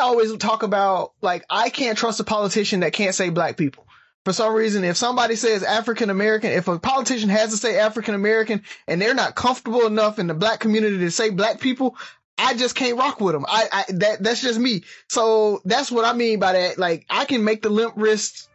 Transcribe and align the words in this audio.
always 0.00 0.36
talk 0.36 0.62
about 0.62 1.12
like 1.20 1.44
I 1.48 1.70
can't 1.70 1.96
trust 1.96 2.20
a 2.20 2.24
politician 2.24 2.80
that 2.80 2.92
can't 2.92 3.14
say 3.14 3.30
black 3.30 3.56
people. 3.56 3.86
For 4.24 4.34
some 4.34 4.52
reason, 4.52 4.84
if 4.84 4.98
somebody 4.98 5.34
says 5.34 5.62
African 5.62 6.10
American, 6.10 6.50
if 6.52 6.68
a 6.68 6.78
politician 6.78 7.30
has 7.30 7.50
to 7.50 7.56
say 7.56 7.78
African 7.78 8.14
American 8.14 8.62
and 8.86 9.00
they're 9.00 9.14
not 9.14 9.34
comfortable 9.34 9.86
enough 9.86 10.18
in 10.18 10.26
the 10.26 10.34
black 10.34 10.60
community 10.60 10.98
to 10.98 11.10
say 11.10 11.30
black 11.30 11.58
people, 11.58 11.96
I 12.36 12.54
just 12.54 12.74
can't 12.74 12.98
rock 12.98 13.20
with 13.20 13.34
them. 13.34 13.46
I, 13.48 13.68
I 13.72 13.84
that 13.94 14.22
that's 14.22 14.42
just 14.42 14.58
me. 14.58 14.82
So 15.08 15.62
that's 15.64 15.90
what 15.90 16.04
I 16.04 16.12
mean 16.12 16.38
by 16.38 16.52
that. 16.52 16.78
Like 16.78 17.06
I 17.08 17.24
can 17.24 17.44
make 17.44 17.62
the 17.62 17.70
limp 17.70 17.94
wrist, 17.96 18.48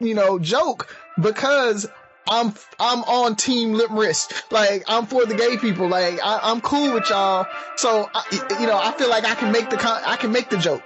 you 0.00 0.14
know, 0.14 0.38
joke 0.38 0.94
because 1.20 1.86
I'm 2.28 2.54
I'm 2.78 3.02
on 3.04 3.36
team 3.36 3.72
lip 3.74 3.90
wrist. 3.90 4.32
Like 4.50 4.84
I'm 4.88 5.06
for 5.06 5.26
the 5.26 5.34
gay 5.34 5.56
people. 5.56 5.88
Like 5.88 6.20
I, 6.22 6.50
am 6.50 6.60
cool 6.60 6.94
with 6.94 7.08
y'all. 7.10 7.46
So 7.76 8.08
I, 8.14 8.24
you 8.60 8.66
know, 8.66 8.78
I 8.78 8.92
feel 8.92 9.10
like 9.10 9.24
I 9.24 9.34
can 9.34 9.52
make 9.52 9.70
the 9.70 9.76
con- 9.76 10.02
I 10.04 10.16
can 10.16 10.32
make 10.32 10.48
the 10.48 10.58
joke. 10.58 10.82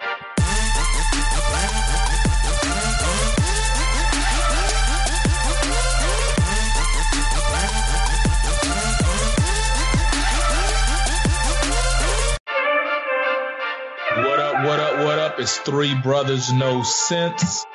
What 14.16 14.40
up? 14.40 14.64
What 14.64 14.80
up? 14.80 15.04
What 15.04 15.18
up? 15.18 15.40
It's 15.40 15.58
three 15.58 15.94
brothers, 15.94 16.50
no 16.52 16.82
sense. 16.82 17.66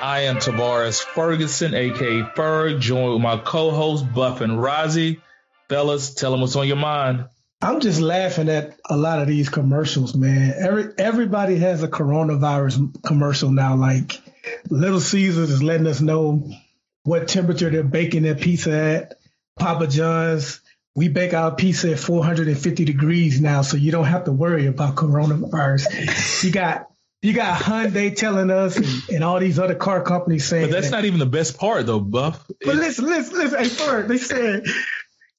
I 0.00 0.22
am 0.22 0.36
Tavares 0.36 1.02
Ferguson, 1.02 1.74
aka 1.74 2.22
Ferg, 2.22 2.80
joined 2.80 3.14
with 3.14 3.22
my 3.22 3.38
co-host 3.38 4.12
Buff 4.12 4.42
and 4.42 4.52
Rozzy. 4.58 5.22
Fellas, 5.70 6.12
tell 6.12 6.32
them 6.32 6.42
what's 6.42 6.54
on 6.54 6.66
your 6.66 6.76
mind. 6.76 7.24
I'm 7.62 7.80
just 7.80 8.00
laughing 8.00 8.50
at 8.50 8.78
a 8.90 8.96
lot 8.96 9.20
of 9.20 9.26
these 9.26 9.48
commercials, 9.48 10.14
man. 10.14 10.52
Every 10.58 10.92
everybody 10.98 11.56
has 11.56 11.82
a 11.82 11.88
coronavirus 11.88 13.02
commercial 13.02 13.50
now. 13.50 13.76
Like 13.76 14.20
Little 14.68 15.00
Caesars 15.00 15.50
is 15.50 15.62
letting 15.62 15.86
us 15.86 16.02
know 16.02 16.46
what 17.04 17.28
temperature 17.28 17.70
they're 17.70 17.82
baking 17.82 18.24
their 18.24 18.34
pizza 18.34 18.72
at. 18.72 19.14
Papa 19.58 19.86
John's, 19.86 20.60
we 20.94 21.08
bake 21.08 21.32
our 21.32 21.54
pizza 21.54 21.92
at 21.92 21.98
450 21.98 22.84
degrees 22.84 23.40
now, 23.40 23.62
so 23.62 23.78
you 23.78 23.92
don't 23.92 24.04
have 24.04 24.24
to 24.24 24.32
worry 24.32 24.66
about 24.66 24.94
coronavirus. 24.94 26.44
you 26.44 26.50
got 26.50 26.90
you 27.22 27.32
got 27.32 27.60
Hyundai 27.60 28.14
telling 28.14 28.50
us 28.50 28.76
and, 28.76 28.86
and, 29.16 29.24
all 29.24 29.40
these 29.40 29.58
other 29.58 29.74
car 29.74 30.02
companies 30.02 30.46
saying. 30.46 30.66
But 30.66 30.72
that's 30.72 30.90
that. 30.90 30.96
not 30.96 31.04
even 31.04 31.18
the 31.18 31.26
best 31.26 31.58
part, 31.58 31.86
though, 31.86 32.00
Buff. 32.00 32.46
But 32.64 32.76
listen, 32.76 33.06
listen, 33.06 33.36
listen. 33.36 33.58
Hey, 33.58 33.68
first, 33.68 34.08
they 34.08 34.18
said 34.18 34.64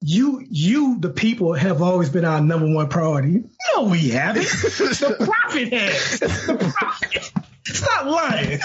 you, 0.01 0.45
you, 0.49 0.99
the 0.99 1.09
people, 1.09 1.53
have 1.53 1.81
always 1.81 2.09
been 2.09 2.25
our 2.25 2.39
number 2.39 2.71
one 2.71 2.87
priority. 2.87 3.43
No, 3.75 3.83
we 3.83 4.09
haven't. 4.09 4.43
the 4.43 5.15
profit 5.19 5.73
has. 5.73 6.19
The 6.19 6.73
profit. 6.77 7.31
Stop 7.65 8.05
lying. 8.05 8.59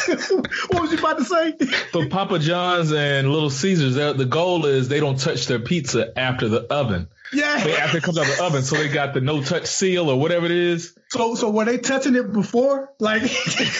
what 0.68 0.82
was 0.82 0.92
you 0.92 0.98
about 0.98 1.18
to 1.18 1.24
say? 1.24 1.56
For 1.90 2.06
Papa 2.06 2.38
John's 2.38 2.92
and 2.92 3.30
Little 3.30 3.50
Caesars, 3.50 3.94
the 3.94 4.24
goal 4.24 4.66
is 4.66 4.88
they 4.88 5.00
don't 5.00 5.18
touch 5.18 5.46
their 5.46 5.58
pizza 5.58 6.16
after 6.16 6.48
the 6.48 6.60
oven. 6.72 7.08
Yeah. 7.32 7.64
They, 7.64 7.76
after 7.76 7.98
it 7.98 8.02
comes 8.02 8.18
out 8.18 8.28
of 8.28 8.36
the 8.36 8.44
oven, 8.44 8.62
so 8.62 8.76
they 8.76 8.88
got 8.88 9.14
the 9.14 9.20
no 9.20 9.42
touch 9.42 9.66
seal 9.66 10.10
or 10.10 10.18
whatever 10.18 10.46
it 10.46 10.52
is. 10.52 10.96
So, 11.10 11.34
so 11.34 11.50
were 11.50 11.64
they 11.64 11.78
touching 11.78 12.14
it 12.14 12.32
before? 12.32 12.92
Like, 12.98 13.22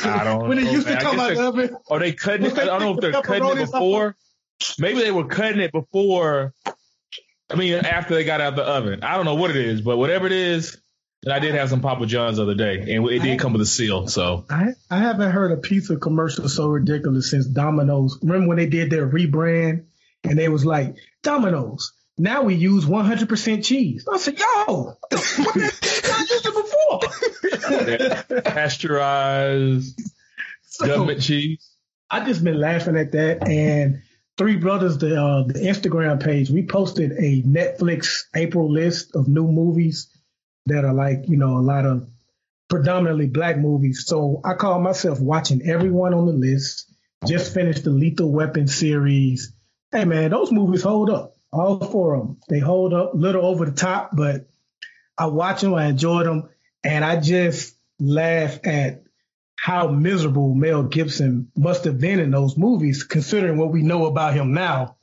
I 0.05 0.25
don't 0.25 0.49
when 0.49 0.59
it 0.59 0.73
used 0.73 0.87
man. 0.87 0.99
to 0.99 1.03
come 1.03 1.21
out 1.21 1.33
of 1.33 1.37
the 1.37 1.45
oven? 1.45 1.77
Are 1.91 1.99
they 1.99 2.13
cutting 2.13 2.47
it? 2.47 2.59
I 2.59 2.65
don't 2.65 2.81
know 2.81 2.95
if 2.95 3.01
they're 3.01 3.23
cutting 3.23 3.59
it 3.59 3.71
before. 3.71 4.17
Maybe 4.79 5.01
they 5.01 5.11
were 5.11 5.27
cutting 5.27 5.61
it 5.61 5.73
before. 5.73 6.55
I 7.51 7.55
mean, 7.57 7.75
after 7.75 8.15
they 8.15 8.25
got 8.25 8.41
out 8.41 8.55
of 8.55 8.57
the 8.57 8.63
oven. 8.63 9.03
I 9.03 9.17
don't 9.17 9.27
know 9.27 9.35
what 9.35 9.51
it 9.51 9.57
is, 9.57 9.83
but 9.83 9.99
whatever 9.99 10.27
it 10.27 10.33
is, 10.33 10.79
and 11.25 11.33
I 11.33 11.39
did 11.39 11.55
have 11.55 11.69
some 11.69 11.81
Papa 11.81 12.07
John's 12.07 12.39
the 12.39 12.43
other 12.43 12.55
day, 12.55 12.95
and 12.95 13.09
it 13.09 13.23
did 13.23 13.39
come 13.39 13.53
with 13.53 13.63
a 13.63 13.67
seal. 13.67 14.09
So 14.09 14.45
I, 14.51 14.71
I 14.91 14.99
haven't 14.99 15.31
heard 15.31 15.53
a 15.53 15.57
pizza 15.57 15.97
commercial 15.97 16.49
so 16.49 16.69
ridiculous 16.69 17.31
since 17.31 17.47
Domino's. 17.47 18.19
Remember 18.23 18.49
when 18.49 18.57
they 18.57 18.67
did 18.67 18.91
their 18.91 19.09
rebrand 19.09 19.85
and 20.25 20.39
they 20.39 20.49
was 20.49 20.65
like 20.65 20.97
Domino's. 21.23 21.93
Now 22.19 22.43
we 22.43 22.55
use 22.55 22.85
100% 22.85 23.65
cheese. 23.65 24.07
I 24.11 24.19
said, 24.19 24.39
yo, 24.39 24.47
what 25.11 25.57
I 25.57 26.27
used 26.31 26.47
it 26.47 28.31
before. 28.31 28.43
Pasteurized 28.43 30.01
so, 30.63 30.87
government 30.87 31.23
cheese. 31.23 31.71
I 32.11 32.25
just 32.25 32.45
been 32.45 32.61
laughing 32.61 32.97
at 32.97 33.13
that. 33.13 33.49
And 33.49 34.03
Three 34.39 34.57
Brothers, 34.57 34.99
the 34.99 35.21
uh, 35.21 35.45
the 35.45 35.61
Instagram 35.61 36.23
page, 36.23 36.51
we 36.51 36.67
posted 36.67 37.13
a 37.13 37.43
Netflix 37.43 38.25
April 38.35 38.71
list 38.71 39.15
of 39.15 39.29
new 39.29 39.47
movies 39.47 40.09
that 40.67 40.85
are 40.85 40.95
like, 40.95 41.29
you 41.29 41.37
know, 41.37 41.59
a 41.59 41.61
lot 41.61 41.87
of 41.87 42.09
predominantly 42.69 43.27
black 43.27 43.59
movies. 43.59 44.05
So 44.07 44.41
I 44.45 44.55
call 44.55 44.81
myself 44.81 45.21
watching 45.21 45.63
everyone 45.69 46.15
on 46.15 46.27
the 46.27 46.33
list. 46.33 46.91
Just 47.27 47.55
finished 47.55 47.85
the 47.85 47.91
Lethal 47.91 48.33
Weapon 48.33 48.67
series. 48.67 49.53
Hey 49.91 50.05
man, 50.05 50.31
those 50.31 50.51
movies 50.51 50.83
hold 50.83 51.11
up. 51.11 51.32
All 51.53 51.79
four 51.79 52.15
of 52.15 52.27
them. 52.27 52.41
They 52.49 52.59
hold 52.59 52.95
up, 52.95 53.15
a 53.15 53.17
little 53.17 53.45
over 53.45 53.67
the 53.67 53.73
top, 53.73 54.11
but 54.15 54.49
I 55.19 55.27
watch 55.27 55.61
them, 55.61 55.75
I 55.75 55.87
enjoy 55.87 56.25
them, 56.25 56.49
and 56.83 57.05
I 57.05 57.21
just 57.21 57.77
laugh 58.01 58.59
at 58.65 59.03
how 59.57 59.89
miserable 59.89 60.55
Mel 60.55 60.83
Gibson 60.83 61.53
must 61.57 61.85
have 61.85 62.01
been 62.01 62.19
in 62.19 62.31
those 62.31 62.57
movies, 62.57 63.05
considering 63.05 63.59
what 63.59 63.71
we 63.71 63.83
know 63.83 64.07
about 64.07 64.35
him 64.35 64.55
now 64.55 64.97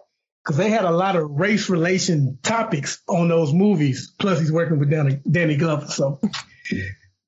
because 0.44 0.58
they 0.58 0.70
had 0.70 0.86
a 0.86 0.92
lot 0.92 1.16
of 1.16 1.30
race 1.30 1.70
relation 1.70 2.40
topics 2.42 3.02
on 3.08 3.28
those 3.28 3.54
movies. 3.54 4.14
Plus, 4.18 4.40
he's 4.40 4.52
working 4.52 4.80
with 4.80 4.90
Danny, 4.90 5.22
Danny 5.30 5.56
Glover, 5.58 5.88
so 5.88 6.20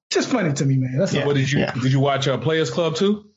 just 0.09 0.29
funny 0.29 0.53
to 0.53 0.65
me, 0.65 0.77
man. 0.77 0.97
That's 0.97 1.13
yeah. 1.13 1.25
What 1.25 1.35
did 1.35 1.51
you 1.51 1.59
yeah. 1.59 1.71
did 1.73 1.91
you 1.91 1.99
watch 1.99 2.27
uh, 2.27 2.37
Players 2.37 2.69
Club 2.69 2.95
too? 2.95 3.30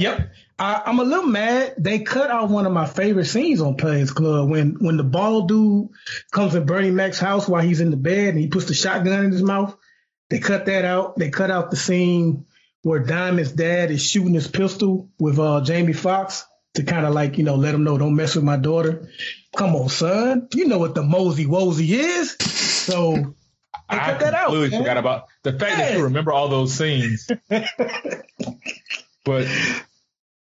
Yep. 0.00 0.32
I, 0.58 0.82
am 0.86 0.98
a 0.98 1.04
little 1.04 1.26
mad. 1.26 1.74
They 1.76 1.98
cut 1.98 2.30
out 2.30 2.48
one 2.48 2.64
of 2.64 2.72
my 2.72 2.86
favorite 2.86 3.26
scenes 3.26 3.60
on 3.60 3.76
Players 3.76 4.10
Club 4.10 4.48
when 4.48 4.76
when 4.80 4.96
the 4.96 5.04
bald 5.04 5.48
dude 5.48 5.90
comes 6.30 6.54
in 6.54 6.64
Bernie 6.64 6.90
Mac's 6.90 7.18
house 7.18 7.46
while 7.46 7.62
he's 7.62 7.82
in 7.82 7.90
the 7.90 7.98
bed 7.98 8.28
and 8.28 8.38
he 8.38 8.48
puts 8.48 8.64
the 8.64 8.72
shotgun 8.72 9.26
in 9.26 9.32
his 9.32 9.42
mouth. 9.42 9.76
They 10.30 10.38
cut 10.38 10.66
that 10.66 10.86
out. 10.86 11.18
They 11.18 11.28
cut 11.28 11.50
out 11.50 11.70
the 11.70 11.76
scene 11.76 12.46
where 12.82 13.00
Diamond's 13.00 13.52
dad 13.52 13.90
is 13.90 14.02
shooting 14.02 14.32
his 14.32 14.48
pistol 14.48 15.10
with 15.18 15.38
uh, 15.38 15.60
Jamie 15.60 15.92
Foxx 15.92 16.46
to 16.74 16.82
kind 16.82 17.04
of 17.04 17.12
like, 17.12 17.36
you 17.36 17.44
know, 17.44 17.56
let 17.56 17.74
him 17.74 17.84
know 17.84 17.98
don't 17.98 18.16
mess 18.16 18.36
with 18.36 18.44
my 18.44 18.56
daughter. 18.56 19.10
Come 19.54 19.76
on, 19.76 19.90
son. 19.90 20.48
You 20.54 20.66
know 20.66 20.78
what 20.78 20.94
the 20.94 21.02
mosey 21.02 21.44
wosey 21.44 21.90
is. 21.90 22.36
So 22.40 23.34
I 23.86 23.98
cut 23.98 24.20
that 24.20 24.32
out. 24.32 24.46
Completely 24.46 24.78
forgot 24.78 24.96
about 24.96 25.26
the 25.42 25.52
fact 25.52 25.76
that 25.76 25.98
you 25.98 26.04
remember 26.04 26.32
all 26.32 26.48
those 26.48 26.72
scenes. 26.72 27.30
but 29.24 29.46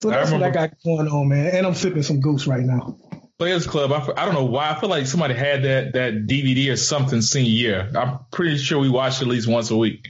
so 0.01 0.09
that's 0.09 0.31
I 0.31 0.33
what 0.33 0.43
I 0.43 0.49
got 0.49 0.71
going 0.83 1.07
on, 1.07 1.27
man. 1.29 1.47
And 1.55 1.65
I'm 1.65 1.75
sipping 1.75 2.03
some 2.03 2.19
goose 2.19 2.47
right 2.47 2.63
now. 2.63 2.97
Players 3.39 3.67
Club. 3.67 3.91
I, 3.91 4.21
I 4.21 4.25
don't 4.25 4.33
know 4.33 4.45
why. 4.45 4.71
I 4.71 4.79
feel 4.79 4.89
like 4.89 5.05
somebody 5.05 5.33
had 5.35 5.63
that 5.63 5.93
that 5.93 6.27
DVD 6.27 6.71
or 6.71 6.75
something 6.75 7.21
senior 7.21 7.51
year. 7.51 7.91
I'm 7.95 8.19
pretty 8.31 8.57
sure 8.57 8.79
we 8.79 8.89
watched 8.89 9.21
at 9.21 9.27
least 9.27 9.47
once 9.47 9.69
a 9.69 9.77
week. 9.77 10.07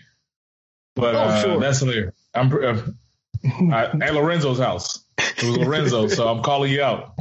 But 0.95 1.15
oh, 1.15 1.19
uh, 1.19 1.41
sure. 1.41 1.59
that's 1.59 1.79
clear. 1.79 2.13
I'm 2.33 2.51
uh, 2.53 3.73
at 4.01 4.13
Lorenzo's 4.13 4.59
house. 4.59 5.03
It 5.17 5.43
was 5.43 5.57
Lorenzo, 5.57 6.07
so 6.07 6.27
I'm 6.27 6.41
calling 6.41 6.71
you 6.71 6.81
out. 6.81 7.17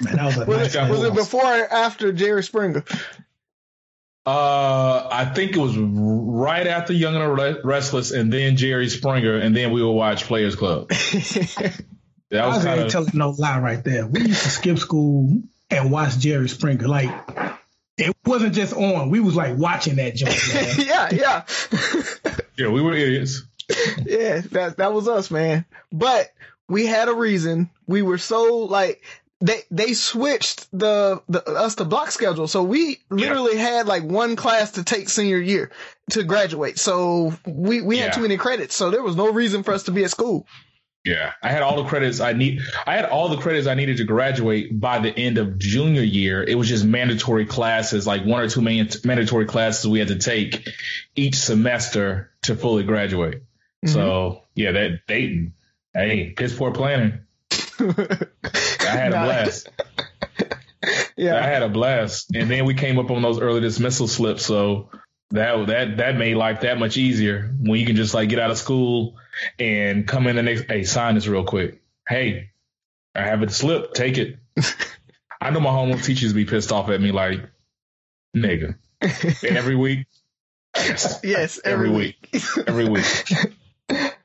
Man, 0.00 0.24
was, 0.24 0.36
was, 0.36 0.74
it, 0.74 0.90
was 0.90 1.02
it 1.04 1.14
before 1.14 1.44
or 1.44 1.72
after 1.72 2.12
Jerry 2.12 2.42
Springer? 2.42 2.84
Uh, 4.26 5.08
I 5.10 5.24
think 5.24 5.56
it 5.56 5.60
was 5.60 5.76
right 5.78 6.66
after 6.66 6.92
Young 6.92 7.14
and 7.14 7.64
Restless, 7.64 8.10
and 8.10 8.32
then 8.32 8.56
Jerry 8.56 8.88
Springer, 8.88 9.36
and 9.36 9.56
then 9.56 9.70
we 9.70 9.82
would 9.82 9.92
watch 9.92 10.24
Players 10.24 10.56
Club. 10.56 10.90
That 12.30 12.46
was, 12.46 12.56
was 12.56 12.64
kind 12.64 12.80
of 12.80 12.90
telling 12.90 13.10
no 13.14 13.30
lie 13.30 13.60
right 13.60 13.82
there. 13.82 14.06
We 14.06 14.20
used 14.20 14.42
to 14.42 14.50
skip 14.50 14.78
school 14.78 15.42
and 15.70 15.90
watch 15.92 16.18
Jerry 16.18 16.48
Springer. 16.48 16.88
Like 16.88 17.10
it 17.98 18.16
wasn't 18.24 18.54
just 18.54 18.74
on; 18.74 19.10
we 19.10 19.20
was 19.20 19.36
like 19.36 19.56
watching 19.56 19.96
that 19.96 20.14
joint. 20.14 20.38
yeah, 20.78 21.08
yeah, 21.12 21.44
yeah. 22.58 22.68
We 22.68 22.82
were 22.82 22.94
idiots. 22.94 23.42
yeah, 24.04 24.40
that 24.52 24.76
that 24.78 24.92
was 24.92 25.08
us, 25.08 25.30
man. 25.30 25.64
But 25.92 26.32
we 26.68 26.86
had 26.86 27.08
a 27.08 27.14
reason. 27.14 27.70
We 27.86 28.02
were 28.02 28.18
so 28.18 28.58
like 28.64 29.02
they 29.40 29.62
they 29.70 29.92
switched 29.92 30.66
the, 30.72 31.22
the 31.28 31.42
us 31.44 31.76
to 31.76 31.84
block 31.84 32.10
schedule, 32.10 32.48
so 32.48 32.62
we 32.62 32.98
literally 33.10 33.56
yeah. 33.56 33.62
had 33.62 33.86
like 33.86 34.02
one 34.02 34.36
class 34.36 34.72
to 34.72 34.84
take 34.84 35.08
senior 35.08 35.38
year 35.38 35.70
to 36.10 36.22
graduate. 36.22 36.78
So 36.78 37.34
we 37.46 37.82
we 37.82 37.98
had 37.98 38.12
too 38.12 38.22
many 38.22 38.36
credits, 38.36 38.74
so 38.74 38.90
there 38.90 39.02
was 39.02 39.16
no 39.16 39.32
reason 39.32 39.62
for 39.62 39.74
us 39.74 39.84
to 39.84 39.90
be 39.90 40.04
at 40.04 40.10
school. 40.10 40.46
Yeah, 41.06 41.32
I 41.42 41.50
had 41.50 41.62
all 41.62 41.82
the 41.82 41.88
credits 41.88 42.20
I 42.20 42.32
need. 42.32 42.60
I 42.86 42.96
had 42.96 43.04
all 43.04 43.28
the 43.28 43.36
credits 43.36 43.66
I 43.66 43.74
needed 43.74 43.98
to 43.98 44.04
graduate 44.04 44.78
by 44.78 44.98
the 44.98 45.16
end 45.16 45.38
of 45.38 45.56
junior 45.58 46.02
year. 46.02 46.42
It 46.42 46.56
was 46.56 46.68
just 46.68 46.84
mandatory 46.84 47.46
classes, 47.46 48.06
like 48.06 48.24
one 48.24 48.42
or 48.42 48.48
two 48.48 48.60
man- 48.60 48.90
mandatory 49.04 49.46
classes 49.46 49.86
we 49.86 50.00
had 50.00 50.08
to 50.08 50.18
take 50.18 50.68
each 51.14 51.36
semester 51.36 52.32
to 52.42 52.56
fully 52.56 52.82
graduate. 52.82 53.44
Mm-hmm. 53.84 53.94
So 53.94 54.42
yeah, 54.54 54.72
that 54.72 55.06
Dayton 55.06 55.54
Hey, 55.96 56.34
piss 56.36 56.54
poor 56.54 56.72
planning. 56.72 57.20
I 57.80 58.26
had 58.84 59.14
a 59.14 59.24
blast. 59.24 59.70
yeah, 61.16 61.36
I 61.36 61.46
had 61.46 61.62
a 61.62 61.70
blast, 61.70 62.34
and 62.34 62.50
then 62.50 62.66
we 62.66 62.74
came 62.74 62.98
up 62.98 63.10
on 63.10 63.22
those 63.22 63.40
early 63.40 63.60
dismissal 63.60 64.06
slips. 64.06 64.44
So 64.44 64.90
That 65.30 65.66
that 65.66 65.96
that 65.96 66.16
made 66.16 66.36
life 66.36 66.60
that 66.60 66.78
much 66.78 66.96
easier 66.96 67.52
when 67.60 67.80
you 67.80 67.86
can 67.86 67.96
just 67.96 68.14
like 68.14 68.28
get 68.28 68.38
out 68.38 68.50
of 68.50 68.58
school 68.58 69.16
and 69.58 70.06
come 70.06 70.26
in 70.28 70.36
the 70.36 70.42
next. 70.42 70.64
Hey, 70.68 70.84
sign 70.84 71.16
this 71.16 71.26
real 71.26 71.44
quick. 71.44 71.82
Hey, 72.08 72.50
I 73.14 73.22
have 73.22 73.42
a 73.42 73.50
slip. 73.50 73.92
Take 73.92 74.18
it. 74.18 74.36
I 75.40 75.50
know 75.50 75.60
my 75.60 75.70
homeroom 75.70 76.02
teachers 76.02 76.32
be 76.32 76.44
pissed 76.44 76.72
off 76.72 76.88
at 76.88 77.00
me 77.00 77.12
like, 77.12 77.40
nigga, 78.36 78.76
every 79.44 79.76
week. 79.76 80.06
Yes, 80.76 81.20
yes 81.24 81.60
every, 81.64 81.88
every, 81.88 81.96
week. 81.96 82.44
every 82.66 82.88
week. 82.88 83.04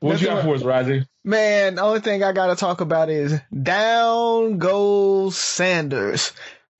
What 0.00 0.20
you 0.20 0.26
got 0.26 0.44
for 0.44 0.54
us, 0.54 0.62
Raji? 0.62 1.06
Man, 1.24 1.76
the 1.76 1.82
only 1.82 2.00
thing 2.00 2.22
I 2.22 2.32
gotta 2.32 2.56
talk 2.56 2.80
about 2.80 3.08
is 3.08 3.38
down 3.62 4.58
goes 4.58 5.36
Sanders. 5.36 6.32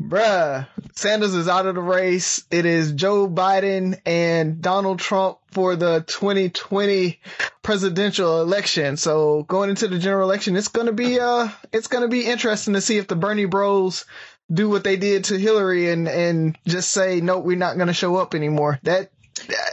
Bruh, 0.08 0.66
Sanders 0.94 1.34
is 1.34 1.48
out 1.48 1.66
of 1.66 1.74
the 1.74 1.80
race. 1.80 2.44
It 2.50 2.66
is 2.66 2.92
Joe 2.92 3.28
Biden 3.28 4.00
and 4.04 4.60
Donald 4.60 4.98
Trump 4.98 5.38
for 5.52 5.76
the 5.76 6.04
2020 6.06 7.20
presidential 7.62 8.40
election. 8.42 8.96
So 8.96 9.44
going 9.44 9.70
into 9.70 9.88
the 9.88 9.98
general 9.98 10.28
election, 10.28 10.56
it's 10.56 10.68
gonna 10.68 10.92
be 10.92 11.18
uh, 11.20 11.48
it's 11.72 11.88
gonna 11.88 12.08
be 12.08 12.26
interesting 12.26 12.74
to 12.74 12.80
see 12.80 12.98
if 12.98 13.06
the 13.08 13.16
Bernie 13.16 13.44
Bros 13.46 14.04
do 14.52 14.68
what 14.68 14.84
they 14.84 14.96
did 14.96 15.24
to 15.24 15.38
Hillary 15.38 15.90
and 15.90 16.08
and 16.08 16.58
just 16.66 16.90
say 16.90 17.20
no, 17.20 17.38
we're 17.38 17.56
not 17.56 17.78
gonna 17.78 17.94
show 17.94 18.16
up 18.16 18.34
anymore. 18.34 18.78
That, 18.82 19.10
that 19.48 19.70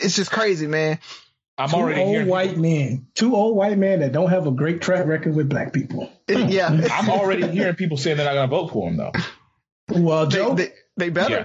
it's 0.00 0.16
just 0.16 0.30
crazy, 0.30 0.66
man. 0.66 0.98
I'm 1.58 1.70
Two 1.70 1.76
already 1.76 2.00
old 2.02 2.10
hearing. 2.10 2.28
white 2.28 2.56
men, 2.58 3.06
two 3.14 3.34
old 3.34 3.56
white 3.56 3.78
men 3.78 4.00
that 4.00 4.12
don't 4.12 4.28
have 4.28 4.46
a 4.46 4.50
great 4.50 4.82
track 4.82 5.06
record 5.06 5.34
with 5.34 5.48
black 5.48 5.72
people. 5.72 6.12
Yeah, 6.28 6.68
I'm 6.92 7.08
already 7.08 7.46
hearing 7.46 7.76
people 7.76 7.96
saying 7.96 8.16
they're 8.16 8.26
not 8.26 8.34
going 8.34 8.50
to 8.50 8.56
vote 8.56 8.72
for 8.72 8.88
him 8.88 8.96
though. 8.96 9.12
Well, 9.88 10.26
they, 10.26 10.36
Joe, 10.36 10.54
they, 10.54 10.72
they 10.96 11.10
better. 11.10 11.34
Yeah. 11.34 11.44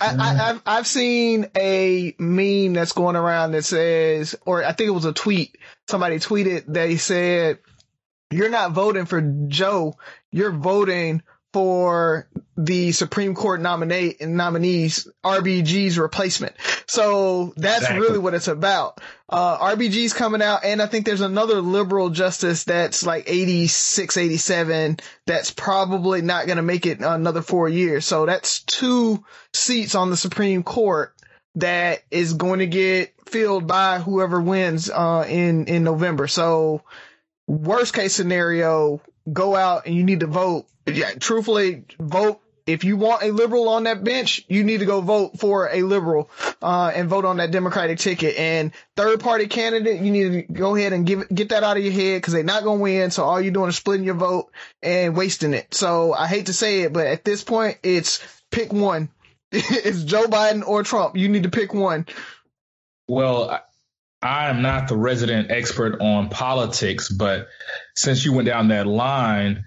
I, 0.00 0.06
I, 0.06 0.10
mm-hmm. 0.10 0.40
I've 0.40 0.62
I've 0.66 0.86
seen 0.86 1.46
a 1.56 2.14
meme 2.18 2.72
that's 2.72 2.92
going 2.92 3.16
around 3.16 3.52
that 3.52 3.64
says, 3.64 4.36
or 4.44 4.64
I 4.64 4.72
think 4.72 4.88
it 4.88 4.92
was 4.92 5.04
a 5.04 5.12
tweet. 5.12 5.56
Somebody 5.88 6.16
tweeted. 6.16 6.64
They 6.66 6.96
said, 6.96 7.58
"You're 8.30 8.50
not 8.50 8.72
voting 8.72 9.06
for 9.06 9.20
Joe. 9.20 9.96
You're 10.30 10.52
voting 10.52 11.22
for 11.58 12.28
the 12.56 12.92
Supreme 12.92 13.34
Court 13.34 13.60
nominate 13.60 14.20
nominees 14.20 15.08
RBG's 15.24 15.98
replacement." 15.98 16.54
So 16.86 17.52
that's 17.56 17.80
Exactly. 17.82 18.00
really 18.00 18.18
what 18.20 18.34
it's 18.34 18.46
about. 18.46 19.00
Uh, 19.28 19.58
RBG's 19.74 20.12
coming 20.12 20.40
out, 20.40 20.64
and 20.64 20.80
I 20.80 20.86
think 20.86 21.04
there's 21.04 21.20
another 21.20 21.60
liberal 21.60 22.10
justice 22.10 22.62
that's 22.62 23.04
like 23.04 23.24
86, 23.26 24.16
87 24.16 24.98
that's 25.26 25.50
probably 25.50 26.22
not 26.22 26.46
going 26.46 26.58
to 26.58 26.62
make 26.62 26.86
it 26.86 27.00
another 27.00 27.42
four 27.42 27.68
years. 27.68 28.06
So 28.06 28.24
that's 28.24 28.60
two 28.62 29.24
seats 29.52 29.96
on 29.96 30.10
the 30.10 30.16
Supreme 30.16 30.62
Court 30.62 31.12
that 31.56 32.02
is 32.12 32.34
going 32.34 32.60
to 32.60 32.66
get 32.68 33.14
filled 33.26 33.66
by 33.66 33.98
whoever 33.98 34.40
wins 34.40 34.88
uh, 34.88 35.26
in 35.28 35.66
in 35.66 35.82
November. 35.82 36.28
So 36.28 36.82
worst 37.48 37.94
case 37.94 38.14
scenario, 38.14 39.00
go 39.32 39.54
out 39.54 39.86
and 39.86 39.94
you 39.94 40.04
need 40.04 40.20
to 40.20 40.26
vote. 40.26 40.66
Yeah, 40.86 41.10
truthfully, 41.18 41.84
vote. 41.98 42.40
If 42.66 42.84
you 42.84 42.98
want 42.98 43.22
a 43.22 43.30
liberal 43.30 43.70
on 43.70 43.84
that 43.84 44.04
bench, 44.04 44.44
you 44.46 44.62
need 44.62 44.80
to 44.80 44.86
go 44.86 45.00
vote 45.00 45.38
for 45.38 45.70
a 45.72 45.80
liberal 45.80 46.28
uh, 46.60 46.92
and 46.94 47.08
vote 47.08 47.24
on 47.24 47.38
that 47.38 47.50
Democratic 47.50 47.98
ticket. 47.98 48.38
And 48.38 48.72
third 48.94 49.20
party 49.20 49.46
candidate, 49.46 50.02
you 50.02 50.10
need 50.10 50.46
to 50.48 50.52
go 50.52 50.76
ahead 50.76 50.92
and 50.92 51.06
give 51.06 51.26
get 51.34 51.48
that 51.48 51.62
out 51.62 51.78
of 51.78 51.82
your 51.82 51.94
head 51.94 52.20
because 52.20 52.34
they're 52.34 52.42
not 52.42 52.64
going 52.64 52.78
to 52.78 52.82
win. 52.82 53.10
So 53.10 53.24
all 53.24 53.40
you're 53.40 53.54
doing 53.54 53.70
is 53.70 53.76
splitting 53.76 54.04
your 54.04 54.16
vote 54.16 54.50
and 54.82 55.16
wasting 55.16 55.54
it. 55.54 55.72
So 55.72 56.12
I 56.12 56.26
hate 56.26 56.46
to 56.46 56.52
say 56.52 56.82
it, 56.82 56.92
but 56.92 57.06
at 57.06 57.24
this 57.24 57.42
point, 57.42 57.78
it's 57.82 58.22
pick 58.50 58.70
one. 58.70 59.08
it's 59.50 60.04
Joe 60.04 60.26
Biden 60.26 60.66
or 60.66 60.82
Trump. 60.82 61.16
You 61.16 61.30
need 61.30 61.44
to 61.44 61.50
pick 61.50 61.72
one. 61.72 62.04
Well, 63.08 63.62
I- 64.22 64.50
am 64.50 64.62
not 64.62 64.88
the 64.88 64.96
resident 64.96 65.50
expert 65.50 66.00
on 66.00 66.28
politics, 66.28 67.08
but 67.08 67.48
since 67.94 68.24
you 68.24 68.32
went 68.32 68.46
down 68.46 68.68
that 68.68 68.86
line, 68.86 69.64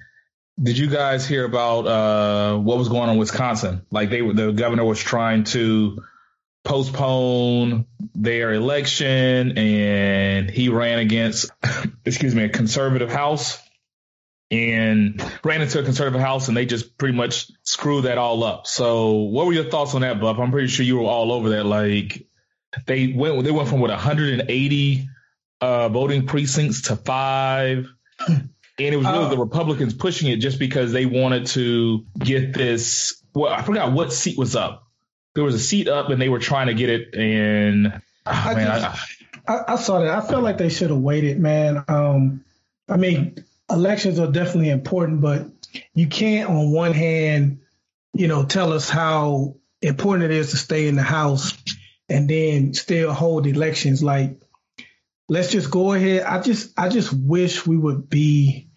did 0.61 0.77
you 0.77 0.87
guys 0.87 1.27
hear 1.27 1.45
about 1.45 1.87
uh, 1.87 2.57
what 2.57 2.77
was 2.77 2.89
going 2.89 3.03
on 3.03 3.09
in 3.11 3.17
Wisconsin? 3.17 3.85
Like 3.91 4.09
they 4.09 4.21
the 4.21 4.51
governor 4.51 4.85
was 4.85 4.99
trying 4.99 5.45
to 5.45 6.03
postpone 6.63 7.85
their 8.13 8.53
election, 8.53 9.57
and 9.57 10.49
he 10.49 10.69
ran 10.69 10.99
against, 10.99 11.51
excuse 12.05 12.35
me, 12.35 12.43
a 12.43 12.49
conservative 12.49 13.11
house, 13.11 13.59
and 14.51 15.23
ran 15.43 15.61
into 15.61 15.79
a 15.79 15.83
conservative 15.83 16.21
house, 16.21 16.47
and 16.47 16.57
they 16.57 16.65
just 16.65 16.97
pretty 16.97 17.17
much 17.17 17.49
screwed 17.63 18.05
that 18.05 18.17
all 18.17 18.43
up. 18.43 18.67
So, 18.67 19.13
what 19.13 19.47
were 19.47 19.53
your 19.53 19.69
thoughts 19.69 19.95
on 19.95 20.01
that, 20.01 20.19
Buff? 20.19 20.37
I'm 20.37 20.51
pretty 20.51 20.67
sure 20.67 20.85
you 20.85 20.97
were 20.97 21.05
all 21.05 21.31
over 21.31 21.49
that. 21.51 21.65
Like 21.65 22.27
they 22.85 23.07
went 23.13 23.43
they 23.43 23.51
went 23.51 23.67
from 23.69 23.79
what 23.79 23.89
180 23.89 25.09
uh, 25.61 25.89
voting 25.89 26.25
precincts 26.27 26.83
to 26.83 26.95
five, 26.95 27.87
and 28.27 28.49
it 28.77 28.95
was 28.95 29.05
really 29.05 29.25
Oh. 29.25 29.29
the 29.29 29.37
Republicans 29.37 29.93
pushing 29.93 30.29
it 30.31 30.37
just 30.37 30.57
because 30.59 30.91
they 30.91 31.05
wanted 31.05 31.47
to 31.47 32.05
get 32.19 32.53
this. 32.53 33.21
Well, 33.33 33.51
I 33.51 33.61
forgot 33.61 33.91
what 33.91 34.11
seat 34.11 34.37
was 34.37 34.55
up. 34.55 34.87
There 35.35 35.43
was 35.43 35.55
a 35.55 35.59
seat 35.59 35.87
up, 35.87 36.09
and 36.09 36.21
they 36.21 36.29
were 36.29 36.39
trying 36.39 36.67
to 36.67 36.73
get 36.73 36.89
it. 36.89 37.13
And 37.15 37.87
oh, 37.87 38.01
I 38.25 38.53
man, 38.55 38.81
just- 38.81 39.09
I, 39.47 39.53
I, 39.53 39.73
I 39.73 39.75
saw 39.77 39.99
that. 40.01 40.09
I 40.09 40.21
felt 40.27 40.43
like 40.43 40.57
they 40.57 40.69
should 40.69 40.89
have 40.89 40.99
waited, 40.99 41.39
man. 41.39 41.83
Um, 41.87 42.43
I 42.89 42.97
mean, 42.97 43.43
elections 43.69 44.19
are 44.19 44.31
definitely 44.31 44.69
important, 44.69 45.21
but 45.21 45.45
you 45.93 46.07
can't, 46.07 46.49
on 46.49 46.71
one 46.71 46.93
hand, 46.93 47.59
you 48.13 48.27
know, 48.27 48.43
tell 48.45 48.73
us 48.73 48.89
how 48.89 49.55
important 49.81 50.25
it 50.25 50.31
is 50.31 50.51
to 50.51 50.57
stay 50.57 50.87
in 50.87 50.95
the 50.95 51.01
house 51.01 51.53
and 52.11 52.29
then 52.29 52.73
still 52.73 53.13
hold 53.13 53.47
elections. 53.47 54.03
Like, 54.03 54.39
let's 55.29 55.51
just 55.51 55.71
go 55.71 55.93
ahead. 55.93 56.23
I 56.23 56.41
just, 56.41 56.77
I 56.77 56.89
just 56.89 57.13
wish 57.13 57.65
we 57.65 57.77
would 57.77 58.09
be. 58.09 58.67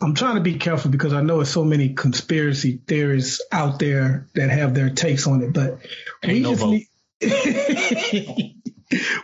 I'm 0.00 0.14
trying 0.14 0.36
to 0.36 0.40
be 0.40 0.54
careful 0.54 0.90
because 0.90 1.12
I 1.12 1.20
know 1.20 1.36
there's 1.36 1.50
so 1.50 1.64
many 1.64 1.90
conspiracy 1.90 2.80
theorists 2.86 3.42
out 3.52 3.78
there 3.78 4.26
that 4.34 4.48
have 4.48 4.74
their 4.74 4.88
takes 4.88 5.26
on 5.26 5.42
it, 5.42 5.52
but 5.52 5.80
Ain't 6.24 6.32
we 6.32 6.40
no 6.40 6.50
just 6.50 6.62
vote. 6.62 6.70
need. 6.70 6.86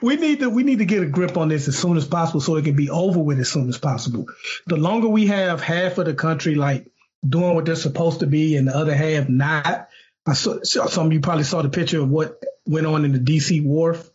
we 0.02 0.16
need 0.16 0.40
to 0.40 0.50
we 0.50 0.62
need 0.62 0.78
to 0.80 0.84
get 0.84 1.02
a 1.02 1.06
grip 1.06 1.36
on 1.36 1.48
this 1.48 1.68
as 1.68 1.78
soon 1.78 1.96
as 1.96 2.06
possible 2.06 2.40
so 2.40 2.56
it 2.56 2.64
can 2.64 2.76
be 2.76 2.90
over 2.90 3.18
with 3.18 3.38
as 3.38 3.50
soon 3.50 3.68
as 3.68 3.78
possible. 3.78 4.26
The 4.66 4.76
longer 4.76 5.08
we 5.08 5.26
have 5.28 5.62
half 5.62 5.98
of 5.98 6.04
the 6.06 6.14
country 6.14 6.54
like 6.54 6.86
doing 7.26 7.54
what 7.54 7.64
they're 7.64 7.74
supposed 7.76 8.20
to 8.20 8.26
be 8.26 8.56
and 8.56 8.68
the 8.68 8.76
other 8.76 8.94
half 8.94 9.28
not. 9.28 9.88
I 10.26 10.34
saw 10.34 10.62
some 10.62 11.06
of 11.06 11.12
you 11.12 11.20
probably 11.20 11.44
saw 11.44 11.62
the 11.62 11.69
picture 11.69 12.00
of 12.00 12.08
what 12.08 12.42
went 12.66 12.86
on 12.86 13.04
in 13.04 13.12
the 13.12 13.19
DC 13.19 13.64
wharf 13.64 14.08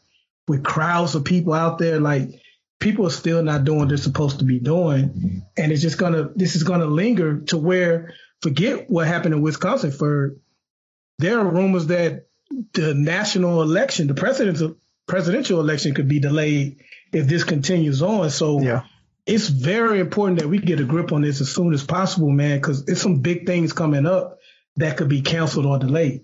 with 0.48 0.64
crowds 0.64 1.16
of 1.16 1.26
people 1.26 1.54
out 1.54 1.78
there. 1.80 2.00
Like 2.00 2.42
people 2.80 3.08
are 3.08 3.12
still 3.12 3.44
not 3.44 3.66
doing 3.66 3.80
what 3.80 3.90
they're 3.90 3.98
supposed 3.98 4.40
to 4.40 4.46
be 4.46 4.60
doing, 4.60 5.44
and 5.58 5.72
it's 5.72 5.82
just 5.82 5.98
gonna 5.98 6.30
this 6.36 6.56
is 6.56 6.64
gonna 6.64 6.86
linger 6.86 7.42
to 7.48 7.58
where 7.58 8.14
forget 8.42 8.90
what 8.90 9.08
happened 9.08 9.34
in 9.34 9.42
Wisconsin. 9.42 9.92
For 9.92 10.38
there 11.20 11.40
are 11.40 11.48
rumors 11.50 11.88
that 11.88 12.28
the 12.74 12.94
national 12.94 13.62
election, 13.62 14.08
the 14.08 14.14
presidential 14.14 14.78
presidential 15.08 15.60
election, 15.60 15.94
could 15.94 16.08
be 16.08 16.20
delayed 16.20 16.78
if 17.12 17.28
this 17.28 17.44
continues 17.44 18.02
on. 18.02 18.30
So 18.30 18.62
Yeah. 18.62 18.84
it's 19.26 19.50
very 19.50 20.00
important 20.00 20.40
that 20.40 20.48
we 20.48 20.60
get 20.60 20.80
a 20.80 20.86
grip 20.86 21.12
on 21.12 21.22
this 21.22 21.42
as 21.42 21.50
soon 21.50 21.74
as 21.74 21.84
possible, 21.84 22.30
man, 22.30 22.60
because 22.60 22.88
it's 22.88 23.02
some 23.02 23.20
big 23.20 23.46
things 23.46 23.74
coming 23.74 24.06
up 24.06 24.40
that 24.78 24.98
could 24.98 25.10
be 25.10 25.22
canceled 25.22 25.66
or 25.66 25.80
delayed. 25.80 26.24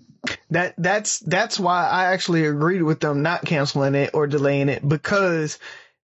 That 0.50 0.74
that's 0.78 1.18
that's 1.18 1.60
why 1.60 1.86
I 1.86 2.12
actually 2.12 2.46
agreed 2.46 2.82
with 2.82 3.00
them 3.00 3.22
not 3.22 3.44
canceling 3.44 3.94
it 3.94 4.10
or 4.14 4.26
delaying 4.26 4.70
it 4.70 4.86
because 4.86 5.58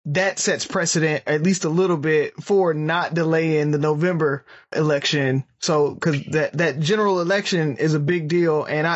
that 0.06 0.38
sets 0.38 0.64
precedent 0.64 1.24
at 1.26 1.42
least 1.42 1.64
a 1.64 1.68
little 1.68 1.96
bit 1.96 2.32
for 2.40 2.72
not 2.72 3.12
delaying 3.12 3.72
the 3.72 3.78
November 3.78 4.46
election. 4.72 5.44
So 5.58 5.92
because 5.92 6.22
that 6.30 6.54
that 6.54 6.80
general 6.80 7.20
election 7.20 7.76
is 7.76 7.92
a 7.92 8.00
big 8.00 8.28
deal, 8.28 8.64
and 8.64 8.86
I 8.86 8.94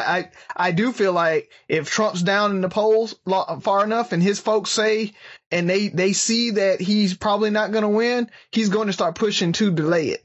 I, 0.56 0.68
I 0.68 0.70
do 0.70 0.92
feel 0.92 1.12
like 1.12 1.50
if 1.68 1.90
Trump's 1.90 2.22
down 2.22 2.52
in 2.52 2.60
the 2.60 2.68
polls 2.68 3.14
far 3.60 3.84
enough, 3.84 4.12
and 4.12 4.22
his 4.22 4.40
folks 4.40 4.70
say 4.70 5.12
and 5.50 5.68
they 5.68 5.88
they 5.88 6.12
see 6.12 6.52
that 6.52 6.80
he's 6.80 7.14
probably 7.14 7.50
not 7.50 7.72
going 7.72 7.82
to 7.82 7.88
win, 7.88 8.30
he's 8.52 8.68
going 8.68 8.86
to 8.86 8.92
start 8.94 9.16
pushing 9.16 9.52
to 9.52 9.70
delay 9.70 10.08
it. 10.08 10.24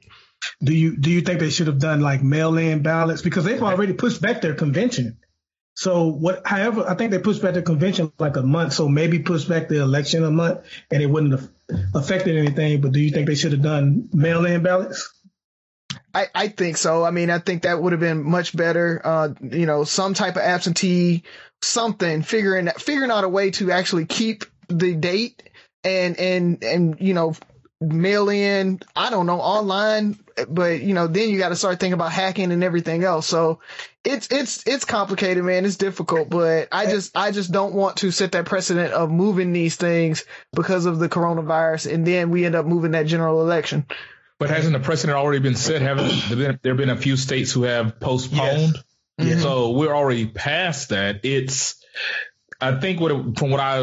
Do 0.63 0.73
you 0.73 0.97
do 0.97 1.11
you 1.11 1.21
think 1.21 1.39
they 1.39 1.49
should 1.49 1.67
have 1.67 1.79
done 1.79 2.01
like 2.01 2.23
mail-in 2.23 2.81
ballots 2.81 3.21
because 3.21 3.45
they've 3.45 3.61
already 3.61 3.93
pushed 3.93 4.21
back 4.21 4.41
their 4.41 4.55
convention? 4.55 5.17
So 5.75 6.07
what? 6.07 6.45
However, 6.45 6.85
I 6.87 6.95
think 6.95 7.11
they 7.11 7.19
pushed 7.19 7.41
back 7.41 7.53
their 7.53 7.61
convention 7.61 8.11
like 8.17 8.37
a 8.37 8.43
month, 8.43 8.73
so 8.73 8.87
maybe 8.87 9.19
push 9.19 9.43
back 9.43 9.67
the 9.67 9.81
election 9.81 10.23
a 10.23 10.31
month, 10.31 10.61
and 10.89 11.03
it 11.03 11.07
wouldn't 11.07 11.33
have 11.33 11.49
affected 11.93 12.37
anything. 12.37 12.79
But 12.81 12.93
do 12.93 12.99
you 12.99 13.11
think 13.11 13.27
they 13.27 13.35
should 13.35 13.51
have 13.51 13.61
done 13.61 14.09
mail-in 14.13 14.63
ballots? 14.63 15.11
I, 16.13 16.27
I 16.33 16.47
think 16.47 16.77
so. 16.77 17.03
I 17.03 17.11
mean, 17.11 17.29
I 17.29 17.39
think 17.39 17.63
that 17.63 17.81
would 17.81 17.91
have 17.91 17.99
been 17.99 18.23
much 18.23 18.55
better. 18.55 19.01
Uh, 19.03 19.29
you 19.41 19.65
know, 19.65 19.83
some 19.83 20.13
type 20.13 20.37
of 20.37 20.43
absentee, 20.43 21.23
something 21.61 22.21
figuring 22.21 22.69
figuring 22.77 23.11
out 23.11 23.25
a 23.25 23.29
way 23.29 23.51
to 23.51 23.71
actually 23.71 24.05
keep 24.05 24.45
the 24.69 24.93
date 24.95 25.43
and 25.83 26.17
and 26.17 26.63
and 26.63 26.97
you 27.01 27.13
know 27.13 27.35
mail 27.81 28.29
in, 28.29 28.79
I 28.95 29.09
don't 29.09 29.25
know, 29.25 29.39
online, 29.41 30.17
but 30.47 30.81
you 30.81 30.93
know, 30.93 31.07
then 31.07 31.29
you 31.29 31.37
got 31.37 31.49
to 31.49 31.55
start 31.55 31.79
thinking 31.79 31.93
about 31.93 32.11
hacking 32.11 32.51
and 32.51 32.63
everything 32.63 33.03
else. 33.03 33.27
So 33.27 33.59
it's 34.03 34.27
it's 34.31 34.65
it's 34.67 34.85
complicated, 34.85 35.43
man. 35.43 35.65
It's 35.65 35.75
difficult, 35.75 36.29
but 36.29 36.67
I 36.71 36.85
just 36.85 37.15
I 37.17 37.31
just 37.31 37.51
don't 37.51 37.73
want 37.73 37.97
to 37.97 38.11
set 38.11 38.31
that 38.33 38.45
precedent 38.45 38.93
of 38.93 39.11
moving 39.11 39.51
these 39.53 39.75
things 39.75 40.23
because 40.53 40.85
of 40.85 40.99
the 40.99 41.09
coronavirus, 41.09 41.93
and 41.93 42.05
then 42.05 42.29
we 42.31 42.45
end 42.45 42.55
up 42.55 42.65
moving 42.65 42.91
that 42.91 43.07
general 43.07 43.41
election. 43.41 43.85
But 44.37 44.49
hasn't 44.49 44.73
the 44.73 44.79
precedent 44.81 45.17
already 45.17 45.39
been 45.39 45.55
set? 45.55 45.81
Haven't 45.81 46.07
there 46.29 46.35
been, 46.37 46.59
there 46.61 46.75
been 46.75 46.89
a 46.89 46.97
few 46.97 47.15
states 47.17 47.51
who 47.53 47.63
have 47.63 47.99
postponed? 47.99 48.75
Yes. 49.17 49.37
Mhm. 49.39 49.41
So 49.41 49.71
we're 49.71 49.95
already 49.95 50.27
past 50.27 50.89
that. 50.89 51.21
It's, 51.23 51.81
I 52.59 52.75
think 52.75 52.99
what 52.99 53.11
it- 53.13 53.39
from 53.39 53.49
what 53.51 53.61
I 53.61 53.79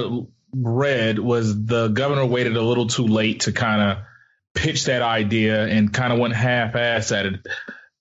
read 0.55 1.19
was 1.19 1.65
the 1.65 1.89
governor 1.89 2.27
waited 2.27 2.57
a 2.57 2.63
little 2.63 2.87
too 2.87 3.07
late 3.07 3.41
to 3.41 3.53
kind 3.53 3.83
of 3.83 4.05
pitch 4.55 4.85
that 4.85 5.03
idea 5.03 5.67
and 5.67 5.93
kind 5.93 6.13
of 6.13 6.19
went 6.19 6.35
half-ass 6.35 7.13
at 7.13 7.27
it, 7.27 7.47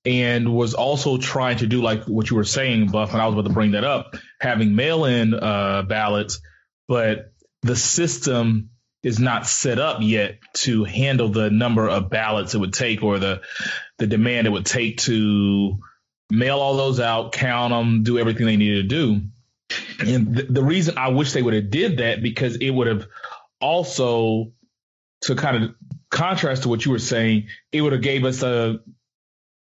and 0.03 0.53
was 0.53 0.73
also 0.73 1.17
trying 1.17 1.57
to 1.57 1.67
do 1.67 1.81
like 1.81 2.03
what 2.05 2.29
you 2.29 2.35
were 2.35 2.43
saying, 2.43 2.87
Buff. 2.87 3.13
And 3.13 3.21
I 3.21 3.25
was 3.25 3.33
about 3.33 3.47
to 3.47 3.53
bring 3.53 3.71
that 3.71 3.83
up, 3.83 4.15
having 4.39 4.75
mail-in 4.75 5.33
uh, 5.33 5.83
ballots, 5.83 6.41
but 6.87 7.33
the 7.61 7.75
system 7.75 8.69
is 9.03 9.19
not 9.19 9.47
set 9.47 9.79
up 9.79 9.99
yet 10.01 10.39
to 10.53 10.83
handle 10.83 11.29
the 11.29 11.49
number 11.49 11.87
of 11.87 12.09
ballots 12.09 12.53
it 12.53 12.59
would 12.59 12.73
take 12.73 13.01
or 13.01 13.17
the 13.17 13.41
the 13.97 14.07
demand 14.07 14.45
it 14.45 14.51
would 14.51 14.65
take 14.65 14.97
to 14.97 15.79
mail 16.29 16.59
all 16.59 16.77
those 16.77 16.99
out, 16.99 17.31
count 17.31 17.71
them, 17.71 18.03
do 18.03 18.19
everything 18.19 18.45
they 18.45 18.57
needed 18.57 18.89
to 18.89 18.95
do. 18.95 19.21
And 19.99 20.35
th- 20.35 20.47
the 20.49 20.63
reason 20.63 20.97
I 20.97 21.09
wish 21.09 21.33
they 21.33 21.41
would 21.41 21.53
have 21.53 21.69
did 21.69 21.97
that 21.97 22.21
because 22.21 22.55
it 22.57 22.69
would 22.69 22.87
have 22.87 23.07
also 23.59 24.51
to 25.21 25.35
kind 25.35 25.63
of 25.63 25.75
contrast 26.09 26.63
to 26.63 26.69
what 26.69 26.85
you 26.85 26.91
were 26.91 26.99
saying, 26.99 27.47
it 27.71 27.81
would 27.81 27.93
have 27.93 28.01
gave 28.01 28.25
us 28.25 28.43
a 28.43 28.79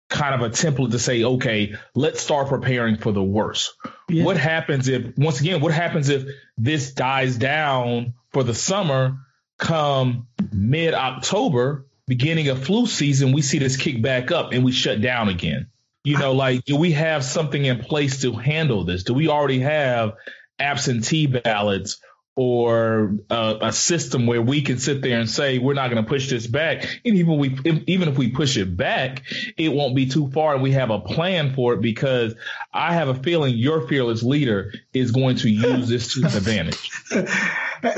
kind 0.09 0.33
of 0.33 0.41
a 0.41 0.49
template 0.49 0.91
to 0.91 0.99
say, 0.99 1.23
okay, 1.23 1.75
let's 1.93 2.21
start 2.21 2.47
preparing 2.47 2.97
for 2.97 3.11
the 3.11 3.23
worst. 3.23 3.75
Yeah. 4.09 4.23
What 4.23 4.37
happens 4.37 4.87
if 4.87 5.17
once 5.17 5.39
again, 5.39 5.61
what 5.61 5.71
happens 5.71 6.09
if 6.09 6.23
this 6.57 6.93
dies 6.93 7.37
down 7.37 8.15
for 8.31 8.43
the 8.43 8.55
summer 8.55 9.17
come 9.57 10.27
mid 10.51 10.93
October, 10.93 11.85
beginning 12.07 12.47
of 12.47 12.63
flu 12.63 12.87
season, 12.87 13.33
we 13.33 13.41
see 13.41 13.59
this 13.59 13.77
kick 13.77 14.01
back 14.01 14.31
up 14.31 14.51
and 14.51 14.65
we 14.65 14.71
shut 14.71 15.01
down 15.01 15.29
again. 15.29 15.67
You 16.09 16.17
know, 16.17 16.31
like 16.31 16.65
do 16.65 16.75
we 16.75 16.93
have 16.93 17.23
something 17.23 17.63
in 17.63 17.81
place 17.81 18.21
to 18.21 18.31
handle 18.31 18.83
this? 18.83 19.03
Do 19.03 19.13
we 19.13 19.27
already 19.27 19.59
have 19.59 20.13
absentee 20.57 21.27
ballots 21.27 22.01
or 22.35 23.17
uh, 23.29 23.59
a 23.61 23.71
system 23.71 24.25
where 24.25 24.41
we 24.41 24.63
can 24.63 24.79
sit 24.79 25.03
there 25.03 25.19
and 25.19 25.29
say 25.29 25.59
we're 25.59 25.75
not 25.75 25.91
going 25.91 26.03
to 26.03 26.09
push 26.09 26.27
this 26.27 26.47
back? 26.47 27.01
And 27.05 27.15
even 27.15 27.37
we, 27.37 27.55
if, 27.63 27.83
even 27.85 28.09
if 28.09 28.17
we 28.17 28.31
push 28.31 28.57
it 28.57 28.75
back, 28.75 29.21
it 29.55 29.71
won't 29.71 29.95
be 29.95 30.07
too 30.07 30.31
far, 30.31 30.55
and 30.55 30.63
we 30.63 30.71
have 30.71 30.89
a 30.89 30.99
plan 30.99 31.53
for 31.53 31.75
it 31.75 31.81
because 31.81 32.33
I 32.73 32.95
have 32.95 33.09
a 33.09 33.13
feeling 33.13 33.55
your 33.55 33.87
fearless 33.87 34.23
leader 34.23 34.73
is 34.91 35.11
going 35.11 35.35
to 35.37 35.49
use 35.49 35.89
this 35.89 36.15
to 36.15 36.23
his 36.23 36.35
advantage. 36.37 36.89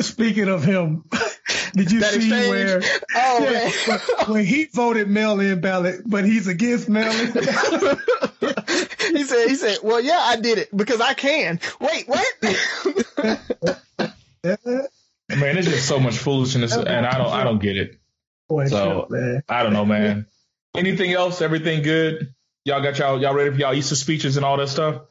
Speaking 0.02 0.50
of 0.50 0.66
him, 0.66 1.06
did 1.74 1.92
you 1.92 2.00
That 2.02 2.12
see 2.14 2.18
exchange? 2.28 2.50
where 2.50 2.82
Oh 3.16 3.40
yeah, 3.44 3.52
man. 3.88 4.00
when, 4.28 4.34
when 4.36 4.46
he 4.46 4.66
voted 4.66 5.10
mail-in 5.10 5.60
ballot, 5.62 6.02
but 6.06 6.26
he's 6.26 6.48
against 6.48 6.88
mail-in? 6.90 7.28
he 7.32 9.24
said, 9.24 9.48
he 9.48 9.56
said, 9.56 9.78
well, 9.84 10.00
yeah, 10.02 10.20
I 10.22 10.36
did 10.38 10.58
it 10.60 10.76
because 10.76 11.02
I 11.02 11.14
can. 11.14 11.60
Wait, 11.80 12.08
what? 12.08 12.26
Man, 14.44 15.58
it's 15.58 15.68
just 15.68 15.88
so 15.88 16.00
much 16.00 16.18
foolishness, 16.18 16.76
and 16.76 17.06
I 17.06 17.18
don't, 17.18 17.32
I 17.32 17.44
don't 17.44 17.60
get 17.62 17.78
it. 17.78 18.00
Boy, 18.50 18.68
So- 18.68 19.08
shit. 19.12 19.44
I 19.48 19.64
don't 19.64 19.74
know, 19.74 19.86
man. 19.86 20.26
Anything 20.76 21.12
else? 21.14 21.42
Everything 21.42 21.84
good? 21.84 22.34
Y'all 22.64 22.82
got 22.82 22.98
y'all 23.00 23.20
y'all 23.22 23.34
ready 23.34 23.50
for 23.52 23.58
y'all 23.58 23.74
Easter 23.74 23.96
speeches 23.96 24.38
and 24.38 24.46
all 24.46 24.56
that 24.58 24.70
stuff? 24.70 25.02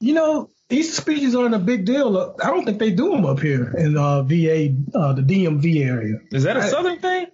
You 0.00 0.14
know, 0.14 0.50
Easter 0.72 1.00
speeches 1.00 1.34
aren't 1.34 1.54
a 1.54 1.58
big 1.58 1.84
deal. 1.84 2.34
I 2.42 2.46
don't 2.46 2.64
think 2.64 2.78
they 2.78 2.90
do 2.90 3.10
them 3.10 3.24
up 3.26 3.40
here 3.40 3.72
in 3.76 3.96
uh, 3.96 4.22
VA, 4.22 4.74
uh, 4.94 5.12
the 5.12 5.22
DMV 5.22 5.84
area. 5.84 6.16
Is 6.32 6.44
that 6.44 6.56
a 6.56 6.60
I- 6.60 6.68
Southern 6.68 6.98
thing? 6.98 7.26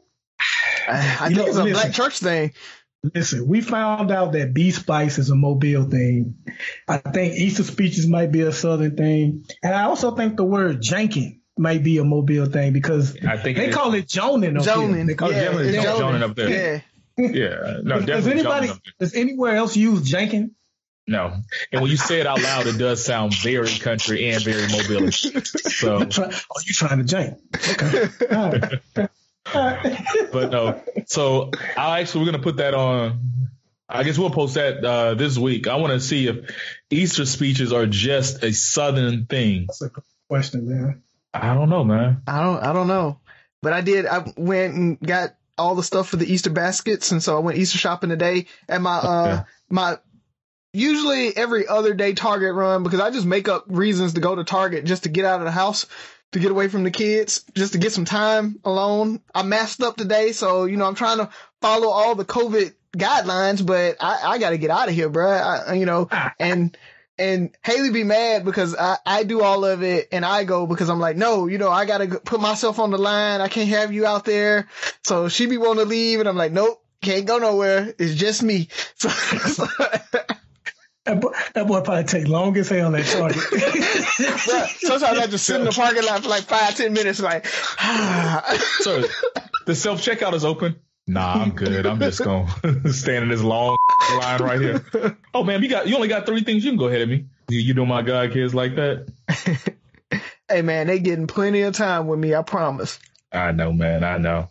I 0.89 1.29
You 1.29 1.35
think 1.35 1.37
know, 1.37 1.47
it's 1.47 1.57
a 1.57 1.65
listen. 1.65 1.73
black 1.81 1.93
church 1.93 2.19
thing. 2.19 2.53
Listen, 3.15 3.47
we 3.47 3.61
found 3.61 4.11
out 4.11 4.33
that 4.33 4.53
Bee 4.55 4.71
Spice 4.73 5.19
is 5.19 5.31
a 5.31 5.37
Mobile 5.37 5.85
thing. 5.85 6.35
I 6.89 6.97
think 6.99 7.35
Easter 7.35 7.63
speeches 7.63 8.07
might 8.09 8.33
be 8.33 8.41
a 8.41 8.53
Southern 8.53 8.97
thing. 8.97 9.45
And 9.63 9.75
I 9.75 9.85
also 9.85 10.17
think 10.17 10.37
the 10.37 10.45
word 10.45 10.83
janking 10.83 11.41
might 11.57 11.85
be 11.85 11.99
a 11.99 12.05
Mobile 12.05 12.47
thing 12.47 12.73
because 12.73 13.17
I 13.25 13.37
think 13.37 13.57
they 13.59 13.67
it 13.67 13.69
is. 13.71 13.75
call 13.75 13.95
it 13.95 14.07
Jonin 14.09 14.57
up 14.59 14.65
here. 14.65 14.75
Jonin. 14.75 15.07
They 15.07 15.15
call 15.15 15.31
it 15.31 15.37
yeah, 15.37 15.59
it's 15.59 15.77
Jonin 15.77 15.99
Jonin 16.01 16.23
up 16.23 16.35
there. 16.37 16.49
Yeah. 16.49 16.81
Yeah, 17.21 17.79
no, 17.83 18.01
does 18.01 18.27
anybody, 18.29 18.69
Jonin 18.69 18.71
up 18.71 18.83
there. 18.85 18.93
does 19.01 19.15
anywhere 19.15 19.57
else 19.57 19.77
use 19.77 20.09
janking? 20.11 20.51
No, 21.09 21.33
and 21.73 21.81
when 21.81 21.91
you 21.91 21.97
say 21.97 22.21
it 22.21 22.27
out 22.27 22.43
loud, 22.43 22.67
it 22.67 22.77
does 22.77 23.03
sound 23.03 23.35
very 23.35 23.79
country 23.79 24.29
and 24.29 24.45
very 24.45 24.69
mobile. 24.69 25.11
So, 25.11 26.05
Try, 26.11 26.27
oh, 26.27 26.61
you 26.67 26.75
trying 26.75 27.05
to 27.05 27.17
jank. 27.17 27.39
Okay. 27.73 28.35
All 28.37 28.53
right. 28.53 29.11
All 29.55 29.65
right. 29.65 30.31
but 30.33 30.51
no. 30.51 30.83
So 31.07 31.51
I 31.79 32.01
actually 32.01 32.21
we're 32.27 32.33
gonna 32.33 32.43
put 32.45 32.59
that 32.59 32.75
on. 32.75 33.21
I 33.89 34.05
guess 34.05 34.19
we'll 34.19 34.29
post 34.29 34.57
that 34.57 34.85
uh, 34.85 35.15
this 35.15 35.39
week. 35.39 35.67
I 35.67 35.77
want 35.77 35.95
to 35.95 36.01
see 36.01 36.27
if 36.27 36.55
Easter 36.91 37.25
speeches 37.25 37.73
are 37.73 37.87
just 37.87 38.45
a 38.45 38.53
Southern 38.53 39.25
thing. 39.25 39.65
That's 39.69 39.81
a 39.81 39.89
good 39.89 40.05
question, 40.29 40.69
man. 40.69 41.03
I 41.33 41.55
don't 41.55 41.71
know, 41.71 41.85
man. 41.85 42.21
I 42.27 42.43
don't 42.43 42.63
I 42.63 42.75
don't 42.75 42.87
know. 42.87 43.19
But 43.63 43.73
I 43.73 43.81
did 43.81 44.05
I 44.05 44.31
went 44.37 44.75
and 44.75 45.01
got 45.01 45.37
all 45.57 45.75
the 45.75 45.83
stuff 45.83 46.11
for 46.11 46.17
the 46.17 46.31
Easter 46.31 46.51
baskets 46.51 47.13
and 47.13 47.23
so 47.23 47.35
I 47.37 47.41
went 47.41 47.57
Easter 47.57 47.79
shopping 47.79 48.11
today 48.11 48.45
at 48.69 48.83
my 48.83 48.99
uh 48.99 49.33
Okay. 49.39 49.43
my 49.71 49.99
usually 50.73 51.37
every 51.37 51.67
other 51.67 51.95
day 51.95 52.15
Target 52.15 52.55
run 52.55 52.83
because 52.83 53.01
I 53.01 53.11
just 53.11 53.27
make 53.27 53.49
up 53.49 53.65
reasons 53.69 54.15
to 54.15 54.21
go 54.21 54.35
to 54.35 54.45
Target 54.45 54.85
just 54.85 55.05
to 55.05 55.09
get 55.09 55.25
out 55.25 55.41
of 55.41 55.45
the 55.45 55.51
house, 55.51 55.87
to 56.33 56.39
get 56.39 56.51
away 56.51 56.69
from 56.69 56.85
the 56.85 56.91
kids, 56.91 57.45
just 57.55 57.73
to 57.73 57.79
get 57.79 57.93
some 57.93 58.05
time 58.05 58.61
alone. 58.65 59.21
I 59.35 59.43
masked 59.43 59.83
up 59.83 59.97
today, 59.97 60.33
so 60.33 60.65
you 60.65 60.77
know 60.77 60.87
I'm 60.87 60.95
trying 60.95 61.19
to 61.19 61.31
follow 61.61 61.89
all 61.89 62.15
the 62.15 62.25
COVID 62.25 62.75
guidelines, 62.97 63.65
but 63.65 63.97
I, 64.01 64.35
I 64.35 64.39
got 64.39 64.51
to 64.51 64.59
get 64.59 64.71
out 64.71 64.89
of 64.89 64.95
here, 64.95 65.11
bruh. 65.11 65.69
I, 65.69 65.75
you 65.75 65.87
know, 65.87 66.09
and 66.39 66.77
and 67.19 67.57
Haley 67.65 67.91
be 67.91 68.05
mad 68.05 68.45
because 68.45 68.77
I, 68.77 68.99
I 69.05 69.25
do 69.25 69.43
all 69.43 69.65
of 69.65 69.83
it 69.83 70.09
and 70.13 70.25
I 70.25 70.45
go 70.45 70.67
because 70.67 70.89
I'm 70.89 71.01
like, 71.01 71.17
no, 71.17 71.47
you 71.47 71.59
know, 71.59 71.71
I 71.71 71.85
got 71.85 71.99
to 71.99 72.21
put 72.21 72.41
myself 72.41 72.79
on 72.79 72.91
the 72.91 72.99
line. 72.99 73.41
I 73.41 73.49
can't 73.49 73.69
have 73.71 73.93
you 73.93 74.07
out 74.07 74.25
there. 74.25 74.69
So 75.03 75.29
she 75.29 75.47
be 75.47 75.59
wanting 75.59 75.85
to 75.85 75.89
leave 75.89 76.21
and 76.21 76.29
I'm 76.29 76.37
like, 76.37 76.53
nope, 76.53 76.81
can't 77.03 77.27
go 77.27 77.39
nowhere. 77.39 77.93
It's 77.99 78.15
just 78.15 78.43
me. 78.43 78.69
So, 78.97 79.67
That 81.09 81.23
boy, 81.23 81.33
that 81.55 81.67
boy 81.67 81.81
probably 81.81 82.05
take 82.05 82.29
long 82.29 82.55
as 82.59 82.69
hell 82.69 82.95
at 82.95 83.07
Target. 83.07 83.41
Sometimes 84.79 85.19
I 85.19 85.27
just 85.27 85.47
sit 85.47 85.59
in 85.59 85.65
the 85.65 85.73
parking 85.73 86.05
lot 86.05 86.23
for 86.23 86.29
like 86.29 86.43
five, 86.43 86.77
ten 86.77 86.93
minutes, 86.93 87.19
like, 87.19 87.47
So 88.81 89.05
the 89.65 89.75
self 89.75 90.03
checkout 90.03 90.35
is 90.35 90.45
open. 90.45 90.77
Nah, 91.07 91.33
I'm 91.43 91.53
good. 91.53 91.87
I'm 91.87 91.99
just 91.99 92.23
gonna 92.23 92.47
stand 92.93 93.23
in 93.23 93.31
this 93.31 93.41
long 93.41 93.79
line 94.21 94.43
right 94.43 94.61
here. 94.61 95.17
Oh 95.33 95.45
man, 95.45 95.63
you 95.63 95.71
got 95.71 95.89
you 95.89 95.95
only 95.97 96.09
got 96.09 96.27
three 96.27 96.43
things. 96.43 96.63
You 96.63 96.73
can 96.73 96.79
go 96.79 96.89
ahead 96.89 97.01
of 97.01 97.09
me. 97.09 97.25
You, 97.49 97.59
you 97.59 97.73
know 97.73 97.87
my 97.87 98.03
God 98.03 98.31
kids 98.33 98.55
like 98.55 98.75
that. 98.75 99.11
hey 100.51 100.61
man, 100.61 100.89
they 100.89 100.99
getting 100.99 101.27
plenty 101.27 101.63
of 101.63 101.75
time 101.75 102.07
with 102.07 102.19
me. 102.19 102.35
I 102.35 102.43
promise. 102.43 102.99
I 103.33 103.53
know, 103.53 103.73
man. 103.73 104.05
I 104.05 104.19
know. 104.19 104.51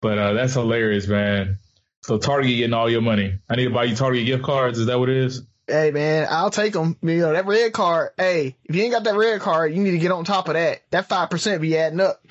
But 0.00 0.18
uh, 0.18 0.32
that's 0.34 0.54
hilarious, 0.54 1.08
man. 1.08 1.58
So 2.04 2.18
Target 2.18 2.56
getting 2.56 2.72
all 2.72 2.88
your 2.88 3.00
money. 3.00 3.40
I 3.50 3.56
need 3.56 3.64
to 3.64 3.74
buy 3.74 3.82
you 3.82 3.96
Target 3.96 4.26
gift 4.26 4.44
cards. 4.44 4.78
Is 4.78 4.86
that 4.86 5.00
what 5.00 5.08
it 5.08 5.16
is? 5.16 5.42
Hey 5.68 5.90
man, 5.90 6.28
I'll 6.30 6.50
take 6.50 6.72
them. 6.72 6.96
You 7.02 7.18
know 7.18 7.32
that 7.32 7.46
red 7.46 7.72
card. 7.72 8.10
Hey, 8.16 8.56
if 8.64 8.76
you 8.76 8.82
ain't 8.82 8.92
got 8.92 9.04
that 9.04 9.16
red 9.16 9.40
card, 9.40 9.74
you 9.74 9.82
need 9.82 9.92
to 9.92 9.98
get 9.98 10.12
on 10.12 10.24
top 10.24 10.48
of 10.48 10.54
that. 10.54 10.82
That 10.90 11.08
five 11.08 11.30
percent 11.30 11.60
be 11.60 11.76
adding 11.76 12.00
up. 12.00 12.24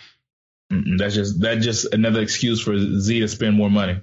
Mm-mm, 0.72 0.98
that's 0.98 1.16
just 1.16 1.42
that's 1.42 1.64
just 1.64 1.94
another 1.94 2.22
excuse 2.22 2.62
for 2.62 2.78
Z 2.78 3.20
to 3.20 3.28
spend 3.28 3.56
more 3.56 3.70
money. 3.70 4.00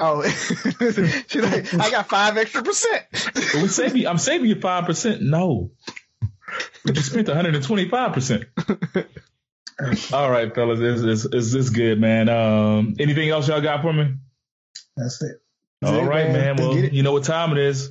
Oh, 0.00 0.22
she's 0.28 1.36
like, 1.36 1.74
I 1.74 1.90
got 1.90 2.08
five 2.08 2.36
extra 2.36 2.62
percent. 2.62 3.04
But 3.12 3.54
we 3.54 3.68
save 3.68 3.96
you. 3.96 4.08
I'm 4.08 4.18
saving 4.18 4.48
you 4.48 4.60
five 4.60 4.86
percent. 4.86 5.22
No, 5.22 5.72
but 6.84 6.96
you 6.96 7.02
spent 7.02 7.28
125 7.28 8.12
percent. 8.12 8.44
All 10.12 10.30
right, 10.30 10.54
fellas, 10.54 10.80
it's, 10.80 11.02
it's, 11.02 11.34
it's, 11.34 11.54
it's 11.54 11.70
good, 11.70 12.00
man. 12.00 12.28
Um, 12.28 12.94
anything 12.98 13.28
else 13.28 13.46
y'all 13.46 13.60
got 13.60 13.82
for 13.82 13.92
me? 13.92 14.14
That's 14.96 15.20
it. 15.22 15.36
That's 15.82 15.92
All 15.92 16.04
it, 16.04 16.06
right, 16.08 16.32
man. 16.32 16.56
man. 16.56 16.68
Well, 16.68 16.74
you 16.78 17.02
know 17.02 17.12
what 17.12 17.24
time 17.24 17.52
it 17.52 17.58
is. 17.58 17.90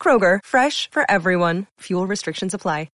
Kroger, 0.00 0.38
fresh 0.42 0.88
for 0.90 1.04
everyone. 1.10 1.66
Fuel 1.80 2.06
restrictions 2.06 2.54
apply. 2.54 2.88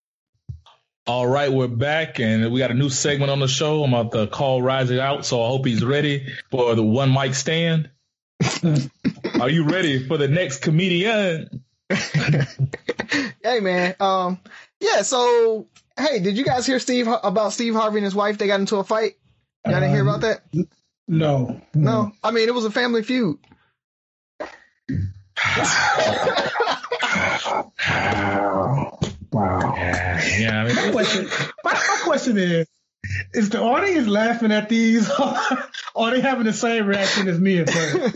All 1.06 1.26
right, 1.26 1.52
we're 1.52 1.68
back 1.68 2.18
and 2.18 2.50
we 2.50 2.60
got 2.60 2.70
a 2.70 2.74
new 2.74 2.88
segment 2.88 3.30
on 3.30 3.38
the 3.38 3.46
show. 3.46 3.84
I'm 3.84 3.92
about 3.92 4.12
to 4.12 4.26
call 4.26 4.62
Rising 4.62 4.98
out, 4.98 5.26
so 5.26 5.42
I 5.42 5.48
hope 5.48 5.66
he's 5.66 5.84
ready 5.84 6.32
for 6.50 6.74
the 6.74 6.82
one 6.82 7.12
mic 7.12 7.34
stand. 7.34 7.90
Are 9.38 9.50
you 9.50 9.66
ready 9.66 10.08
for 10.08 10.16
the 10.16 10.28
next 10.28 10.62
comedian? 10.62 11.62
hey 11.90 13.60
man, 13.60 13.94
um, 14.00 14.40
yeah. 14.80 15.02
So, 15.02 15.66
hey, 15.98 16.20
did 16.20 16.38
you 16.38 16.44
guys 16.44 16.64
hear 16.64 16.78
Steve 16.78 17.06
about 17.06 17.52
Steve 17.52 17.74
Harvey 17.74 17.98
and 17.98 18.04
his 18.06 18.14
wife? 18.14 18.38
They 18.38 18.46
got 18.46 18.60
into 18.60 18.76
a 18.76 18.84
fight. 18.84 19.16
Y'all 19.66 19.74
didn't 19.74 19.90
hear 19.90 20.08
about 20.08 20.22
that? 20.22 20.42
No, 21.06 21.60
No, 21.74 22.12
I 22.22 22.30
mean 22.30 22.48
it 22.48 22.54
was 22.54 22.64
a 22.64 22.70
family 22.70 23.02
feud. 23.02 23.38
Wow. 27.88 28.98
Wow. 29.32 29.74
Yeah, 29.76 30.38
yeah. 30.38 30.64
I 30.64 30.72
My 30.72 30.92
question, 30.92 31.28
my, 31.64 31.72
my 31.72 32.00
question 32.04 32.38
is, 32.38 32.66
is 33.32 33.50
the 33.50 33.60
audience 33.60 34.06
laughing 34.06 34.52
at 34.52 34.68
these 34.68 35.10
or 35.20 35.36
are 35.96 36.10
they 36.10 36.20
having 36.20 36.44
the 36.44 36.52
same 36.52 36.86
reaction 36.86 37.28
as 37.28 37.38
me 37.38 37.58
at 37.58 37.70
first? 37.70 38.14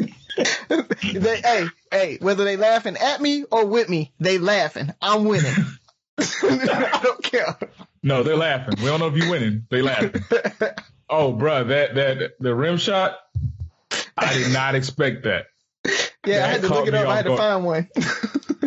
they, 1.02 1.40
hey, 1.40 1.66
hey, 1.90 2.18
whether 2.20 2.44
they 2.44 2.56
laughing 2.56 2.97
at 2.97 3.20
me 3.20 3.44
or 3.50 3.66
with 3.66 3.88
me, 3.88 4.12
they 4.20 4.38
laughing. 4.38 4.92
I'm 5.02 5.25
winning. 5.25 5.52
I 6.18 7.00
don't 7.02 7.23
care. 7.23 7.58
no, 8.02 8.23
they're 8.23 8.37
laughing. 8.37 8.75
We 8.78 8.87
don't 8.87 9.00
know 9.00 9.08
if 9.08 9.16
you're 9.16 9.30
winning. 9.30 9.66
They 9.70 9.82
laughing. 9.82 10.23
Oh, 11.11 11.32
bruh, 11.32 11.68
that 11.68 11.94
that 11.94 12.32
the 12.38 12.54
rim 12.54 12.76
shot. 12.76 13.18
I 14.16 14.35
did 14.35 14.52
not 14.52 14.75
expect 14.75 15.25
that. 15.25 15.47
Yeah, 16.26 16.44
I 16.44 16.48
had 16.48 16.62
to 16.62 16.68
look 16.68 16.88
it 16.88 16.94
up. 16.94 17.06
I 17.06 17.16
had 17.16 17.25
to 17.26 17.37
find 17.37 17.64
one. 17.64 17.88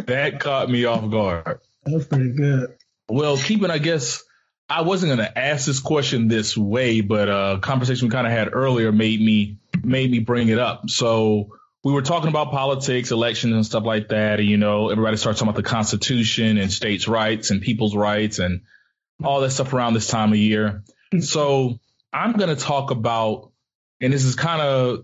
That 0.06 0.40
caught 0.40 0.70
me 0.70 0.86
off 0.86 1.10
guard. 1.12 1.60
That 1.84 1.94
was 1.94 2.08
pretty 2.08 2.32
good. 2.32 2.76
Well, 3.10 3.38
keeping, 3.38 3.70
I 3.70 3.78
guess 3.78 4.24
I 4.70 4.82
wasn't 4.82 5.16
going 5.16 5.28
to 5.28 5.38
ask 5.38 5.66
this 5.66 5.80
question 5.80 6.28
this 6.30 6.58
way, 6.58 7.02
but 7.02 7.30
uh, 7.30 7.56
a 7.58 7.60
conversation 7.60 8.08
we 8.08 8.12
kind 8.12 8.26
of 8.26 8.32
had 8.32 8.54
earlier 8.54 8.92
made 8.92 9.22
me 9.22 9.58
made 9.84 10.10
me 10.10 10.20
bring 10.20 10.48
it 10.48 10.60
up. 10.60 10.90
So 10.90 11.58
we 11.84 11.92
were 11.92 12.02
talking 12.02 12.30
about 12.30 12.52
politics, 12.52 13.12
elections, 13.12 13.54
and 13.54 13.66
stuff 13.66 13.84
like 13.84 14.10
that. 14.10 14.40
And, 14.40 14.48
you 14.48 14.58
know, 14.58 14.90
everybody 14.90 15.18
starts 15.18 15.40
talking 15.40 15.50
about 15.50 15.62
the 15.62 15.70
Constitution 15.70 16.58
and 16.58 16.72
states' 16.72 17.08
rights 17.08 17.52
and 17.52 17.62
people's 17.62 17.96
rights 17.96 18.40
and 18.40 18.62
all 19.24 19.42
that 19.42 19.52
stuff 19.52 19.74
around 19.74 19.94
this 19.94 20.08
time 20.08 20.32
of 20.32 20.38
year. 20.38 20.84
So 21.20 21.78
I'm 22.14 22.32
going 22.32 22.56
to 22.56 22.62
talk 22.62 22.90
about, 22.90 23.52
and 24.00 24.14
this 24.14 24.24
is 24.24 24.36
kind 24.36 24.62
of 24.62 25.04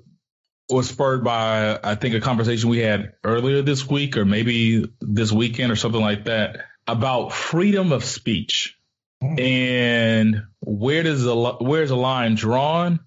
was 0.69 0.89
spurred 0.89 1.23
by 1.23 1.79
I 1.81 1.95
think 1.95 2.15
a 2.15 2.19
conversation 2.19 2.69
we 2.69 2.79
had 2.79 3.13
earlier 3.23 3.61
this 3.61 3.87
week 3.87 4.17
or 4.17 4.25
maybe 4.25 4.85
this 4.99 5.31
weekend 5.31 5.71
or 5.71 5.75
something 5.75 6.01
like 6.01 6.25
that 6.25 6.65
about 6.85 7.33
freedom 7.33 7.91
of 7.91 8.03
speech. 8.03 8.77
And 9.21 10.43
where 10.59 11.03
does 11.03 11.23
the 11.23 11.35
where's 11.59 11.89
the 11.89 11.95
line 11.95 12.35
drawn? 12.35 12.99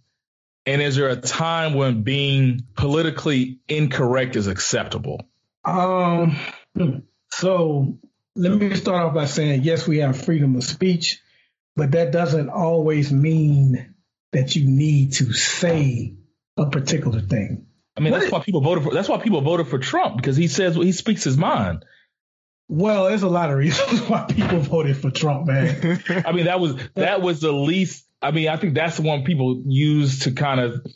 And 0.66 0.82
is 0.82 0.96
there 0.96 1.08
a 1.08 1.16
time 1.16 1.74
when 1.74 2.02
being 2.02 2.66
politically 2.76 3.60
incorrect 3.68 4.36
is 4.36 4.46
acceptable? 4.46 5.22
Um, 5.64 6.36
so 7.30 7.98
let 8.36 8.52
me 8.52 8.74
start 8.74 9.06
off 9.06 9.14
by 9.14 9.26
saying, 9.26 9.62
yes, 9.62 9.86
we 9.86 9.98
have 9.98 10.22
freedom 10.22 10.56
of 10.56 10.64
speech, 10.64 11.20
but 11.76 11.92
that 11.92 12.12
doesn't 12.12 12.48
always 12.50 13.12
mean 13.12 13.94
that 14.32 14.54
you 14.54 14.66
need 14.66 15.14
to 15.14 15.32
say 15.32 16.14
a 16.60 16.70
particular 16.70 17.20
thing. 17.20 17.66
I 17.96 18.00
mean 18.00 18.12
What 18.12 18.18
that's 18.18 18.26
is- 18.26 18.32
why 18.32 18.40
people 18.40 18.60
voted 18.60 18.84
for 18.84 18.94
that's 18.94 19.08
why 19.08 19.18
people 19.18 19.40
voted 19.40 19.68
for 19.68 19.78
Trump 19.78 20.16
because 20.16 20.36
he 20.36 20.48
says 20.48 20.76
he 20.76 20.92
speaks 20.92 21.24
his 21.24 21.36
mind 21.36 21.84
Well, 22.68 23.06
there's 23.06 23.22
a 23.24 23.28
lot 23.28 23.50
of 23.50 23.56
reasons 23.58 24.00
why 24.08 24.26
people 24.28 24.60
voted 24.60 24.96
for 24.96 25.10
Trump, 25.10 25.46
man. 25.48 26.02
I 26.26 26.32
mean, 26.32 26.44
that 26.46 26.60
was 26.60 26.76
that 26.94 27.20
was 27.20 27.40
the 27.40 27.52
least. 27.52 28.06
I 28.22 28.30
mean, 28.30 28.48
I 28.48 28.56
think 28.56 28.74
that's 28.74 28.96
the 28.96 29.02
one 29.02 29.24
people 29.24 29.62
use 29.66 30.20
to 30.20 30.32
kind 30.32 30.60
of 30.60 30.86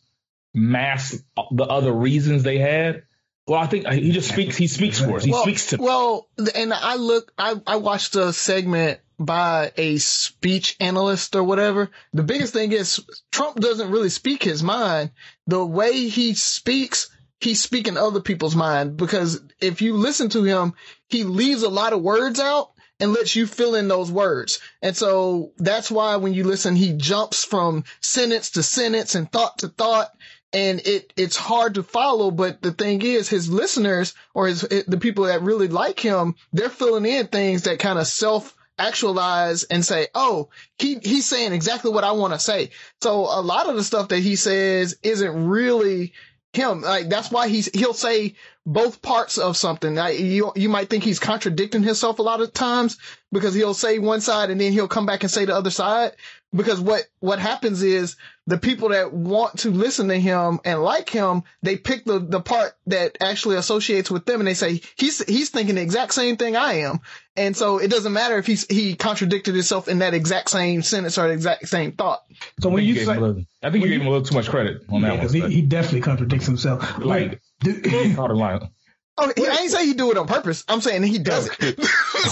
mask 0.54 1.22
the 1.50 1.64
other 1.64 1.92
reasons 1.92 2.42
they 2.42 2.58
had. 2.58 3.04
Well, 3.46 3.60
I 3.60 3.66
think 3.66 3.86
he 3.88 4.12
just 4.12 4.28
speaks. 4.30 4.56
He 4.56 4.68
speaks 4.68 5.00
for 5.00 5.16
us. 5.16 5.24
He 5.24 5.32
well, 5.32 5.42
speaks 5.42 5.66
to. 5.68 5.76
well, 5.78 6.28
and 6.54 6.72
I 6.72 6.96
look, 6.96 7.32
I, 7.36 7.60
I 7.66 7.76
watched 7.76 8.14
a 8.16 8.32
segment 8.32 9.00
by 9.18 9.72
a 9.76 9.98
speech 9.98 10.76
analyst 10.80 11.36
or 11.36 11.42
whatever. 11.42 11.90
The 12.12 12.22
biggest 12.22 12.52
thing 12.52 12.72
is 12.72 13.04
Trump 13.32 13.56
doesn't 13.56 13.90
really 13.90 14.08
speak 14.08 14.42
his 14.42 14.62
mind. 14.62 15.10
The 15.46 15.64
way 15.64 16.08
he 16.08 16.34
speaks, 16.34 17.10
he's 17.40 17.60
speaking 17.60 17.96
other 17.96 18.20
people's 18.20 18.56
mind 18.56 18.96
because 18.96 19.40
if 19.60 19.82
you 19.82 19.94
listen 19.94 20.28
to 20.30 20.42
him, 20.42 20.74
he 21.08 21.24
leaves 21.24 21.62
a 21.62 21.68
lot 21.68 21.92
of 21.92 22.02
words 22.02 22.40
out 22.40 22.70
and 23.00 23.12
lets 23.12 23.34
you 23.34 23.46
fill 23.46 23.74
in 23.74 23.88
those 23.88 24.10
words. 24.10 24.60
And 24.80 24.96
so 24.96 25.52
that's 25.58 25.90
why 25.90 26.16
when 26.16 26.32
you 26.32 26.44
listen, 26.44 26.76
he 26.76 26.92
jumps 26.92 27.44
from 27.44 27.84
sentence 28.00 28.50
to 28.52 28.62
sentence 28.62 29.14
and 29.14 29.30
thought 29.30 29.58
to 29.58 29.68
thought 29.68 30.10
and 30.54 30.80
it 30.86 31.12
it's 31.16 31.36
hard 31.36 31.74
to 31.74 31.82
follow. 31.82 32.30
But 32.30 32.62
the 32.62 32.72
thing 32.72 33.02
is, 33.02 33.28
his 33.28 33.50
listeners 33.50 34.14
or 34.32 34.46
his 34.46 34.62
the 34.62 34.98
people 34.98 35.24
that 35.24 35.42
really 35.42 35.68
like 35.68 35.98
him, 35.98 36.36
they're 36.52 36.70
filling 36.70 37.04
in 37.04 37.26
things 37.26 37.62
that 37.62 37.80
kind 37.80 37.98
of 37.98 38.06
self 38.06 38.56
actualize 38.78 39.64
and 39.64 39.84
say, 39.84 40.08
"Oh, 40.14 40.48
he 40.78 40.98
he's 41.02 41.26
saying 41.26 41.52
exactly 41.52 41.90
what 41.90 42.04
I 42.04 42.12
want 42.12 42.32
to 42.34 42.38
say." 42.38 42.70
So 43.00 43.20
a 43.20 43.42
lot 43.42 43.68
of 43.68 43.76
the 43.76 43.84
stuff 43.84 44.08
that 44.08 44.20
he 44.20 44.36
says 44.36 44.96
isn't 45.02 45.48
really 45.48 46.12
him. 46.52 46.82
Like 46.82 47.08
that's 47.08 47.30
why 47.30 47.48
he's 47.48 47.66
he'll 47.74 47.94
say 47.94 48.34
both 48.66 49.02
parts 49.02 49.38
of 49.38 49.56
something. 49.56 49.94
Like, 49.94 50.18
you 50.18 50.52
you 50.56 50.68
might 50.68 50.88
think 50.88 51.04
he's 51.04 51.18
contradicting 51.18 51.82
himself 51.82 52.18
a 52.18 52.22
lot 52.22 52.40
of 52.40 52.52
times 52.52 52.98
because 53.32 53.54
he'll 53.54 53.74
say 53.74 53.98
one 53.98 54.20
side 54.20 54.50
and 54.50 54.60
then 54.60 54.72
he'll 54.72 54.88
come 54.88 55.06
back 55.06 55.22
and 55.22 55.30
say 55.30 55.44
the 55.44 55.54
other 55.54 55.70
side. 55.70 56.12
Because 56.54 56.80
what 56.80 57.04
what 57.20 57.38
happens 57.38 57.82
is 57.82 58.16
the 58.46 58.58
people 58.58 58.90
that 58.90 59.12
want 59.12 59.60
to 59.60 59.70
listen 59.70 60.08
to 60.08 60.18
him 60.20 60.60
and 60.66 60.82
like 60.82 61.08
him, 61.08 61.44
they 61.62 61.76
pick 61.76 62.04
the 62.04 62.18
the 62.18 62.40
part 62.40 62.72
that 62.86 63.16
actually 63.20 63.56
associates 63.56 64.10
with 64.10 64.26
them, 64.26 64.40
and 64.40 64.46
they 64.46 64.52
say 64.54 64.82
he's 64.96 65.24
he's 65.24 65.48
thinking 65.50 65.76
the 65.76 65.80
exact 65.80 66.12
same 66.12 66.36
thing 66.36 66.54
I 66.54 66.80
am, 66.80 67.00
and 67.36 67.56
so 67.56 67.78
it 67.78 67.90
doesn't 67.90 68.12
matter 68.12 68.36
if 68.36 68.46
he's 68.46 68.66
he 68.66 68.96
contradicted 68.96 69.54
himself 69.54 69.88
in 69.88 70.00
that 70.00 70.12
exact 70.12 70.50
same 70.50 70.82
sentence 70.82 71.16
or 71.16 71.28
the 71.28 71.32
exact 71.32 71.68
same 71.68 71.92
thought. 71.92 72.20
So 72.60 72.68
I 72.68 72.72
when 72.74 72.80
think 72.82 72.88
you 72.88 72.94
gave 72.96 73.06
say, 73.06 73.12
him 73.12 73.18
a 73.22 73.26
little- 73.26 73.44
I 73.62 73.70
think 73.70 73.84
you 73.84 73.90
gave 73.90 74.00
him 74.02 74.06
a 74.08 74.10
little 74.10 74.26
too 74.26 74.34
much 74.34 74.48
credit 74.50 74.82
on 74.90 75.00
that 75.00 75.06
Yeah, 75.08 75.12
one. 75.14 75.20
'cause 75.22 75.32
he, 75.32 75.40
he 75.48 75.62
definitely 75.62 76.02
contradicts 76.02 76.44
himself. 76.46 76.98
Like- 76.98 77.40
do- 77.60 77.80
Caught 78.14 78.30
a 78.30 78.34
line. 78.34 78.68
Oh, 79.16 79.32
I 79.38 79.58
ain't 79.62 79.70
say 79.70 79.86
he 79.86 79.94
do 79.94 80.10
it 80.10 80.18
on 80.18 80.26
purpose. 80.26 80.64
I'm 80.68 80.80
saying 80.80 81.02
he 81.04 81.18
does 81.18 81.48
it. 81.60 81.78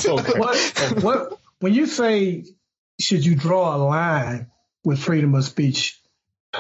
Okay. 0.07 0.33
what, 0.39 0.59
what 1.03 1.39
when 1.61 1.73
you 1.75 1.87
say 1.87 2.45
should 3.01 3.25
you 3.25 3.35
draw 3.37 3.77
a 3.77 3.79
line 3.79 4.49
with 4.85 4.99
freedom 4.99 5.35
of 5.37 5.45
speech? 5.45 5.99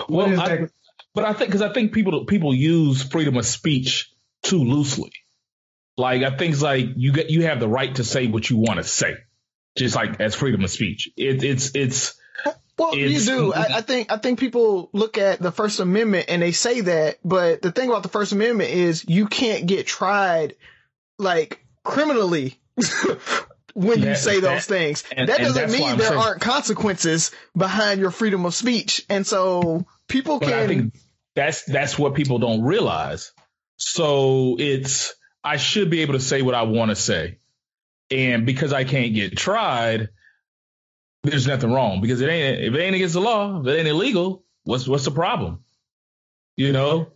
Well, 0.08 0.40
I- 0.40 0.68
But 1.14 1.24
I 1.26 1.34
think 1.34 1.50
because 1.50 1.62
I 1.62 1.72
think 1.72 1.92
people 1.92 2.24
people 2.24 2.54
use 2.54 3.02
freedom 3.02 3.36
of 3.36 3.44
speech 3.44 4.10
too 4.42 4.64
loosely. 4.64 5.12
Like 5.98 6.22
I 6.22 6.34
think 6.36 6.54
it's 6.54 6.62
like 6.62 6.86
you 6.96 7.12
get 7.12 7.28
you 7.30 7.42
have 7.42 7.60
the 7.60 7.68
right 7.68 7.94
to 7.96 8.04
say 8.04 8.26
what 8.26 8.48
you 8.48 8.56
want 8.56 8.78
to 8.78 8.84
say, 8.84 9.16
just 9.76 9.94
like 9.94 10.20
as 10.20 10.34
freedom 10.34 10.64
of 10.64 10.70
speech. 10.70 11.10
It, 11.16 11.44
it's 11.44 11.74
it's 11.74 12.14
Well, 12.78 12.96
you 12.96 13.20
do. 13.20 13.52
I, 13.52 13.66
I 13.76 13.80
think 13.82 14.10
I 14.10 14.16
think 14.16 14.40
people 14.40 14.88
look 14.94 15.18
at 15.18 15.38
the 15.38 15.52
First 15.52 15.80
Amendment 15.80 16.26
and 16.30 16.40
they 16.40 16.52
say 16.52 16.80
that, 16.80 17.18
but 17.22 17.60
the 17.60 17.70
thing 17.72 17.90
about 17.90 18.02
the 18.02 18.08
First 18.08 18.32
Amendment 18.32 18.70
is 18.70 19.04
you 19.06 19.26
can't 19.26 19.66
get 19.66 19.86
tried 19.86 20.54
like 21.18 21.62
criminally 21.84 22.58
when 23.74 23.98
you 24.00 24.04
That- 24.06 24.18
say 24.18 24.40
those 24.40 24.66
things. 24.66 25.04
and- 25.16 25.28
that 25.28 25.38
doesn't 25.38 25.70
mean 25.72 25.96
there 25.98 26.08
saying- 26.08 26.20
aren't 26.20 26.40
consequences 26.40 27.30
behind 27.56 28.00
your 28.00 28.10
freedom 28.10 28.44
of 28.46 28.54
speech, 28.54 29.02
and 29.08 29.26
so 29.26 29.86
people 30.08 30.38
But 30.38 30.48
can. 30.48 30.58
I 30.58 30.66
think 30.66 30.94
that's 31.34 31.64
that's 31.64 31.98
what 31.98 32.14
people 32.14 32.38
don't 32.38 32.62
realize. 32.62 33.32
So 33.76 34.56
it's 34.58 35.14
I 35.44 35.56
should 35.56 35.90
be 35.90 36.00
able 36.02 36.14
to 36.14 36.20
say 36.20 36.42
what 36.42 36.54
I 36.54 36.62
want 36.62 36.90
to 36.90 36.96
say, 36.96 37.38
and 38.10 38.46
because 38.46 38.72
I 38.72 38.84
can't 38.84 39.14
get 39.14 39.36
tried, 39.36 40.08
there's 41.24 41.46
nothing 41.46 41.72
wrong. 41.72 42.00
Because 42.00 42.20
it 42.20 42.28
ain't 42.28 42.60
if 42.64 42.74
it 42.74 42.80
ain't 42.80 42.94
against 42.94 43.14
the 43.14 43.20
law, 43.20 43.60
if 43.60 43.66
it 43.66 43.78
ain't 43.78 43.88
illegal, 43.88 44.44
what's 44.64 44.86
what's 44.86 45.04
the 45.04 45.10
problem? 45.10 45.64
You 46.56 46.72
know, 46.72 47.08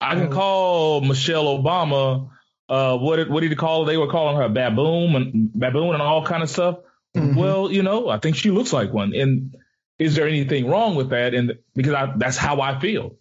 I 0.00 0.14
can 0.16 0.26
Oh. 0.32 0.34
call 0.36 1.00
Michelle 1.02 1.44
Obama. 1.62 2.30
Uh, 2.70 2.96
what 2.96 3.16
did, 3.16 3.28
what 3.28 3.40
did 3.40 3.50
he 3.50 3.56
call? 3.56 3.84
They 3.84 3.96
were 3.96 4.08
calling 4.08 4.36
her 4.36 4.44
a 4.44 4.48
baboon 4.48 5.16
and 5.16 5.52
baboon 5.52 5.92
and 5.92 6.00
all 6.00 6.24
kind 6.24 6.42
of 6.42 6.48
stuff. 6.48 6.78
Mm-hmm. 7.16 7.34
Well, 7.36 7.72
you 7.72 7.82
know, 7.82 8.08
I 8.08 8.18
think 8.18 8.36
she 8.36 8.52
looks 8.52 8.72
like 8.72 8.92
one. 8.92 9.12
And 9.12 9.56
is 9.98 10.14
there 10.14 10.28
anything 10.28 10.68
wrong 10.68 10.94
with 10.94 11.10
that? 11.10 11.34
And 11.34 11.58
because 11.74 11.94
I, 11.94 12.14
that's 12.16 12.36
how 12.36 12.60
I 12.60 12.78
feel. 12.78 13.16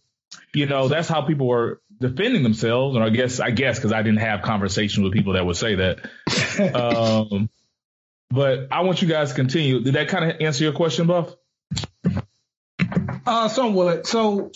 You 0.53 0.67
know, 0.67 0.87
that's 0.87 1.07
how 1.07 1.23
people 1.23 1.47
were 1.47 1.81
defending 1.99 2.43
themselves. 2.43 2.95
And 2.95 3.03
I 3.03 3.09
guess, 3.09 3.39
I 3.39 3.49
guess, 3.49 3.79
because 3.79 3.91
I 3.91 4.03
didn't 4.03 4.19
have 4.19 4.43
conversations 4.43 5.03
with 5.03 5.13
people 5.13 5.33
that 5.33 5.43
would 5.43 5.57
say 5.57 5.75
that. 5.75 6.75
um, 6.75 7.49
but 8.29 8.67
I 8.71 8.81
want 8.81 9.01
you 9.01 9.07
guys 9.07 9.29
to 9.29 9.35
continue. 9.35 9.81
Did 9.81 9.95
that 9.95 10.09
kind 10.09 10.29
of 10.29 10.41
answer 10.41 10.63
your 10.63 10.73
question, 10.73 11.07
Buff? 11.07 11.35
Uh, 13.25 13.47
somewhat. 13.47 14.05
So, 14.05 14.51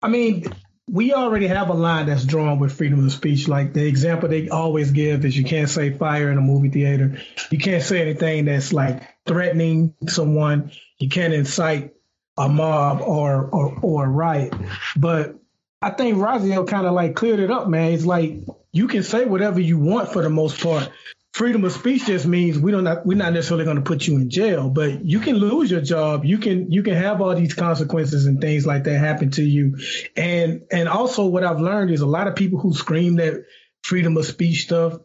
I 0.00 0.08
mean, 0.08 0.46
we 0.90 1.12
already 1.12 1.46
have 1.46 1.68
a 1.68 1.74
line 1.74 2.06
that's 2.06 2.24
drawn 2.24 2.58
with 2.58 2.76
freedom 2.76 3.04
of 3.04 3.12
speech. 3.12 3.46
Like 3.46 3.72
the 3.72 3.86
example 3.86 4.28
they 4.28 4.48
always 4.48 4.90
give 4.90 5.24
is 5.24 5.36
you 5.36 5.44
can't 5.44 5.68
say 5.68 5.90
fire 5.90 6.30
in 6.30 6.38
a 6.38 6.40
movie 6.42 6.70
theater. 6.70 7.18
You 7.50 7.58
can't 7.58 7.82
say 7.82 8.02
anything 8.02 8.46
that's 8.46 8.72
like 8.72 9.02
threatening 9.26 9.94
someone. 10.08 10.72
You 10.98 11.08
can't 11.08 11.32
incite 11.32 11.94
a 12.36 12.48
mob 12.48 13.02
or 13.02 13.44
or, 13.46 13.78
or 13.80 14.04
a 14.04 14.08
riot. 14.08 14.52
But 14.96 15.36
I 15.80 15.90
think 15.90 16.18
Raziel 16.18 16.66
kind 16.66 16.86
of 16.86 16.92
like 16.92 17.14
cleared 17.14 17.40
it 17.40 17.50
up, 17.50 17.68
man. 17.68 17.92
It's 17.92 18.04
like 18.04 18.40
you 18.72 18.88
can 18.88 19.04
say 19.04 19.24
whatever 19.24 19.60
you 19.60 19.78
want 19.78 20.12
for 20.12 20.22
the 20.22 20.30
most 20.30 20.60
part 20.60 20.90
freedom 21.32 21.64
of 21.64 21.72
speech 21.72 22.06
just 22.06 22.26
means 22.26 22.58
we 22.58 22.72
don't 22.72 22.84
not, 22.84 23.06
we're 23.06 23.16
not 23.16 23.32
necessarily 23.32 23.64
going 23.64 23.76
to 23.76 23.82
put 23.82 24.06
you 24.06 24.16
in 24.16 24.30
jail, 24.30 24.68
but 24.68 25.04
you 25.04 25.20
can 25.20 25.36
lose 25.36 25.70
your 25.70 25.80
job. 25.80 26.24
You 26.24 26.38
can 26.38 26.70
you 26.70 26.82
can 26.82 26.94
have 26.94 27.20
all 27.20 27.34
these 27.34 27.54
consequences 27.54 28.26
and 28.26 28.40
things 28.40 28.66
like 28.66 28.84
that 28.84 28.98
happen 28.98 29.30
to 29.32 29.42
you. 29.42 29.78
And 30.16 30.62
and 30.70 30.88
also 30.88 31.26
what 31.26 31.44
I've 31.44 31.60
learned 31.60 31.90
is 31.90 32.00
a 32.00 32.06
lot 32.06 32.26
of 32.26 32.36
people 32.36 32.58
who 32.58 32.74
scream 32.74 33.16
that 33.16 33.44
freedom 33.82 34.16
of 34.16 34.26
speech 34.26 34.64
stuff, 34.64 34.98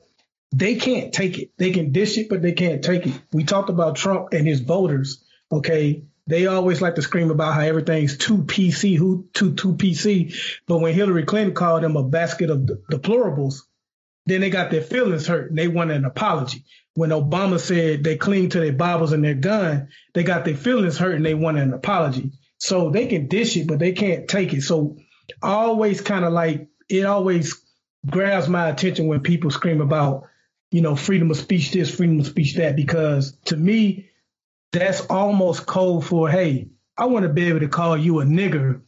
they 0.52 0.76
can't 0.76 1.14
take 1.14 1.38
it. 1.38 1.52
They 1.58 1.72
can 1.72 1.92
dish 1.92 2.18
it, 2.18 2.30
but 2.30 2.42
they 2.42 2.54
can't 2.54 2.84
take 2.84 3.06
it. 3.06 3.14
We 3.32 3.44
talked 3.44 3.70
about 3.70 3.96
Trump 3.96 4.34
and 4.34 4.48
his 4.48 4.62
voters. 4.62 5.24
Okay. 5.52 6.06
They 6.28 6.48
always 6.48 6.82
like 6.82 6.96
to 6.96 7.04
scream 7.04 7.30
about 7.30 7.54
how 7.54 7.62
everything's 7.62 8.18
too 8.18 8.40
PC, 8.40 8.98
who 8.98 9.28
too 9.34 9.54
too 9.54 9.76
PC. 9.76 10.36
But 10.66 10.80
when 10.80 10.96
Hillary 10.96 11.24
Clinton 11.24 11.54
called 11.54 11.84
them 11.84 11.96
a 11.96 12.04
basket 12.04 12.50
of 12.50 12.62
deplorables, 12.92 13.62
then 14.26 14.42
they 14.42 14.50
got 14.50 14.72
their 14.72 14.82
feelings 14.82 15.28
hurt 15.28 15.50
and 15.50 15.58
they 15.58 15.68
want 15.68 15.92
an 15.92 16.06
apology. 16.06 16.64
When 16.94 17.10
Obama 17.10 17.60
said 17.60 18.04
they 18.04 18.18
cling 18.18 18.50
to 18.50 18.60
their 18.60 18.74
Bibles 18.74 19.12
and 19.12 19.24
their 19.24 19.36
gun, 19.36 19.90
they 20.14 20.24
got 20.24 20.46
their 20.46 20.56
feelings 20.56 20.98
hurt 20.98 21.16
and 21.16 21.26
they 21.26 21.34
want 21.34 21.58
an 21.58 21.74
apology. 21.74 22.32
So 22.58 22.90
they 22.90 23.08
can 23.08 23.28
dish 23.28 23.58
it, 23.58 23.68
but 23.68 23.80
they 23.80 23.92
can't 23.92 24.28
take 24.28 24.54
it. 24.54 24.62
So 24.62 24.98
always 25.42 26.02
kind 26.02 26.26
of 26.26 26.34
like 26.34 26.68
it 26.90 27.06
always 27.06 27.62
grabs 28.10 28.48
my 28.48 28.70
attention 28.70 29.08
when 29.08 29.22
people 29.22 29.52
scream 29.52 29.82
about, 29.82 30.28
you 30.72 30.82
know, 30.82 30.96
freedom 30.96 31.32
of 31.32 31.38
speech 31.38 31.72
this, 31.72 31.94
freedom 31.94 32.20
of 32.20 32.28
speech 32.28 32.56
that, 32.56 32.76
because 32.76 33.38
to 33.46 33.58
me, 33.58 34.10
that's 34.72 35.02
almost 35.08 35.66
code 35.66 36.06
for, 36.06 36.30
hey, 36.30 36.70
I 36.98 37.06
want 37.06 37.24
to 37.24 37.30
be 37.30 37.48
able 37.50 37.62
to 37.62 37.68
call 37.68 37.98
you 37.98 38.22
a 38.22 38.26
nigger 38.26 38.82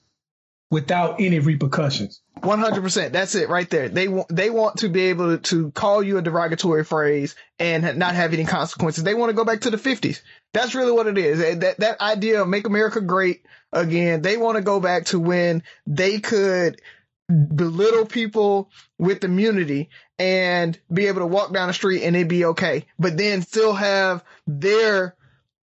without 0.69 1.19
any 1.21 1.39
repercussions. 1.39 2.21
One 2.41 2.59
hundred 2.59 2.81
percent. 2.81 3.13
That's 3.13 3.35
it 3.35 3.49
right 3.49 3.69
there. 3.69 3.89
They 3.89 4.07
want 4.07 4.27
they 4.29 4.49
want 4.49 4.77
to 4.77 4.89
be 4.89 5.03
able 5.05 5.37
to 5.37 5.71
call 5.71 6.03
you 6.03 6.17
a 6.17 6.21
derogatory 6.21 6.83
phrase 6.83 7.35
and 7.57 7.97
not 7.97 8.15
have 8.15 8.33
any 8.33 8.45
consequences. 8.45 9.03
They 9.03 9.15
want 9.15 9.29
to 9.29 9.35
go 9.35 9.45
back 9.45 9.61
to 9.61 9.69
the 9.69 9.77
fifties. 9.77 10.21
That's 10.53 10.75
really 10.75 10.91
what 10.91 11.07
it 11.07 11.17
is. 11.17 11.59
That 11.59 11.79
that 11.79 12.01
idea 12.01 12.41
of 12.41 12.47
make 12.47 12.67
America 12.67 13.01
great 13.01 13.45
again. 13.73 14.21
They 14.21 14.37
want 14.37 14.57
to 14.57 14.63
go 14.63 14.79
back 14.79 15.05
to 15.05 15.19
when 15.19 15.63
they 15.87 16.19
could 16.19 16.81
belittle 17.27 18.05
people 18.05 18.69
with 18.97 19.23
immunity 19.23 19.89
and 20.17 20.79
be 20.91 21.07
able 21.07 21.19
to 21.19 21.27
walk 21.27 21.51
down 21.53 21.67
the 21.67 21.73
street 21.73 22.03
and 22.03 22.15
it'd 22.15 22.27
be 22.27 22.45
okay. 22.45 22.85
But 22.97 23.17
then 23.17 23.41
still 23.41 23.73
have 23.73 24.23
their, 24.45 25.15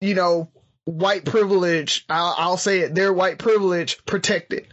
you 0.01 0.14
know, 0.14 0.51
white 0.90 1.24
privilege. 1.24 2.05
I'll, 2.09 2.35
I'll 2.37 2.57
say 2.57 2.81
it. 2.81 2.94
Their 2.94 3.12
white 3.12 3.38
privilege 3.38 4.05
protected 4.07 4.66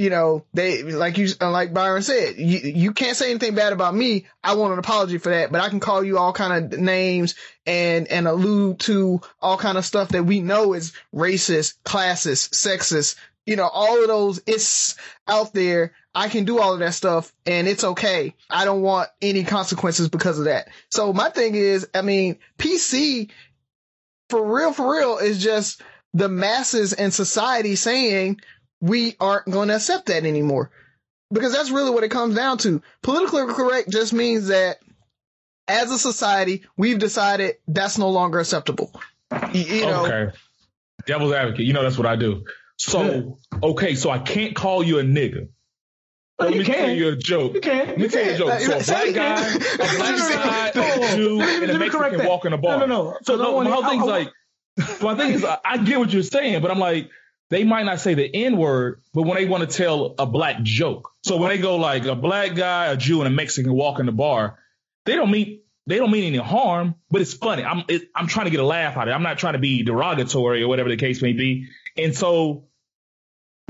you 0.00 0.08
know, 0.08 0.46
they 0.54 0.82
like 0.82 1.18
you 1.18 1.28
uh, 1.42 1.50
like 1.50 1.74
Byron 1.74 2.02
said, 2.02 2.38
you 2.38 2.58
you 2.60 2.92
can't 2.92 3.18
say 3.18 3.28
anything 3.28 3.54
bad 3.54 3.74
about 3.74 3.94
me. 3.94 4.24
I 4.42 4.54
want 4.54 4.72
an 4.72 4.78
apology 4.78 5.18
for 5.18 5.28
that, 5.28 5.52
but 5.52 5.60
I 5.60 5.68
can 5.68 5.78
call 5.78 6.02
you 6.02 6.16
all 6.16 6.32
kind 6.32 6.72
of 6.72 6.80
names 6.80 7.34
and 7.66 8.08
and 8.08 8.26
allude 8.26 8.80
to 8.80 9.20
all 9.42 9.58
kind 9.58 9.76
of 9.76 9.84
stuff 9.84 10.08
that 10.10 10.24
we 10.24 10.40
know 10.40 10.72
is 10.72 10.94
racist, 11.14 11.74
classist, 11.84 12.54
sexist. 12.54 13.16
You 13.44 13.56
know, 13.56 13.68
all 13.68 14.00
of 14.00 14.08
those 14.08 14.40
it's 14.46 14.96
out 15.28 15.52
there. 15.52 15.92
I 16.14 16.30
can 16.30 16.46
do 16.46 16.60
all 16.60 16.72
of 16.72 16.78
that 16.78 16.94
stuff 16.94 17.30
and 17.44 17.68
it's 17.68 17.84
okay. 17.84 18.34
I 18.48 18.64
don't 18.64 18.80
want 18.80 19.10
any 19.20 19.44
consequences 19.44 20.08
because 20.08 20.38
of 20.38 20.46
that. 20.46 20.68
So 20.88 21.12
my 21.12 21.28
thing 21.28 21.54
is, 21.54 21.86
I 21.94 22.00
mean, 22.00 22.38
PC 22.58 23.30
for 24.30 24.54
real, 24.54 24.72
for 24.72 24.92
real 24.92 25.18
is 25.18 25.42
just 25.42 25.82
the 26.14 26.28
masses 26.28 26.92
and 26.92 27.12
society 27.12 27.76
saying 27.76 28.40
we 28.80 29.16
aren't 29.20 29.50
going 29.50 29.68
to 29.68 29.76
accept 29.76 30.06
that 30.06 30.24
anymore. 30.24 30.70
Because 31.32 31.52
that's 31.52 31.70
really 31.70 31.90
what 31.90 32.02
it 32.02 32.10
comes 32.10 32.34
down 32.34 32.58
to. 32.58 32.82
Politically 33.02 33.46
correct 33.46 33.90
just 33.90 34.12
means 34.12 34.48
that 34.48 34.78
as 35.68 35.90
a 35.92 35.98
society, 35.98 36.64
we've 36.76 36.98
decided 36.98 37.56
that's 37.68 37.98
no 37.98 38.10
longer 38.10 38.40
acceptable. 38.40 38.90
You, 39.52 39.86
know, 39.86 40.06
okay. 40.06 40.36
Devil's 41.06 41.32
advocate. 41.32 41.66
You 41.66 41.72
know, 41.72 41.84
that's 41.84 41.96
what 41.96 42.08
I 42.08 42.16
do. 42.16 42.44
So, 42.78 43.38
okay, 43.62 43.94
so 43.94 44.10
I 44.10 44.18
can't 44.18 44.56
call 44.56 44.82
you 44.82 44.98
a 44.98 45.02
nigga. 45.04 45.48
Let 46.40 46.56
me 46.56 46.64
tell 46.64 46.90
you 46.90 47.08
a 47.08 47.16
joke. 47.16 47.54
You 47.54 47.60
can. 47.60 47.86
Let 47.88 47.98
me 47.98 48.08
tell 48.08 48.24
you 48.24 48.32
a 48.32 48.38
joke. 48.38 48.60
So 48.60 48.78
a 48.78 48.82
black 48.82 49.14
guy, 49.14 49.54
a 49.54 49.76
black 49.76 50.34
guy, 50.34 50.68
a 50.68 51.16
Jew, 51.16 51.40
and 51.40 51.70
a 51.70 51.78
Mexican 51.78 52.26
walk 52.26 52.44
in 52.46 52.52
a 52.52 52.58
bar. 52.58 52.78
No, 52.78 52.86
no, 52.86 53.02
no. 53.04 53.18
So 53.22 53.36
no, 53.36 53.62
my 53.62 53.70
whole 53.70 53.84
thing's 53.84 54.04
like, 54.04 54.28
my 55.02 55.14
thing 55.14 55.32
is, 55.32 55.44
I, 55.44 55.58
I 55.64 55.76
get 55.78 55.98
what 55.98 56.12
you're 56.12 56.22
saying, 56.22 56.62
but 56.62 56.70
I'm 56.70 56.78
like, 56.78 57.10
they 57.50 57.64
might 57.64 57.84
not 57.84 58.00
say 58.00 58.14
the 58.14 58.34
N 58.34 58.56
word, 58.56 59.02
but 59.12 59.22
when 59.22 59.36
they 59.36 59.46
want 59.46 59.68
to 59.68 59.76
tell 59.76 60.14
a 60.18 60.26
black 60.26 60.62
joke, 60.62 61.10
so 61.22 61.36
when 61.36 61.50
they 61.50 61.58
go 61.58 61.76
like 61.76 62.04
a 62.06 62.14
black 62.14 62.54
guy, 62.54 62.86
a 62.86 62.96
Jew, 62.96 63.20
and 63.20 63.26
a 63.26 63.30
Mexican 63.30 63.72
walk 63.72 63.98
in 63.98 64.06
the 64.06 64.12
bar, 64.12 64.58
they 65.04 65.16
don't 65.16 65.30
mean 65.30 65.60
they 65.86 65.96
don't 65.96 66.10
mean 66.12 66.24
any 66.24 66.36
harm, 66.38 66.94
but 67.10 67.20
it's 67.20 67.34
funny. 67.34 67.64
I'm 67.64 67.84
it, 67.88 68.02
I'm 68.14 68.28
trying 68.28 68.46
to 68.46 68.50
get 68.50 68.60
a 68.60 68.64
laugh 68.64 68.96
out 68.96 69.08
of 69.08 69.12
it. 69.12 69.14
I'm 69.14 69.24
not 69.24 69.38
trying 69.38 69.54
to 69.54 69.58
be 69.58 69.82
derogatory 69.82 70.62
or 70.62 70.68
whatever 70.68 70.88
the 70.88 70.96
case 70.96 71.20
may 71.20 71.32
be. 71.32 71.68
And 71.96 72.14
so 72.14 72.68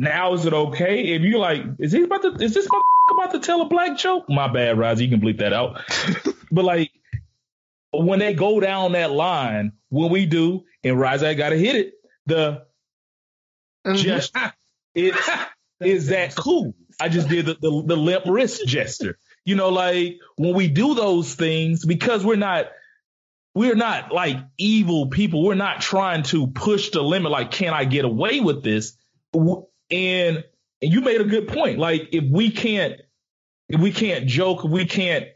now 0.01 0.35
is 0.35 0.47
it 0.47 0.53
okay 0.53 1.03
if 1.15 1.23
you're 1.23 1.39
like, 1.39 1.63
is 1.79 1.93
he 1.93 2.03
about 2.03 2.23
to 2.23 2.35
is 2.43 2.55
this 2.55 2.67
about 3.11 3.33
to 3.33 3.41
tell 3.41 3.63
a 3.63 3.67
black 3.67 3.99
joke? 3.99 4.29
My 4.29 4.53
bad, 4.53 4.79
Raz, 4.79 5.01
you 5.01 5.09
can 5.09 5.21
bleep 5.21 5.39
that 5.39 5.53
out. 5.53 5.81
but 6.51 6.65
like 6.65 6.91
when 7.93 8.19
they 8.19 8.35
go 8.35 8.61
down 8.61 8.93
that 8.93 9.11
line, 9.11 9.73
when 9.89 10.11
we 10.11 10.27
do, 10.27 10.65
and 10.85 10.99
Raz, 10.99 11.23
I 11.23 11.35
gotta 11.35 11.57
hit 11.57 11.77
it, 11.77 11.95
the 12.27 12.67
Mhm. 13.87 13.97
just 13.97 14.37
it 14.95 15.15
is 15.81 16.09
that 16.09 16.35
cool. 16.37 16.75
I 17.01 17.09
just 17.09 17.29
did 17.29 17.47
the, 17.47 17.55
the, 17.55 17.83
the 17.87 17.97
limp 17.97 18.25
wrist 18.27 18.67
gesture. 18.67 19.19
You 19.47 19.55
know, 19.55 19.71
like 19.71 20.19
when 20.37 20.55
we 20.55 20.69
do 20.69 20.95
those 20.95 21.35
things, 21.35 21.85
because 21.85 22.25
we're 22.25 22.37
not 22.37 22.67
we're 23.55 23.75
not 23.75 24.13
like 24.13 24.37
evil 24.59 25.09
people. 25.09 25.43
We're 25.43 25.55
not 25.55 25.81
trying 25.81 26.23
to 26.25 26.47
push 26.49 26.91
the 26.91 27.03
limit. 27.03 27.33
Like, 27.33 27.51
can 27.51 27.73
I 27.73 27.85
get 27.85 28.05
away 28.05 28.41
with 28.41 28.63
this? 28.63 28.97
And 29.91 30.45
and 30.83 30.93
you 30.93 31.01
made 31.03 31.21
a 31.21 31.25
good 31.25 31.49
point. 31.49 31.79
Like, 31.79 32.09
if 32.13 32.25
we 32.25 32.51
can't 32.51 33.01
if 33.69 33.81
we 33.81 33.93
can't 33.93 34.27
joke, 34.27 34.65
we 34.65 34.87
can't 34.87 35.27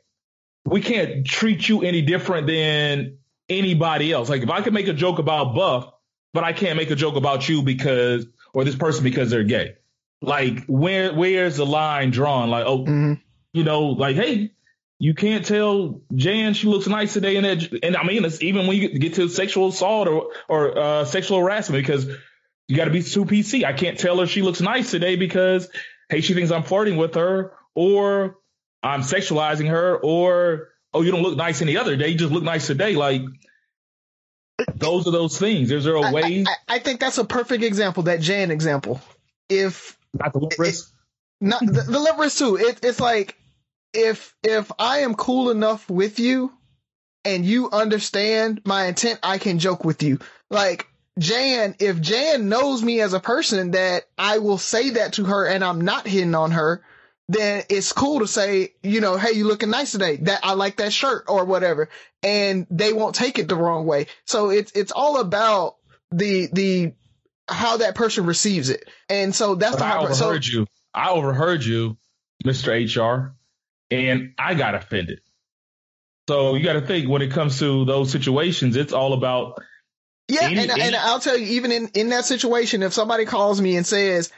we 0.65 0.81
can't 0.81 1.27
treat 1.27 1.69
you 1.69 1.83
any 1.83 2.03
different 2.03 2.47
than 2.47 3.19
anybody 3.49 4.13
else. 4.13 4.29
Like, 4.29 4.43
if 4.43 4.51
I 4.51 4.61
can 4.63 4.73
make 4.73 4.89
a 4.89 4.93
joke 4.95 5.19
about 5.19 5.55
Buff, 5.55 5.91
but 6.33 6.45
I 6.45 6.53
can't 6.53 6.77
make 6.77 6.91
a 6.91 6.97
joke 6.97 7.17
about 7.17 7.49
you 7.49 7.63
because 7.63 8.27
or 8.53 8.65
this 8.65 8.77
person 8.77 9.05
because 9.05 9.31
they're 9.31 9.45
gay. 9.45 9.75
Like, 10.23 10.65
where 10.67 11.13
where's 11.15 11.57
the 11.57 11.67
line 11.67 12.11
drawn? 12.11 12.49
Like, 12.51 12.65
oh, 12.67 12.85
Mhm. 12.85 13.21
you 13.53 13.65
know, 13.65 13.89
like, 13.89 14.17
hey, 14.17 14.53
you 14.99 15.13
can't 15.13 15.45
tell 15.45 16.01
Jan 16.15 16.55
she 16.55 16.67
looks 16.67 16.87
nice 16.87 17.13
today, 17.13 17.37
and 17.37 17.45
that, 17.45 17.81
and 17.83 17.97
I 17.97 18.05
mean, 18.05 18.25
it's 18.25 18.41
even 18.43 18.67
when 18.67 18.79
you 18.79 18.89
get- 18.89 19.01
get 19.01 19.15
to 19.15 19.29
sexual 19.29 19.69
assault 19.69 20.09
or 20.09 20.31
or 20.49 20.79
uh, 20.79 21.05
sexual 21.05 21.41
harassment 21.41 21.83
because 21.83 22.09
you 22.69 22.77
got 22.77 22.87
to 22.87 22.91
be 22.91 23.03
too 23.03 23.25
PC. 23.25 23.65
I 23.65 23.73
can't 23.73 23.99
tell 23.99 24.19
her 24.19 24.27
she 24.27 24.43
looks 24.43 24.61
nice 24.61 24.91
today 24.91 25.17
because 25.17 25.69
hey, 26.09 26.21
she 26.21 26.35
thinks 26.35 26.51
I'm 26.51 26.63
flirting 26.63 26.97
with 26.97 27.15
her, 27.15 27.53
or 27.75 28.39
I'm 28.83 29.01
sexualizing 29.01 29.69
her, 29.69 29.97
or 29.97 30.69
oh, 30.93 31.03
you 31.03 31.11
don't 31.11 31.23
look 31.23 31.37
nice 31.37 31.61
any 31.63 31.77
other 31.77 31.97
day, 31.97 32.09
you 32.09 32.19
just 32.19 32.33
look 32.33 32.45
nice 32.45 32.67
today. 32.67 32.95
Like, 32.95 33.23
those 34.75 35.07
are 35.07 35.11
those 35.11 35.39
things. 35.39 35.71
Is 35.71 35.85
there 35.85 35.97
a 35.97 36.13
way? 36.13 36.45
I, 36.47 36.77
I 36.77 36.79
think 36.79 37.01
that's 37.01 37.19
a 37.19 37.25
perfect 37.25 37.65
example, 37.65 38.05
that 38.05 38.21
Jan 38.21 38.51
example. 38.51 39.01
If 39.49 39.99
not 40.15 40.33
the 40.33 40.55
risk. 40.59 40.93
not 41.41 41.61
the, 41.61 41.83
the 41.83 41.99
leverage 41.99 42.37
too, 42.37 42.57
it, 42.57 42.81
it's 42.83 43.01
like 43.01 43.37
if 43.93 44.35
if 44.43 44.71
I 44.79 44.99
am 44.99 45.15
cool 45.15 45.51
enough 45.51 45.91
with 45.91 46.19
you 46.19 46.53
and 47.25 47.45
you 47.45 47.71
understand 47.71 48.63
my 48.65 48.87
intent, 48.87 49.19
I 49.23 49.39
can 49.39 49.59
joke 49.59 49.85
with 49.85 50.03
you. 50.03 50.21
Like 50.51 50.87
Jan, 51.19 51.77
if 51.79 52.01
Jan 52.01 52.49
knows 52.49 52.83
me 52.83 53.01
as 53.01 53.13
a 53.13 53.21
person 53.21 53.73
that 53.73 54.05
I 54.19 54.39
will 54.39 54.59
say 54.59 54.91
that 54.91 55.15
to 55.15 55.25
her 55.25 55.47
and 55.47 55.63
I'm 55.63 55.83
not 55.83 56.09
hitting 56.09 56.35
on 56.35 56.51
her, 56.51 56.83
then 57.29 57.63
it's 57.69 57.93
cool 57.93 58.21
to 58.21 58.27
say, 58.27 58.75
you 58.83 59.01
know, 59.01 59.17
hey, 59.17 59.33
you 59.33 59.47
looking 59.47 59.71
nice 59.71 59.93
today. 59.93 60.17
That 60.17 60.41
I 60.43 60.55
like 60.55 60.77
that 60.77 60.93
shirt 60.93 61.25
or 61.29 61.45
whatever. 61.45 61.89
And 62.23 62.67
they 62.71 62.93
won't 62.93 63.15
take 63.15 63.39
it 63.39 63.49
the 63.49 63.57
wrong 63.57 63.87
way. 63.87 64.07
So 64.27 64.51
it's 64.51 64.73
it's 64.73 64.93
all 64.93 65.21
about 65.21 65.77
the 66.11 66.49
the 66.53 66.93
how 67.49 67.79
that 67.79 67.95
person 67.95 68.27
receives 68.27 68.71
it. 68.71 68.89
And 69.09 69.35
so 69.35 69.55
that's 69.55 69.77
the 69.77 69.85
I 69.85 69.89
hard 69.89 70.01
part. 70.01 70.17
So 70.17 70.25
overheard 70.27 70.47
you. 70.47 70.67
I 70.93 71.11
overheard 71.11 71.65
you, 71.65 71.97
Mr. 72.45 72.73
HR, 72.73 73.35
and 73.91 74.35
I 74.39 74.55
got 74.55 74.75
offended. 74.75 75.21
So 76.29 76.55
you 76.55 76.65
got 76.65 76.75
to 76.75 76.81
think 76.81 77.09
when 77.09 77.23
it 77.23 77.33
comes 77.33 77.59
to 77.59 77.85
those 77.85 78.11
situations, 78.11 78.77
it's 78.77 78.93
all 78.93 79.13
about 79.13 79.61
Yeah, 80.29 80.49
and, 80.49 80.71
and 80.71 80.97
I'll 80.97 81.21
tell 81.21 81.37
you, 81.37 81.47
even 81.57 81.71
in, 81.71 81.89
in 81.95 82.09
that 82.11 82.25
situation, 82.25 82.83
if 82.83 82.95
somebody 82.95 83.27
calls 83.27 83.61
me 83.61 83.77
and 83.77 83.87
says, 83.87 84.33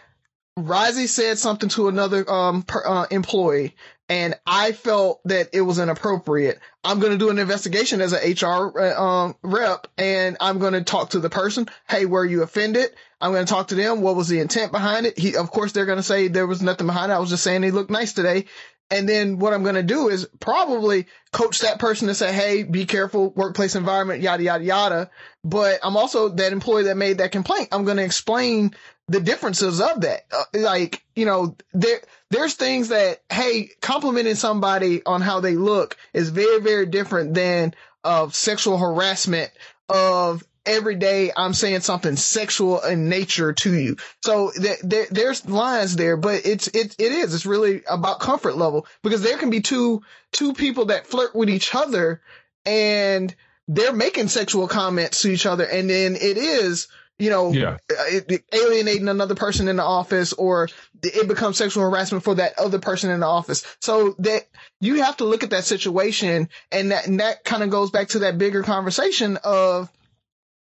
Risey 0.58 1.06
said 1.06 1.38
something 1.38 1.68
to 1.70 1.88
another 1.88 2.28
um 2.30 2.62
per, 2.62 2.82
uh, 2.84 3.06
employee, 3.10 3.76
and 4.08 4.34
I 4.46 4.72
felt 4.72 5.20
that 5.24 5.50
it 5.52 5.60
was 5.60 5.78
inappropriate, 5.78 6.60
I'm 6.82 6.98
going 6.98 7.12
to 7.12 7.18
do 7.18 7.30
an 7.30 7.38
investigation 7.38 8.00
as 8.00 8.12
an 8.12 8.20
HR 8.32 8.80
uh, 8.80 9.02
um, 9.02 9.36
rep, 9.42 9.86
and 9.98 10.36
I'm 10.40 10.58
going 10.58 10.72
to 10.72 10.82
talk 10.82 11.10
to 11.10 11.20
the 11.20 11.30
person. 11.30 11.68
Hey, 11.88 12.06
were 12.06 12.24
you 12.24 12.42
offended? 12.42 12.90
I'm 13.20 13.32
going 13.32 13.46
to 13.46 13.52
talk 13.52 13.68
to 13.68 13.74
them. 13.74 14.02
What 14.02 14.16
was 14.16 14.28
the 14.28 14.40
intent 14.40 14.72
behind 14.72 15.06
it? 15.06 15.18
He, 15.18 15.36
of 15.36 15.50
course, 15.50 15.72
they're 15.72 15.86
going 15.86 15.98
to 15.98 16.02
say 16.02 16.28
there 16.28 16.46
was 16.46 16.62
nothing 16.62 16.86
behind 16.86 17.10
it. 17.12 17.16
I 17.16 17.18
was 17.18 17.30
just 17.30 17.42
saying 17.42 17.62
he 17.62 17.70
looked 17.70 17.90
nice 17.90 18.12
today. 18.12 18.46
And 18.90 19.08
then 19.08 19.38
what 19.38 19.52
I'm 19.52 19.62
going 19.62 19.74
to 19.74 19.82
do 19.82 20.08
is 20.08 20.28
probably 20.38 21.06
coach 21.32 21.60
that 21.60 21.78
person 21.78 22.08
to 22.08 22.14
say, 22.14 22.32
Hey, 22.32 22.62
be 22.62 22.84
careful, 22.84 23.30
workplace 23.30 23.74
environment, 23.74 24.22
yada, 24.22 24.42
yada, 24.42 24.64
yada. 24.64 25.10
But 25.42 25.80
I'm 25.82 25.96
also 25.96 26.28
that 26.28 26.52
employee 26.52 26.84
that 26.84 26.96
made 26.96 27.18
that 27.18 27.32
complaint. 27.32 27.68
I'm 27.72 27.84
going 27.84 27.96
to 27.96 28.04
explain 28.04 28.74
the 29.08 29.20
differences 29.20 29.80
of 29.80 30.02
that. 30.02 30.26
Uh, 30.32 30.44
like, 30.54 31.04
you 31.14 31.26
know, 31.26 31.56
there, 31.72 32.00
there's 32.30 32.54
things 32.54 32.88
that, 32.88 33.22
hey, 33.30 33.70
complimenting 33.80 34.34
somebody 34.34 35.04
on 35.04 35.20
how 35.20 35.40
they 35.40 35.56
look 35.56 35.96
is 36.12 36.30
very, 36.30 36.60
very 36.60 36.86
different 36.86 37.34
than 37.34 37.74
of 38.04 38.34
sexual 38.34 38.78
harassment 38.78 39.50
of 39.88 40.44
every 40.66 40.96
day 40.96 41.30
I'm 41.34 41.54
saying 41.54 41.80
something 41.80 42.16
sexual 42.16 42.80
in 42.80 43.08
nature 43.08 43.52
to 43.52 43.72
you. 43.72 43.96
So 44.22 44.50
th- 44.50 44.80
there, 44.82 45.06
there's 45.10 45.48
lines 45.48 45.96
there, 45.96 46.16
but 46.16 46.44
it's, 46.44 46.66
it, 46.68 46.96
it 46.98 47.12
is, 47.12 47.34
it's 47.34 47.46
really 47.46 47.82
about 47.88 48.20
comfort 48.20 48.56
level 48.56 48.86
because 49.02 49.22
there 49.22 49.38
can 49.38 49.50
be 49.50 49.60
two, 49.60 50.02
two 50.32 50.52
people 50.52 50.86
that 50.86 51.06
flirt 51.06 51.34
with 51.34 51.48
each 51.48 51.74
other 51.74 52.20
and 52.64 53.34
they're 53.68 53.92
making 53.92 54.28
sexual 54.28 54.68
comments 54.68 55.22
to 55.22 55.28
each 55.28 55.46
other. 55.46 55.64
And 55.64 55.88
then 55.88 56.16
it 56.16 56.36
is, 56.36 56.88
you 57.18 57.30
know, 57.30 57.52
yeah. 57.52 57.78
uh, 57.90 58.36
alienating 58.52 59.08
another 59.08 59.34
person 59.34 59.68
in 59.68 59.76
the 59.76 59.82
office 59.82 60.32
or 60.32 60.68
it 61.02 61.28
becomes 61.28 61.56
sexual 61.56 61.84
harassment 61.84 62.24
for 62.24 62.34
that 62.34 62.58
other 62.58 62.78
person 62.78 63.10
in 63.10 63.20
the 63.20 63.26
office. 63.26 63.64
So 63.80 64.14
that 64.18 64.46
you 64.80 65.02
have 65.02 65.16
to 65.18 65.24
look 65.24 65.42
at 65.42 65.50
that 65.50 65.64
situation 65.64 66.48
and 66.70 66.90
that, 66.90 67.06
and 67.06 67.20
that 67.20 67.44
kind 67.44 67.62
of 67.62 67.70
goes 67.70 67.90
back 67.90 68.08
to 68.08 68.20
that 68.20 68.36
bigger 68.36 68.62
conversation 68.62 69.38
of, 69.44 69.90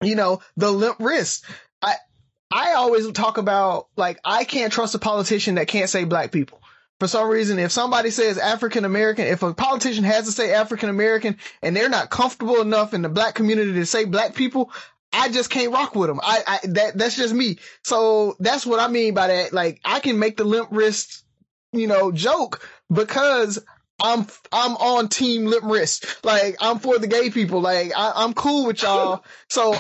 you 0.02 0.16
know, 0.16 0.42
the 0.58 0.72
limp 0.72 0.98
wrist. 1.00 1.46
I, 1.82 1.96
I 2.52 2.74
always 2.74 3.10
talk 3.12 3.38
about 3.38 3.88
like, 3.96 4.20
I 4.26 4.44
can't 4.44 4.74
trust 4.74 4.96
a 4.96 5.00
politician 5.00 5.56
that 5.56 5.68
can't 5.68 5.90
say 5.90 6.04
black 6.04 6.32
people. 6.32 6.62
For 7.00 7.08
some 7.08 7.30
reason, 7.30 7.58
if 7.58 7.72
somebody 7.72 8.12
says 8.12 8.38
African 8.38 8.86
American, 8.86 9.26
if 9.26 9.42
a 9.42 9.56
politician 9.56 10.04
has 10.04 10.26
to 10.26 10.32
say 10.32 10.54
African 10.54 10.90
American 10.90 11.38
and 11.64 11.76
they're 11.76 11.90
not 11.90 12.12
comfortable 12.12 12.62
enough 12.62 12.94
in 12.94 13.02
the 13.02 13.10
black 13.10 13.34
community 13.34 13.74
to 13.74 13.86
say 13.88 14.06
black 14.06 14.36
people, 14.36 14.72
I 15.12 15.30
just 15.30 15.50
can't 15.50 15.74
rock 15.74 15.96
with 15.96 16.10
them. 16.10 16.20
I, 16.22 16.44
I 16.46 16.60
that 16.68 16.98
that's 16.98 17.18
just 17.18 17.34
me. 17.34 17.58
So 17.84 18.36
that's 18.40 18.66
what 18.66 18.80
I 18.80 18.88
mean 18.88 19.14
by 19.14 19.28
that. 19.28 19.52
Like 19.52 19.82
I 19.84 20.00
can 20.00 20.20
make 20.20 20.38
the 20.38 20.44
limp 20.44 20.70
wrist, 20.72 21.24
you 21.74 21.88
know, 21.88 22.12
joke 22.12 22.70
because 22.92 23.60
I'm 24.02 24.28
I'm 24.52 24.76
on 24.76 25.08
team 25.08 25.46
limp 25.46 25.64
wrist. 25.64 26.06
Like 26.24 26.58
I'm 26.60 26.80
for 26.80 26.98
the 26.98 27.08
gay 27.08 27.30
people. 27.30 27.62
Like 27.62 27.92
I, 27.96 28.14
I'm 28.16 28.34
cool 28.34 28.68
with 28.68 28.82
y'all. 28.82 29.24
So 29.50 29.76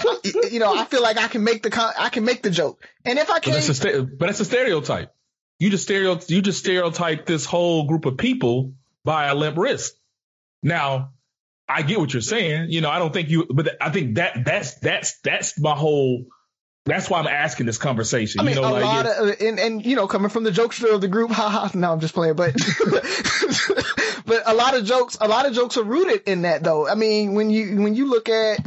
you 0.49 0.59
know, 0.59 0.73
I 0.75 0.85
feel 0.85 1.01
like 1.01 1.17
I 1.17 1.27
can 1.27 1.43
make 1.43 1.63
the 1.63 1.69
con- 1.69 1.93
I 1.97 2.09
can 2.09 2.23
make 2.23 2.43
the 2.43 2.51
joke. 2.51 2.87
And 3.05 3.17
if 3.19 3.29
I 3.29 3.39
can't, 3.39 3.57
a 3.57 3.73
sta- 3.73 4.01
but 4.01 4.27
that's 4.27 4.39
a 4.39 4.45
stereotype. 4.45 5.13
You 5.59 5.69
just 5.69 5.83
stereotype 5.83 6.29
you 6.29 6.41
just 6.41 6.59
stereotype 6.59 7.25
this 7.25 7.45
whole 7.45 7.87
group 7.87 8.05
of 8.05 8.17
people 8.17 8.73
by 9.03 9.25
a 9.25 9.35
limp 9.35 9.57
wrist. 9.57 9.95
Now, 10.63 11.11
I 11.67 11.81
get 11.83 11.99
what 11.99 12.13
you're 12.13 12.21
saying. 12.21 12.69
You 12.69 12.81
know, 12.81 12.89
I 12.89 12.99
don't 12.99 13.13
think 13.13 13.29
you, 13.29 13.45
but 13.49 13.77
I 13.81 13.89
think 13.89 14.15
that 14.15 14.43
that's 14.45 14.75
that's 14.75 15.19
that's 15.21 15.59
my 15.59 15.75
whole. 15.75 16.25
That's 16.85 17.09
why 17.09 17.19
I'm 17.19 17.27
asking 17.27 17.67
this 17.67 17.77
conversation. 17.77 18.41
I 18.41 18.43
mean, 18.43 18.55
you 18.55 18.61
know, 18.61 18.69
a 18.69 18.71
like 18.71 18.83
lot 18.83 19.05
it- 19.05 19.17
of, 19.41 19.47
and, 19.47 19.59
and, 19.59 19.85
you 19.85 19.95
know, 19.95 20.07
coming 20.07 20.29
from 20.29 20.43
the 20.43 20.49
jokester 20.51 20.91
of 20.93 21.01
the 21.01 21.07
group, 21.07 21.29
haha, 21.29 21.69
no, 21.77 21.91
I'm 21.91 21.99
just 21.99 22.15
playing, 22.15 22.35
but, 22.35 22.53
but 24.25 24.43
a 24.45 24.53
lot 24.53 24.75
of 24.75 24.85
jokes, 24.85 25.17
a 25.21 25.27
lot 25.27 25.45
of 25.45 25.53
jokes 25.53 25.77
are 25.77 25.83
rooted 25.83 26.23
in 26.27 26.41
that 26.43 26.63
though. 26.63 26.87
I 26.87 26.95
mean, 26.95 27.33
when 27.33 27.49
you, 27.51 27.81
when 27.81 27.93
you 27.95 28.09
look 28.09 28.29
at, 28.29 28.65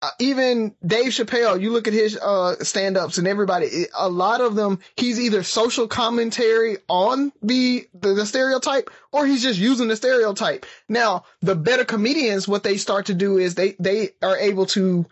uh, 0.00 0.08
even 0.18 0.74
Dave 0.84 1.12
Chappelle, 1.12 1.60
you 1.60 1.70
look 1.72 1.86
at 1.86 1.92
his, 1.94 2.16
uh, 2.16 2.56
stand-ups 2.64 3.18
and 3.18 3.28
everybody, 3.28 3.84
a 3.96 4.08
lot 4.08 4.40
of 4.40 4.54
them, 4.56 4.80
he's 4.96 5.20
either 5.20 5.42
social 5.44 5.86
commentary 5.86 6.78
on 6.88 7.32
the, 7.42 7.86
the, 7.94 8.14
the 8.14 8.26
stereotype 8.26 8.90
or 9.12 9.26
he's 9.26 9.42
just 9.42 9.60
using 9.60 9.86
the 9.88 9.94
stereotype. 9.96 10.66
Now, 10.88 11.24
the 11.40 11.54
better 11.54 11.84
comedians, 11.84 12.48
what 12.48 12.64
they 12.64 12.78
start 12.78 13.06
to 13.06 13.14
do 13.14 13.38
is 13.38 13.54
they, 13.54 13.76
they 13.78 14.08
are 14.22 14.36
able 14.38 14.66
to, 14.66 15.06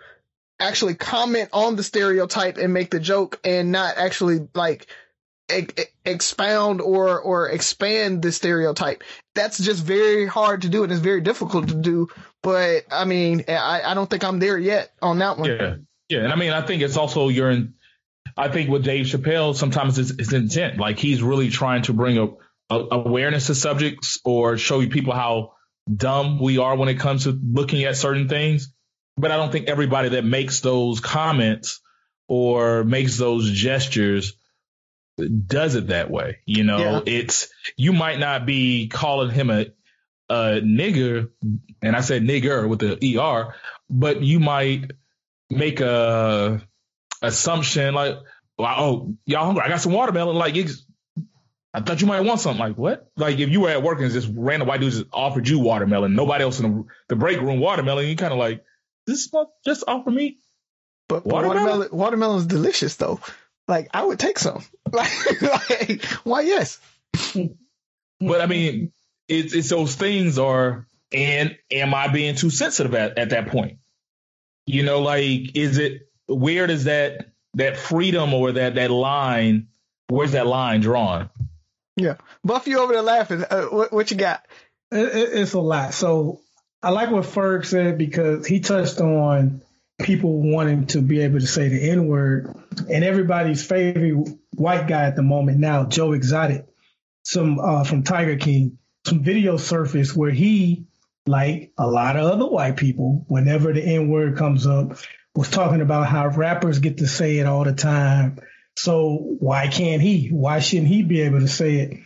actually 0.60 0.94
comment 0.94 1.50
on 1.52 1.76
the 1.76 1.82
stereotype 1.82 2.58
and 2.58 2.72
make 2.72 2.90
the 2.90 3.00
joke 3.00 3.40
and 3.44 3.72
not 3.72 3.96
actually 3.96 4.48
like 4.54 4.86
expound 6.04 6.80
or 6.80 7.20
or 7.20 7.48
expand 7.48 8.22
the 8.22 8.30
stereotype. 8.30 9.02
That's 9.34 9.58
just 9.58 9.84
very 9.84 10.26
hard 10.26 10.62
to 10.62 10.68
do 10.68 10.84
and 10.84 10.92
it's 10.92 11.00
very 11.00 11.20
difficult 11.20 11.68
to 11.68 11.74
do. 11.74 12.08
But 12.42 12.84
I 12.90 13.04
mean, 13.04 13.44
I, 13.48 13.82
I 13.84 13.94
don't 13.94 14.08
think 14.08 14.24
I'm 14.24 14.38
there 14.38 14.58
yet 14.58 14.92
on 15.02 15.18
that 15.18 15.38
one. 15.38 15.48
Yeah, 15.50 15.76
yeah, 16.08 16.20
and 16.20 16.32
I 16.32 16.36
mean, 16.36 16.52
I 16.52 16.62
think 16.62 16.82
it's 16.82 16.96
also 16.96 17.28
your. 17.28 17.50
in- 17.50 17.74
I 18.36 18.48
think 18.48 18.70
with 18.70 18.84
Dave 18.84 19.06
Chappelle, 19.06 19.54
sometimes 19.56 19.98
it's, 19.98 20.12
it's 20.12 20.32
intent. 20.32 20.78
Like 20.78 20.98
he's 20.98 21.22
really 21.22 21.50
trying 21.50 21.82
to 21.82 21.92
bring 21.92 22.16
a 22.16 22.28
awareness 22.70 23.48
to 23.48 23.54
subjects 23.54 24.20
or 24.24 24.56
show 24.56 24.80
you 24.80 24.88
people 24.88 25.12
how 25.12 25.54
dumb 25.92 26.38
we 26.38 26.58
are 26.58 26.76
when 26.76 26.88
it 26.88 27.00
comes 27.00 27.24
to 27.24 27.32
looking 27.32 27.84
at 27.84 27.96
certain 27.96 28.28
things. 28.28 28.72
But 29.16 29.30
I 29.30 29.36
don't 29.36 29.52
think 29.52 29.68
everybody 29.68 30.10
that 30.10 30.24
makes 30.24 30.60
those 30.60 31.00
comments 31.00 31.80
or 32.28 32.84
makes 32.84 33.18
those 33.18 33.50
gestures 33.50 34.34
does 35.46 35.74
it 35.74 35.88
that 35.88 36.10
way. 36.10 36.38
You 36.46 36.64
know, 36.64 36.78
Yeah. 36.78 37.00
it's 37.06 37.48
you 37.76 37.92
might 37.92 38.18
not 38.18 38.46
be 38.46 38.88
calling 38.88 39.30
him 39.30 39.50
a 39.50 39.66
a 40.28 40.60
nigger, 40.62 41.28
and 41.82 41.96
I 41.96 42.00
said 42.02 42.22
nigger 42.22 42.68
with 42.68 42.78
the 42.78 43.18
er, 43.18 43.54
but 43.90 44.22
you 44.22 44.38
might 44.38 44.92
make 45.50 45.80
a 45.80 46.62
assumption 47.20 47.94
like, 47.94 48.16
oh, 48.58 49.16
y'all 49.26 49.44
hungry? 49.44 49.62
I 49.64 49.68
got 49.68 49.80
some 49.80 49.92
watermelon. 49.92 50.36
Like, 50.36 50.56
it's, 50.56 50.84
I 51.74 51.80
thought 51.80 52.00
you 52.00 52.06
might 52.06 52.20
want 52.20 52.40
something. 52.40 52.60
Like, 52.60 52.76
what? 52.78 53.10
Like, 53.16 53.40
if 53.40 53.48
you 53.48 53.60
were 53.62 53.70
at 53.70 53.82
work 53.82 54.00
and 54.00 54.12
just 54.12 54.30
random 54.32 54.68
white 54.68 54.80
dudes 54.80 54.98
just 54.98 55.10
offered 55.12 55.48
you 55.48 55.58
watermelon, 55.58 56.14
nobody 56.14 56.44
else 56.44 56.60
in 56.60 56.70
the, 56.70 56.84
the 57.08 57.16
break 57.16 57.40
room 57.40 57.58
watermelon, 57.58 58.06
you 58.06 58.14
kind 58.16 58.32
of 58.32 58.38
like, 58.38 58.64
this 59.10 59.32
not 59.32 59.48
just 59.64 59.84
offer 59.86 60.10
me. 60.10 60.38
But, 61.08 61.24
but 61.24 61.32
Watermelon? 61.32 61.64
watermelon 61.64 61.88
watermelon's 61.92 62.46
delicious 62.46 62.96
though. 62.96 63.20
Like 63.68 63.88
I 63.92 64.04
would 64.04 64.18
take 64.18 64.38
some. 64.38 64.64
Like, 64.92 65.40
like 65.40 66.04
why 66.24 66.40
yes. 66.40 66.80
But 68.18 68.40
I 68.40 68.46
mean, 68.46 68.90
it's 69.28 69.54
it's 69.54 69.68
those 69.68 69.94
things 69.94 70.36
are, 70.36 70.84
and 71.12 71.56
am 71.70 71.94
I 71.94 72.08
being 72.08 72.34
too 72.34 72.50
sensitive 72.50 72.92
at, 72.96 73.16
at 73.18 73.30
that 73.30 73.46
point? 73.46 73.78
You 74.66 74.82
know, 74.82 75.00
like, 75.00 75.54
is 75.56 75.78
it 75.78 76.08
where 76.26 76.66
does 76.66 76.84
that 76.84 77.30
that 77.54 77.76
freedom 77.76 78.34
or 78.34 78.50
that 78.50 78.74
that 78.74 78.90
line? 78.90 79.68
Where's 80.08 80.32
that 80.32 80.48
line 80.48 80.80
drawn? 80.80 81.30
Buff 82.44 82.66
you 82.66 82.80
over 82.80 82.92
there 82.92 83.02
laughing. 83.02 83.44
Uh, 83.48 83.66
what, 83.66 83.92
what 83.92 84.10
you 84.10 84.16
got? 84.16 84.44
It, 84.90 85.06
it, 85.06 85.28
it's 85.40 85.52
a 85.52 85.60
lot. 85.60 85.94
So 85.94 86.40
I 86.82 86.90
like 86.90 87.10
what 87.10 87.24
Ferg 87.24 87.66
said 87.66 87.98
because 87.98 88.46
he 88.46 88.60
touched 88.60 89.00
on 89.00 89.62
people 90.00 90.40
wanting 90.40 90.86
to 90.86 91.02
be 91.02 91.20
able 91.20 91.40
to 91.40 91.46
say 91.46 91.68
the 91.68 91.90
N 91.90 92.06
word, 92.06 92.54
and 92.90 93.04
everybody's 93.04 93.64
favorite 93.64 94.28
white 94.54 94.88
guy 94.88 95.04
at 95.04 95.16
the 95.16 95.22
moment 95.22 95.58
now, 95.58 95.84
Joe 95.84 96.12
Exotic, 96.12 96.66
some 97.22 97.58
uh, 97.58 97.84
from 97.84 98.02
Tiger 98.02 98.36
King, 98.36 98.78
some 99.06 99.22
video 99.22 99.58
surfaced 99.58 100.16
where 100.16 100.30
he, 100.30 100.86
like 101.26 101.72
a 101.76 101.86
lot 101.86 102.16
of 102.16 102.24
other 102.24 102.46
white 102.46 102.78
people, 102.78 103.24
whenever 103.28 103.72
the 103.74 103.82
N 103.82 104.08
word 104.08 104.38
comes 104.38 104.66
up, 104.66 104.96
was 105.34 105.50
talking 105.50 105.82
about 105.82 106.06
how 106.06 106.28
rappers 106.28 106.78
get 106.78 106.98
to 106.98 107.06
say 107.06 107.38
it 107.38 107.46
all 107.46 107.64
the 107.64 107.74
time. 107.74 108.38
So 108.76 109.36
why 109.38 109.68
can't 109.68 110.00
he? 110.00 110.28
Why 110.28 110.60
shouldn't 110.60 110.88
he 110.88 111.02
be 111.02 111.20
able 111.20 111.40
to 111.40 111.48
say 111.48 111.76
it? 111.76 111.98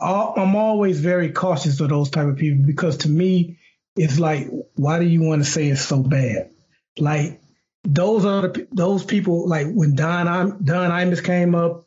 I'm 0.00 0.54
always 0.54 1.00
very 1.00 1.32
cautious 1.32 1.80
of 1.80 1.88
those 1.88 2.10
type 2.10 2.26
of 2.26 2.36
people 2.36 2.64
because 2.64 2.98
to 2.98 3.08
me, 3.08 3.58
it's 3.96 4.18
like, 4.18 4.48
why 4.74 4.98
do 4.98 5.06
you 5.06 5.22
want 5.22 5.44
to 5.44 5.50
say 5.50 5.68
it's 5.68 5.82
so 5.82 6.02
bad? 6.02 6.50
Like 6.98 7.40
those 7.84 8.24
are 8.24 8.48
the, 8.48 8.66
those 8.72 9.04
people. 9.04 9.48
Like 9.48 9.68
when 9.72 9.94
Don 9.94 10.26
Im- 10.26 10.64
Don 10.64 10.90
Imus 10.90 11.22
came 11.24 11.54
up, 11.54 11.86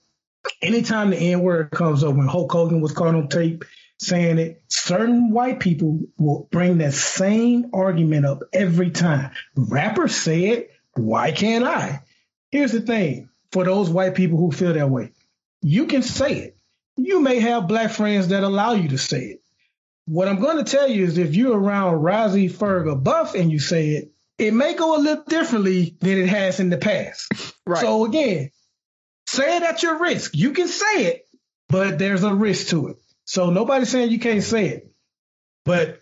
anytime 0.62 1.10
the 1.12 1.18
N 1.18 1.42
word 1.42 1.72
comes 1.72 2.04
up, 2.04 2.16
when 2.16 2.28
Hulk 2.28 2.52
Hogan 2.52 2.82
was 2.82 2.94
caught 2.94 3.16
on 3.16 3.30
tape 3.30 3.66
saying 4.00 4.38
it, 4.38 4.62
certain 4.68 5.32
white 5.32 5.60
people 5.60 6.00
will 6.18 6.48
bring 6.52 6.78
that 6.80 6.94
same 6.94 7.72
argument 7.74 8.26
up 8.26 8.44
every 8.54 8.92
time. 8.92 9.32
Rappers 9.56 10.16
say 10.16 10.50
it, 10.50 10.72
why 10.94 11.32
can't 11.32 11.66
I? 11.66 12.04
Here's 12.52 12.72
the 12.72 12.82
thing 12.82 13.30
for 13.52 13.66
those 13.66 13.90
white 13.90 14.16
people 14.16 14.38
who 14.38 14.52
feel 14.52 14.74
that 14.74 14.90
way 14.90 15.12
you 15.62 15.88
can 15.88 16.02
say 16.04 16.34
it. 16.40 16.58
You 16.96 17.22
may 17.22 17.40
have 17.40 17.68
black 17.68 17.92
friends 17.92 18.30
that 18.30 18.44
allow 18.44 18.74
you 18.74 18.90
to 18.90 18.98
say 18.98 19.24
it. 19.24 19.42
What 20.08 20.30
I'm 20.30 20.40
going 20.40 20.64
to 20.64 20.64
tell 20.64 20.88
you 20.90 21.04
is 21.04 21.18
if 21.18 21.36
you're 21.36 21.58
around 21.60 22.02
Rozzy 22.02 22.50
Ferg 22.50 22.90
or 22.90 22.96
Buff 22.96 23.36
and 23.36 23.52
you 23.52 23.60
say 23.60 23.90
it, 23.90 24.12
it 24.38 24.54
may 24.54 24.74
go 24.74 24.96
a 24.98 25.00
little 25.02 25.24
differently 25.26 25.98
than 26.00 26.18
it 26.18 26.30
has 26.30 26.60
in 26.60 26.70
the 26.70 26.78
past. 26.78 27.32
Right. 27.68 27.82
So 27.82 28.06
again, 28.06 28.52
say 29.28 29.58
it 29.58 29.64
at 29.64 29.84
your 29.84 30.00
risk. 30.00 30.34
You 30.38 30.52
can 30.52 30.70
say 30.70 31.08
it, 31.08 31.28
but 31.68 32.00
there's 32.00 32.24
a 32.24 32.34
risk 32.34 32.68
to 32.70 32.88
it. 32.88 32.96
So 33.26 33.50
nobody's 33.50 33.90
saying 33.90 34.10
you 34.10 34.20
can't 34.20 34.42
say 34.42 34.70
it, 34.70 34.94
but 35.66 36.00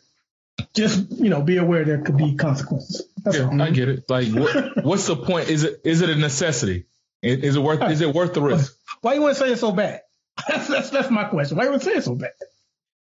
just 0.76 1.10
you 1.10 1.32
know, 1.32 1.42
be 1.42 1.58
aware 1.58 1.84
there 1.86 2.02
could 2.04 2.18
be 2.18 2.36
consequences. 2.36 3.10
That's 3.24 3.38
Yeah, 3.38 3.46
all. 3.50 3.60
I 3.60 3.72
get 3.72 3.90
it. 3.90 4.08
Like, 4.08 4.28
what, 4.32 4.84
what's 4.86 5.08
the 5.08 5.16
point? 5.16 5.50
Is 5.50 5.64
it 5.64 5.82
is 5.84 6.02
it 6.02 6.12
a 6.12 6.16
necessity? 6.16 6.86
Is, 7.24 7.40
is 7.40 7.56
it 7.56 7.62
worth 7.62 7.82
is 7.90 8.02
it 8.02 8.14
worth 8.14 8.36
the 8.36 8.44
risk? 8.44 8.78
Why 9.02 9.16
you 9.16 9.22
want 9.22 9.36
to 9.36 9.44
say 9.44 9.52
it 9.52 9.58
so 9.58 9.72
bad? 9.72 10.02
That's, 10.48 10.68
that's 10.68 10.90
that's 10.92 11.10
my 11.10 11.24
question. 11.24 11.58
Why 11.58 11.64
you 11.64 11.72
want 11.72 11.82
to 11.82 11.90
say 11.90 11.96
it 11.96 12.04
so 12.04 12.14
bad? 12.14 12.34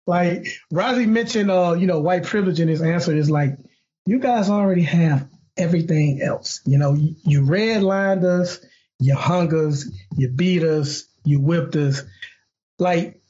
Like 0.10 0.48
Rozzy 0.74 1.08
mentioned, 1.08 1.52
uh, 1.52 1.76
you 1.78 1.86
know, 1.86 2.00
white 2.00 2.24
privilege 2.24 2.60
in 2.60 2.67
his 2.67 2.82
answer 2.82 3.15
is 3.15 3.30
like, 3.30 3.60
you 4.08 4.17
guys 4.17 4.50
already 4.50 4.82
have 4.82 5.30
everything 5.56 6.24
else. 6.24 6.62
You 6.65 6.80
know, 6.80 6.95
you, 6.95 7.15
you 7.24 7.41
redlined 7.41 8.24
us, 8.24 8.60
you 8.98 9.13
hung 9.13 9.54
us, 9.54 9.86
you 10.17 10.30
beat 10.30 10.63
us, 10.63 11.06
you 11.26 11.39
whipped 11.39 11.76
us. 11.76 12.02
Like 12.80 13.22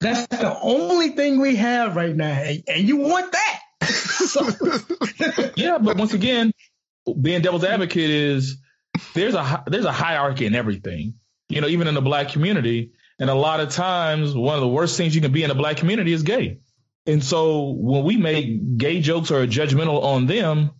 that's 0.00 0.26
the 0.26 0.58
only 0.60 1.08
thing 1.12 1.40
we 1.40 1.56
have 1.56 1.96
right 1.96 2.14
now, 2.14 2.32
and, 2.32 2.64
and 2.68 2.86
you 2.86 2.98
want 2.98 3.32
that. 3.32 3.60
so, 3.88 4.46
Yeah, 5.56 5.78
but 5.78 5.96
once 5.96 6.12
again, 6.12 6.52
being 7.18 7.40
devil's 7.40 7.64
advocate 7.64 8.10
is 8.10 8.58
there's 9.14 9.34
a 9.34 9.64
there's 9.68 9.86
a 9.86 9.92
hierarchy 9.92 10.44
in 10.44 10.54
everything. 10.54 11.14
You 11.48 11.62
know, 11.62 11.68
even 11.68 11.88
in 11.88 11.94
the 11.94 12.02
black 12.02 12.28
community, 12.28 12.92
and 13.20 13.28
a 13.28 13.34
lot 13.34 13.60
of 13.60 13.68
times 13.68 14.34
one 14.34 14.54
of 14.54 14.62
the 14.62 14.68
worst 14.68 14.96
things 14.96 15.14
you 15.14 15.20
can 15.20 15.30
be 15.30 15.42
in 15.42 15.50
the 15.50 15.54
black 15.54 15.76
community 15.76 16.12
is 16.12 16.22
gay. 16.22 16.58
And 17.06 17.22
so 17.22 17.70
when 17.70 18.02
we 18.02 18.16
make 18.16 18.78
gay 18.78 19.00
jokes 19.00 19.30
or 19.30 19.42
are 19.42 19.46
judgmental 19.46 20.02
on 20.02 20.26
them 20.26 20.70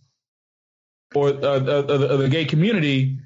or 1.13 1.29
uh, 1.29 1.31
uh, 1.31 1.35
uh, 1.35 1.97
the, 1.97 2.17
the 2.17 2.29
gay 2.29 2.45
community, 2.45 3.19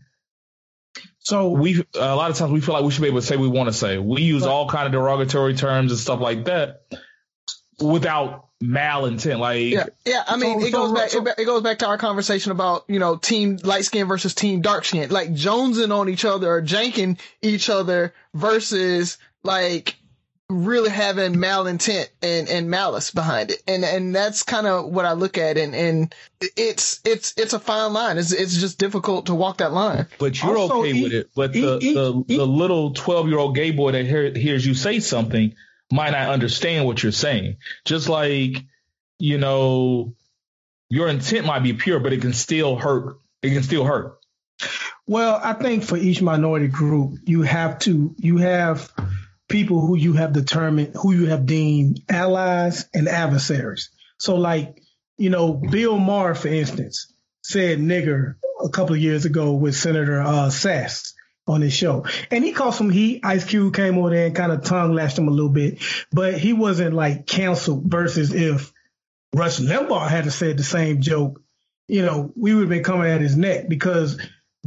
so 1.19 1.49
we 1.49 1.83
a 1.95 2.15
lot 2.15 2.29
of 2.29 2.37
times 2.37 2.51
we 2.51 2.61
feel 2.61 2.75
like 2.75 2.83
we 2.83 2.91
should 2.91 3.01
be 3.01 3.07
able 3.07 3.21
to 3.21 3.25
say 3.25 3.35
what 3.35 3.43
we 3.43 3.47
want 3.47 3.67
to 3.67 3.73
say. 3.73 3.97
We 3.97 4.21
use 4.21 4.43
all 4.43 4.69
kind 4.69 4.85
of 4.85 4.91
derogatory 4.91 5.55
terms 5.55 5.91
and 5.91 5.99
stuff 5.99 6.19
like 6.19 6.45
that 6.45 6.81
without 7.81 8.44
malintent. 8.67 9.39
Like 9.39 9.61
Yeah, 9.61 9.85
yeah. 10.05 10.23
I 10.27 10.37
mean, 10.37 10.61
So- 10.61 10.67
it 10.67 10.71
goes 10.71 10.89
so- 10.89 10.95
back. 10.95 11.09
so- 11.09 11.25
it, 11.25 11.35
it 11.39 11.45
goes 11.45 11.61
back 11.61 11.79
to 11.79 11.87
our 11.87 11.97
conversation 11.97 12.51
about 12.51 12.85
you 12.87 12.99
know 12.99 13.15
team 13.17 13.57
light 13.63 13.85
skin 13.85 14.07
versus 14.07 14.33
team 14.35 14.61
dark 14.61 14.85
skin, 14.85 15.09
like 15.09 15.31
jonesing 15.33 15.95
on 15.97 16.09
each 16.09 16.25
other 16.25 16.49
or 16.51 16.61
janking 16.61 17.19
each 17.41 17.69
other 17.69 18.13
versus 18.33 19.17
like 19.43 19.95
really 20.47 20.91
having 20.91 21.33
malintent 21.33 22.07
and, 22.21 22.47
and 22.49 22.69
malice 22.69 23.09
behind 23.09 23.49
it. 23.49 23.63
And 23.67 23.83
and 23.83 24.13
that's 24.13 24.43
kind 24.43 24.67
of 24.67 24.85
what 24.91 25.03
I 25.05 25.13
look 25.13 25.39
at. 25.39 25.57
And 25.57 25.73
and 25.73 26.13
it's 26.55 27.01
it's 27.03 27.33
it's 27.35 27.53
a 27.53 27.59
fine 27.59 27.93
line. 27.93 28.19
It's 28.19 28.31
it's 28.31 28.55
just 28.55 28.77
difficult 28.77 29.25
to 29.27 29.33
walk 29.35 29.57
that 29.57 29.71
line. 29.73 30.05
But 30.19 30.39
you're 30.41 30.55
Also, 30.55 30.81
okay 30.81 30.91
e- 30.93 31.03
with 31.03 31.13
it. 31.13 31.29
But 31.35 31.55
e- 31.55 31.61
the, 31.61 31.79
e- 31.81 31.93
the, 31.95 32.23
e- 32.27 32.37
the 32.37 32.45
little 32.45 32.93
12 32.93 33.27
year 33.27 33.39
old 33.39 33.55
gay 33.55 33.71
boy 33.71 33.93
that 33.93 34.05
hear, 34.05 34.31
hears 34.37 34.63
you 34.63 34.75
say 34.75 34.99
something 34.99 35.55
might 35.91 36.11
not 36.11 36.29
understand 36.29 36.85
what 36.85 37.01
you're 37.01 37.11
saying. 37.11 37.57
Just 37.85 38.09
like, 38.09 38.63
you 39.19 39.37
know, 39.37 40.15
your 40.89 41.07
intent 41.07 41.45
might 41.45 41.63
be 41.63 41.73
pure, 41.73 41.99
but 41.99 42.13
it 42.13 42.21
can 42.21 42.33
still 42.33 42.75
hurt. 42.75 43.17
It 43.41 43.51
can 43.51 43.63
still 43.63 43.85
hurt. 43.85 44.19
Well, 45.07 45.39
I 45.41 45.53
think 45.53 45.83
for 45.83 45.97
each 45.97 46.21
minority 46.21 46.67
group, 46.67 47.19
you 47.25 47.43
have 47.43 47.79
to 47.79 48.15
you 48.17 48.37
have 48.37 48.91
people 49.47 49.85
who 49.85 49.95
you 49.95 50.13
have 50.13 50.33
determined 50.33 50.95
who 50.95 51.13
you 51.13 51.27
have 51.27 51.45
deemed 51.45 52.01
allies 52.09 52.85
and 52.93 53.07
adversaries. 53.07 53.89
So, 54.17 54.35
like 54.35 54.81
you 55.17 55.29
know, 55.29 55.53
Bill 55.53 55.97
Maher, 55.97 56.33
for 56.33 56.47
instance, 56.47 57.13
said 57.43 57.79
"nigger" 57.79 58.35
a 58.63 58.69
couple 58.69 58.95
of 58.95 59.01
years 59.01 59.25
ago 59.25 59.53
with 59.53 59.75
Senator 59.75 60.21
uh, 60.21 60.49
Sasse 60.49 61.13
on 61.47 61.61
his 61.61 61.73
show, 61.73 62.05
and 62.31 62.43
he 62.43 62.51
caught 62.51 62.73
some 62.73 62.89
heat. 62.89 63.21
Ice 63.23 63.45
Cube 63.45 63.73
came 63.73 63.97
over 63.97 64.09
there 64.09 64.25
and 64.27 64.35
kind 64.35 64.51
of 64.51 64.63
tongue 64.63 64.93
lashed 64.93 65.17
him 65.17 65.27
a 65.27 65.31
little 65.31 65.49
bit, 65.51 65.79
but 66.11 66.37
he 66.37 66.53
wasn't 66.53 66.95
like 66.95 67.27
canceled. 67.27 67.83
Versus 67.85 68.33
if 68.33 68.73
Rush 69.33 69.59
Limbaugh 69.59 70.07
had 70.07 70.23
to 70.23 70.31
say 70.31 70.53
the 70.53 70.63
same 70.63 71.01
joke, 71.01 71.41
you 71.87 72.01
know, 72.03 72.31
we 72.35 72.53
would 72.53 72.61
have 72.61 72.69
been 72.69 72.83
coming 72.83 73.11
at 73.11 73.21
his 73.21 73.37
neck 73.37 73.69
because 73.69 74.17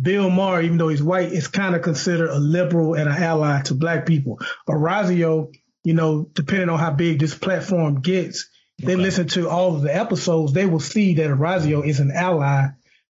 Bill 0.00 0.30
Maher, 0.30 0.62
even 0.62 0.78
though 0.78 0.88
he's 0.88 1.02
white, 1.02 1.32
is 1.32 1.48
kind 1.48 1.74
of 1.74 1.82
considered 1.82 2.30
a 2.30 2.38
liberal 2.38 2.94
and 2.94 3.08
an 3.08 3.20
ally 3.22 3.62
to 3.62 3.74
black 3.74 4.06
people. 4.06 4.38
Orazio, 4.68 5.50
you 5.82 5.94
know, 5.94 6.30
depending 6.34 6.68
on 6.68 6.78
how 6.78 6.92
big 6.92 7.18
this 7.18 7.34
platform 7.34 8.00
gets, 8.00 8.48
they 8.78 8.92
Okay. 8.92 9.02
listen 9.02 9.26
to 9.28 9.48
all 9.48 9.74
of 9.74 9.82
the 9.82 9.92
episodes, 9.94 10.52
they 10.52 10.66
will 10.66 10.78
see 10.78 11.14
that 11.14 11.30
Orazio 11.30 11.82
is 11.82 11.98
an 11.98 12.12
ally 12.12 12.68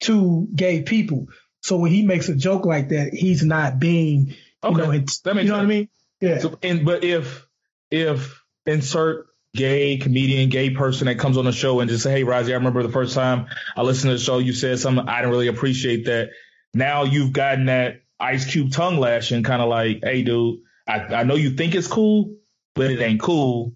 to 0.02 0.48
gay 0.56 0.82
people. 0.82 1.28
So 1.62 1.78
when 1.78 1.92
he 1.92 2.04
makes 2.04 2.28
a 2.30 2.36
joke 2.36 2.66
like 2.66 2.90
that, 2.90 3.14
he's 3.14 3.44
not 3.44 3.80
being, 3.80 4.28
you 4.30 4.36
Okay. 4.64 4.78
know, 4.82 4.92
it's, 4.92 5.20
That 5.20 5.36
makes 5.36 5.46
you 5.46 5.52
know 5.52 5.58
what 5.58 5.64
I 5.66 5.68
mean? 5.68 5.90
Yeah. 6.20 6.40
So, 6.40 6.58
and 6.62 6.86
but 6.86 7.04
if 7.04 7.48
if 7.90 8.44
insert 8.66 9.28
gay 9.54 9.98
comedian, 9.98 10.50
gay 10.50 10.70
person 10.72 11.08
that 11.08 11.20
comes 11.20 11.38
on 11.38 11.46
the 11.46 11.52
show 11.52 11.80
and 11.80 11.90
just 11.90 12.04
say, 12.04 12.12
"Hey, 12.12 12.24
Razi, 12.24 12.50
I 12.50 12.54
remember 12.54 12.84
the 12.84 12.90
first 12.92 13.16
time 13.16 13.48
I 13.76 13.82
listened 13.82 14.10
to 14.12 14.18
the 14.18 14.24
show, 14.24 14.38
you 14.40 14.54
said 14.54 14.80
something 14.80 15.08
I 15.08 15.18
didn't 15.18 15.32
really 15.32 15.48
appreciate 15.48 16.06
that." 16.06 16.30
Now 16.74 17.04
you've 17.04 17.34
gotten 17.34 17.66
that 17.66 18.02
Ice 18.20 18.50
Cube 18.50 18.72
tongue 18.72 18.98
lashing, 18.98 19.44
kind 19.44 19.62
of 19.62 19.68
like, 19.70 20.02
"Hey, 20.04 20.24
dude, 20.24 20.60
I, 20.88 21.00
I 21.00 21.24
know 21.24 21.36
you 21.36 21.52
think 21.52 21.76
it's 21.76 21.88
cool, 21.88 22.36
but 22.76 22.92
it 22.92 23.02
ain't 23.02 23.22
cool." 23.22 23.74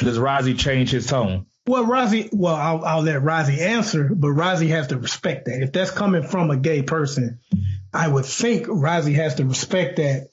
Does 0.00 0.18
Razi 0.18 0.58
change 0.58 0.90
his 0.90 1.06
tone? 1.06 1.46
Well, 1.68 1.84
Rozzy, 1.84 2.30
well, 2.32 2.54
I'll, 2.54 2.82
I'll 2.82 3.02
let 3.02 3.20
Rozzy 3.22 3.58
answer, 3.58 4.08
but 4.10 4.28
Rozzy 4.28 4.68
has 4.68 4.86
to 4.86 4.96
respect 4.96 5.44
that. 5.44 5.62
If 5.62 5.72
that's 5.72 5.90
coming 5.90 6.22
from 6.22 6.50
a 6.50 6.56
gay 6.56 6.82
person, 6.82 7.40
I 7.92 8.08
would 8.08 8.24
think 8.24 8.66
Rozzy 8.66 9.14
has 9.16 9.34
to 9.34 9.44
respect 9.44 9.96
that. 9.96 10.30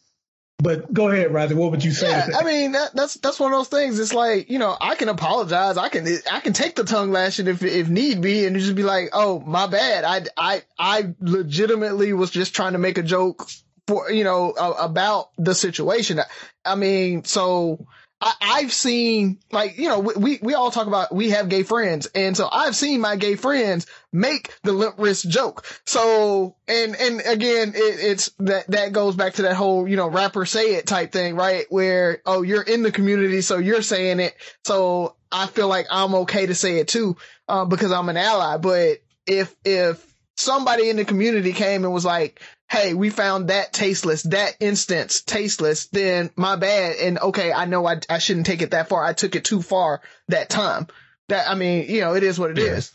But 0.59 0.93
go 0.93 1.09
ahead, 1.09 1.31
Rozzy. 1.31 1.53
What 1.53 1.71
would 1.71 1.83
you 1.83 1.91
say? 1.91 2.09
Yeah. 2.09 2.29
I 2.39 2.43
mean 2.45 2.71
that, 2.71 2.95
that's 2.95 3.15
that's 3.15 3.37
one 3.37 3.51
of 3.51 3.59
those 3.59 3.67
things. 3.67 3.99
It's 3.99 4.13
like 4.13 4.49
you 4.49 4.57
know 4.57 4.77
I 4.79 4.95
can 4.95 5.09
apologize. 5.09 5.75
I 5.75 5.89
can 5.89 6.07
I 6.31 6.39
can 6.39 6.53
take 6.53 6.75
the 6.75 6.85
tongue 6.85 7.11
lashing 7.11 7.47
if 7.47 7.61
if 7.61 7.89
need 7.89 8.21
be, 8.21 8.45
and 8.45 8.57
just 8.57 8.73
be 8.73 8.83
like, 8.83 9.09
oh 9.11 9.41
my 9.41 9.67
bad. 9.67 10.05
I 10.05 10.23
I 10.37 10.63
I 10.79 11.13
legitimately 11.19 12.13
was 12.13 12.31
just 12.31 12.55
trying 12.55 12.71
to 12.71 12.79
make 12.79 12.97
a 12.97 13.03
joke 13.03 13.45
for 13.85 14.09
you 14.09 14.23
know 14.23 14.51
about 14.51 15.31
the 15.37 15.53
situation. 15.53 16.21
I 16.63 16.75
mean, 16.75 17.25
so 17.25 17.85
I, 18.25 18.33
I've 18.41 18.73
seen 18.73 19.37
like 19.51 19.77
you 19.77 19.87
know 19.87 19.99
we- 19.99 20.15
we 20.15 20.39
we 20.41 20.53
all 20.55 20.71
talk 20.71 20.87
about 20.87 21.13
we 21.13 21.29
have 21.29 21.47
gay 21.47 21.63
friends, 21.63 22.07
and 22.15 22.35
so 22.35 22.49
I've 22.51 22.75
seen 22.75 22.99
my 22.99 23.15
gay 23.15 23.35
friends 23.35 23.85
make 24.11 24.53
the 24.63 24.73
limp 24.73 24.95
wrist 24.97 25.29
joke. 25.29 25.65
So 25.85 26.55
and 26.67 26.95
and 26.95 27.21
again, 27.25 27.69
it, 27.75 27.77
it's 27.77 28.31
that 28.39 28.67
that 28.71 28.91
goes 28.93 29.15
back 29.15 29.35
to 29.35 29.43
that 29.43 29.55
whole 29.55 29.87
you 29.87 29.95
know 29.95 30.07
rapper 30.09 30.45
say 30.45 30.75
it 30.75 30.87
type 30.87 31.11
thing, 31.11 31.35
right? 31.35 31.65
Where 31.69 32.21
oh 32.25 32.41
you're 32.41 32.63
in 32.63 32.81
the 32.81 32.91
community, 32.91 33.41
so 33.41 33.59
you're 33.59 33.83
saying 33.83 34.19
it, 34.19 34.33
so 34.65 35.15
I 35.31 35.47
feel 35.47 35.67
like 35.67 35.85
I'm 35.91 36.15
okay 36.15 36.47
to 36.47 36.55
say 36.55 36.79
it 36.79 36.87
too, 36.87 37.17
uh, 37.47 37.65
because 37.65 37.91
I'm 37.91 38.09
an 38.09 38.17
ally. 38.17 38.57
But 38.57 38.99
if 39.27 39.55
if 39.63 40.03
somebody 40.37 40.89
in 40.89 40.97
the 40.97 41.05
community 41.05 41.53
came 41.53 41.83
and 41.83 41.93
was 41.93 42.05
like, 42.05 42.41
hey, 42.69 42.93
we 42.93 43.09
found 43.09 43.49
that 43.49 43.71
tasteless, 43.73 44.23
that 44.23 44.55
instance 44.59 45.21
tasteless, 45.21 45.87
then 45.87 46.31
my 46.35 46.55
bad. 46.55 46.95
And 46.97 47.19
okay, 47.19 47.53
I 47.53 47.65
know 47.65 47.85
I, 47.87 47.99
I 48.09 48.17
shouldn't 48.19 48.45
take 48.45 48.61
it 48.61 48.71
that 48.71 48.89
far. 48.89 49.03
I 49.03 49.13
took 49.13 49.35
it 49.35 49.45
too 49.45 49.61
far 49.61 50.01
that 50.29 50.49
time. 50.49 50.87
That, 51.29 51.49
I 51.49 51.55
mean, 51.55 51.89
you 51.89 52.01
know, 52.01 52.13
it 52.15 52.23
is 52.23 52.37
what 52.39 52.51
it 52.51 52.57
is. 52.59 52.91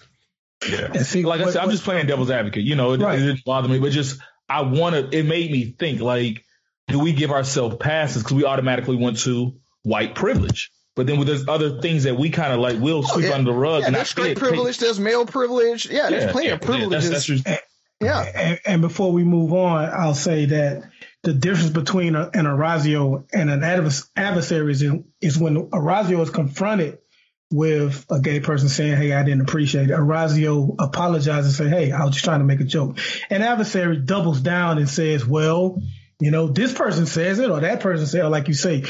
And 0.63 1.05
see, 1.07 1.23
Like 1.25 1.41
I 1.41 1.45
what- 1.45 1.53
said, 1.55 1.63
I'm 1.63 1.71
just 1.71 1.85
playing 1.85 2.07
devil's 2.07 2.31
advocate. 2.31 2.65
You 2.65 2.77
know, 2.77 2.93
it, 2.93 3.01
Right. 3.01 3.19
it 3.19 3.23
didn't 3.23 3.45
bother 3.45 3.69
me, 3.69 3.79
but 3.79 3.93
just 3.93 4.21
I 4.49 4.63
wanted. 4.63 5.15
It 5.15 5.25
made 5.25 5.51
me 5.51 5.65
think. 5.79 6.01
Like, 6.01 6.45
do 6.89 6.99
we 6.99 7.13
give 7.13 7.31
ourselves 7.31 7.77
passes 7.77 8.23
because 8.23 8.37
we 8.37 8.45
automatically 8.45 8.97
went 8.97 9.19
to 9.21 9.55
white 9.85 10.15
privilege? 10.15 10.71
But 10.97 11.07
then 11.07 11.25
there's 11.25 11.49
other 11.49 11.81
things 11.81 12.03
that 12.05 12.17
we 12.17 12.31
kind 12.31 12.53
of 12.53 12.59
like 12.59 12.79
will 12.79 12.99
oh, 12.99 13.03
sweep 13.03 13.27
Oh, 13.27 13.29
yeah. 13.29 13.35
under 13.37 13.53
the 13.53 13.57
rug. 13.59 13.81
Yeah, 13.83 13.87
and 13.87 13.95
there's 13.97 14.09
I 14.09 14.11
straight 14.11 14.25
think- 14.37 14.39
privilege, 14.41 14.79
there's 14.79 15.01
male 15.01 15.25
privilege. 15.25 15.89
Yeah, 15.89 16.11
there's 16.11 16.31
plenty 16.33 16.49
yeah, 16.49 16.55
of 16.55 16.61
yeah, 16.63 16.67
that's- 16.67 16.79
privileges. 16.79 17.11
that's 17.11 17.25
just- 17.25 17.47
yeah. 18.01 18.21
and, 18.35 18.61
and 18.67 18.83
before 18.83 19.13
we 19.13 19.25
move 19.25 19.53
on, 19.53 19.91
I'll 19.91 20.15
say 20.15 20.47
that 20.47 20.91
the 21.23 21.35
difference 21.35 21.71
between 21.71 22.15
a, 22.15 22.31
an 22.35 22.47
Orazio 22.47 23.27
and 23.33 23.51
an 23.51 23.61
advers- 23.61 24.09
adversary 24.17 24.73
is, 24.73 24.83
in, 24.83 25.05
is 25.21 25.39
when 25.39 25.57
Orazio 25.73 26.21
is 26.23 26.31
confronted 26.31 26.99
with 27.53 28.07
a 28.11 28.21
gay 28.21 28.41
person 28.41 28.69
saying, 28.69 28.97
Hey, 28.97 29.13
I 29.13 29.23
didn't 29.25 29.43
appreciate 29.43 29.91
it. 29.91 29.95
Orazio 29.95 30.75
apologizes 30.79 31.61
and 31.61 31.71
say, 31.71 31.77
Hey, 31.77 31.93
I 31.93 32.05
was 32.05 32.15
just 32.15 32.25
trying 32.25 32.41
to 32.41 32.47
make 32.47 32.61
a 32.61 32.65
joke. 32.65 32.99
An 33.29 33.43
adversary 33.43 33.99
doubles 33.99 34.41
down 34.41 34.79
and 34.79 34.89
says, 34.89 35.27
Well, 35.27 35.83
You 36.21 36.31
know, 36.31 36.49
this 36.49 36.73
person 36.73 37.07
says 37.07 37.39
it 37.39 37.51
or 37.51 37.61
that 37.61 37.81
person 37.81 38.07
says 38.07 38.27
it, 38.27 38.29
like 38.29 38.49
you 38.49 38.55
say, 38.55 38.85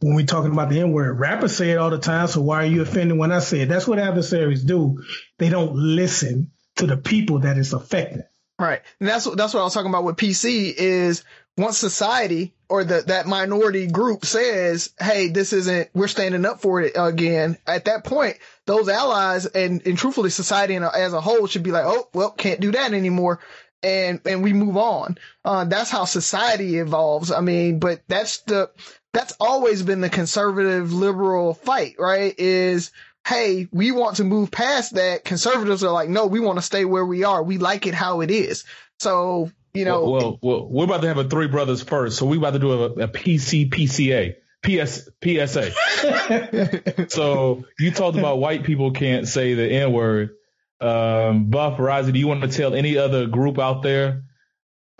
when 0.00 0.14
we're 0.14 0.26
talking 0.26 0.52
about 0.52 0.70
the 0.70 0.80
N 0.80 0.92
word, 0.92 1.18
rappers 1.20 1.56
say 1.56 1.70
it 1.70 1.78
all 1.78 1.90
the 1.90 1.98
time. 1.98 2.26
So 2.28 2.40
why 2.40 2.64
are 2.64 2.66
you 2.66 2.82
offended 2.82 3.18
when 3.18 3.32
I 3.32 3.40
say 3.40 3.60
it? 3.60 3.68
That's 3.68 3.86
what 3.86 3.98
adversaries 3.98 4.64
do. 4.64 5.02
They 5.38 5.48
don't 5.48 5.74
listen 5.76 6.50
to 6.76 6.86
the 6.86 6.96
people 6.96 7.40
that 7.40 7.58
it's 7.58 7.72
affecting. 7.72 8.22
Right. 8.62 8.80
And 9.00 9.08
that's 9.08 9.26
what 9.26 9.36
that's 9.36 9.54
what 9.54 9.60
I 9.60 9.64
was 9.64 9.74
talking 9.74 9.90
about 9.90 10.04
with 10.04 10.16
PC 10.16 10.72
is 10.76 11.24
once 11.56 11.78
society 11.78 12.54
or 12.68 12.84
the 12.84 13.02
that 13.08 13.26
minority 13.26 13.88
group 13.88 14.24
says, 14.24 14.90
"Hey, 14.98 15.28
this 15.28 15.52
isn't 15.52 15.90
we're 15.94 16.08
standing 16.08 16.46
up 16.46 16.62
for 16.62 16.80
it 16.80 16.92
again." 16.94 17.58
At 17.66 17.86
that 17.86 18.04
point, 18.04 18.38
those 18.66 18.88
allies 18.88 19.46
and 19.46 19.84
and 19.86 19.98
truthfully 19.98 20.30
society 20.30 20.76
as 20.76 21.12
a 21.12 21.20
whole 21.20 21.46
should 21.48 21.64
be 21.64 21.72
like, 21.72 21.84
"Oh, 21.84 22.08
well, 22.14 22.30
can't 22.30 22.60
do 22.60 22.70
that 22.72 22.94
anymore." 22.94 23.40
And 23.82 24.20
and 24.24 24.44
we 24.44 24.52
move 24.52 24.76
on. 24.76 25.18
Uh, 25.44 25.64
that's 25.64 25.90
how 25.90 26.04
society 26.04 26.78
evolves. 26.78 27.32
I 27.32 27.40
mean, 27.40 27.80
but 27.80 28.02
that's 28.06 28.38
the 28.42 28.70
that's 29.12 29.34
always 29.40 29.82
been 29.82 30.00
the 30.00 30.08
conservative 30.08 30.92
liberal 30.92 31.52
fight, 31.54 31.96
right? 31.98 32.34
Is 32.38 32.92
hey, 33.26 33.68
we 33.70 33.92
want 33.92 34.16
to 34.16 34.24
move 34.24 34.50
past 34.50 34.94
that. 34.94 35.24
Conservatives 35.24 35.84
are 35.84 35.92
like, 35.92 36.08
no, 36.08 36.26
we 36.26 36.40
want 36.40 36.58
to 36.58 36.62
stay 36.62 36.84
where 36.84 37.04
we 37.04 37.24
are. 37.24 37.42
We 37.42 37.58
like 37.58 37.86
it 37.86 37.94
how 37.94 38.20
it 38.20 38.30
is. 38.30 38.64
So, 38.98 39.50
you 39.74 39.84
know. 39.84 40.08
Well, 40.08 40.20
well, 40.20 40.38
well 40.42 40.68
we're 40.68 40.84
about 40.84 41.02
to 41.02 41.08
have 41.08 41.18
a 41.18 41.28
three 41.28 41.48
brothers 41.48 41.82
first. 41.82 42.18
So 42.18 42.26
we 42.26 42.38
about 42.38 42.54
to 42.54 42.58
do 42.58 42.72
a, 42.72 42.84
a 42.86 43.08
PC, 43.08 43.70
PCA. 43.70 44.36
PS, 44.64 45.08
PSA. 45.20 47.08
so 47.08 47.64
you 47.80 47.90
talked 47.90 48.16
about 48.16 48.38
white 48.38 48.62
people 48.62 48.92
can't 48.92 49.26
say 49.26 49.54
the 49.54 49.68
N 49.68 49.92
word. 49.92 50.36
Um, 50.80 51.46
Buff, 51.50 51.80
Rising, 51.80 52.14
do 52.14 52.20
you 52.20 52.28
want 52.28 52.42
to 52.42 52.48
tell 52.48 52.72
any 52.72 52.96
other 52.96 53.26
group 53.26 53.58
out 53.58 53.82
there 53.82 54.22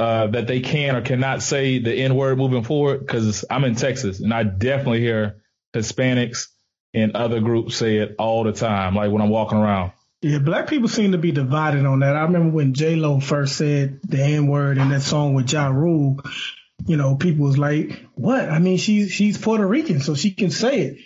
uh, 0.01 0.27
that 0.29 0.49
they 0.49 0.61
can 0.61 0.97
or 0.97 1.03
cannot 1.03 1.43
say 1.43 1.79
the 1.79 1.95
N 1.95 2.16
word 2.16 2.39
moving 2.39 2.64
forward? 2.64 3.07
Because 3.07 3.45
I'm 3.49 3.62
in 3.62 3.77
Texas 3.77 4.18
and 4.18 4.35
I 4.35 4.43
definitely 4.43 5.01
hear 5.01 5.43
Hispanics 5.75 6.49
and 6.95 7.16
other 7.16 7.40
groups 7.40 7.76
say 7.76 7.99
it 7.99 8.16
all 8.18 8.45
the 8.45 8.53
time, 8.53 8.95
like 8.95 9.11
when 9.11 9.22
I'm 9.22 9.30
walking 9.30 9.59
around. 9.59 9.93
Yeah, 10.20 10.38
black 10.38 10.68
people 10.68 10.88
seem 10.88 11.12
to 11.12 11.18
be 11.18 11.32
divided 11.32 11.84
on 11.84 12.01
that. 12.01 12.16
I 12.16 12.22
remember 12.22 12.55
when 12.55 12.74
J 12.74 12.95
Lo 12.95 13.18
first 13.18 13.57
said 13.57 14.01
the 14.03 14.22
N 14.22 14.47
word 14.47 14.78
in 14.78 14.90
that 14.90 15.03
song 15.03 15.34
with 15.34 15.53
Ja 15.53 15.68
Rule. 15.68 16.20
You 16.86 16.97
know, 16.97 17.16
people 17.16 17.45
was 17.47 17.59
like, 17.59 18.07
"What? 18.14 18.49
I 18.49 18.59
mean, 18.59 18.78
she's 18.78 19.11
she's 19.11 19.38
Puerto 19.38 19.66
Rican, 19.66 20.01
so 20.01 20.14
she 20.14 20.30
can 20.30 20.51
say 20.51 20.80
it." 20.80 20.99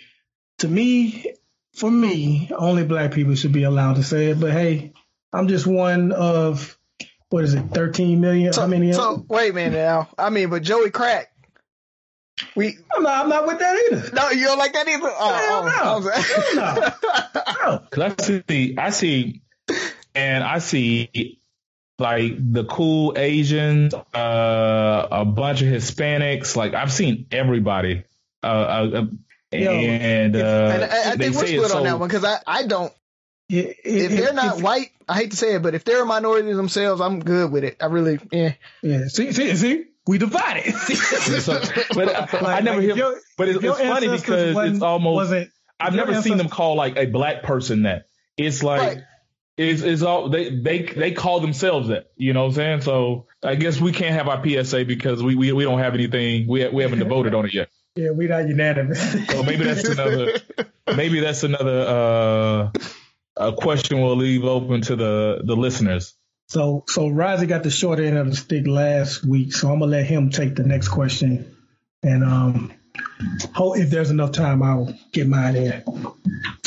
To 0.59 0.67
me, 0.67 1.33
for 1.73 1.89
me, 1.89 2.51
only 2.55 2.83
black 2.83 3.11
people 3.11 3.35
should 3.35 3.51
be 3.53 3.63
allowed 3.63 3.95
to 3.95 4.03
say 4.03 4.27
it. 4.27 4.39
But 4.39 4.51
hey, 4.51 4.93
I'm 5.33 5.47
just 5.47 5.65
one 5.65 6.11
of 6.11 6.77
what 7.29 7.43
is 7.43 7.53
it, 7.53 7.63
13 7.71 8.21
million? 8.21 8.53
So, 8.53 8.61
How 8.61 8.67
many? 8.67 8.93
So 8.93 9.25
wait 9.27 9.51
a 9.51 9.53
minute 9.53 9.77
now. 9.77 10.09
I 10.17 10.29
mean, 10.29 10.49
but 10.49 10.63
Joey 10.63 10.91
Crack 10.91 11.31
we, 12.57 12.75
I'm 12.95 13.03
not, 13.03 13.23
I'm 13.23 13.29
not 13.29 13.45
with 13.45 13.59
that 13.59 13.91
either. 13.91 14.15
No, 14.15 14.31
you 14.31 14.45
don't 14.45 14.57
like 14.57 14.73
that 14.73 14.87
either. 14.87 15.07
Oh, 15.07 15.69
oh, 15.79 15.99
no. 16.55 17.71
no. 17.71 17.79
Cause 17.91 18.15
I 18.19 18.23
see, 18.23 18.77
I 18.77 18.89
see, 18.89 19.41
and 20.15 20.43
I 20.43 20.57
see 20.57 21.39
like 21.99 22.33
the 22.37 22.65
cool 22.65 23.13
Asians, 23.15 23.93
uh, 23.93 25.07
a 25.11 25.23
bunch 25.23 25.61
of 25.61 25.67
Hispanics. 25.67 26.55
Like 26.55 26.73
I've 26.73 26.91
seen 26.91 27.27
everybody. 27.31 28.05
Uh, 28.41 28.47
uh 28.47 29.05
Yo, 29.51 29.71
and, 29.71 30.35
uh, 30.35 30.39
and 30.39 30.83
I, 30.83 31.11
I 31.11 31.15
think 31.15 31.35
we're 31.35 31.45
split 31.45 31.69
so, 31.69 31.77
on 31.77 31.83
that 31.83 31.99
one 31.99 32.09
because 32.09 32.25
I, 32.25 32.39
I 32.45 32.63
don't. 32.63 32.91
It, 33.49 33.77
it, 33.85 34.11
if 34.11 34.11
they're 34.11 34.33
not 34.33 34.61
white, 34.61 34.89
I 35.07 35.15
hate 35.15 35.31
to 35.31 35.37
say 35.37 35.55
it, 35.55 35.61
but 35.61 35.73
if 35.73 35.85
they're 35.85 36.03
a 36.03 36.05
minority 36.05 36.51
themselves, 36.51 36.99
I'm 36.99 37.19
good 37.19 37.51
with 37.51 37.63
it. 37.63 37.77
I 37.81 37.85
really, 37.85 38.19
yeah. 38.31 38.53
Yeah. 38.81 39.07
See, 39.07 39.31
see, 39.31 39.55
see 39.55 39.85
we 40.07 40.17
divided. 40.17 40.73
so, 40.75 41.61
but 41.93 42.15
I, 42.15 42.19
like, 42.19 42.43
I 42.43 42.59
never 42.61 42.81
like 42.81 42.95
hear. 42.95 43.19
but 43.37 43.49
it's, 43.49 43.63
it's 43.63 43.79
funny 43.79 44.07
because 44.07 44.57
it's 44.71 44.81
almost. 44.81 45.33
I've 45.79 45.93
never 45.93 46.21
seen 46.21 46.37
them 46.37 46.49
call 46.49 46.75
like 46.75 46.97
a 46.97 47.05
black 47.05 47.43
person 47.43 47.83
that. 47.83 48.07
It's 48.37 48.63
like. 48.63 48.81
Right. 48.81 49.03
It's, 49.57 49.81
it's 49.81 50.03
all 50.03 50.29
they 50.29 50.51
they 50.51 50.83
they 50.83 51.11
call 51.13 51.39
themselves 51.39 51.87
that 51.87 52.11
you 52.15 52.31
know 52.31 52.41
what 52.41 52.49
I'm 52.49 52.53
saying 52.53 52.81
so 52.81 53.25
I 53.41 53.55
guess 53.55 53.81
we 53.81 53.91
can't 53.91 54.13
have 54.13 54.27
our 54.27 54.39
PSA 54.45 54.85
because 54.85 55.23
we 55.23 55.33
we, 55.33 55.51
we 55.51 55.63
don't 55.63 55.79
have 55.79 55.95
anything 55.95 56.47
we 56.47 56.67
we 56.67 56.83
haven't 56.83 57.03
voted 57.09 57.33
on 57.33 57.47
it 57.47 57.55
yet 57.55 57.69
yeah 57.95 58.11
we're 58.11 58.29
not 58.29 58.47
unanimous 58.47 59.01
so 59.27 59.41
maybe 59.41 59.63
that's 59.63 59.83
another 59.89 60.39
maybe 60.95 61.21
that's 61.21 61.41
another 61.41 61.81
uh 61.87 62.71
a 63.35 63.51
question 63.53 63.99
we'll 63.99 64.15
leave 64.15 64.43
open 64.43 64.81
to 64.81 64.95
the 64.95 65.41
the 65.43 65.55
listeners 65.55 66.13
so 66.47 66.83
so 66.87 67.09
Rising 67.09 67.49
got 67.49 67.63
the 67.63 67.69
short 67.69 67.99
end 67.99 68.17
of 68.17 68.29
the 68.29 68.35
stick 68.35 68.67
last 68.67 69.23
week, 69.23 69.53
so 69.53 69.71
I'm 69.71 69.79
gonna 69.79 69.91
let 69.91 70.05
him 70.05 70.29
take 70.29 70.55
the 70.55 70.63
next 70.63 70.87
question, 70.89 71.55
and 72.03 72.23
um, 72.23 72.73
hope 73.53 73.77
if 73.77 73.89
there's 73.89 74.11
enough 74.11 74.31
time, 74.31 74.63
I'll 74.63 74.93
get 75.11 75.27
mine 75.27 75.55
in. 75.55 75.83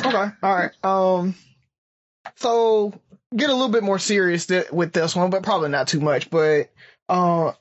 Okay, 0.04 0.30
all 0.42 0.54
right. 0.54 0.70
Um, 0.84 1.34
so 2.36 2.92
get 3.34 3.50
a 3.50 3.54
little 3.54 3.68
bit 3.68 3.82
more 3.82 3.98
serious 3.98 4.46
th- 4.46 4.70
with 4.70 4.92
this 4.92 5.16
one, 5.16 5.30
but 5.30 5.42
probably 5.42 5.70
not 5.70 5.88
too 5.88 6.00
much. 6.00 6.30
But 6.30 6.70
uh, 7.08 7.52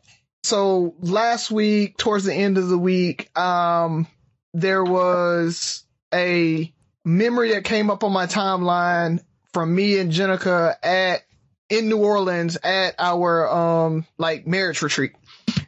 so 0.44 0.96
last 1.00 1.52
week, 1.52 1.98
towards 1.98 2.26
the 2.26 2.34
end 2.34 2.58
of 2.58 2.68
the 2.68 2.78
week, 2.78 3.38
um, 3.38 4.08
there 4.54 4.84
was 4.84 5.84
a 6.14 6.74
memory 7.06 7.54
that 7.54 7.64
came 7.64 7.90
up 7.90 8.04
on 8.04 8.12
my 8.12 8.26
timeline 8.26 9.22
from 9.54 9.74
me 9.74 9.98
and 9.98 10.12
Jenica 10.12 10.76
at 10.84 11.24
in 11.70 11.90
New 11.90 11.98
Orleans 11.98 12.58
at 12.64 12.96
our 13.00 13.50
um 13.50 14.06
like 14.18 14.48
marriage 14.48 14.82
retreat. 14.82 15.14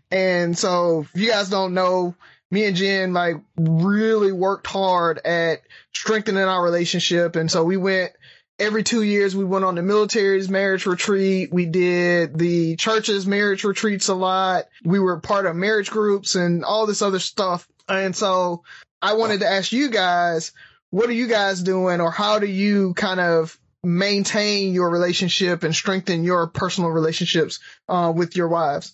And 0.09 0.57
so 0.57 1.01
if 1.13 1.21
you 1.21 1.29
guys 1.29 1.49
don't 1.49 1.73
know, 1.73 2.15
me 2.49 2.65
and 2.65 2.75
Jen 2.75 3.13
like 3.13 3.37
really 3.57 4.31
worked 4.31 4.67
hard 4.67 5.19
at 5.19 5.61
strengthening 5.93 6.43
our 6.43 6.63
relationship. 6.63 7.35
And 7.35 7.49
so 7.49 7.63
we 7.63 7.77
went 7.77 8.11
every 8.59 8.83
two 8.83 9.01
years, 9.01 9.35
we 9.35 9.45
went 9.45 9.65
on 9.65 9.75
the 9.75 9.81
military's 9.81 10.49
marriage 10.49 10.85
retreat. 10.85 11.51
We 11.51 11.65
did 11.65 12.37
the 12.37 12.75
church's 12.75 13.25
marriage 13.25 13.63
retreats 13.63 14.09
a 14.09 14.13
lot. 14.13 14.65
We 14.83 14.99
were 14.99 15.19
part 15.19 15.45
of 15.45 15.55
marriage 15.55 15.89
groups 15.89 16.35
and 16.35 16.65
all 16.65 16.85
this 16.85 17.01
other 17.01 17.19
stuff. 17.19 17.67
And 17.87 18.15
so 18.15 18.63
I 19.01 19.13
wanted 19.13 19.39
to 19.39 19.47
ask 19.47 19.71
you 19.71 19.89
guys, 19.89 20.51
what 20.89 21.09
are 21.09 21.13
you 21.13 21.27
guys 21.27 21.63
doing 21.63 22.01
or 22.01 22.11
how 22.11 22.39
do 22.39 22.47
you 22.47 22.93
kind 22.93 23.19
of 23.19 23.57
maintain 23.83 24.73
your 24.73 24.89
relationship 24.89 25.63
and 25.63 25.75
strengthen 25.75 26.23
your 26.23 26.47
personal 26.47 26.89
relationships 26.89 27.59
uh, 27.89 28.11
with 28.15 28.35
your 28.35 28.47
wives? 28.47 28.93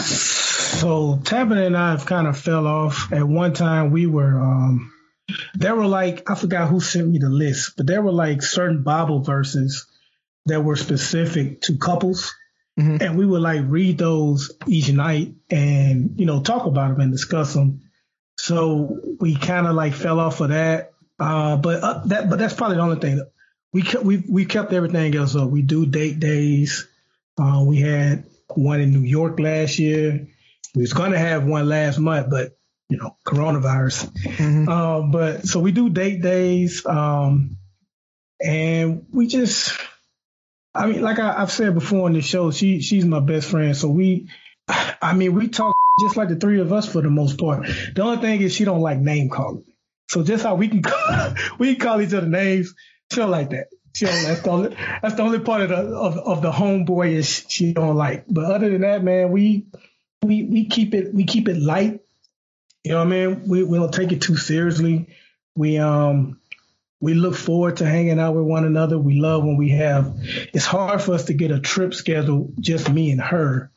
So 0.00 1.20
Tabitha 1.22 1.66
and 1.66 1.76
I 1.76 1.90
have 1.92 2.06
kind 2.06 2.26
of 2.26 2.38
fell 2.38 2.66
off. 2.66 3.12
At 3.12 3.26
one 3.26 3.52
time, 3.52 3.90
we 3.90 4.06
were 4.06 4.40
um, 4.40 4.92
there 5.54 5.74
were 5.74 5.86
like 5.86 6.30
I 6.30 6.34
forgot 6.34 6.68
who 6.68 6.80
sent 6.80 7.08
me 7.08 7.18
the 7.18 7.28
list, 7.28 7.74
but 7.76 7.86
there 7.86 8.02
were 8.02 8.12
like 8.12 8.42
certain 8.42 8.82
Bible 8.82 9.20
verses 9.20 9.86
that 10.46 10.64
were 10.64 10.76
specific 10.76 11.60
to 11.62 11.76
couples. 11.76 12.34
Mm-hmm. 12.78 13.02
And 13.02 13.18
we 13.18 13.26
would 13.26 13.42
like 13.42 13.62
read 13.66 13.98
those 13.98 14.52
each 14.66 14.90
night 14.90 15.34
and, 15.50 16.18
you 16.18 16.24
know, 16.24 16.40
talk 16.40 16.64
about 16.66 16.92
them 16.92 17.00
and 17.00 17.12
discuss 17.12 17.52
them. 17.52 17.82
So 18.38 18.98
we 19.20 19.36
kind 19.36 19.66
of 19.66 19.74
like 19.74 19.92
fell 19.92 20.18
off 20.18 20.40
of 20.40 20.48
that. 20.48 20.92
Uh, 21.20 21.56
but 21.58 21.82
uh, 21.82 22.00
that, 22.06 22.30
but 22.30 22.38
that's 22.38 22.54
probably 22.54 22.76
the 22.76 22.82
only 22.82 22.98
thing. 22.98 23.22
We 23.72 23.82
kept, 23.82 24.04
we 24.04 24.24
we 24.28 24.46
kept 24.46 24.72
everything 24.72 25.14
else 25.14 25.36
up. 25.36 25.50
We 25.50 25.62
do 25.62 25.86
date 25.86 26.18
days. 26.18 26.88
Uh, 27.40 27.62
we 27.64 27.80
had 27.80 28.24
one 28.48 28.80
in 28.80 28.92
New 28.92 29.06
York 29.06 29.38
last 29.38 29.78
year. 29.78 30.26
We 30.74 30.82
was 30.82 30.94
gonna 30.94 31.18
have 31.18 31.44
one 31.44 31.68
last 31.68 31.98
month, 31.98 32.30
but 32.30 32.56
you 32.88 32.98
know, 32.98 33.16
coronavirus. 33.24 34.10
Mm-hmm. 34.24 34.68
Uh, 34.68 35.00
but 35.02 35.46
so 35.46 35.60
we 35.60 35.72
do 35.72 35.90
date 35.90 36.22
days, 36.22 36.84
um, 36.86 37.58
and 38.42 39.06
we 39.12 39.26
just, 39.26 39.78
I 40.74 40.86
mean, 40.86 41.02
like 41.02 41.18
I, 41.18 41.40
have 41.40 41.52
said 41.52 41.74
before 41.74 42.06
on 42.06 42.14
the 42.14 42.22
show, 42.22 42.50
she 42.50 42.80
she's 42.80 43.04
my 43.04 43.20
best 43.20 43.48
friend. 43.48 43.76
So 43.76 43.88
we, 43.88 44.28
I 44.68 45.12
mean, 45.12 45.34
we 45.34 45.48
talk 45.48 45.74
just 46.00 46.16
like 46.16 46.30
the 46.30 46.36
three 46.36 46.60
of 46.60 46.72
us 46.72 46.88
for 46.88 47.02
the 47.02 47.10
most 47.10 47.38
part. 47.38 47.68
The 47.94 48.02
only 48.02 48.22
thing 48.22 48.40
is 48.40 48.54
she 48.54 48.64
don't 48.64 48.80
like 48.80 48.98
name 48.98 49.28
calling. 49.28 49.64
So 50.10 50.24
just 50.24 50.42
how 50.42 50.56
we 50.56 50.66
can 50.66 50.82
call, 50.82 51.34
we 51.60 51.76
can 51.76 51.86
call 51.86 52.00
each 52.00 52.12
other 52.12 52.26
names, 52.26 52.74
she 53.12 53.20
don't 53.20 53.30
like 53.30 53.50
that. 53.50 53.68
She 53.94 54.06
don't, 54.06 54.22
that's 54.24 54.42
the 54.42 54.50
only 54.50 54.76
that's 55.02 55.14
the 55.14 55.22
only 55.22 55.38
part 55.38 55.62
of 55.62 55.68
the 55.68 55.76
of, 55.76 56.18
of 56.18 56.42
the 56.42 56.50
homeboy 56.50 57.12
is 57.12 57.46
she 57.48 57.72
don't 57.72 57.94
like. 57.94 58.24
But 58.28 58.46
other 58.46 58.70
than 58.70 58.80
that, 58.80 59.04
man, 59.04 59.30
we 59.30 59.66
we 60.22 60.42
we 60.42 60.66
keep 60.66 60.94
it 60.94 61.14
we 61.14 61.24
keep 61.24 61.48
it 61.48 61.58
light. 61.58 62.00
You 62.82 62.92
know 62.92 62.98
what 62.98 63.06
I 63.06 63.10
mean? 63.10 63.48
We 63.48 63.62
we 63.62 63.78
don't 63.78 63.94
take 63.94 64.10
it 64.10 64.20
too 64.20 64.36
seriously. 64.36 65.14
We 65.54 65.78
um 65.78 66.40
we 67.00 67.14
look 67.14 67.36
forward 67.36 67.76
to 67.76 67.86
hanging 67.86 68.18
out 68.18 68.34
with 68.34 68.44
one 68.44 68.64
another. 68.64 68.98
We 68.98 69.20
love 69.20 69.44
when 69.44 69.56
we 69.56 69.70
have. 69.70 70.16
It's 70.52 70.66
hard 70.66 71.00
for 71.02 71.14
us 71.14 71.26
to 71.26 71.34
get 71.34 71.52
a 71.52 71.60
trip 71.60 71.94
scheduled, 71.94 72.54
just 72.60 72.90
me 72.90 73.12
and 73.12 73.20
her, 73.20 73.70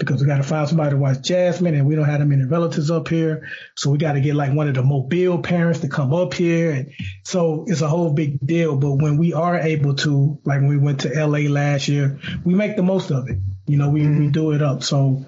because 0.00 0.20
we 0.20 0.26
got 0.26 0.38
to 0.38 0.42
find 0.42 0.66
somebody 0.66 0.90
to 0.90 0.96
watch 0.96 1.20
Jasmine, 1.20 1.74
and 1.74 1.86
we 1.86 1.94
don't 1.94 2.06
have 2.06 2.18
that 2.20 2.26
many 2.26 2.44
relatives 2.44 2.90
up 2.90 3.06
here, 3.06 3.46
so 3.76 3.90
we 3.90 3.98
got 3.98 4.14
to 4.14 4.20
get 4.20 4.34
like 4.34 4.52
one 4.52 4.66
of 4.66 4.74
the 4.74 4.82
Mobile 4.82 5.38
parents 5.38 5.80
to 5.80 5.88
come 5.88 6.12
up 6.12 6.32
here, 6.34 6.72
and 6.72 6.92
so 7.24 7.64
it's 7.68 7.82
a 7.82 7.88
whole 7.88 8.10
big 8.10 8.44
deal. 8.44 8.76
But 8.76 8.94
when 8.94 9.18
we 9.18 9.34
are 9.34 9.58
able 9.58 9.94
to, 9.96 10.40
like 10.44 10.60
when 10.60 10.68
we 10.68 10.78
went 10.78 11.00
to 11.02 11.26
LA 11.26 11.50
last 11.50 11.86
year, 11.86 12.18
we 12.44 12.54
make 12.54 12.76
the 12.76 12.82
most 12.82 13.10
of 13.12 13.28
it. 13.28 13.38
You 13.66 13.76
know, 13.76 13.90
we 13.90 14.00
mm-hmm. 14.00 14.20
we 14.20 14.28
do 14.28 14.52
it 14.52 14.62
up. 14.62 14.82
So 14.82 15.26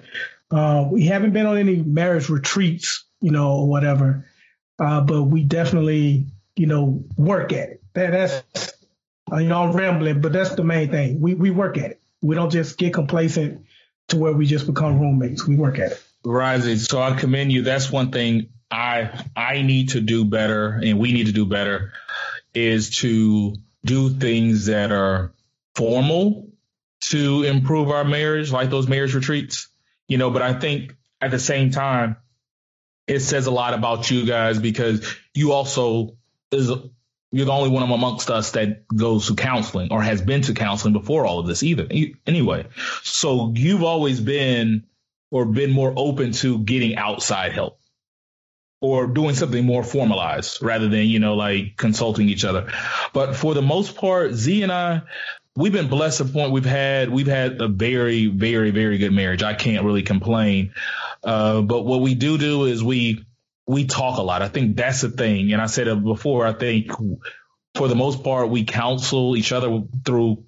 uh, 0.51 0.87
we 0.91 1.05
haven't 1.05 1.33
been 1.33 1.45
on 1.45 1.57
any 1.57 1.77
marriage 1.77 2.29
retreats, 2.29 3.05
you 3.21 3.31
know, 3.31 3.51
or 3.51 3.67
whatever, 3.69 4.27
uh, 4.79 5.01
but 5.01 5.23
we 5.23 5.43
definitely, 5.43 6.25
you 6.55 6.65
know, 6.65 7.05
work 7.15 7.53
at 7.53 7.69
it. 7.69 7.83
That, 7.93 8.11
that's 8.11 8.73
you 9.31 9.47
know, 9.47 9.63
I'm 9.63 9.71
rambling, 9.71 10.21
but 10.21 10.33
that's 10.33 10.55
the 10.55 10.63
main 10.63 10.89
thing. 10.89 11.21
We 11.21 11.35
we 11.35 11.51
work 11.51 11.77
at 11.77 11.91
it. 11.91 12.01
We 12.23 12.33
don't 12.33 12.49
just 12.51 12.79
get 12.79 12.95
complacent 12.95 13.65
to 14.13 14.19
where 14.19 14.33
we 14.33 14.45
just 14.45 14.65
become 14.65 14.99
roommates. 14.99 15.45
We 15.45 15.55
work 15.55 15.79
at 15.79 15.91
it. 15.91 16.03
Rising. 16.23 16.77
So 16.77 17.01
I 17.01 17.15
commend 17.15 17.51
you. 17.51 17.63
That's 17.63 17.91
one 17.91 18.11
thing 18.11 18.49
I 18.71 19.25
I 19.35 19.61
need 19.61 19.89
to 19.89 20.01
do 20.01 20.25
better, 20.25 20.79
and 20.83 20.99
we 20.99 21.11
need 21.11 21.27
to 21.27 21.33
do 21.33 21.45
better, 21.45 21.93
is 22.53 22.97
to 22.99 23.55
do 23.83 24.09
things 24.09 24.67
that 24.67 24.91
are 24.91 25.33
formal 25.75 26.49
to 27.09 27.43
improve 27.43 27.89
our 27.89 28.05
marriage, 28.05 28.51
like 28.51 28.69
those 28.69 28.87
marriage 28.87 29.13
retreats. 29.13 29.67
You 30.07 30.17
know, 30.17 30.31
but 30.31 30.41
I 30.41 30.53
think 30.53 30.95
at 31.19 31.31
the 31.31 31.39
same 31.39 31.71
time, 31.71 32.17
it 33.07 33.19
says 33.19 33.47
a 33.47 33.51
lot 33.51 33.73
about 33.73 34.09
you 34.09 34.25
guys 34.25 34.59
because 34.59 35.05
you 35.33 35.51
also 35.51 36.15
is 36.51 36.71
you're 37.33 37.47
the 37.47 37.51
only 37.51 37.71
one 37.71 37.81
amongst 37.81 38.29
us 38.29 38.51
that 38.51 38.87
goes 38.87 39.25
to 39.27 39.33
counseling 39.33 39.91
or 39.91 40.03
has 40.03 40.21
been 40.21 40.43
to 40.43 40.53
counseling 40.53 40.93
before 40.93 41.25
all 41.25 41.39
of 41.39 41.47
this 41.47 41.63
either. 41.63 41.87
Anyway, 42.27 42.67
so 43.01 43.51
you've 43.55 43.81
always 43.81 44.21
been 44.21 44.83
or 45.31 45.45
been 45.45 45.71
more 45.71 45.91
open 45.97 46.31
to 46.33 46.59
getting 46.59 46.95
outside 46.95 47.51
help 47.51 47.79
or 48.81 49.07
doing 49.07 49.33
something 49.33 49.65
more 49.65 49.83
formalized 49.83 50.61
rather 50.61 50.87
than, 50.89 51.07
you 51.07 51.17
know, 51.17 51.33
like 51.33 51.75
consulting 51.75 52.29
each 52.29 52.45
other. 52.45 52.71
But 53.13 53.35
for 53.35 53.55
the 53.55 53.63
most 53.63 53.95
part, 53.95 54.33
Z 54.33 54.61
and 54.61 54.71
I, 54.71 55.01
we've 55.55 55.73
been 55.73 55.87
blessed 55.87 56.19
to 56.19 56.25
the 56.25 56.33
point 56.33 56.51
we've 56.51 56.63
had, 56.63 57.09
we've 57.09 57.25
had 57.25 57.59
a 57.63 57.67
very, 57.67 58.27
very, 58.27 58.69
very 58.69 58.99
good 58.99 59.11
marriage. 59.11 59.41
I 59.41 59.55
can't 59.55 59.83
really 59.83 60.03
complain. 60.03 60.73
Uh, 61.23 61.61
but 61.61 61.83
what 61.83 62.01
we 62.01 62.13
do 62.13 62.37
do 62.37 62.65
is 62.65 62.83
we, 62.83 63.25
we 63.67 63.85
talk 63.85 64.17
a 64.17 64.21
lot. 64.21 64.41
I 64.41 64.49
think 64.49 64.75
that's 64.75 65.01
the 65.01 65.09
thing. 65.09 65.53
And 65.53 65.61
I 65.61 65.67
said 65.67 65.87
it 65.87 66.03
before, 66.03 66.45
I 66.45 66.53
think 66.53 66.91
for 67.75 67.87
the 67.87 67.95
most 67.95 68.23
part, 68.23 68.49
we 68.49 68.65
counsel 68.65 69.35
each 69.37 69.51
other 69.51 69.83
through 70.05 70.45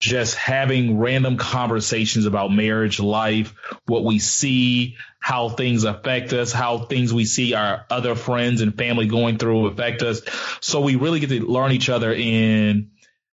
just 0.00 0.34
having 0.34 0.98
random 0.98 1.36
conversations 1.36 2.26
about 2.26 2.52
marriage, 2.52 3.00
life, 3.00 3.54
what 3.86 4.04
we 4.04 4.18
see, 4.18 4.96
how 5.18 5.48
things 5.48 5.84
affect 5.84 6.32
us, 6.32 6.52
how 6.52 6.78
things 6.78 7.12
we 7.12 7.24
see 7.24 7.54
our 7.54 7.86
other 7.90 8.14
friends 8.14 8.60
and 8.60 8.76
family 8.76 9.06
going 9.06 9.38
through 9.38 9.66
affect 9.66 10.02
us. 10.02 10.20
So 10.60 10.80
we 10.80 10.96
really 10.96 11.20
get 11.20 11.30
to 11.30 11.40
learn 11.40 11.72
each 11.72 11.88
other 11.88 12.12
and 12.14 12.90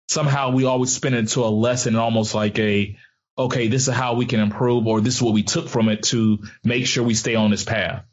somehow 0.08 0.50
we 0.50 0.64
always 0.64 0.94
spin 0.94 1.14
it 1.14 1.28
to 1.28 1.44
a 1.44 1.46
lesson, 1.46 1.94
almost 1.94 2.34
like 2.34 2.58
a, 2.58 2.96
okay, 3.38 3.68
this 3.68 3.86
is 3.86 3.94
how 3.94 4.14
we 4.14 4.26
can 4.26 4.40
improve 4.40 4.86
or 4.86 5.00
this 5.00 5.16
is 5.16 5.22
what 5.22 5.34
we 5.34 5.42
took 5.42 5.68
from 5.68 5.88
it 5.88 6.02
to 6.04 6.38
make 6.64 6.86
sure 6.86 7.04
we 7.04 7.14
stay 7.14 7.34
on 7.36 7.50
this 7.50 7.64
path. 7.64 8.04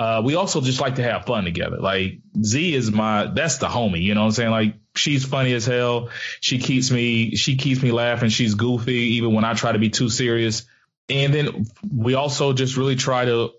Uh, 0.00 0.22
we 0.24 0.34
also 0.34 0.62
just 0.62 0.80
like 0.80 0.94
to 0.94 1.02
have 1.02 1.26
fun 1.26 1.44
together. 1.44 1.76
Like 1.76 2.20
Z 2.42 2.74
is 2.74 2.90
my, 2.90 3.26
that's 3.26 3.58
the 3.58 3.66
homie, 3.66 4.00
you 4.00 4.14
know 4.14 4.22
what 4.22 4.28
I'm 4.28 4.32
saying? 4.32 4.50
Like 4.50 4.76
she's 4.94 5.26
funny 5.26 5.52
as 5.52 5.66
hell. 5.66 6.08
She 6.40 6.58
keeps 6.58 6.90
me, 6.90 7.36
she 7.36 7.56
keeps 7.56 7.82
me 7.82 7.92
laughing. 7.92 8.30
She's 8.30 8.54
goofy 8.54 9.16
even 9.16 9.34
when 9.34 9.44
I 9.44 9.52
try 9.52 9.72
to 9.72 9.78
be 9.78 9.90
too 9.90 10.08
serious. 10.08 10.62
And 11.10 11.34
then 11.34 11.66
we 11.94 12.14
also 12.14 12.54
just 12.54 12.78
really 12.78 12.96
try 12.96 13.26
to, 13.26 13.50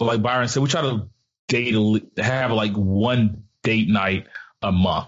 like 0.00 0.22
Byron 0.22 0.48
said, 0.48 0.60
we 0.60 0.68
try 0.68 0.82
to 0.82 1.08
date, 1.46 1.76
have 2.18 2.50
like 2.50 2.72
one 2.72 3.44
date 3.62 3.88
night 3.88 4.26
a 4.62 4.72
month 4.72 5.06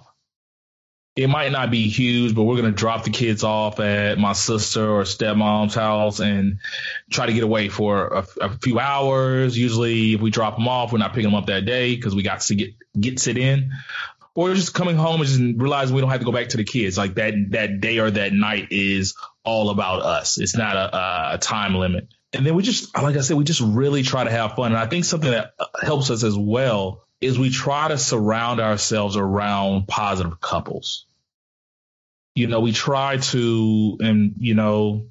it 1.18 1.26
might 1.26 1.50
not 1.50 1.72
be 1.72 1.88
huge, 1.88 2.32
but 2.32 2.44
we're 2.44 2.54
going 2.54 2.72
to 2.72 2.78
drop 2.78 3.02
the 3.02 3.10
kids 3.10 3.42
off 3.42 3.80
at 3.80 4.18
my 4.18 4.34
sister 4.34 4.88
or 4.88 5.02
stepmom's 5.02 5.74
house 5.74 6.20
and 6.20 6.60
try 7.10 7.26
to 7.26 7.32
get 7.32 7.42
away 7.42 7.68
for 7.68 8.06
a, 8.06 8.26
a 8.40 8.56
few 8.58 8.78
hours. 8.78 9.58
Usually, 9.58 10.14
if 10.14 10.20
we 10.20 10.30
drop 10.30 10.54
them 10.54 10.68
off, 10.68 10.92
we're 10.92 10.98
not 10.98 11.14
picking 11.14 11.24
them 11.28 11.34
up 11.34 11.46
that 11.46 11.64
day 11.64 11.96
because 11.96 12.14
we 12.14 12.22
got 12.22 12.42
to 12.42 12.54
get 12.54 12.74
gets 12.98 13.26
it 13.26 13.36
in. 13.36 13.72
Or 14.36 14.54
just 14.54 14.74
coming 14.74 14.94
home 14.94 15.20
and 15.20 15.28
just 15.28 15.40
realizing 15.40 15.96
we 15.96 16.02
don't 16.02 16.10
have 16.10 16.20
to 16.20 16.24
go 16.24 16.30
back 16.30 16.50
to 16.50 16.56
the 16.56 16.62
kids. 16.62 16.96
Like 16.96 17.16
that 17.16 17.34
that 17.50 17.80
day 17.80 17.98
or 17.98 18.12
that 18.12 18.32
night 18.32 18.68
is 18.70 19.16
all 19.42 19.70
about 19.70 20.02
us. 20.02 20.38
It's 20.38 20.56
not 20.56 20.76
a, 20.76 21.34
a 21.34 21.38
time 21.38 21.74
limit. 21.74 22.06
And 22.32 22.46
then 22.46 22.54
we 22.54 22.62
just, 22.62 22.96
like 22.96 23.16
I 23.16 23.22
said, 23.22 23.36
we 23.36 23.42
just 23.42 23.60
really 23.60 24.04
try 24.04 24.22
to 24.22 24.30
have 24.30 24.52
fun. 24.52 24.70
And 24.70 24.78
I 24.80 24.86
think 24.86 25.04
something 25.04 25.32
that 25.32 25.54
uh, 25.58 25.66
helps 25.82 26.10
us 26.10 26.22
as 26.22 26.38
well 26.38 27.02
is 27.20 27.40
we 27.40 27.50
try 27.50 27.88
to 27.88 27.98
surround 27.98 28.60
ourselves 28.60 29.16
around 29.16 29.88
positive 29.88 30.40
couples 30.40 31.06
you 32.38 32.46
know, 32.46 32.60
we 32.60 32.72
try 32.72 33.16
to, 33.16 33.98
and, 34.00 34.34
you 34.38 34.54
know, 34.54 35.06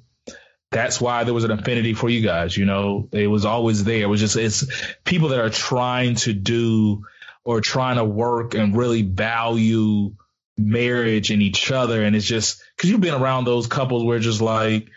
that's 0.70 1.00
why 1.00 1.24
there 1.24 1.34
was 1.34 1.44
an 1.44 1.50
affinity 1.50 1.92
for 1.92 2.08
you 2.08 2.22
guys. 2.22 2.56
You 2.56 2.64
know, 2.64 3.08
it 3.12 3.26
was 3.26 3.44
always 3.44 3.84
there. 3.84 4.02
It 4.02 4.06
was 4.06 4.20
just, 4.20 4.36
it's 4.36 4.66
people 5.04 5.28
that 5.28 5.40
are 5.40 5.50
trying 5.50 6.14
to 6.16 6.32
do 6.32 7.04
or 7.44 7.60
trying 7.60 7.96
to 7.96 8.04
work 8.04 8.54
and 8.54 8.74
really 8.74 9.02
value 9.02 10.14
marriage 10.56 11.30
and 11.30 11.42
each 11.42 11.70
other. 11.70 12.02
And 12.02 12.16
it's 12.16 12.26
just, 12.26 12.62
cause 12.78 12.90
you've 12.90 13.00
been 13.00 13.14
around 13.14 13.44
those 13.44 13.66
couples 13.66 14.04
where 14.04 14.18
just 14.18 14.40
like, 14.40 14.88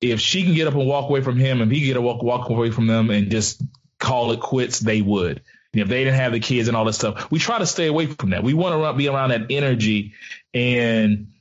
if 0.00 0.20
she 0.20 0.44
can 0.44 0.54
get 0.54 0.66
up 0.66 0.74
and 0.74 0.86
walk 0.86 1.08
away 1.08 1.20
from 1.20 1.36
him, 1.38 1.60
and 1.60 1.70
he 1.70 1.80
can 1.80 1.86
get 1.88 1.96
a 1.96 2.02
walk, 2.02 2.22
walk 2.22 2.48
away 2.48 2.70
from 2.70 2.86
them 2.86 3.10
and 3.10 3.30
just 3.30 3.62
call 3.98 4.32
it 4.32 4.40
quits, 4.40 4.80
they 4.80 5.02
would. 5.02 5.42
If 5.72 5.88
they 5.88 6.04
didn't 6.04 6.20
have 6.20 6.32
the 6.32 6.40
kids 6.40 6.68
and 6.68 6.76
all 6.76 6.86
this 6.86 6.96
stuff, 6.96 7.30
we 7.30 7.38
try 7.38 7.58
to 7.58 7.66
stay 7.66 7.86
away 7.86 8.06
from 8.06 8.30
that. 8.30 8.42
We 8.42 8.54
want 8.54 8.82
to 8.82 8.96
be 8.96 9.08
around 9.08 9.30
that 9.30 9.46
energy 9.50 10.14
and, 10.54 11.32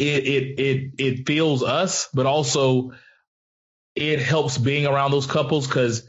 it 0.00 0.26
it 0.26 0.60
it 0.60 0.92
it 0.98 1.26
feels 1.26 1.62
us, 1.62 2.08
but 2.14 2.26
also 2.26 2.92
it 3.94 4.20
helps 4.20 4.56
being 4.56 4.86
around 4.86 5.10
those 5.10 5.26
couples 5.26 5.66
because 5.66 6.06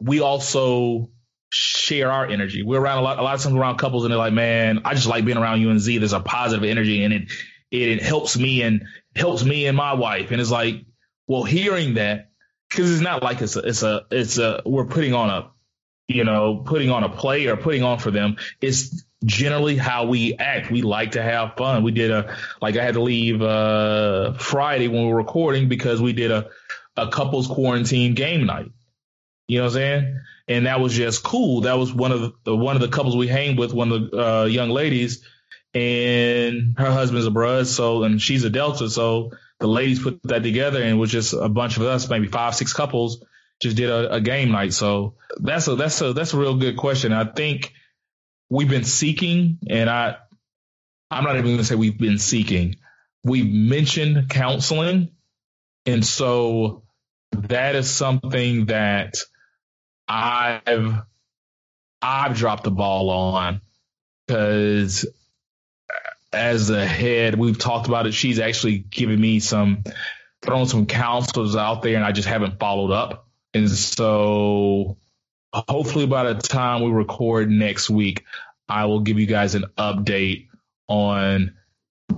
we 0.00 0.20
also 0.20 1.10
share 1.50 2.10
our 2.10 2.26
energy. 2.26 2.62
We're 2.62 2.80
around 2.80 2.98
a 2.98 3.02
lot 3.02 3.18
a 3.18 3.22
lot 3.22 3.34
of 3.34 3.42
times 3.42 3.56
around 3.56 3.78
couples 3.78 4.04
and 4.04 4.12
they're 4.12 4.18
like, 4.18 4.32
man, 4.32 4.82
I 4.84 4.94
just 4.94 5.06
like 5.06 5.24
being 5.24 5.38
around 5.38 5.60
you 5.60 5.70
and 5.70 5.80
Z. 5.80 5.98
There's 5.98 6.12
a 6.12 6.20
positive 6.20 6.64
energy 6.64 7.04
and 7.04 7.12
it 7.12 7.30
it 7.70 8.02
helps 8.02 8.36
me 8.36 8.62
and 8.62 8.84
helps 9.14 9.44
me 9.44 9.66
and 9.66 9.76
my 9.76 9.94
wife. 9.94 10.30
And 10.30 10.40
it's 10.40 10.50
like, 10.50 10.86
well, 11.26 11.44
hearing 11.44 11.94
that 11.94 12.30
because 12.70 12.90
it's 12.90 13.02
not 13.02 13.22
like 13.22 13.42
it's 13.42 13.56
a 13.56 13.60
it's 13.60 13.82
a 13.82 14.06
it's 14.10 14.38
a 14.38 14.62
we're 14.64 14.86
putting 14.86 15.14
on 15.14 15.30
a 15.30 15.50
you 16.06 16.24
know 16.24 16.62
putting 16.64 16.90
on 16.90 17.04
a 17.04 17.08
play 17.08 17.46
or 17.46 17.56
putting 17.56 17.82
on 17.82 17.98
for 17.98 18.10
them. 18.10 18.36
It's 18.60 19.04
generally 19.24 19.76
how 19.76 20.06
we 20.06 20.34
act. 20.34 20.70
We 20.70 20.82
like 20.82 21.12
to 21.12 21.22
have 21.22 21.54
fun. 21.56 21.82
We 21.82 21.92
did 21.92 22.10
a 22.10 22.36
like 22.60 22.76
I 22.76 22.84
had 22.84 22.94
to 22.94 23.02
leave 23.02 23.42
uh 23.42 24.34
Friday 24.34 24.88
when 24.88 25.06
we 25.06 25.08
were 25.08 25.16
recording 25.16 25.68
because 25.68 26.00
we 26.00 26.12
did 26.12 26.30
a 26.30 26.48
a 26.96 27.08
couples 27.08 27.46
quarantine 27.46 28.14
game 28.14 28.46
night. 28.46 28.70
You 29.48 29.58
know 29.58 29.64
what 29.64 29.70
I'm 29.70 29.74
saying? 29.74 30.20
And 30.48 30.66
that 30.66 30.80
was 30.80 30.94
just 30.94 31.22
cool. 31.22 31.62
That 31.62 31.74
was 31.74 31.92
one 31.92 32.12
of 32.12 32.34
the 32.44 32.56
one 32.56 32.76
of 32.76 32.82
the 32.82 32.88
couples 32.88 33.16
we 33.16 33.28
hang 33.28 33.56
with, 33.56 33.72
one 33.72 33.92
of 33.92 34.10
the 34.10 34.18
uh, 34.18 34.44
young 34.44 34.70
ladies, 34.70 35.24
and 35.74 36.74
her 36.78 36.90
husband's 36.90 37.26
a 37.26 37.30
Brud, 37.30 37.66
so 37.66 38.04
and 38.04 38.20
she's 38.20 38.44
a 38.44 38.50
Delta, 38.50 38.88
so 38.88 39.32
the 39.60 39.66
ladies 39.66 40.02
put 40.02 40.20
that 40.24 40.42
together 40.42 40.80
and 40.80 40.90
it 40.90 40.94
was 40.94 41.10
just 41.10 41.32
a 41.32 41.48
bunch 41.48 41.76
of 41.76 41.82
us, 41.82 42.08
maybe 42.08 42.28
five, 42.28 42.54
six 42.54 42.72
couples, 42.72 43.24
just 43.60 43.76
did 43.76 43.90
a, 43.90 44.14
a 44.14 44.20
game 44.20 44.52
night. 44.52 44.72
So 44.72 45.14
that's 45.38 45.66
a 45.68 45.74
that's 45.74 46.00
a 46.00 46.12
that's 46.12 46.32
a 46.32 46.38
real 46.38 46.56
good 46.56 46.76
question. 46.76 47.12
I 47.12 47.24
think 47.24 47.72
we've 48.50 48.68
been 48.68 48.84
seeking, 48.84 49.58
and 49.68 49.88
I, 49.90 50.16
I'm 51.10 51.24
not 51.24 51.34
even 51.34 51.46
going 51.46 51.58
to 51.58 51.64
say 51.64 51.74
we've 51.74 51.98
been 51.98 52.18
seeking. 52.18 52.76
We've 53.24 53.50
mentioned 53.50 54.28
counseling, 54.28 55.10
and 55.86 56.04
so 56.04 56.82
that 57.32 57.74
is 57.74 57.90
something 57.90 58.66
that 58.66 59.16
I've 60.06 61.02
I've 62.00 62.36
dropped 62.36 62.64
the 62.64 62.70
ball 62.70 63.10
on 63.10 63.60
because 64.26 65.06
as 66.32 66.70
a 66.70 66.84
head, 66.84 67.38
we've 67.38 67.58
talked 67.58 67.88
about 67.88 68.06
it. 68.06 68.12
She's 68.12 68.38
actually 68.38 68.78
given 68.78 69.20
me 69.20 69.40
some 69.40 69.84
thrown 70.42 70.66
some 70.66 70.86
counselors 70.86 71.56
out 71.56 71.82
there, 71.82 71.96
and 71.96 72.04
I 72.04 72.12
just 72.12 72.28
haven't 72.28 72.58
followed 72.58 72.92
up. 72.92 73.26
And 73.54 73.70
so 73.70 74.98
hopefully 75.52 76.06
by 76.06 76.32
the 76.32 76.40
time 76.40 76.82
we 76.82 76.90
record 76.90 77.50
next 77.50 77.90
week, 77.90 78.24
I 78.68 78.86
will 78.86 79.00
give 79.00 79.18
you 79.18 79.26
guys 79.26 79.54
an 79.54 79.64
update 79.76 80.48
on 80.88 81.54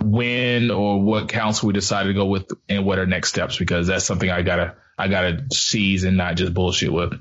when 0.03 0.71
or 0.71 1.01
what 1.01 1.29
council 1.29 1.69
we 1.69 1.73
decided 1.73 2.09
to 2.09 2.15
go 2.15 2.27
with 2.27 2.51
and 2.69 2.85
what 2.85 2.99
are 2.99 3.07
next 3.07 3.29
steps 3.29 3.59
because 3.59 3.87
that's 3.87 4.05
something 4.05 4.31
I 4.31 4.43
gotta 4.43 4.77
I 4.99 5.09
gotta 5.09 5.45
seize 5.53 6.05
and 6.05 6.17
not 6.17 6.37
just 6.37 6.55
bullshit 6.55 6.93
with. 6.93 7.21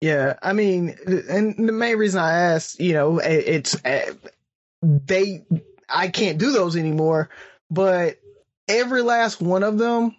Yeah, 0.00 0.34
I 0.42 0.54
mean, 0.54 0.96
and 1.06 1.68
the 1.68 1.72
main 1.72 1.96
reason 1.98 2.20
I 2.20 2.32
asked, 2.32 2.80
you 2.80 2.94
know, 2.94 3.18
it's 3.18 3.74
uh, 3.84 4.14
they 4.82 5.44
I 5.88 6.08
can't 6.08 6.38
do 6.38 6.52
those 6.52 6.76
anymore, 6.76 7.28
but 7.70 8.18
every 8.66 9.02
last 9.02 9.42
one 9.42 9.62
of 9.62 9.78
them, 9.78 10.16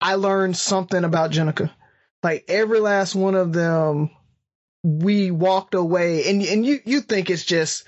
I 0.00 0.14
learned 0.14 0.56
something 0.56 1.02
about 1.02 1.32
Jenica 1.32 1.70
like 2.26 2.44
every 2.48 2.80
last 2.80 3.14
one 3.14 3.36
of 3.36 3.52
them, 3.52 4.10
we 4.86 5.32
walked 5.32 5.74
away 5.74 6.28
and, 6.28 6.40
and 6.42 6.64
you, 6.64 6.78
you 6.84 7.00
think 7.00 7.28
it's 7.28 7.44
just, 7.44 7.84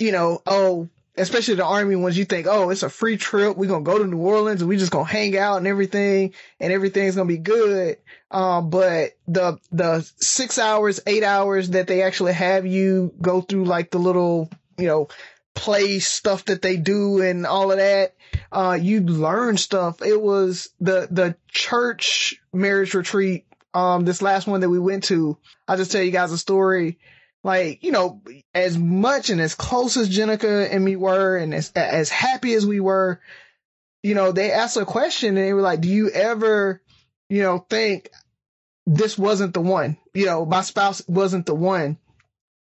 you 0.00 0.10
know, 0.10 0.42
oh, 0.46 0.88
especially 1.16 1.54
the 1.54 1.64
army 1.64 1.94
ones, 1.94 2.18
you 2.18 2.24
think, 2.24 2.48
oh, 2.48 2.70
it's 2.70 2.82
a 2.82 2.90
free 2.90 3.16
trip. 3.16 3.56
We're 3.56 3.68
to 3.84 3.90
go 3.90 3.98
to 3.98 4.06
New 4.06 4.18
Orleans 4.18 4.60
and 4.60 4.68
we 4.68 4.76
just 4.76 4.90
to 5.06 5.12
hang 5.12 5.36
out 5.38 5.58
and 5.58 5.66
everything 5.68 6.34
and 6.58 6.72
everything's 6.72 7.14
to 7.28 7.32
be 7.32 7.38
good. 7.38 7.98
Um, 8.32 8.68
but 8.68 9.12
the, 9.28 9.58
the 9.70 10.10
six 10.16 10.58
hours, 10.58 10.98
eight 11.06 11.22
hours 11.22 11.70
that 11.70 11.86
they 11.86 12.02
actually 12.02 12.32
have 12.32 12.66
you 12.66 13.14
go 13.20 13.42
through 13.42 13.64
like 13.64 13.90
the 13.90 13.98
little, 13.98 14.50
you 14.76 14.86
know, 14.86 15.08
play 15.54 16.00
stuff 16.00 16.46
that 16.46 16.62
they 16.62 16.76
do 16.76 17.20
and 17.20 17.46
all 17.46 17.70
of 17.70 17.78
that, 17.78 18.14
uh, 18.50 18.76
you 18.80 19.00
learn 19.00 19.56
stuff. 19.56 20.02
It 20.02 20.20
was 20.20 20.70
the, 20.80 21.06
the 21.10 21.36
church 21.48 22.40
marriage 22.52 22.94
retreat. 22.94 23.46
Um, 23.72 24.04
this 24.04 24.22
last 24.22 24.46
one 24.46 24.60
that 24.60 24.70
we 24.70 24.78
went 24.78 25.04
to, 25.04 25.36
I'll 25.68 25.76
just 25.76 25.92
tell 25.92 26.02
you 26.02 26.10
guys 26.10 26.32
a 26.32 26.38
story. 26.38 26.98
Like 27.42 27.82
you 27.82 27.90
know 27.90 28.20
as 28.54 28.76
much 28.76 29.30
and 29.30 29.40
as 29.40 29.54
close 29.54 29.96
as 29.96 30.14
Jenica 30.14 30.68
and 30.70 30.84
me 30.84 30.96
were 30.96 31.38
and 31.38 31.54
as 31.54 31.72
as 31.74 32.10
happy 32.10 32.52
as 32.52 32.66
we 32.66 32.80
were 32.80 33.20
you 34.02 34.14
know 34.14 34.32
they 34.32 34.52
asked 34.52 34.76
a 34.76 34.84
question 34.84 35.30
and 35.30 35.46
they 35.46 35.54
were 35.54 35.62
like 35.62 35.80
do 35.80 35.88
you 35.88 36.10
ever 36.10 36.82
you 37.30 37.42
know 37.42 37.58
think 37.58 38.10
this 38.86 39.16
wasn't 39.16 39.54
the 39.54 39.62
one? 39.62 39.96
You 40.12 40.26
know 40.26 40.44
my 40.44 40.60
spouse 40.60 41.02
wasn't 41.08 41.46
the 41.46 41.54
one. 41.54 41.96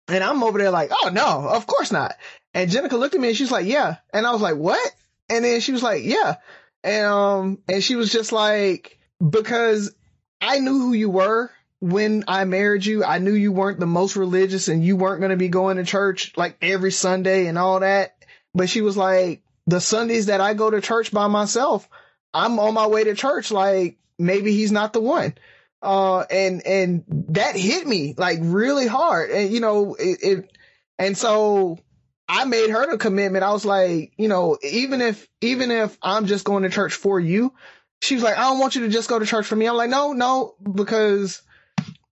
And 0.07 0.25
I'm 0.25 0.43
over 0.43 0.59
there 0.59 0.71
like 0.71 0.91
oh 0.93 1.09
no 1.11 1.49
of 1.49 1.67
course 1.67 1.91
not. 1.91 2.15
And 2.53 2.71
Jenica 2.71 2.93
looked 2.93 3.15
at 3.15 3.21
me 3.23 3.29
and 3.29 3.37
she's 3.37 3.51
like 3.51 3.67
yeah. 3.67 3.97
And 4.13 4.27
I 4.27 4.33
was 4.33 4.43
like 4.43 4.57
what? 4.57 4.93
And 5.31 5.47
then 5.47 5.61
she 5.61 5.73
was 5.73 5.83
like 5.83 6.05
yeah. 6.05 6.37
And 6.85 7.07
um 7.07 7.59
and 7.69 7.83
she 7.83 7.97
was 7.97 8.13
just 8.13 8.33
like 8.33 8.99
because 9.27 9.95
I 10.41 10.59
knew 10.59 10.79
who 10.79 10.93
you 10.93 11.11
were 11.11 11.51
when 11.81 12.25
I 12.27 12.45
married 12.45 12.85
you, 12.85 13.05
I 13.05 13.19
knew 13.19 13.33
you 13.33 13.53
weren't 13.53 13.79
the 13.79 13.87
most 13.87 14.17
religious 14.17 14.69
and 14.69 14.85
you 14.85 14.97
weren't 14.97 15.21
going 15.21 15.31
to 15.31 15.37
be 15.37 15.49
going 15.49 15.77
to 15.77 15.85
church 15.85 16.33
like 16.37 16.57
every 16.61 16.91
Sunday 16.91 17.47
and 17.47 17.57
all 17.57 17.81
that. 17.81 18.17
But 18.55 18.69
she 18.69 18.81
was 18.81 18.97
like, 18.97 19.43
the 19.67 19.81
Sundays 19.81 20.27
that 20.27 20.41
I 20.41 20.55
go 20.55 20.71
to 20.71 20.81
church 20.81 21.13
by 21.13 21.27
myself, 21.29 21.89
I'm 22.35 22.59
on 22.59 22.75
my 22.75 22.87
way 22.87 23.05
to 23.05 23.15
church. 23.15 23.51
Like 23.51 23.99
maybe 24.19 24.53
he's 24.53 24.73
not 24.73 24.93
the 24.93 25.01
one. 25.01 25.35
Uh, 25.81 26.21
and, 26.23 26.67
and 26.67 27.05
that 27.29 27.55
hit 27.55 27.87
me 27.87 28.15
like 28.17 28.39
really 28.41 28.89
hard. 28.89 29.31
And, 29.31 29.53
you 29.53 29.61
know, 29.61 29.95
it, 29.95 30.19
it 30.23 30.57
and 30.99 31.17
so 31.17 31.79
I 32.29 32.45
made 32.45 32.71
her 32.71 32.91
the 32.91 32.99
commitment. 32.99 33.45
I 33.45 33.53
was 33.53 33.65
like, 33.65 34.13
you 34.17 34.27
know, 34.27 34.59
even 34.63 35.01
if, 35.01 35.29
even 35.41 35.71
if 35.71 35.97
I'm 36.03 36.27
just 36.27 36.45
going 36.45 36.65
to 36.65 36.71
church 36.71 36.95
for 36.95 37.21
you, 37.21 37.55
she 38.01 38.15
was 38.15 38.23
like, 38.23 38.39
I 38.39 38.43
don't 38.43 38.59
want 38.59 38.75
you 38.75 38.83
to 38.83 38.89
just 38.89 39.09
go 39.09 39.19
to 39.19 39.27
church 39.27 39.47
for 39.47 39.57
me. 39.57 39.67
I'm 39.67 39.77
like, 39.77 39.91
no, 39.91 40.13
no, 40.13 40.55
because 40.71 41.43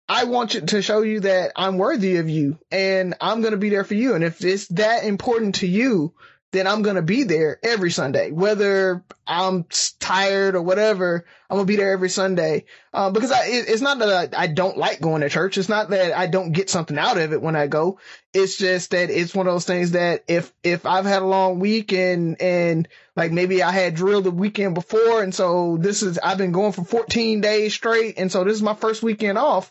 I 0.08 0.24
want 0.24 0.54
you 0.54 0.60
to 0.60 0.82
show 0.82 1.02
you 1.02 1.20
that 1.20 1.52
I'm 1.56 1.78
worthy 1.78 2.16
of 2.16 2.28
you 2.28 2.58
and 2.70 3.14
I'm 3.20 3.40
going 3.40 3.52
to 3.52 3.58
be 3.58 3.70
there 3.70 3.84
for 3.84 3.94
you. 3.94 4.14
And 4.14 4.24
if 4.24 4.44
it's 4.44 4.68
that 4.68 5.04
important 5.04 5.56
to 5.56 5.66
you, 5.66 6.12
then 6.56 6.66
I'm 6.66 6.82
going 6.82 6.96
to 6.96 7.02
be 7.02 7.24
there 7.24 7.58
every 7.62 7.90
Sunday, 7.90 8.30
whether 8.30 9.04
I'm 9.26 9.66
tired 10.00 10.54
or 10.54 10.62
whatever. 10.62 11.24
I'm 11.50 11.56
going 11.56 11.66
to 11.66 11.70
be 11.70 11.76
there 11.76 11.92
every 11.92 12.08
Sunday. 12.08 12.64
Uh, 12.92 13.10
because 13.10 13.30
I, 13.30 13.46
it, 13.46 13.68
it's 13.68 13.82
not 13.82 13.98
that 13.98 14.34
I, 14.34 14.44
I, 14.44 14.46
don't 14.46 14.78
like 14.78 15.00
going 15.00 15.20
to 15.20 15.28
church. 15.28 15.58
It's 15.58 15.68
not 15.68 15.90
that 15.90 16.16
I 16.16 16.26
don't 16.26 16.52
get 16.52 16.70
something 16.70 16.98
out 16.98 17.18
of 17.18 17.32
it 17.32 17.42
when 17.42 17.56
I 17.56 17.66
go. 17.66 17.98
It's 18.32 18.56
just 18.56 18.90
that 18.90 19.10
it's 19.10 19.34
one 19.34 19.46
of 19.46 19.54
those 19.54 19.66
things 19.66 19.92
that 19.92 20.24
if, 20.28 20.52
if 20.62 20.86
I've 20.86 21.04
had 21.04 21.22
a 21.22 21.26
long 21.26 21.58
week 21.58 21.92
and, 21.92 22.40
and 22.40 22.88
like 23.14 23.32
maybe 23.32 23.62
I 23.62 23.72
had 23.72 23.94
drilled 23.94 24.24
the 24.24 24.30
weekend 24.30 24.74
before. 24.74 25.22
And 25.22 25.34
so 25.34 25.76
this 25.78 26.02
is, 26.02 26.18
I've 26.18 26.38
been 26.38 26.52
going 26.52 26.72
for 26.72 26.84
14 26.84 27.40
days 27.40 27.74
straight. 27.74 28.18
And 28.18 28.32
so 28.32 28.44
this 28.44 28.54
is 28.54 28.62
my 28.62 28.74
first 28.74 29.02
weekend 29.02 29.38
off. 29.38 29.70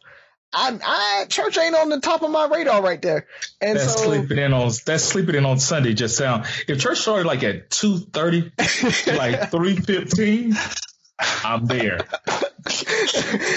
I, 0.53 0.79
I 0.83 1.25
church 1.27 1.57
ain't 1.57 1.75
on 1.75 1.89
the 1.89 1.99
top 1.99 2.21
of 2.21 2.31
my 2.31 2.47
radar 2.47 2.81
right 2.81 3.01
there. 3.01 3.27
And 3.61 3.77
that's 3.77 3.93
so, 3.93 4.05
sleeping 4.05 4.37
in 4.37 4.53
on 4.53 4.71
that's 4.85 5.03
sleeping 5.03 5.35
in 5.35 5.45
on 5.45 5.59
Sunday. 5.59 5.93
Just 5.93 6.17
sound 6.17 6.45
if 6.67 6.79
church 6.79 6.99
started 6.99 7.27
like 7.27 7.43
at 7.43 7.69
two 7.69 7.97
thirty, 7.97 8.51
like 9.07 9.51
three 9.51 9.75
fifteen, 9.75 10.55
I'm 11.43 11.65
there. 11.65 11.99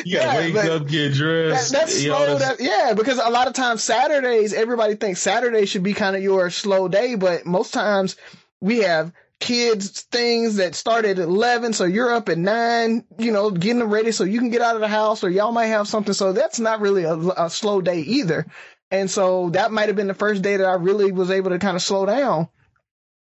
You 0.04 0.18
gotta 0.18 0.48
yeah, 0.48 0.54
wake 0.54 0.56
up, 0.56 0.86
get 0.86 1.14
dressed. 1.14 1.72
That, 1.72 1.78
that's 1.78 2.02
slow. 2.02 2.38
That, 2.38 2.60
yeah, 2.60 2.92
because 2.94 3.18
a 3.18 3.30
lot 3.30 3.46
of 3.46 3.54
times 3.54 3.82
Saturdays, 3.82 4.52
everybody 4.52 4.96
thinks 4.96 5.20
Saturday 5.20 5.66
should 5.66 5.82
be 5.82 5.94
kind 5.94 6.14
of 6.14 6.22
your 6.22 6.50
slow 6.50 6.88
day, 6.88 7.14
but 7.14 7.46
most 7.46 7.72
times 7.72 8.16
we 8.60 8.78
have 8.80 9.12
kids 9.40 10.02
things 10.02 10.56
that 10.56 10.74
start 10.74 11.04
at 11.04 11.18
11 11.18 11.72
so 11.72 11.84
you're 11.84 12.12
up 12.12 12.28
at 12.28 12.38
9 12.38 13.04
you 13.18 13.30
know 13.30 13.50
getting 13.50 13.78
them 13.78 13.90
ready 13.90 14.10
so 14.10 14.24
you 14.24 14.40
can 14.40 14.50
get 14.50 14.62
out 14.62 14.74
of 14.74 14.80
the 14.80 14.88
house 14.88 15.22
or 15.22 15.30
y'all 15.30 15.52
might 15.52 15.66
have 15.66 15.86
something. 15.86 16.12
So 16.12 16.32
that's 16.32 16.58
not 16.58 16.80
really 16.80 17.04
a, 17.04 17.14
a 17.14 17.50
slow 17.50 17.80
day 17.80 18.00
either. 18.00 18.46
And 18.90 19.08
so 19.10 19.50
that 19.50 19.70
might 19.70 19.88
have 19.88 19.96
been 19.96 20.08
the 20.08 20.14
first 20.14 20.42
day 20.42 20.56
that 20.56 20.66
i 20.66 20.74
really 20.74 21.12
was 21.12 21.30
able 21.30 21.50
to 21.50 21.58
kind 21.58 21.76
of 21.76 21.82
slow 21.82 22.04
down. 22.04 22.48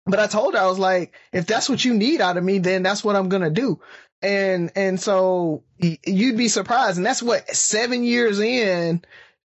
But 0.06 0.18
i 0.18 0.26
told 0.26 0.54
her 0.54 0.60
i 0.60 0.66
was 0.66 0.78
like 0.78 1.14
if 1.32 1.46
that's 1.46 1.68
what 1.68 1.84
you 1.84 1.94
need 1.94 2.20
out 2.20 2.36
of 2.36 2.42
me 2.42 2.58
then 2.58 2.82
that's 2.82 3.04
what 3.04 3.14
i'm 3.14 3.28
gonna 3.28 3.50
do. 3.50 3.80
And 4.20 4.72
and 4.74 4.98
so 4.98 5.62
you'd 5.78 6.36
be 6.36 6.48
surprised. 6.48 6.96
And 6.96 7.06
that's 7.06 7.22
what 7.22 7.48
seven 7.50 8.02
years 8.02 8.40
in 8.40 9.02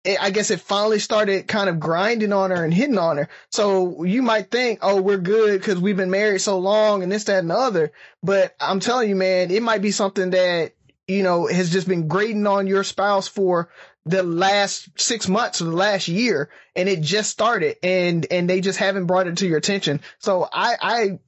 it, 0.04 0.22
I 0.22 0.30
guess 0.30 0.50
it 0.50 0.60
finally 0.60 0.98
started 0.98 1.48
kind 1.48 1.68
of 1.68 1.80
grinding 1.80 2.32
on 2.32 2.50
her 2.50 2.64
and 2.64 2.72
hitting 2.72 2.98
on 2.98 3.18
her. 3.18 3.28
So 3.50 4.04
you 4.04 4.22
might 4.22 4.50
think, 4.50 4.78
oh, 4.82 5.00
we're 5.00 5.18
good 5.18 5.60
because 5.60 5.78
we've 5.78 5.96
been 5.96 6.10
married 6.10 6.40
so 6.40 6.58
long 6.58 7.02
and 7.02 7.10
this, 7.10 7.24
that, 7.24 7.40
and 7.40 7.50
the 7.50 7.56
other. 7.56 7.92
But 8.22 8.54
I'm 8.60 8.80
telling 8.80 9.08
you, 9.08 9.16
man, 9.16 9.50
it 9.50 9.62
might 9.62 9.82
be 9.82 9.90
something 9.90 10.30
that, 10.30 10.72
you 11.06 11.22
know, 11.22 11.46
has 11.46 11.70
just 11.70 11.88
been 11.88 12.08
grating 12.08 12.46
on 12.46 12.66
your 12.66 12.84
spouse 12.84 13.28
for 13.28 13.70
the 14.04 14.22
last 14.22 14.88
six 14.98 15.28
months 15.28 15.60
or 15.60 15.64
the 15.64 15.72
last 15.72 16.08
year 16.08 16.48
and 16.74 16.88
it 16.88 17.02
just 17.02 17.30
started 17.30 17.76
and, 17.82 18.26
and 18.30 18.48
they 18.48 18.60
just 18.60 18.78
haven't 18.78 19.06
brought 19.06 19.26
it 19.26 19.38
to 19.38 19.46
your 19.46 19.58
attention. 19.58 20.00
So 20.18 20.48
I, 20.50 20.76
I 20.80 21.18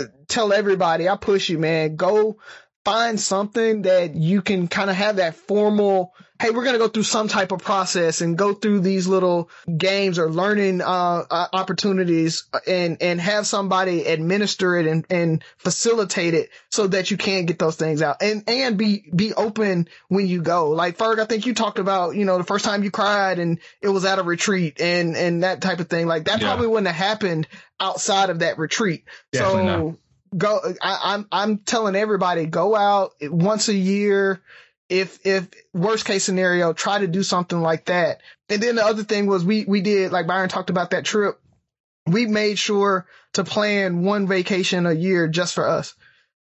uh, 0.00 0.04
tell 0.28 0.52
everybody, 0.52 1.08
I 1.08 1.16
push 1.16 1.50
you, 1.50 1.58
man, 1.58 1.96
go 1.96 2.38
find 2.84 3.20
something 3.20 3.82
that 3.82 4.14
you 4.14 4.40
can 4.42 4.68
kind 4.68 4.90
of 4.90 4.96
have 4.96 5.16
that 5.16 5.34
formal 5.34 6.14
hey 6.42 6.50
we're 6.50 6.64
going 6.64 6.74
to 6.74 6.78
go 6.78 6.88
through 6.88 7.04
some 7.04 7.28
type 7.28 7.52
of 7.52 7.60
process 7.60 8.20
and 8.20 8.36
go 8.36 8.52
through 8.52 8.80
these 8.80 9.06
little 9.06 9.48
games 9.76 10.18
or 10.18 10.28
learning 10.28 10.80
uh, 10.80 11.24
opportunities 11.52 12.44
and 12.66 13.00
and 13.00 13.20
have 13.20 13.46
somebody 13.46 14.04
administer 14.04 14.76
it 14.76 14.86
and, 14.86 15.06
and 15.08 15.44
facilitate 15.58 16.34
it 16.34 16.50
so 16.68 16.88
that 16.88 17.12
you 17.12 17.16
can 17.16 17.46
get 17.46 17.60
those 17.60 17.76
things 17.76 18.02
out 18.02 18.16
and 18.20 18.42
and 18.48 18.76
be 18.76 19.08
be 19.14 19.32
open 19.34 19.88
when 20.08 20.26
you 20.26 20.42
go 20.42 20.70
like 20.70 20.98
Ferg 20.98 21.20
I 21.20 21.26
think 21.26 21.46
you 21.46 21.54
talked 21.54 21.78
about 21.78 22.16
you 22.16 22.24
know 22.24 22.38
the 22.38 22.44
first 22.44 22.64
time 22.64 22.82
you 22.82 22.90
cried 22.90 23.38
and 23.38 23.60
it 23.80 23.88
was 23.88 24.04
at 24.04 24.18
a 24.18 24.24
retreat 24.24 24.80
and 24.80 25.16
and 25.16 25.44
that 25.44 25.60
type 25.60 25.78
of 25.78 25.88
thing 25.88 26.08
like 26.08 26.24
that 26.24 26.40
yeah. 26.40 26.48
probably 26.48 26.66
wouldn't 26.66 26.88
have 26.88 26.96
happened 26.96 27.46
outside 27.78 28.30
of 28.30 28.40
that 28.40 28.58
retreat 28.58 29.04
Definitely 29.30 29.68
so 29.68 29.86
not 29.86 29.96
go 30.36 30.60
I, 30.80 30.98
I'm 31.14 31.28
I'm 31.30 31.58
telling 31.58 31.94
everybody 31.94 32.46
go 32.46 32.74
out 32.74 33.12
once 33.20 33.68
a 33.68 33.74
year. 33.74 34.42
If 34.88 35.24
if 35.24 35.48
worst 35.72 36.04
case 36.04 36.24
scenario, 36.24 36.72
try 36.72 36.98
to 36.98 37.06
do 37.06 37.22
something 37.22 37.60
like 37.60 37.86
that. 37.86 38.20
And 38.48 38.62
then 38.62 38.76
the 38.76 38.84
other 38.84 39.04
thing 39.04 39.26
was 39.26 39.44
we 39.44 39.64
we 39.64 39.80
did 39.80 40.12
like 40.12 40.26
Byron 40.26 40.48
talked 40.48 40.70
about 40.70 40.90
that 40.90 41.04
trip. 41.04 41.40
We 42.06 42.26
made 42.26 42.58
sure 42.58 43.06
to 43.34 43.44
plan 43.44 44.02
one 44.02 44.26
vacation 44.26 44.86
a 44.86 44.92
year 44.92 45.28
just 45.28 45.54
for 45.54 45.66
us. 45.68 45.94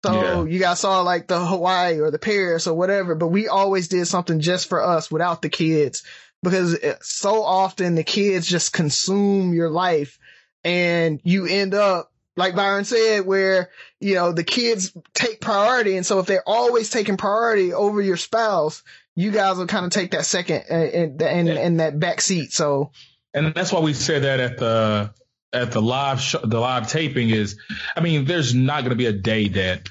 So 0.06 0.14
yeah. 0.14 0.52
you 0.52 0.60
guys 0.60 0.80
saw 0.80 1.02
like 1.02 1.28
the 1.28 1.46
Hawaii 1.46 2.00
or 2.00 2.10
the 2.10 2.20
Paris 2.20 2.68
or 2.68 2.74
whatever, 2.74 3.16
but 3.16 3.28
we 3.28 3.50
always 3.50 3.90
did 3.90 4.08
something 4.08 4.40
just 4.40 4.70
for 4.70 4.82
us 4.82 5.12
without 5.12 5.42
the 5.42 5.50
kids 5.50 6.04
because 6.42 6.78
so 7.02 7.44
often 7.44 7.96
the 7.96 8.04
kids 8.04 8.48
just 8.48 8.72
consume 8.72 9.54
your 9.54 9.70
life 9.70 10.18
and 10.64 11.20
you 11.24 11.46
end 11.48 11.74
up 11.74 12.12
like 12.40 12.56
Byron 12.56 12.86
said, 12.86 13.26
where, 13.26 13.70
you 14.00 14.16
know, 14.16 14.32
the 14.32 14.44
kids 14.44 14.92
take 15.14 15.42
priority. 15.42 15.98
And 15.98 16.06
so 16.06 16.20
if 16.20 16.26
they're 16.26 16.48
always 16.48 16.90
taking 16.90 17.18
priority 17.18 17.74
over 17.74 18.02
your 18.02 18.18
spouse, 18.18 18.82
you 19.16 19.32
guys 19.32 19.58
will 19.58 19.68
kind 19.68 19.86
of 19.86 19.92
take 19.92 20.12
that 20.12 20.26
second 20.26 20.64
and, 20.70 21.22
and, 21.22 21.50
and 21.50 21.80
that 21.80 22.00
back 22.00 22.22
seat. 22.22 22.54
So. 22.54 22.92
And 23.34 23.54
that's 23.54 23.72
why 23.72 23.82
we 23.82 23.94
said 23.94 24.24
that 24.24 24.40
at 24.40 24.58
the, 24.58 25.14
at 25.54 25.72
the 25.72 25.82
live, 25.82 26.22
sh- 26.22 26.36
the 26.44 26.60
live 26.60 26.90
taping 26.90 27.30
is, 27.30 27.60
I 27.96 28.02
mean, 28.02 28.26
there's 28.26 28.56
not 28.56 28.82
going 28.82 28.92
to 28.92 28.96
be 28.96 29.08
a 29.08 29.14
day 29.14 29.50
that 29.50 29.90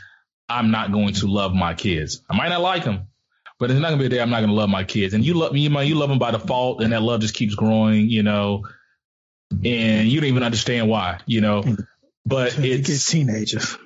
I'm 0.49 0.71
not 0.71 0.91
going 0.93 1.15
to 1.15 1.27
love 1.27 1.55
my 1.55 1.75
kids. 1.75 2.23
I 2.31 2.37
might 2.37 2.49
not 2.49 2.63
like 2.63 2.85
them, 2.85 3.09
but 3.59 3.71
it's 3.71 3.79
not 3.79 3.91
gonna 3.91 4.01
be 4.01 4.07
a 4.07 4.09
day 4.09 4.21
I'm 4.21 4.31
not 4.31 4.41
gonna 4.41 4.55
love 4.55 4.71
my 4.71 4.85
kids. 4.85 5.15
And 5.15 5.25
you 5.25 5.35
love 5.35 5.53
me, 5.53 5.61
you, 5.61 5.81
you 5.81 5.95
love 5.95 6.09
them 6.09 6.19
by 6.19 6.31
default, 6.31 6.81
and 6.81 6.93
that 6.93 7.03
love 7.03 7.21
just 7.21 7.35
keeps 7.35 7.55
growing, 7.55 8.09
you 8.09 8.23
know. 8.23 8.65
And 9.51 10.09
you 10.09 10.21
don't 10.21 10.29
even 10.29 10.43
understand 10.43 10.89
why, 10.89 11.21
you 11.27 11.41
know. 11.41 11.63
Mm-hmm. 11.63 11.83
But 12.29 12.59
it's 12.59 12.89
get 12.89 13.01
teenagers. 13.01 13.77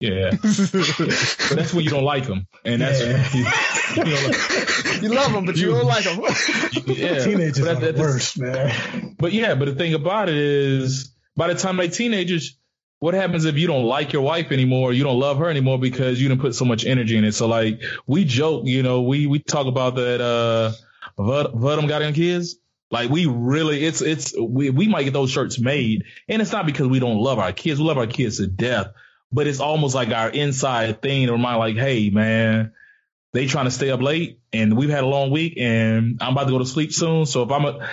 Yeah, 0.00 0.30
but 0.42 1.56
that's 1.56 1.72
when 1.72 1.84
you 1.84 1.90
don't 1.90 2.02
like 2.02 2.26
them, 2.26 2.48
and 2.64 2.82
that's 2.82 3.00
yeah. 3.00 3.24
you, 3.94 4.02
you, 4.04 5.08
you, 5.08 5.14
love 5.14 5.32
them, 5.32 5.46
but 5.46 5.56
you, 5.56 5.68
you 5.68 5.74
don't 5.76 5.86
like 5.86 6.02
them. 6.02 6.20
yeah, 6.86 7.22
teenagers 7.22 7.60
but 7.64 7.76
are 7.76 7.92
the 7.92 8.00
worst, 8.00 8.36
man. 8.36 9.14
But 9.16 9.32
yeah, 9.32 9.54
but 9.54 9.66
the 9.66 9.76
thing 9.76 9.94
about 9.94 10.28
it 10.28 10.34
is, 10.34 11.14
by 11.36 11.46
the 11.46 11.54
time 11.54 11.76
they're 11.76 11.86
teenagers, 11.86 12.58
what 12.98 13.14
happens 13.14 13.44
if 13.44 13.56
you 13.56 13.68
don't 13.68 13.84
like 13.84 14.12
your 14.12 14.22
wife 14.22 14.50
anymore? 14.50 14.92
You 14.92 15.04
don't 15.04 15.20
love 15.20 15.38
her 15.38 15.48
anymore 15.48 15.78
because 15.78 16.20
you 16.20 16.28
didn't 16.28 16.40
put 16.40 16.56
so 16.56 16.64
much 16.64 16.84
energy 16.84 17.16
in 17.16 17.24
it. 17.24 17.32
So 17.32 17.46
like 17.46 17.80
we 18.04 18.24
joke, 18.24 18.66
you 18.66 18.82
know, 18.82 19.02
we 19.02 19.28
we 19.28 19.38
talk 19.38 19.68
about 19.68 19.94
that. 19.94 20.20
uh 20.20 20.72
Vudum 21.18 21.88
got 21.88 22.02
in 22.02 22.14
kids. 22.14 22.56
Like 22.92 23.08
we 23.08 23.24
really, 23.24 23.82
it's 23.82 24.02
it's 24.02 24.38
we 24.38 24.68
we 24.68 24.86
might 24.86 25.04
get 25.04 25.14
those 25.14 25.30
shirts 25.30 25.58
made, 25.58 26.04
and 26.28 26.42
it's 26.42 26.52
not 26.52 26.66
because 26.66 26.86
we 26.88 27.00
don't 27.00 27.16
love 27.16 27.38
our 27.38 27.52
kids. 27.52 27.80
We 27.80 27.86
love 27.86 27.96
our 27.96 28.06
kids 28.06 28.36
to 28.36 28.46
death, 28.46 28.88
but 29.32 29.46
it's 29.46 29.60
almost 29.60 29.94
like 29.94 30.10
our 30.10 30.28
inside 30.28 31.00
thing 31.00 31.26
to 31.26 31.32
remind, 31.32 31.58
like, 31.58 31.76
hey 31.76 32.10
man, 32.10 32.72
they 33.32 33.46
trying 33.46 33.64
to 33.64 33.70
stay 33.70 33.90
up 33.90 34.02
late, 34.02 34.40
and 34.52 34.76
we've 34.76 34.90
had 34.90 35.04
a 35.04 35.06
long 35.06 35.30
week, 35.30 35.54
and 35.56 36.18
I'm 36.20 36.32
about 36.32 36.44
to 36.44 36.50
go 36.50 36.58
to 36.58 36.66
sleep 36.66 36.92
soon. 36.92 37.24
So 37.24 37.42
if 37.42 37.50
I'm 37.50 37.64
a 37.64 37.88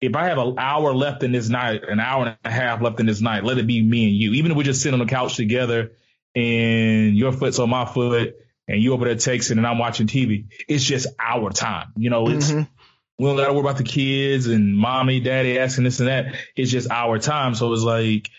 if 0.00 0.14
I 0.14 0.26
have 0.26 0.38
an 0.38 0.54
hour 0.58 0.94
left 0.94 1.24
in 1.24 1.32
this 1.32 1.48
night, 1.48 1.82
an 1.82 1.98
hour 1.98 2.26
and 2.26 2.36
a 2.44 2.50
half 2.50 2.80
left 2.80 3.00
in 3.00 3.06
this 3.06 3.20
night, 3.20 3.42
let 3.42 3.58
it 3.58 3.66
be 3.66 3.82
me 3.82 4.04
and 4.04 4.14
you. 4.14 4.34
Even 4.34 4.52
if 4.52 4.56
we're 4.56 4.62
just 4.62 4.80
sit 4.80 4.92
on 4.92 5.00
the 5.00 5.06
couch 5.06 5.34
together, 5.34 5.90
and 6.36 7.16
your 7.16 7.32
foot's 7.32 7.58
on 7.58 7.68
my 7.68 7.84
foot, 7.84 8.36
and 8.68 8.80
you 8.80 8.92
over 8.92 9.06
there 9.06 9.16
texting, 9.16 9.58
and 9.58 9.66
I'm 9.66 9.78
watching 9.78 10.06
TV, 10.06 10.46
it's 10.68 10.84
just 10.84 11.08
our 11.18 11.50
time. 11.50 11.88
You 11.96 12.10
know, 12.10 12.28
it's. 12.28 12.52
Mm-hmm 12.52 12.72
we 13.18 13.26
don't 13.26 13.36
gotta 13.36 13.52
worry 13.52 13.60
about 13.60 13.78
the 13.78 13.84
kids 13.84 14.46
and 14.46 14.76
mommy, 14.76 15.20
daddy 15.20 15.58
asking 15.58 15.84
this 15.84 16.00
and 16.00 16.08
that. 16.08 16.34
It's 16.54 16.70
just 16.70 16.90
our 16.90 17.18
time. 17.18 17.54
So 17.54 17.72
it's 17.72 17.82
like 17.82 18.30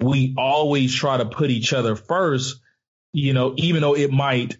we 0.00 0.34
always 0.38 0.94
try 0.94 1.16
to 1.16 1.26
put 1.26 1.50
each 1.50 1.72
other 1.72 1.96
first, 1.96 2.60
you 3.12 3.32
know, 3.32 3.54
even 3.56 3.82
though 3.82 3.96
it 3.96 4.12
might 4.12 4.56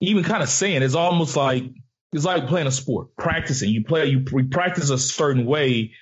even 0.00 0.24
kind 0.24 0.42
of 0.42 0.48
saying 0.48 0.82
it's 0.82 0.94
almost 0.94 1.36
like 1.36 1.64
it's 2.12 2.24
like 2.24 2.48
playing 2.48 2.66
a 2.66 2.72
sport, 2.72 3.16
practicing. 3.16 3.70
You 3.70 3.84
play, 3.84 4.06
you 4.06 4.24
practice 4.50 4.90
a 4.90 4.98
certain 4.98 5.46
way. 5.46 5.92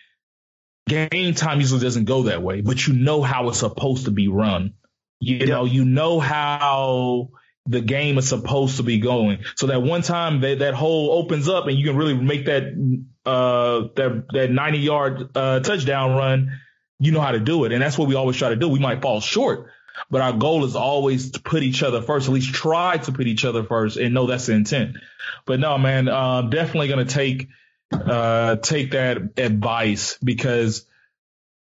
Game 0.88 1.34
time 1.34 1.60
usually 1.60 1.82
doesn't 1.82 2.06
go 2.06 2.22
that 2.24 2.42
way, 2.42 2.62
but 2.62 2.86
you 2.86 2.94
know 2.94 3.20
how 3.20 3.48
it's 3.50 3.58
supposed 3.58 4.06
to 4.06 4.10
be 4.10 4.28
run. 4.28 4.72
You 5.20 5.46
know, 5.46 5.66
you 5.66 5.84
know 5.84 6.18
how 6.18 7.30
the 7.68 7.80
game 7.80 8.16
is 8.18 8.28
supposed 8.28 8.78
to 8.78 8.82
be 8.82 8.98
going. 8.98 9.40
So 9.56 9.66
that 9.66 9.82
one 9.82 10.02
time 10.02 10.40
that, 10.40 10.60
that 10.60 10.74
hole 10.74 11.12
opens 11.12 11.48
up 11.48 11.66
and 11.66 11.76
you 11.76 11.84
can 11.86 11.96
really 11.96 12.14
make 12.14 12.46
that, 12.46 12.62
uh, 13.26 13.88
that, 13.94 14.24
that 14.32 14.50
90 14.50 14.78
yard, 14.78 15.30
uh, 15.36 15.60
touchdown 15.60 16.16
run, 16.16 16.58
you 16.98 17.12
know 17.12 17.20
how 17.20 17.32
to 17.32 17.40
do 17.40 17.64
it. 17.64 17.72
And 17.72 17.82
that's 17.82 17.98
what 17.98 18.08
we 18.08 18.14
always 18.14 18.36
try 18.36 18.48
to 18.48 18.56
do. 18.56 18.68
We 18.68 18.78
might 18.78 19.02
fall 19.02 19.20
short, 19.20 19.70
but 20.10 20.22
our 20.22 20.32
goal 20.32 20.64
is 20.64 20.76
always 20.76 21.32
to 21.32 21.40
put 21.40 21.62
each 21.62 21.82
other 21.82 22.00
first, 22.00 22.26
at 22.26 22.32
least 22.32 22.54
try 22.54 22.96
to 22.96 23.12
put 23.12 23.26
each 23.26 23.44
other 23.44 23.62
first 23.64 23.98
and 23.98 24.14
know 24.14 24.26
that's 24.26 24.46
the 24.46 24.54
intent. 24.54 24.96
But 25.44 25.60
no, 25.60 25.76
man, 25.76 26.08
uh, 26.08 26.42
definitely 26.42 26.88
to 26.88 27.04
take, 27.04 27.48
uh, 27.92 28.56
take 28.56 28.92
that 28.92 29.18
advice 29.36 30.16
because 30.22 30.86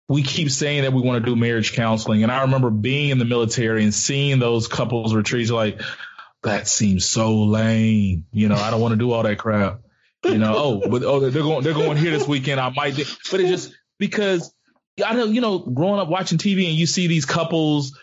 we 0.10 0.24
keep 0.24 0.50
saying 0.50 0.84
that 0.84 0.94
we 0.94 1.02
want 1.02 1.24
to 1.24 1.30
do 1.30 1.36
marriage 1.36 1.74
counseling. 1.74 2.24
And 2.24 2.32
I 2.32 2.42
remember 2.44 2.70
being 2.70 3.10
in 3.10 3.20
the 3.20 3.26
military 3.26 3.84
and 3.84 3.94
seeing 3.94 4.40
those 4.40 4.68
couples 4.68 5.14
retreats 5.14 5.52
like, 5.52 5.82
that 6.44 6.68
seems 6.68 7.06
so 7.06 7.44
lame. 7.44 8.26
You 8.32 8.48
know, 8.48 8.56
I 8.56 8.72
don't 8.72 8.80
want 8.80 8.94
to 8.94 8.98
do 8.98 9.12
all 9.12 9.24
that 9.24 9.38
crap. 9.38 9.82
You 10.24 10.38
know, 10.38 10.54
oh, 10.56 10.90
but 10.90 11.04
oh, 11.04 11.20
they're 11.20 11.42
going, 11.42 11.64
they're 11.64 11.74
going 11.74 11.98
here 11.98 12.12
this 12.12 12.28
weekend. 12.28 12.60
I 12.60 12.70
might, 12.70 12.96
but 12.96 13.40
it's 13.40 13.50
just 13.50 13.74
because 13.98 14.54
I 15.06 15.14
know, 15.14 15.26
you 15.26 15.42
know, 15.42 15.60
growing 15.60 16.00
up 16.00 16.10
watching 16.10 16.38
TV 16.38 16.68
and 16.68 16.76
you 16.76 16.86
see 16.86 17.08
these 17.08 17.26
couples 17.26 17.98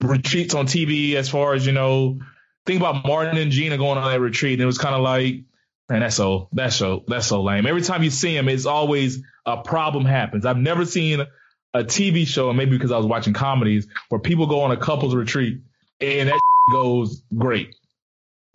retreats 0.00 0.54
on 0.54 0.66
TV 0.66 1.14
as 1.14 1.28
far 1.28 1.54
as, 1.54 1.66
you 1.66 1.72
know, 1.72 2.18
think 2.66 2.80
about 2.80 3.06
Martin 3.06 3.36
and 3.36 3.50
Gina 3.50 3.76
going 3.78 3.98
on 3.98 4.10
that 4.10 4.20
retreat. 4.20 4.54
And 4.54 4.62
it 4.62 4.66
was 4.66 4.78
kind 4.78 4.94
of 4.94 5.02
like, 5.02 5.44
man, 5.88 6.00
that's 6.00 6.16
so, 6.16 6.48
that's 6.52 6.76
so, 6.76 7.04
that's 7.06 7.26
so 7.26 7.42
lame. 7.42 7.66
Every 7.66 7.82
time 7.82 8.02
you 8.02 8.10
see 8.10 8.34
them, 8.34 8.48
it's 8.48 8.66
always 8.66 9.22
a 9.44 9.58
problem 9.58 10.04
happens. 10.04 10.46
I've 10.46 10.56
never 10.56 10.84
seen 10.84 11.26
a 11.74 11.84
TV 11.84 12.26
show, 12.26 12.48
and 12.48 12.56
maybe 12.56 12.72
because 12.72 12.92
I 12.92 12.96
was 12.96 13.06
watching 13.06 13.34
comedies, 13.34 13.86
where 14.08 14.20
people 14.20 14.46
go 14.46 14.62
on 14.62 14.70
a 14.70 14.76
couples 14.76 15.14
retreat 15.14 15.60
and 16.00 16.28
that 16.28 16.40
goes 16.72 17.22
great. 17.36 17.74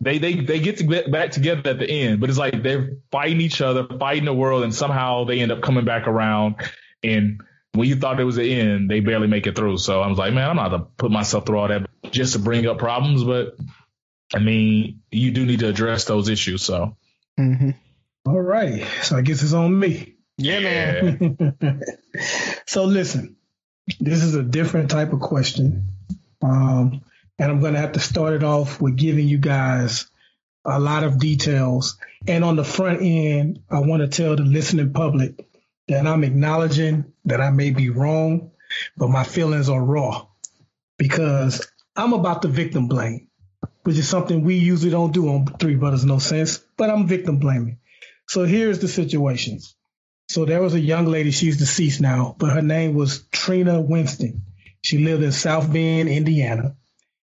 They 0.00 0.18
they 0.18 0.34
they 0.34 0.58
get 0.58 0.78
to 0.78 0.84
get 0.84 1.10
back 1.10 1.30
together 1.30 1.70
at 1.70 1.78
the 1.78 1.88
end, 1.88 2.20
but 2.20 2.28
it's 2.28 2.38
like 2.38 2.62
they're 2.62 2.98
fighting 3.10 3.40
each 3.40 3.60
other, 3.60 3.86
fighting 3.98 4.24
the 4.24 4.34
world, 4.34 4.64
and 4.64 4.74
somehow 4.74 5.24
they 5.24 5.40
end 5.40 5.52
up 5.52 5.62
coming 5.62 5.84
back 5.84 6.06
around. 6.06 6.56
And 7.02 7.40
when 7.72 7.88
you 7.88 7.96
thought 7.96 8.20
it 8.20 8.24
was 8.24 8.36
the 8.36 8.60
end, 8.60 8.90
they 8.90 9.00
barely 9.00 9.28
make 9.28 9.46
it 9.46 9.56
through. 9.56 9.78
So 9.78 10.00
I 10.00 10.08
was 10.08 10.18
like, 10.18 10.34
man, 10.34 10.50
I'm 10.50 10.56
not 10.56 10.70
gonna 10.70 10.86
put 10.98 11.10
myself 11.10 11.46
through 11.46 11.58
all 11.58 11.68
that 11.68 11.88
just 12.10 12.34
to 12.34 12.38
bring 12.38 12.66
up 12.66 12.78
problems. 12.78 13.24
But 13.24 13.56
I 14.34 14.40
mean, 14.40 15.00
you 15.10 15.30
do 15.30 15.46
need 15.46 15.60
to 15.60 15.68
address 15.68 16.04
those 16.04 16.28
issues. 16.28 16.62
So. 16.62 16.96
Mm-hmm. 17.38 17.70
All 18.26 18.40
right. 18.40 18.86
So 19.02 19.16
I 19.16 19.22
guess 19.22 19.42
it's 19.42 19.52
on 19.52 19.78
me. 19.78 20.16
Yeah, 20.36 20.60
man. 20.60 21.58
so 22.66 22.84
listen, 22.84 23.36
this 24.00 24.22
is 24.22 24.34
a 24.34 24.42
different 24.42 24.90
type 24.90 25.12
of 25.12 25.20
question. 25.20 25.88
Um, 26.42 27.02
and 27.38 27.50
I'm 27.50 27.60
going 27.60 27.74
to 27.74 27.80
have 27.80 27.92
to 27.92 28.00
start 28.00 28.34
it 28.34 28.44
off 28.44 28.80
with 28.80 28.96
giving 28.96 29.26
you 29.26 29.38
guys 29.38 30.06
a 30.64 30.78
lot 30.78 31.04
of 31.04 31.18
details. 31.18 31.98
And 32.26 32.44
on 32.44 32.56
the 32.56 32.64
front 32.64 33.00
end, 33.02 33.62
I 33.70 33.80
want 33.80 34.02
to 34.02 34.08
tell 34.08 34.36
the 34.36 34.42
listening 34.42 34.92
public 34.92 35.46
that 35.88 36.06
I'm 36.06 36.24
acknowledging 36.24 37.12
that 37.26 37.40
I 37.40 37.50
may 37.50 37.70
be 37.70 37.90
wrong, 37.90 38.52
but 38.96 39.08
my 39.08 39.24
feelings 39.24 39.68
are 39.68 39.82
raw 39.82 40.26
because 40.96 41.66
I'm 41.96 42.12
about 42.12 42.42
the 42.42 42.48
victim 42.48 42.88
blame, 42.88 43.28
which 43.82 43.98
is 43.98 44.08
something 44.08 44.42
we 44.42 44.56
usually 44.56 44.90
don't 44.90 45.12
do 45.12 45.28
on 45.28 45.46
Three 45.46 45.74
Brothers 45.74 46.04
No 46.04 46.18
Sense, 46.18 46.58
but 46.76 46.88
I'm 46.88 47.06
victim 47.06 47.38
blaming. 47.38 47.78
So 48.26 48.44
here's 48.44 48.78
the 48.78 48.88
situation. 48.88 49.60
So 50.28 50.44
there 50.44 50.62
was 50.62 50.74
a 50.74 50.80
young 50.80 51.06
lady, 51.06 51.30
she's 51.30 51.58
deceased 51.58 52.00
now, 52.00 52.34
but 52.38 52.50
her 52.50 52.62
name 52.62 52.94
was 52.94 53.24
Trina 53.30 53.80
Winston. 53.80 54.42
She 54.82 54.98
lived 54.98 55.22
in 55.22 55.32
South 55.32 55.72
Bend, 55.72 56.08
Indiana. 56.08 56.76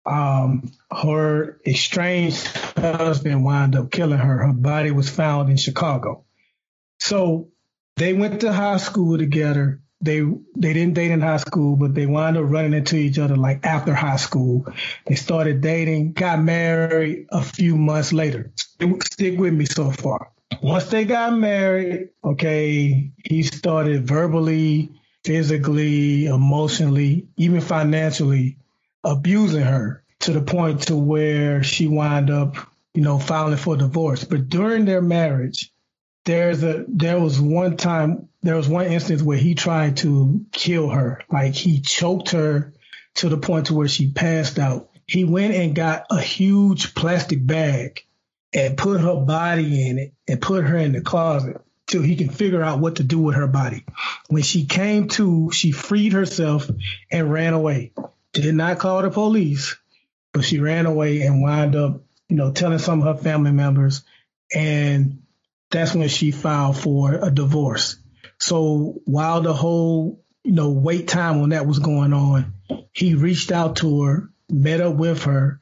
Um, 0.05 0.71
her 0.91 1.59
estranged 1.65 2.45
husband 2.77 3.43
wound 3.43 3.75
up 3.75 3.91
killing 3.91 4.19
her. 4.19 4.38
Her 4.47 4.53
body 4.53 4.91
was 4.91 5.09
found 5.09 5.49
in 5.49 5.57
Chicago. 5.57 6.25
So 6.99 7.49
they 7.97 8.13
went 8.13 8.41
to 8.41 8.53
high 8.53 8.77
school 8.77 9.17
together. 9.17 9.81
They 10.01 10.21
they 10.55 10.73
didn't 10.73 10.93
date 10.93 11.11
in 11.11 11.21
high 11.21 11.38
school, 11.38 11.75
but 11.75 11.95
they 11.95 12.05
wound 12.05 12.38
up 12.38 12.45
running 12.47 12.73
into 12.73 12.97
each 12.97 13.17
other 13.17 13.36
like 13.36 13.65
after 13.65 13.93
high 13.93 14.17
school. 14.17 14.67
They 15.07 15.15
started 15.15 15.61
dating, 15.61 16.13
got 16.13 16.41
married 16.41 17.27
a 17.31 17.41
few 17.41 17.75
months 17.75 18.13
later. 18.13 18.51
Stick 18.55 19.39
with 19.39 19.53
me 19.53 19.65
so 19.65 19.91
far. 19.91 20.31
Once 20.62 20.86
they 20.86 21.06
got 21.06 21.38
married, 21.38 22.10
okay, 22.24 23.12
he 23.24 23.43
started 23.43 24.08
verbally, 24.08 24.91
physically, 25.24 26.26
emotionally, 26.26 27.28
even 27.38 27.62
financially 27.62 28.58
abusing 29.04 29.64
her 29.64 30.04
to 30.20 30.34
the 30.34 30.41
point 30.41 30.82
to 30.82 30.96
where 30.96 31.64
she 31.64 31.88
wound 31.88 32.30
up, 32.30 32.56
you 32.93 33.02
know, 33.02 33.20
filing 33.20 33.58
for 33.58 33.78
divorce. 33.78 34.24
But 34.24 34.50
during 34.50 34.86
their 34.86 35.02
marriage, 35.02 35.72
there's 36.26 36.64
a 36.64 36.86
there 36.88 37.20
was 37.20 37.39
one 37.39 37.78
time 37.78 38.30
there 38.41 38.56
was 38.56 38.68
one 38.68 38.88
instance 38.88 39.22
where 39.22 39.38
he 39.38 39.54
tried 39.54 39.98
to 39.98 40.46
kill 40.52 40.89
her. 40.89 41.22
Like 41.32 41.54
he 41.54 41.82
choked 41.82 42.32
her 42.32 42.74
to 43.16 43.30
the 43.30 43.38
point 43.38 43.68
to 43.68 43.76
where 43.76 43.88
she 43.88 44.12
passed 44.12 44.58
out. 44.58 44.89
He 45.08 45.24
went 45.24 45.54
and 45.54 45.76
got 45.76 46.08
a 46.10 46.20
huge 46.20 46.96
plastic 46.96 47.46
bag 47.46 48.04
and 48.56 48.78
put 48.78 49.01
her 49.01 49.16
body 49.18 49.89
in 49.89 49.99
it 49.99 50.14
and 50.28 50.41
put 50.41 50.64
her 50.64 50.78
in 50.78 50.93
the 50.93 51.01
closet 51.01 51.62
till 51.88 52.01
he 52.01 52.16
can 52.16 52.30
figure 52.30 52.64
out 52.64 52.80
what 52.80 52.95
to 52.95 53.03
do 53.03 53.20
with 53.20 53.36
her 53.36 53.47
body. 53.47 53.86
When 54.30 54.41
she 54.41 54.66
came 54.66 55.10
to, 55.10 55.51
she 55.51 55.72
freed 55.72 56.14
herself 56.14 56.70
and 57.12 57.32
ran 57.32 57.53
away. 57.53 57.91
Did 58.32 58.56
not 58.56 58.80
call 58.80 59.01
the 59.01 59.12
police, 59.12 59.78
but 60.34 60.43
she 60.43 60.60
ran 60.60 60.86
away 60.86 61.22
and 61.22 61.41
wound 61.41 61.76
up, 61.76 62.01
you 62.30 62.38
know, 62.38 62.51
telling 62.51 62.80
some 62.80 63.01
of 63.01 63.18
her 63.18 63.24
family 63.24 63.51
members. 63.51 64.03
And 64.53 65.24
that's 65.70 65.93
when 65.93 66.08
she 66.08 66.32
filed 66.32 66.78
for 66.78 67.14
a 67.14 67.30
divorce. 67.30 67.97
So 68.39 69.01
while 69.06 69.41
the 69.41 69.53
whole, 69.53 70.24
you 70.43 70.53
know, 70.53 70.72
wait 70.72 71.08
time 71.08 71.41
on 71.41 71.49
that 71.49 71.68
was 71.68 71.80
going 71.80 72.14
on, 72.14 72.53
he 72.93 73.16
reached 73.16 73.51
out 73.51 73.78
to 73.78 74.03
her, 74.03 74.30
met 74.49 74.82
up 74.82 74.95
with 74.95 75.24
her, 75.24 75.60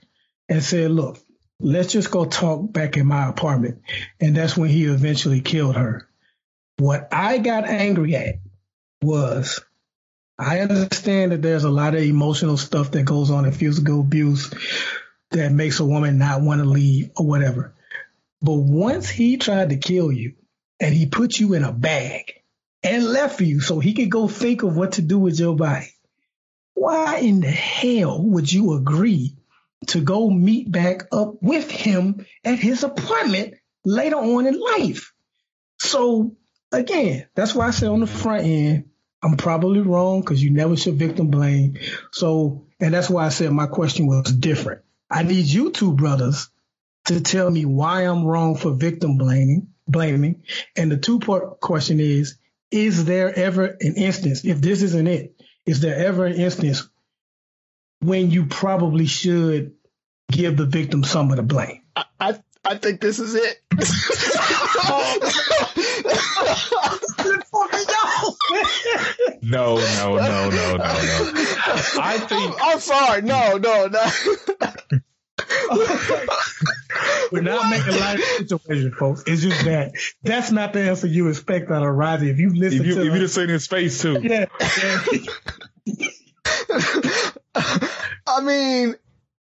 and 0.47 0.63
said, 0.63 0.91
look, 0.91 1.19
let's 1.63 1.93
just 1.93 2.11
go 2.11 2.25
talk 2.25 2.71
back 2.71 2.97
in 2.97 3.07
my 3.07 3.27
apartment. 3.27 3.81
And 4.19 4.35
that's 4.35 4.57
when 4.57 4.69
he 4.69 4.85
eventually 4.85 5.41
killed 5.41 5.75
her. 5.75 6.07
What 6.77 7.07
I 7.11 7.37
got 7.37 7.65
angry 7.65 8.15
at 8.15 8.35
was 9.01 9.61
I 10.37 10.59
understand 10.59 11.31
that 11.31 11.41
there's 11.41 11.63
a 11.63 11.69
lot 11.69 11.95
of 11.95 12.01
emotional 12.01 12.57
stuff 12.57 12.91
that 12.91 13.03
goes 13.03 13.31
on 13.31 13.45
in 13.45 13.51
physical 13.51 14.01
abuse 14.01 14.53
that 15.31 15.51
makes 15.51 15.79
a 15.79 15.85
woman 15.85 16.17
not 16.17 16.41
want 16.41 16.61
to 16.61 16.65
leave 16.65 17.11
or 17.15 17.25
whatever. 17.25 17.73
But 18.41 18.55
once 18.55 19.09
he 19.09 19.37
tried 19.37 19.69
to 19.69 19.77
kill 19.77 20.11
you 20.11 20.33
and 20.79 20.93
he 20.93 21.05
put 21.05 21.39
you 21.39 21.53
in 21.53 21.63
a 21.63 21.71
bag 21.71 22.33
and 22.83 23.05
left 23.05 23.39
you 23.39 23.61
so 23.61 23.79
he 23.79 23.93
could 23.93 24.11
go 24.11 24.27
think 24.27 24.63
of 24.63 24.75
what 24.75 24.93
to 24.93 25.01
do 25.01 25.17
with 25.17 25.39
your 25.39 25.55
body, 25.55 25.93
why 26.73 27.19
in 27.19 27.39
the 27.39 27.51
hell 27.51 28.21
would 28.21 28.51
you 28.51 28.73
agree 28.73 29.37
to 29.87 30.01
go 30.01 30.29
meet 30.29 30.71
back 30.71 31.03
up 31.11 31.41
with 31.41 31.69
him 31.69 32.25
at 32.43 32.59
his 32.59 32.83
apartment 32.83 33.55
later 33.85 34.17
on 34.17 34.45
in 34.45 34.59
life. 34.59 35.13
So 35.79 36.35
again, 36.71 37.27
that's 37.35 37.53
why 37.53 37.67
I 37.67 37.71
said 37.71 37.89
on 37.89 37.99
the 37.99 38.07
front 38.07 38.45
end, 38.45 38.89
I'm 39.21 39.37
probably 39.37 39.79
wrong 39.79 40.21
because 40.21 40.43
you 40.43 40.51
never 40.51 40.75
should 40.75 40.95
victim 40.95 41.29
blame. 41.29 41.77
So, 42.11 42.67
and 42.79 42.93
that's 42.93 43.09
why 43.09 43.25
I 43.25 43.29
said 43.29 43.51
my 43.51 43.67
question 43.67 44.05
was 44.05 44.31
different. 44.31 44.81
I 45.09 45.23
need 45.23 45.45
you 45.45 45.71
two 45.71 45.93
brothers 45.93 46.49
to 47.05 47.21
tell 47.21 47.49
me 47.49 47.65
why 47.65 48.01
I'm 48.01 48.25
wrong 48.25 48.55
for 48.55 48.73
victim 48.73 49.17
blaming, 49.17 49.69
blaming. 49.87 50.43
And 50.75 50.91
the 50.91 50.97
two 50.97 51.19
part 51.19 51.59
question 51.59 51.99
is, 51.99 52.37
is 52.71 53.05
there 53.05 53.33
ever 53.37 53.77
an 53.79 53.95
instance, 53.95 54.43
if 54.43 54.59
this 54.59 54.81
isn't 54.81 55.07
it, 55.07 55.35
is 55.65 55.79
there 55.79 55.95
ever 55.95 56.25
an 56.25 56.33
instance 56.33 56.89
when 58.03 58.31
you 58.31 58.45
probably 58.45 59.05
should 59.05 59.73
give 60.31 60.57
the 60.57 60.65
victim 60.65 61.03
some 61.03 61.29
of 61.31 61.37
the 61.37 61.43
blame? 61.43 61.81
I, 61.95 62.05
I, 62.19 62.39
I 62.65 62.75
think 62.75 63.01
this 63.01 63.19
is 63.19 63.35
it. 63.35 63.61
No, 69.41 69.75
no, 69.75 70.15
no, 70.15 70.49
no, 70.49 70.49
no, 70.49 70.77
no. 70.77 70.87
I 72.01 72.17
think 72.27 72.55
I'm 72.61 72.79
sorry. 72.79 73.21
No, 73.21 73.57
no, 73.57 73.87
no. 73.87 74.05
We're 77.31 77.41
not 77.41 77.69
making 77.69 77.99
light 77.99 78.19
of 78.19 78.19
the 78.19 78.45
situation, 78.47 78.91
folks. 78.93 79.23
It's 79.27 79.41
just 79.41 79.65
that 79.65 79.91
that's 80.23 80.51
not 80.51 80.73
the 80.73 80.81
answer 80.81 81.07
you 81.07 81.27
expect 81.29 81.69
out 81.71 81.83
of 81.83 81.93
Rising. 81.93 82.29
If 82.29 82.39
you 82.39 82.53
listen 82.53 82.81
if 82.81 82.87
you 82.87 82.95
to 82.95 83.01
if 83.01 83.07
him- 83.07 83.13
you 83.15 83.19
just 83.19 83.35
seen 83.35 83.49
his 83.49 83.67
face 83.67 84.01
too. 84.01 84.19
yeah, 84.21 84.45
yeah. 84.81 85.03
I 87.55 88.41
mean, 88.41 88.95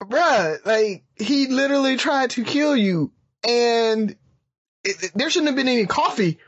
bruh, 0.03 0.65
like 0.67 1.05
he 1.17 1.49
literally 1.49 1.97
tried 1.97 2.31
to 2.31 2.45
kill 2.45 2.77
you, 2.77 3.13
and 3.47 4.11
it, 4.85 5.03
it- 5.05 5.13
there 5.15 5.31
shouldn't 5.31 5.49
have 5.49 5.57
been 5.57 5.69
any 5.69 5.87
coffee 5.87 6.39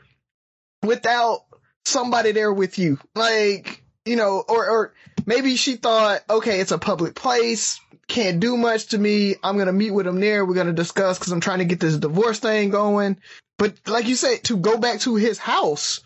without 0.83 1.41
somebody 1.85 2.31
there 2.31 2.53
with 2.53 2.77
you. 2.77 2.99
Like, 3.15 3.83
you 4.05 4.15
know, 4.15 4.43
or 4.47 4.69
or 4.69 4.93
maybe 5.25 5.55
she 5.55 5.75
thought, 5.75 6.21
okay, 6.29 6.59
it's 6.59 6.71
a 6.71 6.77
public 6.77 7.15
place, 7.15 7.79
can't 8.07 8.39
do 8.39 8.57
much 8.57 8.87
to 8.87 8.97
me. 8.97 9.35
I'm 9.43 9.57
gonna 9.57 9.73
meet 9.73 9.91
with 9.91 10.07
him 10.07 10.19
there. 10.19 10.45
We're 10.45 10.53
gonna 10.55 10.73
discuss 10.73 11.19
because 11.19 11.31
I'm 11.33 11.41
trying 11.41 11.59
to 11.59 11.65
get 11.65 11.79
this 11.79 11.97
divorce 11.97 12.39
thing 12.39 12.69
going. 12.69 13.17
But 13.57 13.73
like 13.87 14.07
you 14.07 14.15
said, 14.15 14.43
to 14.45 14.57
go 14.57 14.77
back 14.77 14.99
to 15.01 15.15
his 15.15 15.39
house 15.39 16.01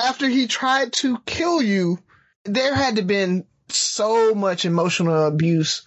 after 0.00 0.28
he 0.28 0.46
tried 0.46 0.92
to 0.94 1.18
kill 1.26 1.60
you, 1.60 1.98
there 2.44 2.74
had 2.74 2.96
to 2.96 3.02
been 3.02 3.44
so 3.78 4.34
much 4.34 4.64
emotional 4.64 5.26
abuse 5.26 5.82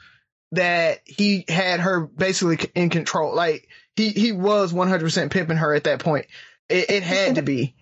that 0.52 1.02
he 1.06 1.46
had 1.48 1.80
her 1.80 2.02
basically 2.02 2.70
in 2.76 2.90
control. 2.90 3.36
Like 3.36 3.68
he 3.96 4.10
he 4.10 4.32
was 4.32 4.74
100% 4.74 5.32
pimping 5.32 5.58
her 5.58 5.74
at 5.74 5.86
that 5.86 6.00
point. 6.00 6.28
It, 6.70 6.90
it 6.90 7.04
had 7.04 7.36
to 7.36 7.42
be. 7.42 7.76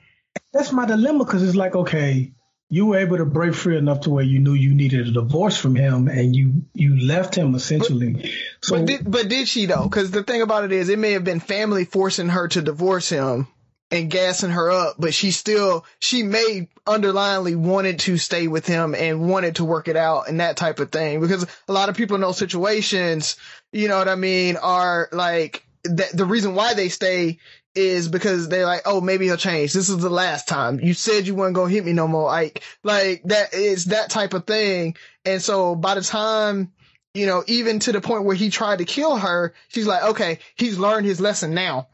that's 0.51 0.71
my 0.71 0.85
dilemma 0.85 1.25
because 1.25 1.43
it's 1.43 1.55
like, 1.55 1.75
okay, 1.75 2.33
you 2.69 2.87
were 2.87 2.97
able 2.97 3.17
to 3.17 3.25
break 3.25 3.53
free 3.53 3.77
enough 3.77 4.01
to 4.01 4.09
where 4.09 4.23
you 4.23 4.39
knew 4.39 4.53
you 4.53 4.73
needed 4.73 5.07
a 5.07 5.11
divorce 5.11 5.57
from 5.57 5.75
him, 5.75 6.07
and 6.07 6.35
you 6.35 6.65
you 6.73 6.99
left 6.99 7.35
him 7.35 7.55
essentially. 7.55 8.31
so 8.61 8.77
but 8.77 8.85
did 8.85 9.11
but 9.11 9.29
did 9.29 9.47
she 9.47 9.65
though? 9.65 9.83
Because 9.83 10.11
the 10.11 10.23
thing 10.23 10.41
about 10.41 10.63
it 10.65 10.71
is, 10.71 10.89
it 10.89 10.99
may 10.99 11.11
have 11.13 11.23
been 11.23 11.39
family 11.39 11.85
forcing 11.85 12.29
her 12.29 12.47
to 12.49 12.61
divorce 12.61 13.09
him 13.09 13.47
and 13.93 14.09
gassing 14.09 14.49
her 14.49 14.71
up, 14.71 14.95
but 14.97 15.13
she 15.13 15.31
still 15.31 15.85
she 15.99 16.23
may 16.23 16.67
underlyingly 16.85 17.55
wanted 17.55 17.99
to 17.99 18.17
stay 18.17 18.47
with 18.47 18.65
him 18.65 18.95
and 18.95 19.29
wanted 19.29 19.57
to 19.57 19.65
work 19.65 19.87
it 19.87 19.95
out 19.95 20.27
and 20.27 20.39
that 20.39 20.57
type 20.57 20.79
of 20.79 20.91
thing. 20.91 21.21
Because 21.21 21.45
a 21.67 21.73
lot 21.73 21.89
of 21.89 21.95
people 21.95 22.15
in 22.15 22.21
those 22.21 22.37
situations, 22.37 23.37
you 23.71 23.87
know 23.87 23.97
what 23.97 24.07
I 24.07 24.15
mean, 24.15 24.57
are 24.57 25.09
like 25.11 25.65
the 25.83 26.07
the 26.13 26.25
reason 26.25 26.55
why 26.55 26.73
they 26.73 26.89
stay 26.89 27.37
is 27.75 28.07
because 28.07 28.49
they're 28.49 28.65
like, 28.65 28.81
oh, 28.85 29.01
maybe 29.01 29.25
he'll 29.25 29.37
change. 29.37 29.73
This 29.73 29.89
is 29.89 29.97
the 29.97 30.09
last 30.09 30.47
time. 30.47 30.79
You 30.79 30.93
said 30.93 31.25
you 31.25 31.35
weren't 31.35 31.55
gonna 31.55 31.71
hit 31.71 31.85
me 31.85 31.93
no 31.93 32.07
more. 32.07 32.25
Like, 32.27 32.63
like 32.83 33.23
that 33.25 33.53
is 33.53 33.85
that 33.85 34.09
type 34.09 34.33
of 34.33 34.45
thing. 34.45 34.95
And 35.25 35.41
so 35.41 35.75
by 35.75 35.95
the 35.95 36.01
time, 36.01 36.71
you 37.13 37.25
know, 37.25 37.43
even 37.47 37.79
to 37.79 37.91
the 37.91 38.01
point 38.01 38.25
where 38.25 38.35
he 38.35 38.49
tried 38.49 38.79
to 38.79 38.85
kill 38.85 39.17
her, 39.17 39.53
she's 39.69 39.87
like, 39.87 40.03
okay, 40.03 40.39
he's 40.55 40.79
learned 40.79 41.05
his 41.05 41.21
lesson 41.21 41.53
now. 41.53 41.87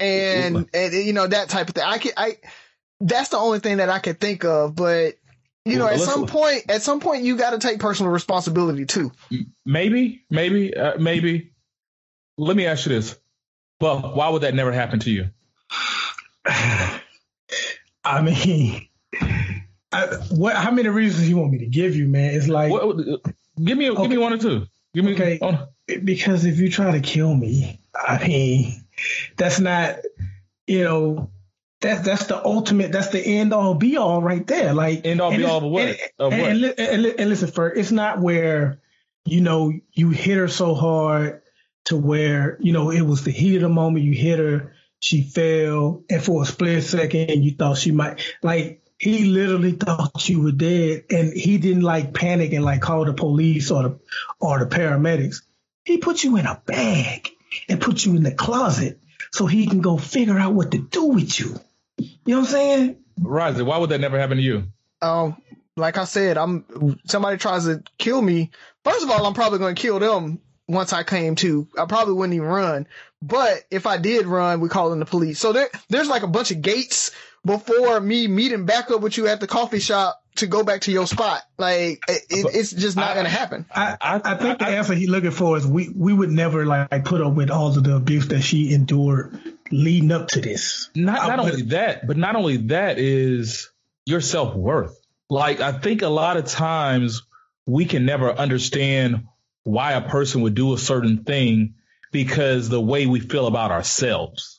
And, 0.00 0.68
and 0.72 0.92
you 0.92 1.12
know, 1.12 1.26
that 1.26 1.48
type 1.48 1.68
of 1.68 1.74
thing. 1.74 1.84
I 1.84 1.98
can, 1.98 2.12
I, 2.16 2.36
that's 3.00 3.30
the 3.30 3.38
only 3.38 3.60
thing 3.60 3.78
that 3.78 3.88
I 3.88 3.98
could 3.98 4.20
think 4.20 4.44
of, 4.44 4.74
but 4.74 5.14
you 5.68 5.78
know, 5.78 5.86
at 5.86 6.00
some 6.00 6.26
point, 6.26 6.64
at 6.70 6.82
some 6.82 7.00
point, 7.00 7.24
you 7.24 7.36
got 7.36 7.50
to 7.50 7.58
take 7.58 7.78
personal 7.78 8.10
responsibility 8.10 8.86
too. 8.86 9.12
Maybe, 9.66 10.24
maybe, 10.30 10.74
uh, 10.74 10.98
maybe. 10.98 11.52
Let 12.38 12.56
me 12.56 12.66
ask 12.66 12.86
you 12.86 12.94
this. 12.94 13.16
Well, 13.80 14.14
why 14.14 14.28
would 14.28 14.42
that 14.42 14.54
never 14.54 14.72
happen 14.72 15.00
to 15.00 15.10
you? 15.10 15.28
I 18.04 18.22
mean, 18.22 18.88
I, 19.92 20.06
what? 20.30 20.56
How 20.56 20.70
many 20.70 20.88
reasons 20.88 21.28
you 21.28 21.36
want 21.36 21.52
me 21.52 21.58
to 21.58 21.66
give 21.66 21.94
you, 21.96 22.08
man? 22.08 22.34
It's 22.34 22.48
like 22.48 22.72
What, 22.72 22.96
give 22.96 23.76
me, 23.76 23.94
give 23.94 24.08
me 24.08 24.18
one 24.18 24.32
or 24.32 24.38
two. 24.38 24.66
Give 24.94 25.04
me. 25.04 25.14
Okay. 25.14 25.38
oh, 25.42 25.68
because 26.04 26.44
if 26.44 26.58
you 26.58 26.70
try 26.70 26.92
to 26.92 27.00
kill 27.00 27.34
me, 27.34 27.80
I 27.94 28.26
mean, 28.26 28.84
that's 29.36 29.60
not, 29.60 29.98
you 30.66 30.84
know, 30.84 31.30
that's 31.80 32.04
that's 32.04 32.26
the 32.26 32.44
ultimate, 32.44 32.90
that's 32.92 33.08
the 33.08 33.20
end 33.20 33.52
all 33.52 33.74
be 33.74 33.96
all 33.96 34.20
right 34.20 34.46
there. 34.46 34.74
Like 34.74 35.06
End 35.06 35.20
all 35.20 35.30
be 35.30 35.44
all 35.44 35.64
of 35.64 35.70
what? 35.70 35.88
And, 35.88 35.98
Of 36.18 36.32
and, 36.32 36.62
what? 36.62 36.78
and 36.78 37.06
and 37.06 37.20
and 37.20 37.30
listen, 37.30 37.50
for 37.50 37.72
it's 37.72 37.92
not 37.92 38.20
where, 38.20 38.80
you 39.24 39.40
know, 39.40 39.72
you 39.92 40.10
hit 40.10 40.38
her 40.38 40.48
so 40.48 40.74
hard 40.74 41.42
to 41.84 41.96
where 41.96 42.58
you 42.60 42.72
know 42.72 42.90
it 42.90 43.02
was 43.02 43.24
the 43.24 43.30
heat 43.30 43.56
of 43.56 43.62
the 43.62 43.68
moment. 43.68 44.04
You 44.04 44.12
hit 44.12 44.38
her, 44.38 44.74
she 44.98 45.22
fell, 45.22 46.04
and 46.10 46.22
for 46.22 46.42
a 46.42 46.46
split 46.46 46.82
second, 46.82 47.42
you 47.42 47.52
thought 47.52 47.78
she 47.78 47.92
might 47.92 48.20
like. 48.42 48.82
He 49.00 49.26
literally 49.26 49.72
thought 49.72 50.28
you 50.28 50.42
were 50.42 50.50
dead, 50.50 51.04
and 51.10 51.32
he 51.32 51.58
didn't 51.58 51.84
like 51.84 52.12
panic 52.12 52.52
and 52.52 52.64
like 52.64 52.80
call 52.80 53.04
the 53.04 53.12
police 53.12 53.70
or 53.70 53.82
the 53.84 54.00
or 54.40 54.58
the 54.58 54.66
paramedics. 54.66 55.42
He 55.84 55.98
put 55.98 56.24
you 56.24 56.36
in 56.36 56.46
a 56.46 56.60
bag 56.66 57.30
and 57.68 57.80
put 57.80 58.04
you 58.04 58.16
in 58.16 58.22
the 58.22 58.32
closet 58.32 59.00
so 59.32 59.46
he 59.46 59.66
can 59.66 59.80
go 59.80 59.96
figure 59.96 60.38
out 60.38 60.54
what 60.54 60.70
to 60.72 60.78
do 60.78 61.06
with 61.06 61.38
you. 61.38 61.58
You 61.98 62.06
know 62.26 62.40
what 62.40 62.46
I'm 62.48 62.52
saying? 62.52 62.96
Rising, 63.20 63.66
why 63.66 63.78
would 63.78 63.90
that 63.90 64.00
never 64.00 64.18
happen 64.18 64.36
to 64.36 64.42
you? 64.42 64.64
Um, 65.02 65.36
like 65.76 65.96
I 65.96 66.04
said, 66.04 66.36
I'm 66.36 66.98
somebody 67.06 67.38
tries 67.38 67.64
to 67.64 67.82
kill 67.98 68.20
me. 68.20 68.50
First 68.84 69.04
of 69.04 69.10
all, 69.10 69.26
I'm 69.26 69.34
probably 69.34 69.58
going 69.58 69.74
to 69.74 69.80
kill 69.80 69.98
them 69.98 70.40
once 70.66 70.92
I 70.92 71.02
came 71.02 71.34
to. 71.36 71.68
I 71.78 71.86
probably 71.86 72.14
wouldn't 72.14 72.34
even 72.34 72.48
run. 72.48 72.86
But 73.20 73.64
if 73.70 73.86
I 73.86 73.96
did 73.96 74.26
run, 74.26 74.60
we 74.60 74.68
call 74.68 74.92
in 74.92 75.00
the 75.00 75.04
police. 75.04 75.38
So 75.38 75.52
there, 75.52 75.68
there's 75.88 76.08
like 76.08 76.22
a 76.22 76.28
bunch 76.28 76.50
of 76.50 76.62
gates 76.62 77.10
before 77.44 78.00
me 78.00 78.26
meeting 78.28 78.64
back 78.66 78.90
up 78.90 79.00
with 79.00 79.16
you 79.16 79.26
at 79.28 79.40
the 79.40 79.46
coffee 79.46 79.78
shop 79.80 80.20
to 80.36 80.46
go 80.46 80.62
back 80.62 80.82
to 80.82 80.92
your 80.92 81.06
spot. 81.06 81.42
Like 81.56 82.00
it, 82.08 82.22
it, 82.30 82.46
it's 82.54 82.70
just 82.72 82.96
not 82.96 83.10
I- 83.10 83.14
going 83.14 83.24
to 83.26 83.30
happen. 83.30 83.66
I, 83.74 83.96
I- 84.00 84.20
I 84.24 84.34
think 84.36 84.58
the 84.58 84.66
answer 84.66 84.94
he's 84.94 85.08
looking 85.08 85.30
for 85.30 85.56
is 85.56 85.66
we, 85.66 85.88
we 85.88 86.12
would 86.12 86.30
never 86.30 86.64
like 86.66 87.04
put 87.04 87.20
up 87.20 87.34
with 87.34 87.50
all 87.50 87.76
of 87.76 87.82
the 87.82 87.96
abuse 87.96 88.28
that 88.28 88.42
she 88.42 88.72
endured 88.72 89.38
leading 89.70 90.12
up 90.12 90.28
to 90.28 90.40
this. 90.40 90.90
Not 90.94 91.28
not 91.28 91.38
I- 91.40 91.42
only 91.42 91.62
that, 91.62 92.06
but 92.06 92.16
not 92.16 92.36
only 92.36 92.56
that 92.68 92.98
is 92.98 93.70
your 94.06 94.20
self 94.20 94.54
worth. 94.54 94.96
Like 95.30 95.60
I 95.60 95.72
think 95.72 96.02
a 96.02 96.08
lot 96.08 96.36
of 96.36 96.46
times 96.46 97.22
we 97.66 97.84
can 97.84 98.06
never 98.06 98.32
understand 98.32 99.26
why 99.64 99.92
a 99.92 100.08
person 100.08 100.40
would 100.42 100.54
do 100.54 100.72
a 100.72 100.78
certain 100.78 101.24
thing 101.24 101.74
because 102.12 102.68
the 102.70 102.80
way 102.80 103.06
we 103.06 103.20
feel 103.20 103.46
about 103.46 103.70
ourselves. 103.70 104.57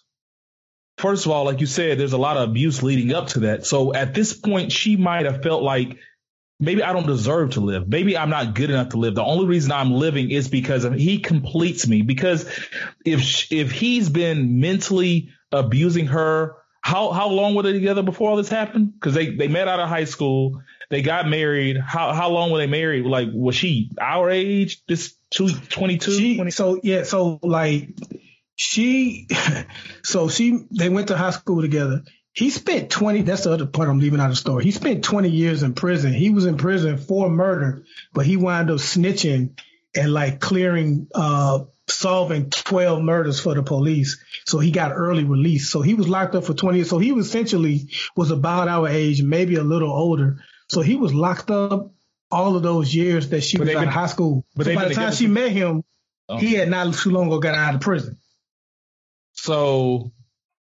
First 1.00 1.26
of 1.26 1.32
all, 1.32 1.46
like 1.46 1.62
you 1.62 1.66
said, 1.66 1.98
there's 1.98 2.12
a 2.12 2.18
lot 2.18 2.36
of 2.36 2.50
abuse 2.50 2.84
leading 2.84 3.14
up 3.14 3.30
to 3.30 3.40
that. 3.42 3.66
So 3.66 3.94
at 3.94 4.14
this 4.14 4.34
point, 4.34 4.74
she 4.74 4.98
might 4.98 5.26
have 5.26 5.42
felt 5.42 5.64
like 5.64 5.98
maybe 6.60 6.84
I 6.84 6.92
don't 6.92 7.08
deserve 7.08 7.52
to 7.52 7.62
live. 7.62 7.88
Maybe 7.88 8.18
I'm 8.18 8.30
not 8.30 8.54
good 8.54 8.70
enough 8.70 8.90
to 8.90 8.98
live. 8.98 9.16
The 9.16 9.24
only 9.24 9.46
reason 9.46 9.72
I'm 9.72 9.94
living 9.94 10.30
is 10.30 10.50
because 10.50 10.84
he 10.84 11.20
completes 11.20 11.88
me. 11.88 12.02
Because 12.02 12.50
if 13.06 13.50
if 13.50 13.72
he's 13.72 14.10
been 14.10 14.60
mentally 14.60 15.30
abusing 15.54 16.08
her, 16.08 16.58
how 16.82 17.12
how 17.12 17.30
long 17.30 17.56
were 17.56 17.64
they 17.64 17.72
together 17.72 18.04
before 18.04 18.32
all 18.32 18.36
this 18.36 18.50
happened? 18.50 18.94
Because 18.94 19.14
they 19.14 19.30
they 19.30 19.48
met 19.48 19.70
out 19.70 19.80
of 19.80 19.88
high 19.88 20.04
school, 20.04 20.62
they 20.90 21.02
got 21.02 21.30
married. 21.30 21.78
How 21.78 22.12
how 22.12 22.30
long 22.30 22.52
were 22.52 22.58
they 22.58 22.68
married? 22.68 23.06
Like 23.06 23.30
was 23.32 23.56
she 23.56 23.90
our 24.02 24.30
age? 24.30 24.84
This 24.86 25.16
two, 25.30 25.50
22, 25.50 26.12
She, 26.12 26.52
so 26.52 26.78
yeah, 26.84 27.04
so 27.04 27.40
like 27.42 27.90
she, 28.60 29.26
so 30.04 30.28
she, 30.28 30.60
they 30.78 30.90
went 30.90 31.08
to 31.08 31.18
high 31.18 31.30
school 31.32 31.62
together. 31.62 32.04
He 32.34 32.50
spent 32.50 32.90
20, 32.90 33.22
that's 33.22 33.46
the 33.46 33.54
other 33.54 33.66
part 33.66 33.88
I'm 33.88 34.00
leaving 34.00 34.20
out 34.20 34.26
of 34.26 34.32
the 34.32 34.36
story. 34.36 34.66
He 34.66 34.72
spent 34.72 35.04
20 35.04 35.30
years 35.30 35.64
in 35.64 35.74
prison. 35.74 36.12
He 36.14 36.30
was 36.30 36.46
in 36.46 36.58
prison 36.58 36.98
for 36.98 37.30
murder, 37.30 37.86
but 38.14 38.26
he 38.26 38.36
wound 38.36 38.70
up 38.70 38.78
snitching 38.80 39.58
and 39.96 40.14
like 40.14 40.42
clearing, 40.42 41.08
uh, 41.16 41.60
solving 41.88 42.50
12 42.50 43.02
murders 43.02 43.40
for 43.40 43.56
the 43.56 43.64
police. 43.64 44.22
So 44.46 44.60
he 44.60 44.72
got 44.72 44.92
early 44.92 45.24
release. 45.24 45.70
So 45.72 45.82
he 45.82 45.94
was 45.94 46.10
locked 46.10 46.36
up 46.36 46.44
for 46.44 46.54
20 46.54 46.80
years. 46.80 46.90
So 46.90 47.00
he 47.00 47.14
was 47.14 47.28
essentially 47.28 47.90
was 48.16 48.30
about 48.32 48.68
our 48.68 48.90
age, 48.90 49.24
maybe 49.24 49.56
a 49.56 49.64
little 49.64 49.90
older. 49.92 50.40
So 50.68 50.82
he 50.82 50.98
was 50.98 51.14
locked 51.14 51.50
up 51.50 51.94
all 52.30 52.58
of 52.58 52.62
those 52.64 52.94
years 52.94 53.30
that 53.30 53.42
she 53.42 53.58
But 53.58 53.62
was 53.62 53.68
they've 53.70 53.78
out 53.78 53.80
been- 53.82 53.88
of 53.90 53.94
high 53.96 54.08
school. 54.08 54.46
but 54.56 54.66
so 54.66 54.76
by 54.76 54.88
the 54.90 54.94
time 54.96 55.14
she 55.14 55.28
met 55.28 55.52
him, 55.52 55.84
Oh. 56.32 56.38
he 56.38 56.54
had 56.54 56.70
not 56.70 56.94
too 56.94 57.10
long 57.10 57.26
ago 57.28 57.40
got 57.40 57.56
out 57.56 57.74
of 57.74 57.82
prison. 57.82 58.18
So 59.42 60.12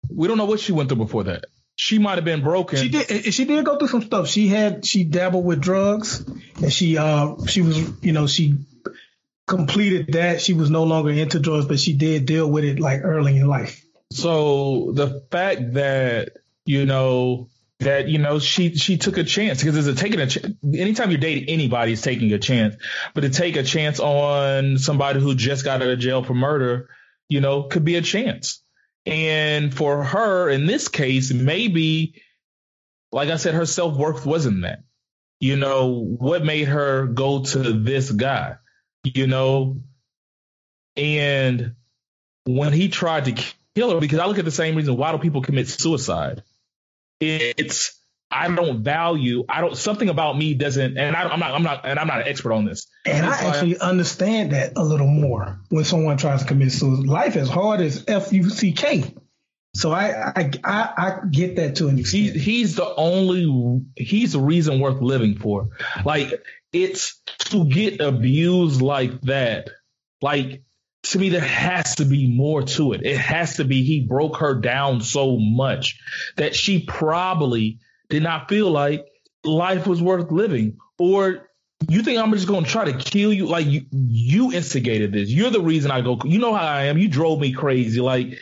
we 0.10 0.28
don't 0.28 0.38
know 0.38 0.46
what 0.46 0.60
she 0.60 0.72
went 0.72 0.90
through 0.90 1.04
before 1.04 1.24
that. 1.26 1.46
she 1.76 1.98
might 2.00 2.16
have 2.16 2.26
been 2.26 2.42
broken. 2.44 2.80
She 2.80 2.90
did. 2.90 3.34
She 3.34 3.46
did 3.46 3.66
go 3.66 3.78
through 3.78 3.88
some 3.90 4.02
stuff. 4.04 4.28
She 4.28 4.48
had 4.48 4.86
she 4.86 5.04
dabbled 5.04 5.46
with 5.46 5.62
drugs, 5.62 6.24
and 6.62 6.72
she 6.72 6.98
uh 6.98 7.36
she 7.48 7.62
was 7.62 7.78
you 8.04 8.12
know 8.14 8.28
she 8.28 8.58
completed 9.48 10.14
that. 10.14 10.42
She 10.42 10.54
was 10.54 10.70
no 10.70 10.84
longer 10.84 11.12
into 11.12 11.40
drugs, 11.40 11.66
but 11.66 11.80
she 11.80 11.94
did 11.94 12.26
deal 12.26 12.50
with 12.50 12.64
it 12.64 12.80
like 12.80 13.02
early 13.04 13.38
in 13.38 13.48
life. 13.48 13.84
So 14.12 14.92
the 14.94 15.24
fact 15.32 15.74
that 15.74 16.30
you 16.66 16.86
know 16.86 17.50
that 17.80 18.08
you 18.08 18.20
know 18.20 18.40
she 18.40 18.76
she 18.76 18.98
took 18.98 19.18
a 19.18 19.24
chance 19.24 19.62
because 19.62 19.76
it's 19.76 20.00
a 20.00 20.02
taking 20.02 20.20
a 20.20 20.28
ch- 20.28 20.46
anytime 20.64 21.12
you're 21.12 21.20
dating 21.20 21.50
anybody 21.50 21.92
is 21.94 22.02
taking 22.02 22.32
a 22.34 22.40
chance, 22.40 22.76
but 23.14 23.22
to 23.22 23.30
take 23.30 23.56
a 23.58 23.64
chance 23.64 24.00
on 24.00 24.78
somebody 24.78 25.20
who 25.20 25.36
just 25.36 25.64
got 25.66 25.82
out 25.82 25.90
of 25.90 26.00
jail 26.00 26.24
for 26.24 26.34
murder, 26.34 26.90
you 27.28 27.42
know, 27.42 27.64
could 27.64 27.84
be 27.84 27.96
a 27.96 28.02
chance. 28.02 28.62
And 29.06 29.74
for 29.74 30.04
her 30.04 30.50
in 30.50 30.66
this 30.66 30.88
case, 30.88 31.32
maybe, 31.32 32.22
like 33.12 33.30
I 33.30 33.38
said, 33.38 33.54
her 33.54 33.66
self 33.66 33.96
worth 33.98 34.26
wasn't 34.26 34.64
that. 34.64 34.84
You 35.40 35.58
know, 35.58 36.04
what 36.18 36.46
made 36.46 36.68
her 36.68 37.06
go 37.06 37.44
to 37.44 37.74
this 37.74 38.12
guy? 38.12 38.56
You 39.04 39.28
know, 39.28 39.82
and 40.96 41.76
when 42.46 42.74
he 42.74 42.90
tried 42.90 43.26
to 43.26 43.44
kill 43.76 43.92
her, 43.92 44.00
because 44.00 44.20
I 44.20 44.26
look 44.26 44.40
at 44.40 44.46
the 44.46 44.52
same 44.52 44.76
reason 44.76 44.98
why 44.98 45.12
do 45.12 45.18
people 45.18 45.42
commit 45.42 45.68
suicide? 45.68 46.44
It's 47.20 48.00
I 48.36 48.54
don't 48.54 48.84
value. 48.84 49.46
I 49.48 49.62
don't. 49.62 49.78
Something 49.78 50.10
about 50.10 50.38
me 50.38 50.54
doesn't. 50.56 50.98
And 50.98 51.16
I, 51.16 51.34
am 51.34 51.40
not. 51.40 51.54
I'm 51.54 51.64
not. 51.64 51.86
And 51.86 51.98
I'm 51.98 52.08
not 52.08 52.22
an 52.22 52.28
expert 52.28 52.52
on 52.52 52.66
this. 52.66 52.88
And 53.06 53.26
I 53.26 53.32
actually 53.32 53.80
I, 53.80 53.90
understand 53.90 54.52
that 54.52 54.74
a 54.76 54.84
little 54.84 55.08
more 55.08 55.62
when 55.70 55.86
someone 55.86 56.18
tries 56.18 56.42
to 56.42 56.48
commit 56.48 56.74
suicide. 56.74 57.08
Life 57.08 57.38
is 57.38 57.50
hard 57.50 57.80
as 57.80 58.04
f 58.08 58.34
u 58.34 58.50
c 58.50 58.74
k. 58.74 59.16
So 59.74 59.92
I, 59.92 60.32
I 60.36 60.52
I 60.64 60.94
I 60.98 61.20
get 61.32 61.56
that 61.56 61.78
to 61.78 61.88
an 61.88 61.98
extent. 61.98 62.36
He, 62.36 62.40
he's 62.40 62.76
the 62.76 62.94
only. 62.96 63.82
He's 63.96 64.34
the 64.34 64.40
reason 64.40 64.82
worth 64.82 65.02
living 65.02 65.38
for. 65.38 65.70
Like 66.04 66.34
it's 66.74 67.22
to 67.50 67.66
get 67.66 68.02
abused 68.02 68.82
like 68.82 69.22
that. 69.22 69.70
Like 70.22 70.64
to 71.04 71.20
me, 71.20 71.30
there 71.30 71.40
has 71.42 71.96
to 71.96 72.06
be 72.06 72.36
more 72.36 72.64
to 72.64 72.94
it. 72.94 73.06
It 73.06 73.18
has 73.18 73.58
to 73.58 73.64
be 73.64 73.84
he 73.84 74.02
broke 74.02 74.38
her 74.38 74.56
down 74.56 75.02
so 75.02 75.38
much 75.38 76.00
that 76.36 76.56
she 76.56 76.84
probably 76.84 77.80
did 78.10 78.24
not 78.24 78.50
feel 78.50 78.72
like 78.72 79.06
life 79.44 79.88
was 79.88 80.02
worth 80.02 80.32
living. 80.32 80.78
Or 80.98 81.48
you 81.90 82.02
think 82.04 82.20
I'm 82.20 82.32
just 82.32 82.48
going 82.48 82.64
to 82.64 82.70
try 82.70 82.86
to 82.86 82.98
kill 82.98 83.34
you? 83.34 83.48
Like 83.48 83.68
you, 83.68 83.86
you 83.92 84.52
instigated 84.54 85.12
this. 85.12 85.30
You're 85.30 85.50
the 85.50 85.62
reason 85.62 85.92
I 85.92 86.02
go. 86.02 86.20
You 86.24 86.40
know 86.40 86.54
how 86.54 86.66
I 86.66 86.86
am. 86.86 86.98
You 86.98 87.08
drove 87.08 87.40
me 87.40 87.52
crazy. 87.52 88.02
Like 88.02 88.38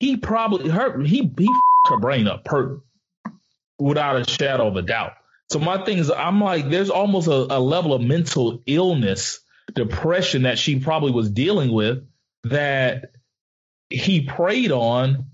he 0.00 0.16
probably 0.16 0.68
hurt. 0.68 1.06
He 1.06 1.32
he 1.38 1.48
her 1.88 1.98
brain 1.98 2.26
up, 2.26 2.46
hurt 2.46 2.80
without 3.78 4.16
a 4.16 4.30
shadow 4.30 4.66
of 4.66 4.76
a 4.76 4.82
doubt. 4.82 5.12
So 5.50 5.58
my 5.58 5.82
thing 5.84 5.98
is, 5.98 6.10
I'm 6.10 6.40
like, 6.40 6.68
there's 6.68 6.90
almost 6.90 7.28
a, 7.28 7.32
a 7.32 7.60
level 7.60 7.94
of 7.94 8.02
mental 8.02 8.62
illness, 8.66 9.40
depression 9.74 10.42
that 10.42 10.58
she 10.58 10.80
probably 10.80 11.12
was 11.12 11.30
dealing 11.30 11.72
with 11.72 12.06
that 12.44 13.12
he 13.88 14.22
preyed 14.26 14.72
on, 14.72 15.26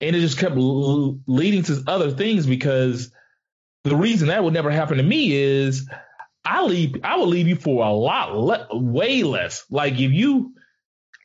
and 0.00 0.16
it 0.16 0.20
just 0.20 0.38
kept 0.38 0.56
leading 0.56 1.62
to 1.64 1.84
other 1.86 2.10
things 2.10 2.46
because 2.46 3.12
the 3.84 3.96
reason 3.96 4.28
that 4.28 4.44
would 4.44 4.54
never 4.54 4.70
happen 4.70 4.98
to 4.98 5.02
me 5.02 5.32
is 5.32 5.88
I 6.44 6.62
leave 6.62 6.96
I 7.04 7.16
would 7.16 7.28
leave 7.28 7.48
you 7.48 7.56
for 7.56 7.84
a 7.84 7.92
lot 7.92 8.36
le- 8.36 8.68
way 8.72 9.22
less. 9.22 9.64
Like 9.70 9.94
if 9.94 10.12
you 10.12 10.54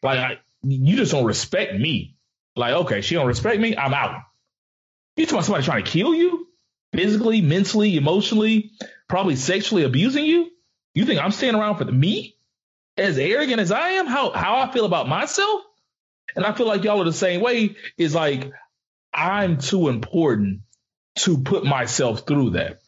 like 0.01 0.20
I, 0.20 0.39
you 0.64 0.95
just 0.95 1.12
don't 1.12 1.26
respect 1.26 1.74
me. 1.74 2.16
Like 2.56 2.74
okay, 2.74 3.01
she 3.01 3.16
don't 3.16 3.28
respect 3.28 3.60
me, 3.60 3.76
I'm 3.76 3.93
out. 3.93 4.22
You 5.18 5.26
talking 5.26 5.38
about 5.38 5.45
somebody 5.45 5.66
trying 5.66 5.84
to 5.84 5.91
kill 5.91 6.14
you 6.14 6.47
physically, 6.93 7.41
mentally, 7.41 7.97
emotionally, 7.97 8.72
probably 9.08 9.36
sexually 9.36 9.84
abusing 9.84 10.26
you? 10.26 10.51
You 10.93 11.06
think 11.06 11.22
I'm 11.22 11.32
staying 11.32 11.56
around 11.56 11.78
for 11.78 11.84
the, 11.84 11.91
me? 11.91 12.36
As 12.97 13.18
arrogant 13.18 13.60
as 13.60 13.72
I 13.72 13.89
am, 13.91 14.08
how 14.08 14.32
how 14.32 14.58
I 14.58 14.72
feel 14.72 14.86
about 14.86 15.10
myself? 15.10 15.62
And 16.36 16.45
I 16.45 16.53
feel 16.53 16.68
like 16.68 16.84
y'all 16.84 17.01
are 17.01 17.06
the 17.06 17.14
same 17.14 17.41
way. 17.41 17.76
Is 17.97 18.16
like 18.16 18.51
I'm 19.14 19.58
too 19.58 19.89
important 19.89 20.62
to 21.20 21.38
put 21.39 21.63
myself 21.63 22.26
through 22.28 22.51
that. 22.51 22.82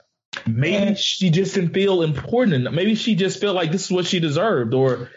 Maybe 0.46 0.96
she 0.96 1.30
just 1.30 1.56
didn't 1.56 1.74
feel 1.74 2.02
important. 2.02 2.72
Maybe 2.72 2.96
she 2.96 3.16
just 3.16 3.42
felt 3.42 3.56
like 3.56 3.72
this 3.72 3.86
is 3.86 3.92
what 3.92 4.06
she 4.06 4.20
deserved, 4.20 4.74
or 4.74 5.10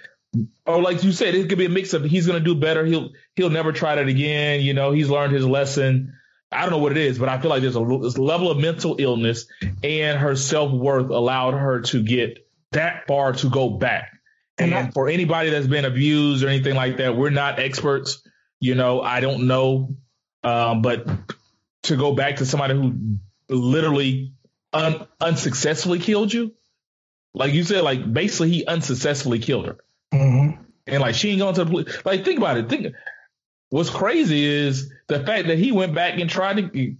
or 0.65 0.81
like 0.81 1.03
you 1.05 1.13
said, 1.13 1.35
it 1.35 1.49
could 1.49 1.59
be 1.59 1.67
a 1.67 1.71
mix 1.71 1.93
of 1.93 2.05
he's 2.05 2.27
gonna 2.27 2.41
do 2.41 2.55
better. 2.55 2.85
He'll 2.85 3.11
he'll 3.35 3.51
never 3.51 3.73
try 3.73 3.97
that 3.97 4.09
again. 4.09 4.61
You 4.61 4.75
know, 4.75 4.93
he's 4.93 5.11
learned 5.11 5.35
his 5.35 5.47
lesson. 5.47 6.15
I 6.53 6.63
don't 6.63 6.71
know 6.71 6.79
what 6.79 6.93
it 6.93 6.99
is, 6.99 7.19
but 7.19 7.29
I 7.29 7.41
feel 7.41 7.51
like 7.51 7.63
there's 7.63 7.77
a, 7.77 7.85
there's 7.85 8.17
a 8.17 8.23
level 8.23 8.51
of 8.51 8.59
mental 8.59 8.97
illness, 8.99 9.47
and 9.83 10.19
her 10.19 10.35
self 10.37 10.73
worth 10.73 11.11
allowed 11.11 11.55
her 11.55 11.81
to 11.83 12.03
get 12.03 12.47
that 12.73 13.07
far 13.07 13.33
to 13.35 13.51
go 13.51 13.71
back. 13.71 14.19
And, 14.59 14.73
and 14.73 14.89
I, 14.89 14.91
for 14.91 15.09
anybody 15.09 15.51
that's 15.51 15.67
been 15.67 15.85
abused 15.85 16.43
or 16.43 16.49
anything 16.49 16.75
like 16.75 16.97
that, 16.97 17.17
we're 17.17 17.31
not 17.31 17.59
experts. 17.59 18.23
You 18.59 18.75
know, 18.75 19.01
I 19.01 19.21
don't 19.21 19.47
know, 19.47 19.97
um, 20.43 20.83
but 20.83 21.07
to 21.85 21.97
go 21.97 22.14
back 22.14 22.37
to 22.37 22.47
somebody 22.47 22.74
who 22.74 23.18
literally 23.49 24.33
un- 24.72 25.07
unsuccessfully 25.20 25.99
killed 25.99 26.33
you. 26.33 26.53
Like 27.35 27.53
you 27.53 27.62
said, 27.62 27.83
like 27.83 28.12
basically 28.12 28.51
he 28.51 28.66
unsuccessfully 28.66 29.39
killed 29.39 29.66
her. 29.66 29.76
Mm-hmm. 30.12 30.62
And 30.87 31.01
like 31.01 31.14
she 31.14 31.31
ain't 31.31 31.41
going 31.41 31.55
to 31.55 31.64
the 31.64 31.70
police. 31.70 32.05
Like 32.05 32.24
think 32.24 32.39
about 32.39 32.57
it. 32.59 32.68
Think 32.68 32.95
what's 33.68 33.91
crazy 33.91 34.45
is 34.45 34.91
the 35.07 35.24
fact 35.24 35.49
that 35.49 35.59
he 35.59 35.72
went 35.72 35.95
back 35.95 36.18
and 36.18 36.28
tried 36.28 36.57
to 36.57 36.97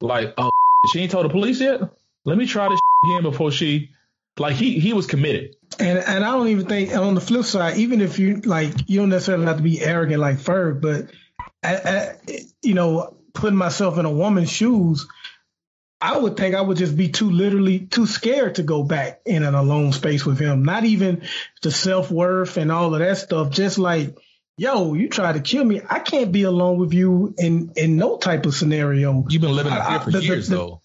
like, 0.00 0.34
oh, 0.38 0.50
she 0.92 1.00
ain't 1.00 1.10
told 1.10 1.24
the 1.24 1.30
police 1.30 1.60
yet. 1.60 1.80
Let 2.24 2.38
me 2.38 2.46
try 2.46 2.68
this 2.68 2.80
again 3.04 3.22
before 3.22 3.50
she. 3.50 3.90
Like 4.36 4.56
he 4.56 4.80
he 4.80 4.92
was 4.92 5.06
committed. 5.06 5.54
And 5.78 5.98
and 5.98 6.24
I 6.24 6.32
don't 6.32 6.48
even 6.48 6.66
think 6.66 6.92
on 6.92 7.14
the 7.14 7.20
flip 7.20 7.44
side, 7.44 7.76
even 7.76 8.00
if 8.00 8.18
you 8.18 8.40
like, 8.40 8.72
you 8.88 8.98
don't 8.98 9.08
necessarily 9.08 9.46
have 9.46 9.58
to 9.58 9.62
be 9.62 9.80
arrogant 9.80 10.20
like 10.20 10.38
Ferg, 10.38 10.80
but 10.80 11.12
I, 11.62 11.76
I, 11.76 12.16
you 12.60 12.74
know, 12.74 13.16
putting 13.34 13.58
myself 13.58 13.98
in 13.98 14.06
a 14.06 14.10
woman's 14.10 14.50
shoes, 14.50 15.06
I 16.00 16.18
would 16.18 16.36
think 16.36 16.54
I 16.54 16.60
would 16.60 16.76
just 16.76 16.96
be 16.96 17.08
too 17.08 17.30
literally 17.30 17.80
too 17.80 18.06
scared 18.06 18.56
to 18.56 18.62
go 18.62 18.82
back 18.82 19.20
in 19.24 19.42
an 19.42 19.54
alone 19.54 19.92
space 19.92 20.24
with 20.24 20.38
him. 20.38 20.62
Not 20.64 20.84
even 20.84 21.22
the 21.62 21.70
self 21.70 22.10
worth 22.10 22.56
and 22.56 22.70
all 22.70 22.94
of 22.94 23.00
that 23.00 23.16
stuff. 23.18 23.50
Just 23.50 23.78
like, 23.78 24.16
yo, 24.56 24.94
you 24.94 25.08
try 25.08 25.32
to 25.32 25.40
kill 25.40 25.64
me. 25.64 25.80
I 25.88 25.98
can't 26.00 26.30
be 26.30 26.42
alone 26.42 26.78
with 26.78 26.92
you 26.92 27.34
in 27.38 27.72
in 27.76 27.96
no 27.96 28.18
type 28.18 28.46
of 28.46 28.54
scenario. 28.54 29.24
You've 29.28 29.42
been 29.42 29.54
living 29.54 29.72
in 29.72 29.82
fear 29.82 30.00
for 30.00 30.10
the, 30.10 30.22
years, 30.22 30.48
the, 30.48 30.56
the, 30.56 30.60
though. 30.60 30.80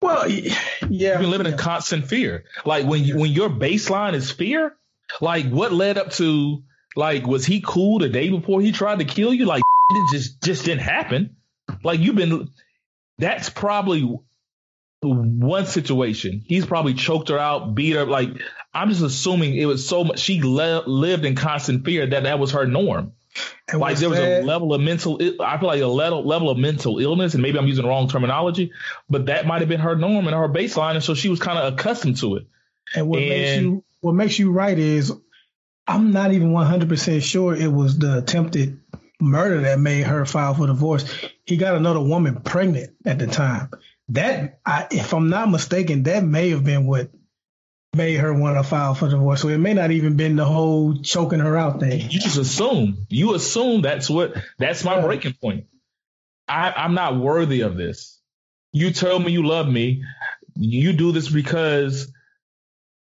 Well, 0.00 0.28
yeah, 0.28 0.56
you've 0.88 1.20
been 1.20 1.30
living 1.30 1.46
yeah. 1.46 1.52
in 1.52 1.58
constant 1.58 2.06
fear. 2.06 2.44
Like 2.64 2.84
when 2.84 3.04
you, 3.04 3.18
when 3.18 3.30
your 3.30 3.48
baseline 3.48 4.14
is 4.14 4.30
fear, 4.32 4.76
like 5.20 5.48
what 5.48 5.72
led 5.72 5.98
up 5.98 6.10
to 6.12 6.64
like 6.96 7.26
was 7.26 7.46
he 7.46 7.62
cool 7.64 8.00
the 8.00 8.08
day 8.08 8.28
before 8.28 8.60
he 8.60 8.72
tried 8.72 8.98
to 8.98 9.04
kill 9.04 9.32
you? 9.32 9.46
Like 9.46 9.62
it 9.90 10.10
just 10.10 10.42
just 10.42 10.64
didn't 10.64 10.82
happen. 10.82 11.36
Like 11.82 12.00
you've 12.00 12.16
been, 12.16 12.50
that's 13.18 13.50
probably 13.50 14.18
one 15.02 15.66
situation. 15.66 16.42
He's 16.46 16.66
probably 16.66 16.94
choked 16.94 17.28
her 17.28 17.38
out, 17.38 17.74
beat 17.74 17.94
her. 17.94 18.04
Like 18.04 18.30
I'm 18.72 18.88
just 18.88 19.02
assuming 19.02 19.54
it 19.54 19.66
was 19.66 19.86
so 19.86 20.04
much. 20.04 20.18
She 20.20 20.40
le- 20.42 20.84
lived 20.86 21.24
in 21.24 21.34
constant 21.34 21.84
fear 21.84 22.06
that 22.06 22.22
that 22.24 22.38
was 22.38 22.52
her 22.52 22.66
norm. 22.66 23.12
And 23.68 23.80
like 23.80 23.96
there 23.96 24.10
was 24.10 24.18
that, 24.18 24.42
a 24.42 24.44
level 24.44 24.74
of 24.74 24.80
mental, 24.80 25.18
I 25.40 25.58
feel 25.58 25.66
like 25.66 25.80
a 25.80 25.86
level 25.86 26.24
level 26.24 26.50
of 26.50 26.58
mental 26.58 26.98
illness, 26.98 27.32
and 27.32 27.42
maybe 27.42 27.58
I'm 27.58 27.66
using 27.66 27.82
the 27.82 27.88
wrong 27.88 28.08
terminology, 28.08 28.72
but 29.08 29.26
that 29.26 29.46
might 29.46 29.62
have 29.62 29.68
been 29.68 29.80
her 29.80 29.96
norm 29.96 30.26
and 30.26 30.36
her 30.36 30.48
baseline, 30.48 30.96
and 30.96 31.04
so 31.04 31.14
she 31.14 31.30
was 31.30 31.40
kind 31.40 31.58
of 31.58 31.72
accustomed 31.72 32.18
to 32.18 32.36
it. 32.36 32.46
And 32.94 33.08
what 33.08 33.20
and, 33.20 33.28
makes 33.30 33.62
you 33.62 33.84
what 34.00 34.12
makes 34.12 34.38
you 34.38 34.52
right 34.52 34.78
is 34.78 35.12
I'm 35.86 36.12
not 36.12 36.32
even 36.32 36.52
100 36.52 36.88
percent 36.88 37.22
sure 37.22 37.54
it 37.54 37.72
was 37.72 37.98
the 37.98 38.18
attempted 38.18 38.80
murder 39.18 39.62
that 39.62 39.80
made 39.80 40.02
her 40.02 40.26
file 40.26 40.54
for 40.54 40.66
divorce. 40.66 41.04
He 41.44 41.56
got 41.56 41.74
another 41.74 42.00
woman 42.00 42.40
pregnant 42.42 42.94
at 43.04 43.18
the 43.18 43.26
time. 43.26 43.70
That, 44.10 44.60
I, 44.64 44.86
if 44.90 45.12
I'm 45.12 45.28
not 45.28 45.50
mistaken, 45.50 46.04
that 46.04 46.24
may 46.24 46.50
have 46.50 46.64
been 46.64 46.86
what 46.86 47.10
made 47.94 48.16
her 48.16 48.32
want 48.32 48.56
to 48.56 48.62
file 48.62 48.94
for 48.94 49.08
divorce. 49.08 49.42
So 49.42 49.48
it 49.48 49.58
may 49.58 49.74
not 49.74 49.90
even 49.90 50.16
been 50.16 50.36
the 50.36 50.44
whole 50.44 51.00
choking 51.02 51.40
her 51.40 51.56
out 51.56 51.80
thing. 51.80 52.10
You 52.10 52.20
just 52.20 52.38
assume. 52.38 53.06
You 53.08 53.34
assume 53.34 53.82
that's 53.82 54.08
what. 54.08 54.34
That's 54.58 54.84
my 54.84 54.96
yeah. 54.96 55.06
breaking 55.06 55.34
point. 55.34 55.66
I, 56.48 56.72
I'm 56.72 56.94
not 56.94 57.18
worthy 57.18 57.62
of 57.62 57.76
this. 57.76 58.20
You 58.72 58.90
tell 58.90 59.18
me 59.18 59.32
you 59.32 59.46
love 59.46 59.68
me. 59.68 60.04
You 60.54 60.92
do 60.92 61.12
this 61.12 61.28
because 61.28 62.10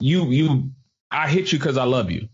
you 0.00 0.30
you. 0.30 0.70
I 1.10 1.28
hit 1.28 1.52
you 1.52 1.58
because 1.58 1.76
I 1.76 1.84
love 1.84 2.10
you. 2.10 2.28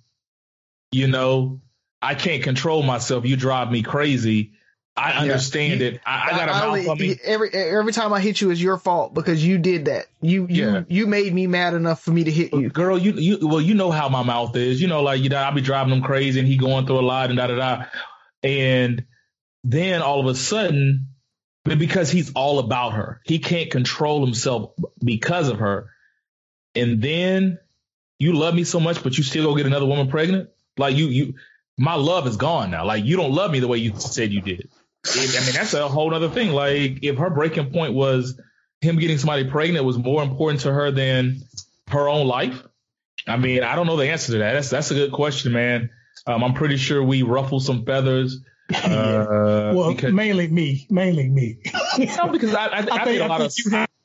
You 0.91 1.07
know, 1.07 1.61
I 2.01 2.15
can't 2.15 2.43
control 2.43 2.83
myself. 2.83 3.25
You 3.25 3.37
drive 3.37 3.71
me 3.71 3.83
crazy. 3.83 4.53
I 4.95 5.13
understand 5.13 5.81
yeah. 5.81 5.87
it. 5.89 6.01
I, 6.05 6.29
I 6.29 6.31
got 6.33 6.49
a 6.49 6.53
mouth 6.53 6.89
on 6.89 6.99
me. 6.99 7.17
Every 7.25 7.51
every 7.51 7.93
time 7.93 8.13
I 8.13 8.21
hit 8.21 8.41
you 8.41 8.51
is 8.51 8.63
your 8.63 8.77
fault 8.77 9.15
because 9.15 9.45
you 9.45 9.57
did 9.57 9.87
that. 9.87 10.07
You 10.21 10.47
you 10.51 10.71
yeah. 10.71 10.83
you 10.89 11.07
made 11.07 11.33
me 11.33 11.47
mad 11.47 11.73
enough 11.73 12.03
for 12.03 12.11
me 12.11 12.25
to 12.25 12.31
hit 12.31 12.53
you. 12.53 12.69
Girl, 12.69 12.99
you 12.99 13.13
you 13.13 13.49
well 13.49 13.61
you 13.61 13.75
know 13.75 13.91
how 13.91 14.11
my 14.11 14.23
mouth 14.23 14.55
is. 14.55 14.83
You 14.83 14.89
know, 14.89 15.03
like 15.03 15.23
you 15.23 15.31
know, 15.31 15.39
I'll 15.39 15.55
be 15.55 15.63
driving 15.63 15.95
him 15.95 16.03
crazy 16.03 16.41
and 16.41 16.47
he 16.47 16.59
going 16.59 16.87
through 16.87 17.01
a 17.01 17.07
lot 17.07 17.31
and 17.31 17.39
da 17.39 17.47
da 17.47 17.57
da. 17.57 17.85
And 18.43 19.07
then 19.65 20.03
all 20.03 20.21
of 20.21 20.27
a 20.27 20.35
sudden, 20.35 21.09
because 21.65 22.11
he's 22.11 22.33
all 22.35 22.59
about 22.59 22.95
her. 22.95 23.21
He 23.25 23.39
can't 23.39 23.71
control 23.71 24.25
himself 24.25 24.73
because 25.03 25.49
of 25.49 25.59
her. 25.59 25.91
And 26.75 27.01
then 27.01 27.59
you 28.19 28.33
love 28.35 28.55
me 28.55 28.65
so 28.65 28.81
much, 28.81 29.03
but 29.03 29.17
you 29.17 29.25
still 29.25 29.45
go 29.45 29.57
get 29.57 29.67
another 29.67 29.87
woman 29.87 30.09
pregnant. 30.09 30.51
Like 30.77 30.97
you, 30.97 31.07
you, 31.07 31.35
my 31.79 31.95
love 31.95 32.27
is 32.27 32.37
gone 32.37 32.71
now. 32.71 32.85
Like 32.85 33.05
you 33.05 33.17
don't 33.17 33.33
love 33.33 33.51
me 33.51 33.61
the 33.61 33.69
way 33.69 33.79
you 33.79 33.95
said 33.97 34.33
you 34.33 34.41
did. 34.41 34.69
I 35.05 35.41
mean, 35.45 35.55
that's 35.55 35.75
a 35.75 35.89
whole 35.89 36.15
other 36.15 36.29
thing. 36.29 36.53
Like 36.53 37.01
if 37.03 37.17
her 37.19 37.31
breaking 37.31 37.73
point 37.73 37.95
was 37.95 38.41
him 38.81 38.99
getting 38.99 39.19
somebody 39.19 39.49
pregnant 39.49 39.85
was 39.85 39.99
more 39.99 40.23
important 40.23 40.61
to 40.63 40.73
her 40.73 40.91
than 40.91 41.43
her 41.89 42.09
own 42.09 42.27
life. 42.27 42.63
I 43.27 43.37
mean, 43.37 43.63
I 43.63 43.77
don't 43.77 43.87
know 43.87 43.97
the 43.97 44.11
answer 44.11 44.33
to 44.33 44.39
that. 44.39 44.55
That's 44.55 44.71
that's 44.71 44.91
a 44.91 44.95
good 44.95 45.13
question, 45.13 45.53
man. 45.53 45.91
Um, 46.27 46.45
I'm 46.45 46.55
pretty 46.55 46.77
sure 46.77 47.03
we 47.03 47.23
ruffled 47.23 47.65
some 47.65 47.85
feathers. 47.85 48.41
Uh, 48.73 49.73
well, 49.75 49.93
because, 49.93 50.15
mainly 50.15 50.49
me, 50.49 50.87
mainly 50.89 51.29
me. 51.29 51.59
no, 51.99 52.29
because 52.29 52.55
I, 52.55 52.69
I, 52.69 52.79
I, 52.79 52.99
I 53.01 53.05
made 53.05 53.21
a 53.21 53.27
lot 53.27 53.43
of 53.43 53.53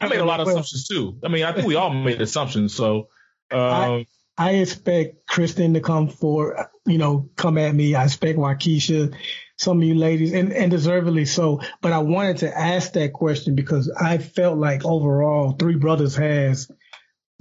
I 0.01 0.07
made 0.09 0.19
a 0.19 0.25
lot 0.25 0.41
of 0.41 0.47
assumptions 0.47 0.87
too. 0.87 1.17
I 1.23 1.29
mean, 1.29 1.45
I 1.45 1.53
think 1.53 1.67
we 1.67 1.75
all 1.75 1.93
made 1.93 2.21
assumptions. 2.21 2.73
So 2.73 3.07
um, 3.51 4.05
I, 4.37 4.51
expect 4.55 5.25
Kristen 5.25 5.73
to 5.75 5.79
come 5.79 6.09
for 6.09 6.69
you 6.85 6.97
know 6.97 7.29
come 7.37 7.57
at 7.57 7.73
me. 7.73 7.95
I 7.95 8.03
expect 8.03 8.37
Waukesha, 8.37 9.15
some 9.57 9.79
of 9.79 9.83
you 9.83 9.95
ladies, 9.95 10.33
and 10.33 10.53
and 10.53 10.71
deservedly 10.71 11.25
so. 11.25 11.61
But 11.81 11.91
I 11.91 11.99
wanted 11.99 12.37
to 12.37 12.57
ask 12.57 12.93
that 12.93 13.13
question 13.13 13.55
because 13.55 13.89
I 13.89 14.19
felt 14.19 14.57
like 14.57 14.85
overall, 14.85 15.53
Three 15.53 15.75
Brothers 15.75 16.15
has 16.15 16.71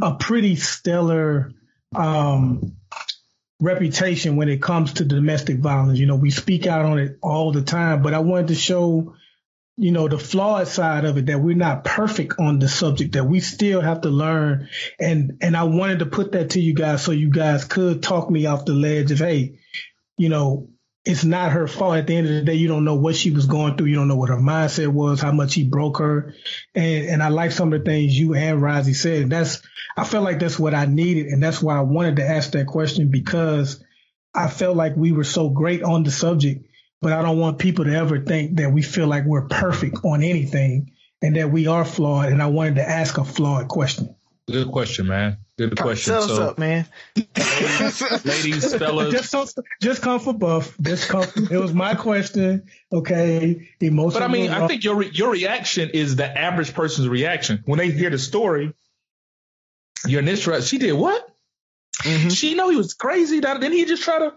a 0.01 0.15
pretty 0.15 0.57
stellar 0.57 1.53
um, 1.95 2.77
reputation 3.61 4.37
when 4.37 4.49
it 4.49 4.63
comes 4.63 4.95
to 4.95 5.05
domestic 5.05 5.59
violence. 5.59 5.99
You 5.99 6.07
know, 6.07 6.17
we 6.17 6.31
speak 6.31 6.67
out 6.67 6.85
on 6.85 6.99
it 6.99 7.19
all 7.23 7.53
the 7.53 7.63
time, 7.63 8.03
but 8.03 8.15
I 8.15 8.19
wanted 8.19 8.49
to 8.49 8.55
show, 8.55 9.15
you 9.77 9.93
know, 9.93 10.09
the 10.09 10.19
flawed 10.19 10.69
side 10.69 11.05
of 11.05 11.17
it 11.17 11.27
that 11.27 11.41
we're 11.41 11.57
not 11.57 11.85
perfect 11.85 12.35
on 12.39 12.59
the 12.59 12.69
subject, 12.69 13.13
that 13.13 13.25
we 13.25 13.41
still 13.41 13.81
have 13.81 14.03
to 14.03 14.11
learn. 14.11 14.69
And, 15.01 15.39
and 15.41 15.57
I 15.57 15.65
wanted 15.65 16.01
to 16.01 16.07
put 16.07 16.33
that 16.33 16.51
to 16.51 16.61
you 16.61 16.75
guys 16.75 17.03
so 17.03 17.13
you 17.13 17.31
guys 17.31 17.65
could 17.65 18.03
talk 18.03 18.31
me 18.31 18.47
off 18.47 18.67
the 18.67 18.75
ledge 18.75 19.11
of, 19.11 19.19
hey, 19.19 19.59
you 20.19 20.29
know, 20.29 20.69
it's 21.07 21.25
not 21.25 21.53
her 21.53 21.69
fault. 21.69 21.97
At 21.97 22.09
the 22.09 22.17
end 22.17 22.27
of 22.27 22.35
the 22.35 22.43
day, 22.43 22.55
you 22.55 22.67
don't 22.67 22.85
know 22.85 22.97
what 22.97 23.15
she 23.15 23.31
was 23.31 23.47
going 23.47 23.77
through. 23.77 23.87
You 23.87 23.95
don't 23.95 24.09
know 24.09 24.17
what 24.17 24.29
her 24.29 24.37
mindset 24.37 24.89
was, 24.89 25.21
how 25.21 25.31
much 25.31 25.55
he 25.55 25.63
broke 25.63 25.99
her. 25.99 26.35
And, 26.75 27.07
and 27.07 27.23
I 27.23 27.29
like 27.29 27.53
some 27.53 27.73
of 27.73 27.79
the 27.79 27.85
things 27.89 28.19
you 28.19 28.35
and 28.35 28.61
Rozzy 28.61 28.95
said. 28.95 29.31
That's, 29.31 29.63
I 29.97 30.03
felt 30.03 30.25
like 30.25 30.41
that's 30.41 30.59
what 30.59 30.75
I 30.75 30.87
needed. 30.87 31.27
And 31.27 31.41
that's 31.41 31.63
why 31.63 31.79
I 31.79 31.83
wanted 31.83 32.17
to 32.17 32.29
ask 32.29 32.51
that 32.51 32.67
question 32.67 33.09
because 33.13 33.83
I 34.35 34.49
felt 34.49 34.77
like 34.77 34.97
we 34.97 35.13
were 35.13 35.25
so 35.25 35.49
great 35.49 35.85
on 35.85 36.03
the 36.03 36.11
subject, 36.11 36.67
but 37.01 37.13
I 37.13 37.23
don't 37.23 37.39
want 37.39 37.61
people 37.61 37.85
to 37.85 37.95
ever 37.95 38.19
think 38.19 38.57
that 38.57 38.73
we 38.73 38.83
feel 38.83 39.07
like 39.07 39.25
we're 39.25 39.47
perfect 39.47 39.99
on 40.05 40.25
anything 40.25 40.91
and 41.23 41.37
that 41.37 41.53
we 41.53 41.69
are 41.69 41.85
flawed. 41.85 42.33
And 42.33 42.43
I 42.43 42.49
wanted 42.49 42.77
to 42.77 42.89
ask 42.89 43.17
a 43.17 43.25
flawed 43.25 43.69
question. 43.69 44.16
Good 44.49 44.71
question, 44.71 45.09
man. 45.09 45.39
Good 45.59 45.77
question. 45.77 46.13
Set 46.15 46.23
us 46.23 46.37
so, 46.37 46.51
up, 46.51 46.59
man. 46.59 46.87
ladies, 47.17 48.75
fellas. 48.79 49.13
Just, 49.13 49.59
just 49.83 50.03
come 50.03 50.21
for 50.21 50.33
buff. 50.33 50.77
Just 50.81 51.09
come. 51.09 51.25
it 51.51 51.59
was 51.59 51.73
my 51.73 51.95
question. 51.97 52.69
Okay. 52.93 53.69
Emotional. 53.81 54.21
But 54.21 54.23
I 54.23 54.33
mean, 54.33 54.51
I 54.51 54.69
think 54.69 54.85
your 54.85 55.03
your 55.03 55.31
reaction 55.31 55.91
is 55.91 56.15
the 56.15 56.27
average 56.27 56.75
person's 56.75 57.09
reaction 57.09 57.63
when 57.67 57.79
they 57.79 57.91
hear 57.91 58.11
the 58.11 58.19
story. 58.19 58.73
Your 60.07 60.21
initial, 60.21 60.61
she 60.61 60.79
did 60.79 60.93
what? 60.93 61.29
Mm-hmm. 62.03 62.29
She 62.29 62.55
know 62.55 62.69
he 62.69 62.77
was 62.77 62.95
crazy. 62.95 63.41
Didn't 63.41 63.73
he 63.73 63.85
just 63.85 64.05
try 64.05 64.19
to? 64.21 64.35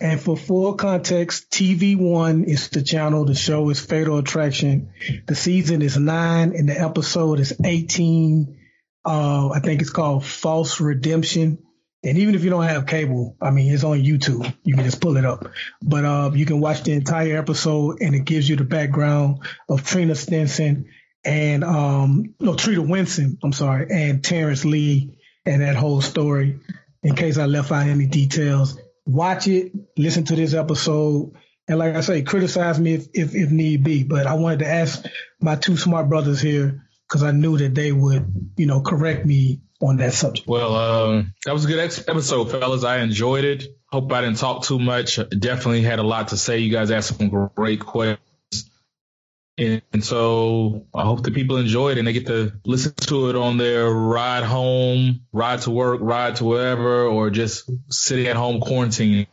And 0.00 0.18
for 0.18 0.38
full 0.38 0.74
context, 0.74 1.50
TV 1.50 1.98
One 1.98 2.44
is 2.44 2.70
the 2.70 2.82
channel. 2.82 3.26
The 3.26 3.34
show 3.34 3.68
is 3.68 3.80
Fatal 3.80 4.16
Attraction. 4.16 4.94
The 5.26 5.34
season 5.34 5.82
is 5.82 5.98
nine, 5.98 6.54
and 6.56 6.70
the 6.70 6.80
episode 6.80 7.40
is 7.40 7.54
eighteen. 7.62 8.56
Uh, 9.04 9.50
I 9.50 9.60
think 9.60 9.80
it's 9.80 9.90
called 9.90 10.24
False 10.24 10.80
Redemption. 10.80 11.58
And 12.02 12.16
even 12.16 12.34
if 12.34 12.44
you 12.44 12.50
don't 12.50 12.64
have 12.64 12.86
cable, 12.86 13.36
I 13.42 13.50
mean, 13.50 13.72
it's 13.72 13.84
on 13.84 13.98
YouTube. 13.98 14.54
You 14.64 14.74
can 14.74 14.84
just 14.84 15.02
pull 15.02 15.18
it 15.18 15.24
up. 15.24 15.48
But 15.82 16.04
uh, 16.04 16.30
you 16.34 16.46
can 16.46 16.60
watch 16.60 16.82
the 16.82 16.92
entire 16.92 17.36
episode, 17.36 18.00
and 18.00 18.14
it 18.14 18.24
gives 18.24 18.48
you 18.48 18.56
the 18.56 18.64
background 18.64 19.40
of 19.68 19.84
Trina 19.84 20.14
Stinson 20.14 20.86
and 21.24 21.62
um, 21.62 22.34
no 22.40 22.54
Trina 22.54 22.82
Winston. 22.82 23.38
I'm 23.42 23.52
sorry, 23.52 23.86
and 23.90 24.24
Terrence 24.24 24.64
Lee, 24.64 25.18
and 25.44 25.60
that 25.62 25.76
whole 25.76 26.00
story. 26.00 26.60
In 27.02 27.14
case 27.16 27.38
I 27.38 27.46
left 27.46 27.72
out 27.72 27.86
any 27.86 28.06
details, 28.06 28.78
watch 29.06 29.46
it, 29.48 29.72
listen 29.96 30.24
to 30.24 30.36
this 30.36 30.54
episode, 30.54 31.32
and 31.68 31.78
like 31.78 31.94
I 31.94 32.00
say, 32.00 32.22
criticize 32.22 32.78
me 32.80 32.94
if 32.94 33.08
if, 33.12 33.34
if 33.34 33.50
need 33.50 33.84
be. 33.84 34.04
But 34.04 34.26
I 34.26 34.34
wanted 34.34 34.60
to 34.60 34.68
ask 34.68 35.04
my 35.40 35.56
two 35.56 35.76
smart 35.76 36.08
brothers 36.08 36.40
here 36.40 36.82
because 37.10 37.24
I 37.24 37.32
knew 37.32 37.58
that 37.58 37.74
they 37.74 37.90
would, 37.90 38.52
you 38.56 38.66
know, 38.66 38.82
correct 38.82 39.26
me 39.26 39.60
on 39.80 39.96
that 39.96 40.12
subject. 40.12 40.46
Well, 40.46 40.76
um, 40.76 41.34
that 41.44 41.52
was 41.52 41.64
a 41.64 41.68
good 41.68 41.80
episode, 42.08 42.50
fellas. 42.50 42.84
I 42.84 42.98
enjoyed 42.98 43.44
it. 43.44 43.64
Hope 43.90 44.12
I 44.12 44.20
didn't 44.20 44.36
talk 44.38 44.62
too 44.62 44.78
much. 44.78 45.16
Definitely 45.16 45.82
had 45.82 45.98
a 45.98 46.04
lot 46.04 46.28
to 46.28 46.36
say. 46.36 46.58
You 46.58 46.70
guys 46.70 46.92
asked 46.92 47.18
some 47.18 47.50
great 47.56 47.80
questions. 47.80 48.20
And, 49.58 49.82
and 49.92 50.04
so 50.04 50.86
I 50.94 51.02
hope 51.02 51.24
the 51.24 51.32
people 51.32 51.56
enjoyed 51.56 51.96
it 51.96 51.98
and 51.98 52.06
they 52.06 52.12
get 52.12 52.26
to 52.26 52.52
listen 52.64 52.94
to 52.94 53.30
it 53.30 53.36
on 53.36 53.56
their 53.56 53.90
ride 53.90 54.44
home, 54.44 55.22
ride 55.32 55.62
to 55.62 55.70
work, 55.70 56.00
ride 56.00 56.36
to 56.36 56.44
wherever, 56.44 57.06
or 57.06 57.30
just 57.30 57.68
sitting 57.92 58.28
at 58.28 58.36
home 58.36 58.60
quarantining. 58.60 59.26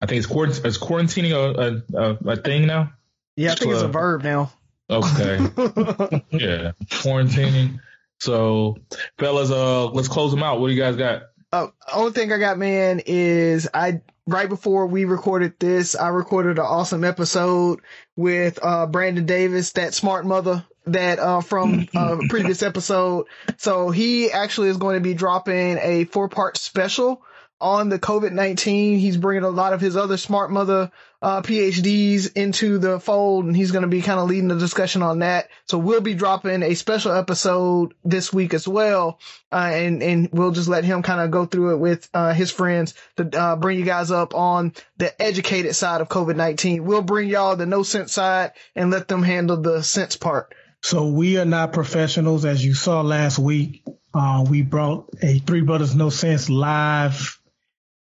I 0.00 0.06
think 0.06 0.18
it's, 0.18 0.32
quarant- 0.32 0.64
is 0.64 0.78
quarantining 0.78 1.32
a, 1.32 1.98
a, 1.98 2.30
a, 2.32 2.36
thing 2.36 2.66
now? 2.66 2.92
Yeah, 3.36 3.52
I 3.52 3.54
think 3.56 3.72
it's 3.72 3.82
a 3.82 3.88
verb 3.88 4.22
now. 4.22 4.52
Okay. 4.90 5.36
yeah. 6.30 6.72
Quarantining. 6.86 7.80
So, 8.20 8.78
fellas, 9.18 9.50
uh, 9.50 9.86
let's 9.88 10.08
close 10.08 10.30
them 10.30 10.42
out. 10.42 10.60
What 10.60 10.68
do 10.68 10.74
you 10.74 10.80
guys 10.80 10.96
got? 10.96 11.22
Uh, 11.52 11.68
only 11.92 12.12
thing 12.12 12.32
I 12.32 12.38
got, 12.38 12.58
man, 12.58 13.00
is 13.06 13.68
I 13.72 14.00
right 14.26 14.48
before 14.48 14.86
we 14.86 15.04
recorded 15.04 15.54
this, 15.58 15.94
I 15.94 16.08
recorded 16.08 16.58
an 16.58 16.64
awesome 16.64 17.04
episode 17.04 17.80
with 18.16 18.58
uh, 18.62 18.86
Brandon 18.86 19.26
Davis, 19.26 19.72
that 19.72 19.94
smart 19.94 20.26
mother 20.26 20.64
that 20.86 21.18
uh, 21.18 21.40
from 21.40 21.88
uh, 21.94 22.18
previous 22.28 22.62
episode. 22.62 23.26
So 23.56 23.90
he 23.90 24.30
actually 24.30 24.68
is 24.68 24.76
going 24.76 24.96
to 24.96 25.00
be 25.00 25.14
dropping 25.14 25.78
a 25.78 26.04
four 26.04 26.28
part 26.28 26.56
special 26.56 27.22
on 27.60 27.88
the 27.88 27.98
COVID 27.98 28.32
19. 28.32 28.98
He's 28.98 29.16
bringing 29.16 29.44
a 29.44 29.50
lot 29.50 29.72
of 29.72 29.80
his 29.80 29.96
other 29.96 30.16
smart 30.16 30.50
mother 30.50 30.90
uh, 31.24 31.40
PhDs 31.40 32.36
into 32.36 32.76
the 32.76 33.00
fold, 33.00 33.46
and 33.46 33.56
he's 33.56 33.70
going 33.70 33.82
to 33.82 33.88
be 33.88 34.02
kind 34.02 34.20
of 34.20 34.28
leading 34.28 34.48
the 34.48 34.58
discussion 34.58 35.00
on 35.00 35.20
that. 35.20 35.48
So 35.64 35.78
we'll 35.78 36.02
be 36.02 36.12
dropping 36.12 36.62
a 36.62 36.74
special 36.74 37.12
episode 37.12 37.94
this 38.04 38.30
week 38.30 38.52
as 38.52 38.68
well, 38.68 39.18
uh, 39.50 39.70
and 39.72 40.02
and 40.02 40.28
we'll 40.32 40.50
just 40.50 40.68
let 40.68 40.84
him 40.84 41.02
kind 41.02 41.22
of 41.22 41.30
go 41.30 41.46
through 41.46 41.76
it 41.76 41.78
with 41.78 42.10
uh, 42.12 42.34
his 42.34 42.50
friends 42.50 42.92
to 43.16 43.40
uh, 43.40 43.56
bring 43.56 43.78
you 43.78 43.86
guys 43.86 44.10
up 44.10 44.34
on 44.34 44.74
the 44.98 45.20
educated 45.20 45.74
side 45.74 46.02
of 46.02 46.10
COVID 46.10 46.36
nineteen. 46.36 46.84
We'll 46.84 47.00
bring 47.00 47.30
y'all 47.30 47.56
the 47.56 47.64
no 47.64 47.84
sense 47.84 48.12
side 48.12 48.52
and 48.76 48.90
let 48.90 49.08
them 49.08 49.22
handle 49.22 49.56
the 49.56 49.82
sense 49.82 50.16
part. 50.16 50.54
So 50.82 51.06
we 51.06 51.38
are 51.38 51.46
not 51.46 51.72
professionals, 51.72 52.44
as 52.44 52.62
you 52.62 52.74
saw 52.74 53.00
last 53.00 53.38
week. 53.38 53.82
Uh, 54.12 54.44
we 54.46 54.60
brought 54.60 55.08
a 55.22 55.38
Three 55.38 55.62
Brothers 55.62 55.94
No 55.94 56.10
Sense 56.10 56.50
live 56.50 57.40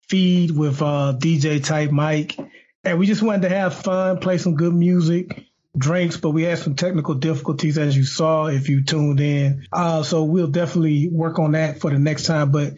feed 0.07 0.51
with 0.51 0.81
uh, 0.81 1.13
DJ 1.19 1.61
Type 1.61 1.91
Mike 1.91 2.37
and 2.83 2.99
we 2.99 3.05
just 3.05 3.21
wanted 3.21 3.43
to 3.43 3.49
have 3.49 3.75
fun, 3.75 4.17
play 4.17 4.37
some 4.37 4.55
good 4.55 4.73
music, 4.73 5.45
drinks, 5.77 6.17
but 6.17 6.31
we 6.31 6.43
had 6.43 6.59
some 6.59 6.75
technical 6.75 7.15
difficulties 7.15 7.77
as 7.77 7.95
you 7.95 8.03
saw 8.03 8.47
if 8.47 8.69
you 8.69 8.83
tuned 8.83 9.19
in. 9.19 9.67
Uh, 9.71 10.03
so 10.03 10.23
we'll 10.23 10.47
definitely 10.47 11.09
work 11.09 11.39
on 11.39 11.51
that 11.51 11.79
for 11.79 11.91
the 11.91 11.99
next 11.99 12.25
time. 12.25 12.51
But 12.51 12.73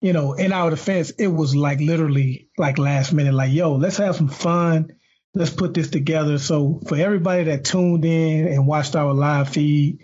you 0.00 0.12
know, 0.12 0.34
in 0.34 0.52
our 0.52 0.68
defense, 0.68 1.10
it 1.18 1.28
was 1.28 1.56
like 1.56 1.80
literally 1.80 2.50
like 2.58 2.78
last 2.78 3.12
minute, 3.12 3.32
like, 3.32 3.52
yo, 3.52 3.76
let's 3.76 3.96
have 3.96 4.16
some 4.16 4.28
fun. 4.28 4.92
Let's 5.34 5.50
put 5.50 5.72
this 5.72 5.88
together. 5.88 6.38
So 6.38 6.80
for 6.86 6.96
everybody 6.96 7.44
that 7.44 7.64
tuned 7.64 8.04
in 8.04 8.46
and 8.46 8.66
watched 8.66 8.96
our 8.96 9.14
live 9.14 9.48
feed 9.48 10.00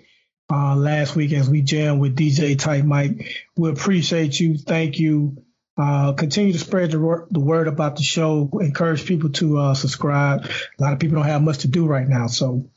uh, 0.50 0.74
last 0.74 1.14
week 1.14 1.32
as 1.32 1.50
we 1.50 1.60
jammed 1.60 2.00
with 2.00 2.16
DJ 2.16 2.58
Type 2.58 2.84
Mike, 2.84 3.36
we 3.56 3.68
appreciate 3.68 4.40
you. 4.40 4.56
Thank 4.56 4.98
you. 4.98 5.44
Uh, 5.80 6.12
continue 6.12 6.52
to 6.52 6.58
spread 6.58 6.90
the, 6.90 7.26
the, 7.30 7.40
word 7.40 7.66
about 7.66 7.96
the 7.96 8.02
show. 8.02 8.50
Encourage 8.60 9.06
people 9.06 9.30
to 9.30 9.56
uh, 9.56 9.74
subscribe. 9.74 10.44
A 10.44 10.82
lot 10.82 10.92
of 10.92 10.98
people 10.98 11.16
don't 11.16 11.26
have 11.26 11.40
much 11.40 11.58
to 11.58 11.68
do 11.68 11.86
right 11.86 12.06
now, 12.06 12.26
so 12.26 12.68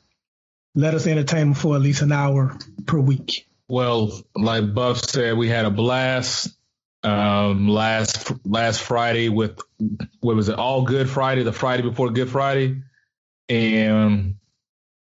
let 0.74 0.94
us 0.94 1.06
entertain 1.06 1.48
them 1.48 1.54
for 1.54 1.74
at 1.74 1.82
least 1.82 2.00
an 2.00 2.12
hour 2.12 2.56
per 2.86 2.98
week. 2.98 3.46
Well, 3.68 4.22
like 4.34 4.72
Buff 4.72 5.04
said, 5.04 5.36
we 5.36 5.48
had 5.48 5.66
a 5.66 5.70
blast 5.70 6.56
um, 7.02 7.68
last 7.68 8.32
last 8.46 8.80
Friday 8.80 9.28
with 9.28 9.60
what 10.20 10.34
was 10.34 10.48
it? 10.48 10.58
All 10.58 10.82
Good 10.82 11.10
Friday, 11.10 11.42
the 11.42 11.52
Friday 11.52 11.82
before 11.82 12.08
Good 12.08 12.30
Friday, 12.30 12.82
and 13.50 14.36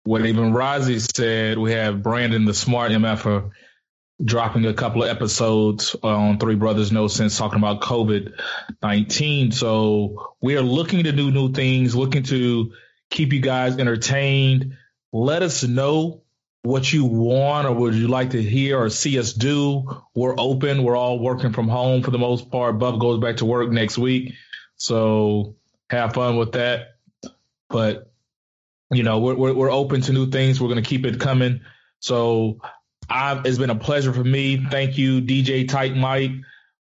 what 0.05 0.25
even 0.25 0.53
Rozzy 0.53 0.99
said, 1.15 1.59
we 1.59 1.73
have 1.73 2.01
Brandon 2.01 2.45
the 2.45 2.55
Smart 2.55 2.91
MFer 2.91 3.51
dropping 4.23 4.65
a 4.65 4.73
couple 4.73 5.03
of 5.03 5.09
episodes 5.09 5.95
on 6.03 6.37
Three 6.37 6.55
Brothers 6.55 6.91
No 6.91 7.07
Sense 7.07 7.37
talking 7.37 7.59
about 7.59 7.81
COVID 7.81 8.39
19. 8.81 9.51
So 9.51 10.33
we 10.41 10.55
are 10.57 10.61
looking 10.61 11.03
to 11.03 11.11
do 11.11 11.31
new 11.31 11.51
things, 11.51 11.95
looking 11.95 12.23
to 12.23 12.73
keep 13.09 13.33
you 13.33 13.41
guys 13.41 13.77
entertained. 13.77 14.77
let 15.11 15.43
us 15.43 15.63
know 15.63 16.21
what 16.63 16.91
you 16.93 17.05
want 17.05 17.67
or 17.67 17.73
would 17.73 17.95
you 17.95 18.07
like 18.07 18.31
to 18.31 18.41
hear 18.41 18.79
or 18.79 18.89
see 18.89 19.17
us 19.17 19.33
do. 19.33 20.03
We're 20.13 20.35
open. 20.37 20.83
We're 20.83 20.95
all 20.95 21.19
working 21.19 21.53
from 21.53 21.67
home 21.67 22.03
for 22.03 22.11
the 22.11 22.19
most 22.19 22.51
part. 22.51 22.77
Buff 22.77 22.99
goes 22.99 23.19
back 23.19 23.37
to 23.37 23.45
work 23.45 23.69
next 23.71 23.97
week. 23.97 24.33
So 24.75 25.55
have 25.89 26.13
fun 26.13 26.37
with 26.37 26.51
that. 26.53 26.95
But, 27.67 28.11
you 28.91 29.03
know, 29.03 29.19
we're, 29.19 29.35
we're, 29.35 29.53
we're 29.53 29.71
open 29.71 30.01
to 30.01 30.13
new 30.13 30.29
things. 30.29 30.61
We're 30.61 30.67
going 30.67 30.83
to 30.83 30.87
keep 30.87 31.05
it 31.05 31.19
coming. 31.19 31.61
So 31.99 32.59
I, 33.11 33.41
it's 33.45 33.57
been 33.57 33.69
a 33.69 33.75
pleasure 33.75 34.13
for 34.13 34.23
me. 34.23 34.57
Thank 34.57 34.97
you, 34.97 35.21
DJ 35.21 35.67
Tight 35.67 35.95
Mike, 35.95 36.31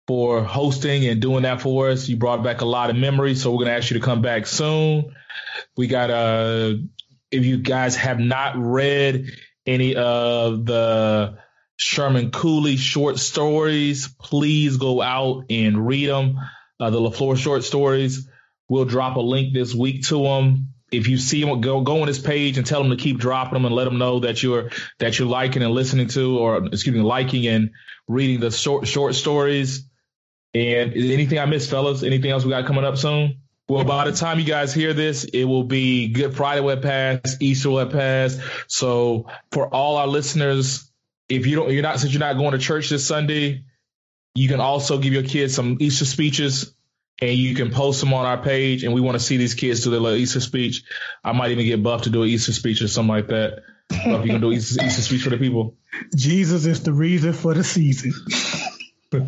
for 0.08 0.44
hosting 0.44 1.06
and 1.08 1.22
doing 1.22 1.44
that 1.44 1.62
for 1.62 1.90
us. 1.90 2.08
You 2.08 2.18
brought 2.18 2.44
back 2.44 2.62
a 2.62 2.66
lot 2.66 2.90
of 2.90 2.96
memories. 2.96 3.42
So 3.42 3.52
we're 3.52 3.66
going 3.66 3.68
to 3.70 3.76
ask 3.76 3.90
you 3.90 4.00
to 4.00 4.06
come 4.06 4.22
back 4.22 4.46
soon. 4.46 5.16
We 5.76 5.88
got, 5.88 6.10
uh, 6.10 6.74
if 7.32 7.46
you 7.46 7.58
guys 7.58 7.96
have 7.96 8.20
not 8.20 8.56
read 8.58 9.32
any 9.66 9.96
of 9.96 10.66
the 10.66 11.38
Sherman 11.78 12.32
Cooley 12.32 12.76
short 12.76 13.20
stories, 13.20 14.08
please 14.08 14.78
go 14.78 15.02
out 15.02 15.46
and 15.50 15.88
read 15.88 16.10
them. 16.10 16.40
Uh, 16.80 16.90
the 16.90 17.00
LaFleur 17.00 17.38
short 17.38 17.64
stories. 17.64 18.30
We'll 18.70 18.86
drop 18.86 19.16
a 19.16 19.22
link 19.22 19.54
this 19.54 19.74
week 19.74 20.04
to 20.08 20.24
them. 20.24 20.74
If 20.92 21.08
you 21.08 21.18
see 21.18 21.44
them, 21.44 21.60
go 21.62 21.82
go 21.82 22.02
on 22.02 22.08
his 22.08 22.20
page 22.20 22.58
and 22.58 22.66
tell 22.66 22.82
them 22.82 22.92
to 22.92 23.02
keep 23.02 23.18
dropping 23.18 23.54
them 23.54 23.66
and 23.66 23.76
let 23.76 23.86
them 23.86 23.98
know 23.98 24.22
that 24.22 24.42
you're 24.42 24.72
that 25.00 25.20
you're 25.20 25.28
liking 25.28 25.62
and 25.62 25.72
listening 25.72 26.08
to, 26.10 26.40
or 26.40 26.66
excuse 26.66 26.96
me, 26.96 27.02
liking 27.02 27.46
and 27.48 27.72
reading 28.08 28.40
the 28.40 28.52
short 28.52 28.88
short 28.88 29.16
stories. 29.16 29.86
And 30.54 30.94
anything 30.94 31.40
I 31.40 31.46
missed, 31.46 31.70
fellas? 31.70 32.04
Anything 32.04 32.32
else 32.32 32.46
we 32.46 32.52
got 32.52 32.66
coming 32.66 32.86
up 32.86 32.98
soon? 32.98 33.42
Well, 33.70 33.84
by 33.84 34.10
the 34.10 34.16
time 34.16 34.40
you 34.40 34.46
guys 34.46 34.74
hear 34.74 34.94
this, 34.94 35.26
it 35.26 35.44
will 35.44 35.66
be 35.66 36.08
Good 36.08 36.36
Friday 36.36 36.62
will 36.62 36.78
pass 36.78 37.36
Easter 37.42 37.70
will 37.70 37.86
pass. 37.88 38.40
So 38.68 39.28
for 39.52 39.68
all 39.68 39.98
our 39.98 40.08
listeners, 40.08 40.90
if 41.28 41.46
you 41.46 41.58
don't, 41.58 41.72
you're 41.72 41.84
not 41.84 42.00
since 42.00 42.14
you're 42.14 42.22
not 42.22 42.38
going 42.38 42.54
to 42.54 42.60
church 42.60 42.90
this 42.90 43.06
Sunday, 43.06 43.66
you 44.36 44.48
can 44.48 44.62
also 44.62 45.00
give 45.00 45.12
your 45.12 45.24
kids 45.24 45.54
some 45.54 45.78
Easter 45.82 46.06
speeches, 46.06 46.74
and 47.22 47.32
you 47.32 47.56
can 47.56 47.72
post 47.72 48.00
them 48.00 48.14
on 48.14 48.26
our 48.26 48.42
page. 48.42 48.84
And 48.84 48.94
we 48.94 49.02
want 49.02 49.16
to 49.16 49.24
see 49.24 49.38
these 49.38 49.56
kids 49.56 49.84
do 49.84 49.90
their 49.90 50.00
little 50.00 50.18
Easter 50.18 50.40
speech. 50.40 50.84
I 51.24 51.32
might 51.32 51.52
even 51.52 51.66
get 51.66 51.82
Buff 51.82 52.04
to 52.04 52.10
do 52.10 52.24
an 52.24 52.30
Easter 52.30 52.54
speech 52.54 52.82
or 52.82 52.88
something 52.88 53.16
like 53.16 53.28
that. 53.28 53.64
Buff, 53.90 54.26
you 54.26 54.32
can 54.32 54.42
do 54.42 54.52
Easter, 54.52 54.86
Easter 54.86 55.02
speech 55.02 55.24
for 55.24 55.30
the 55.30 55.38
people. 55.38 55.76
Jesus 56.16 56.66
is 56.66 56.84
the 56.84 56.94
reason 56.94 57.34
for 57.34 57.54
the 57.54 57.64
season. 57.64 58.14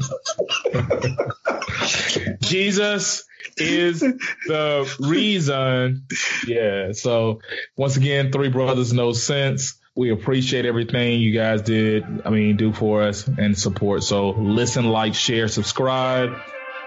Jesus 2.42 3.24
is 3.58 4.02
the 4.02 4.96
reason. 5.00 6.06
Yeah. 6.46 6.92
So 6.92 7.42
once 7.76 7.98
again, 7.98 8.32
three 8.32 8.50
brothers, 8.50 8.94
no 8.94 9.14
sense. 9.14 9.80
We 9.96 10.12
appreciate 10.12 10.66
everything 10.66 11.20
you 11.20 11.34
guys 11.34 11.62
did. 11.62 12.04
I 12.24 12.30
mean, 12.30 12.56
do 12.58 12.72
for 12.72 13.04
us 13.04 13.28
and 13.28 13.58
support. 13.58 14.04
So 14.04 14.30
listen, 14.30 14.86
like, 14.86 15.14
share, 15.14 15.48
subscribe, 15.48 16.38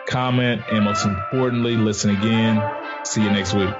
comment, 0.06 0.62
and 0.70 0.84
most 0.84 1.04
importantly, 1.04 1.76
listen 1.76 2.10
again. 2.10 2.62
See 3.04 3.22
you 3.22 3.30
next 3.30 3.54
week. 3.54 3.74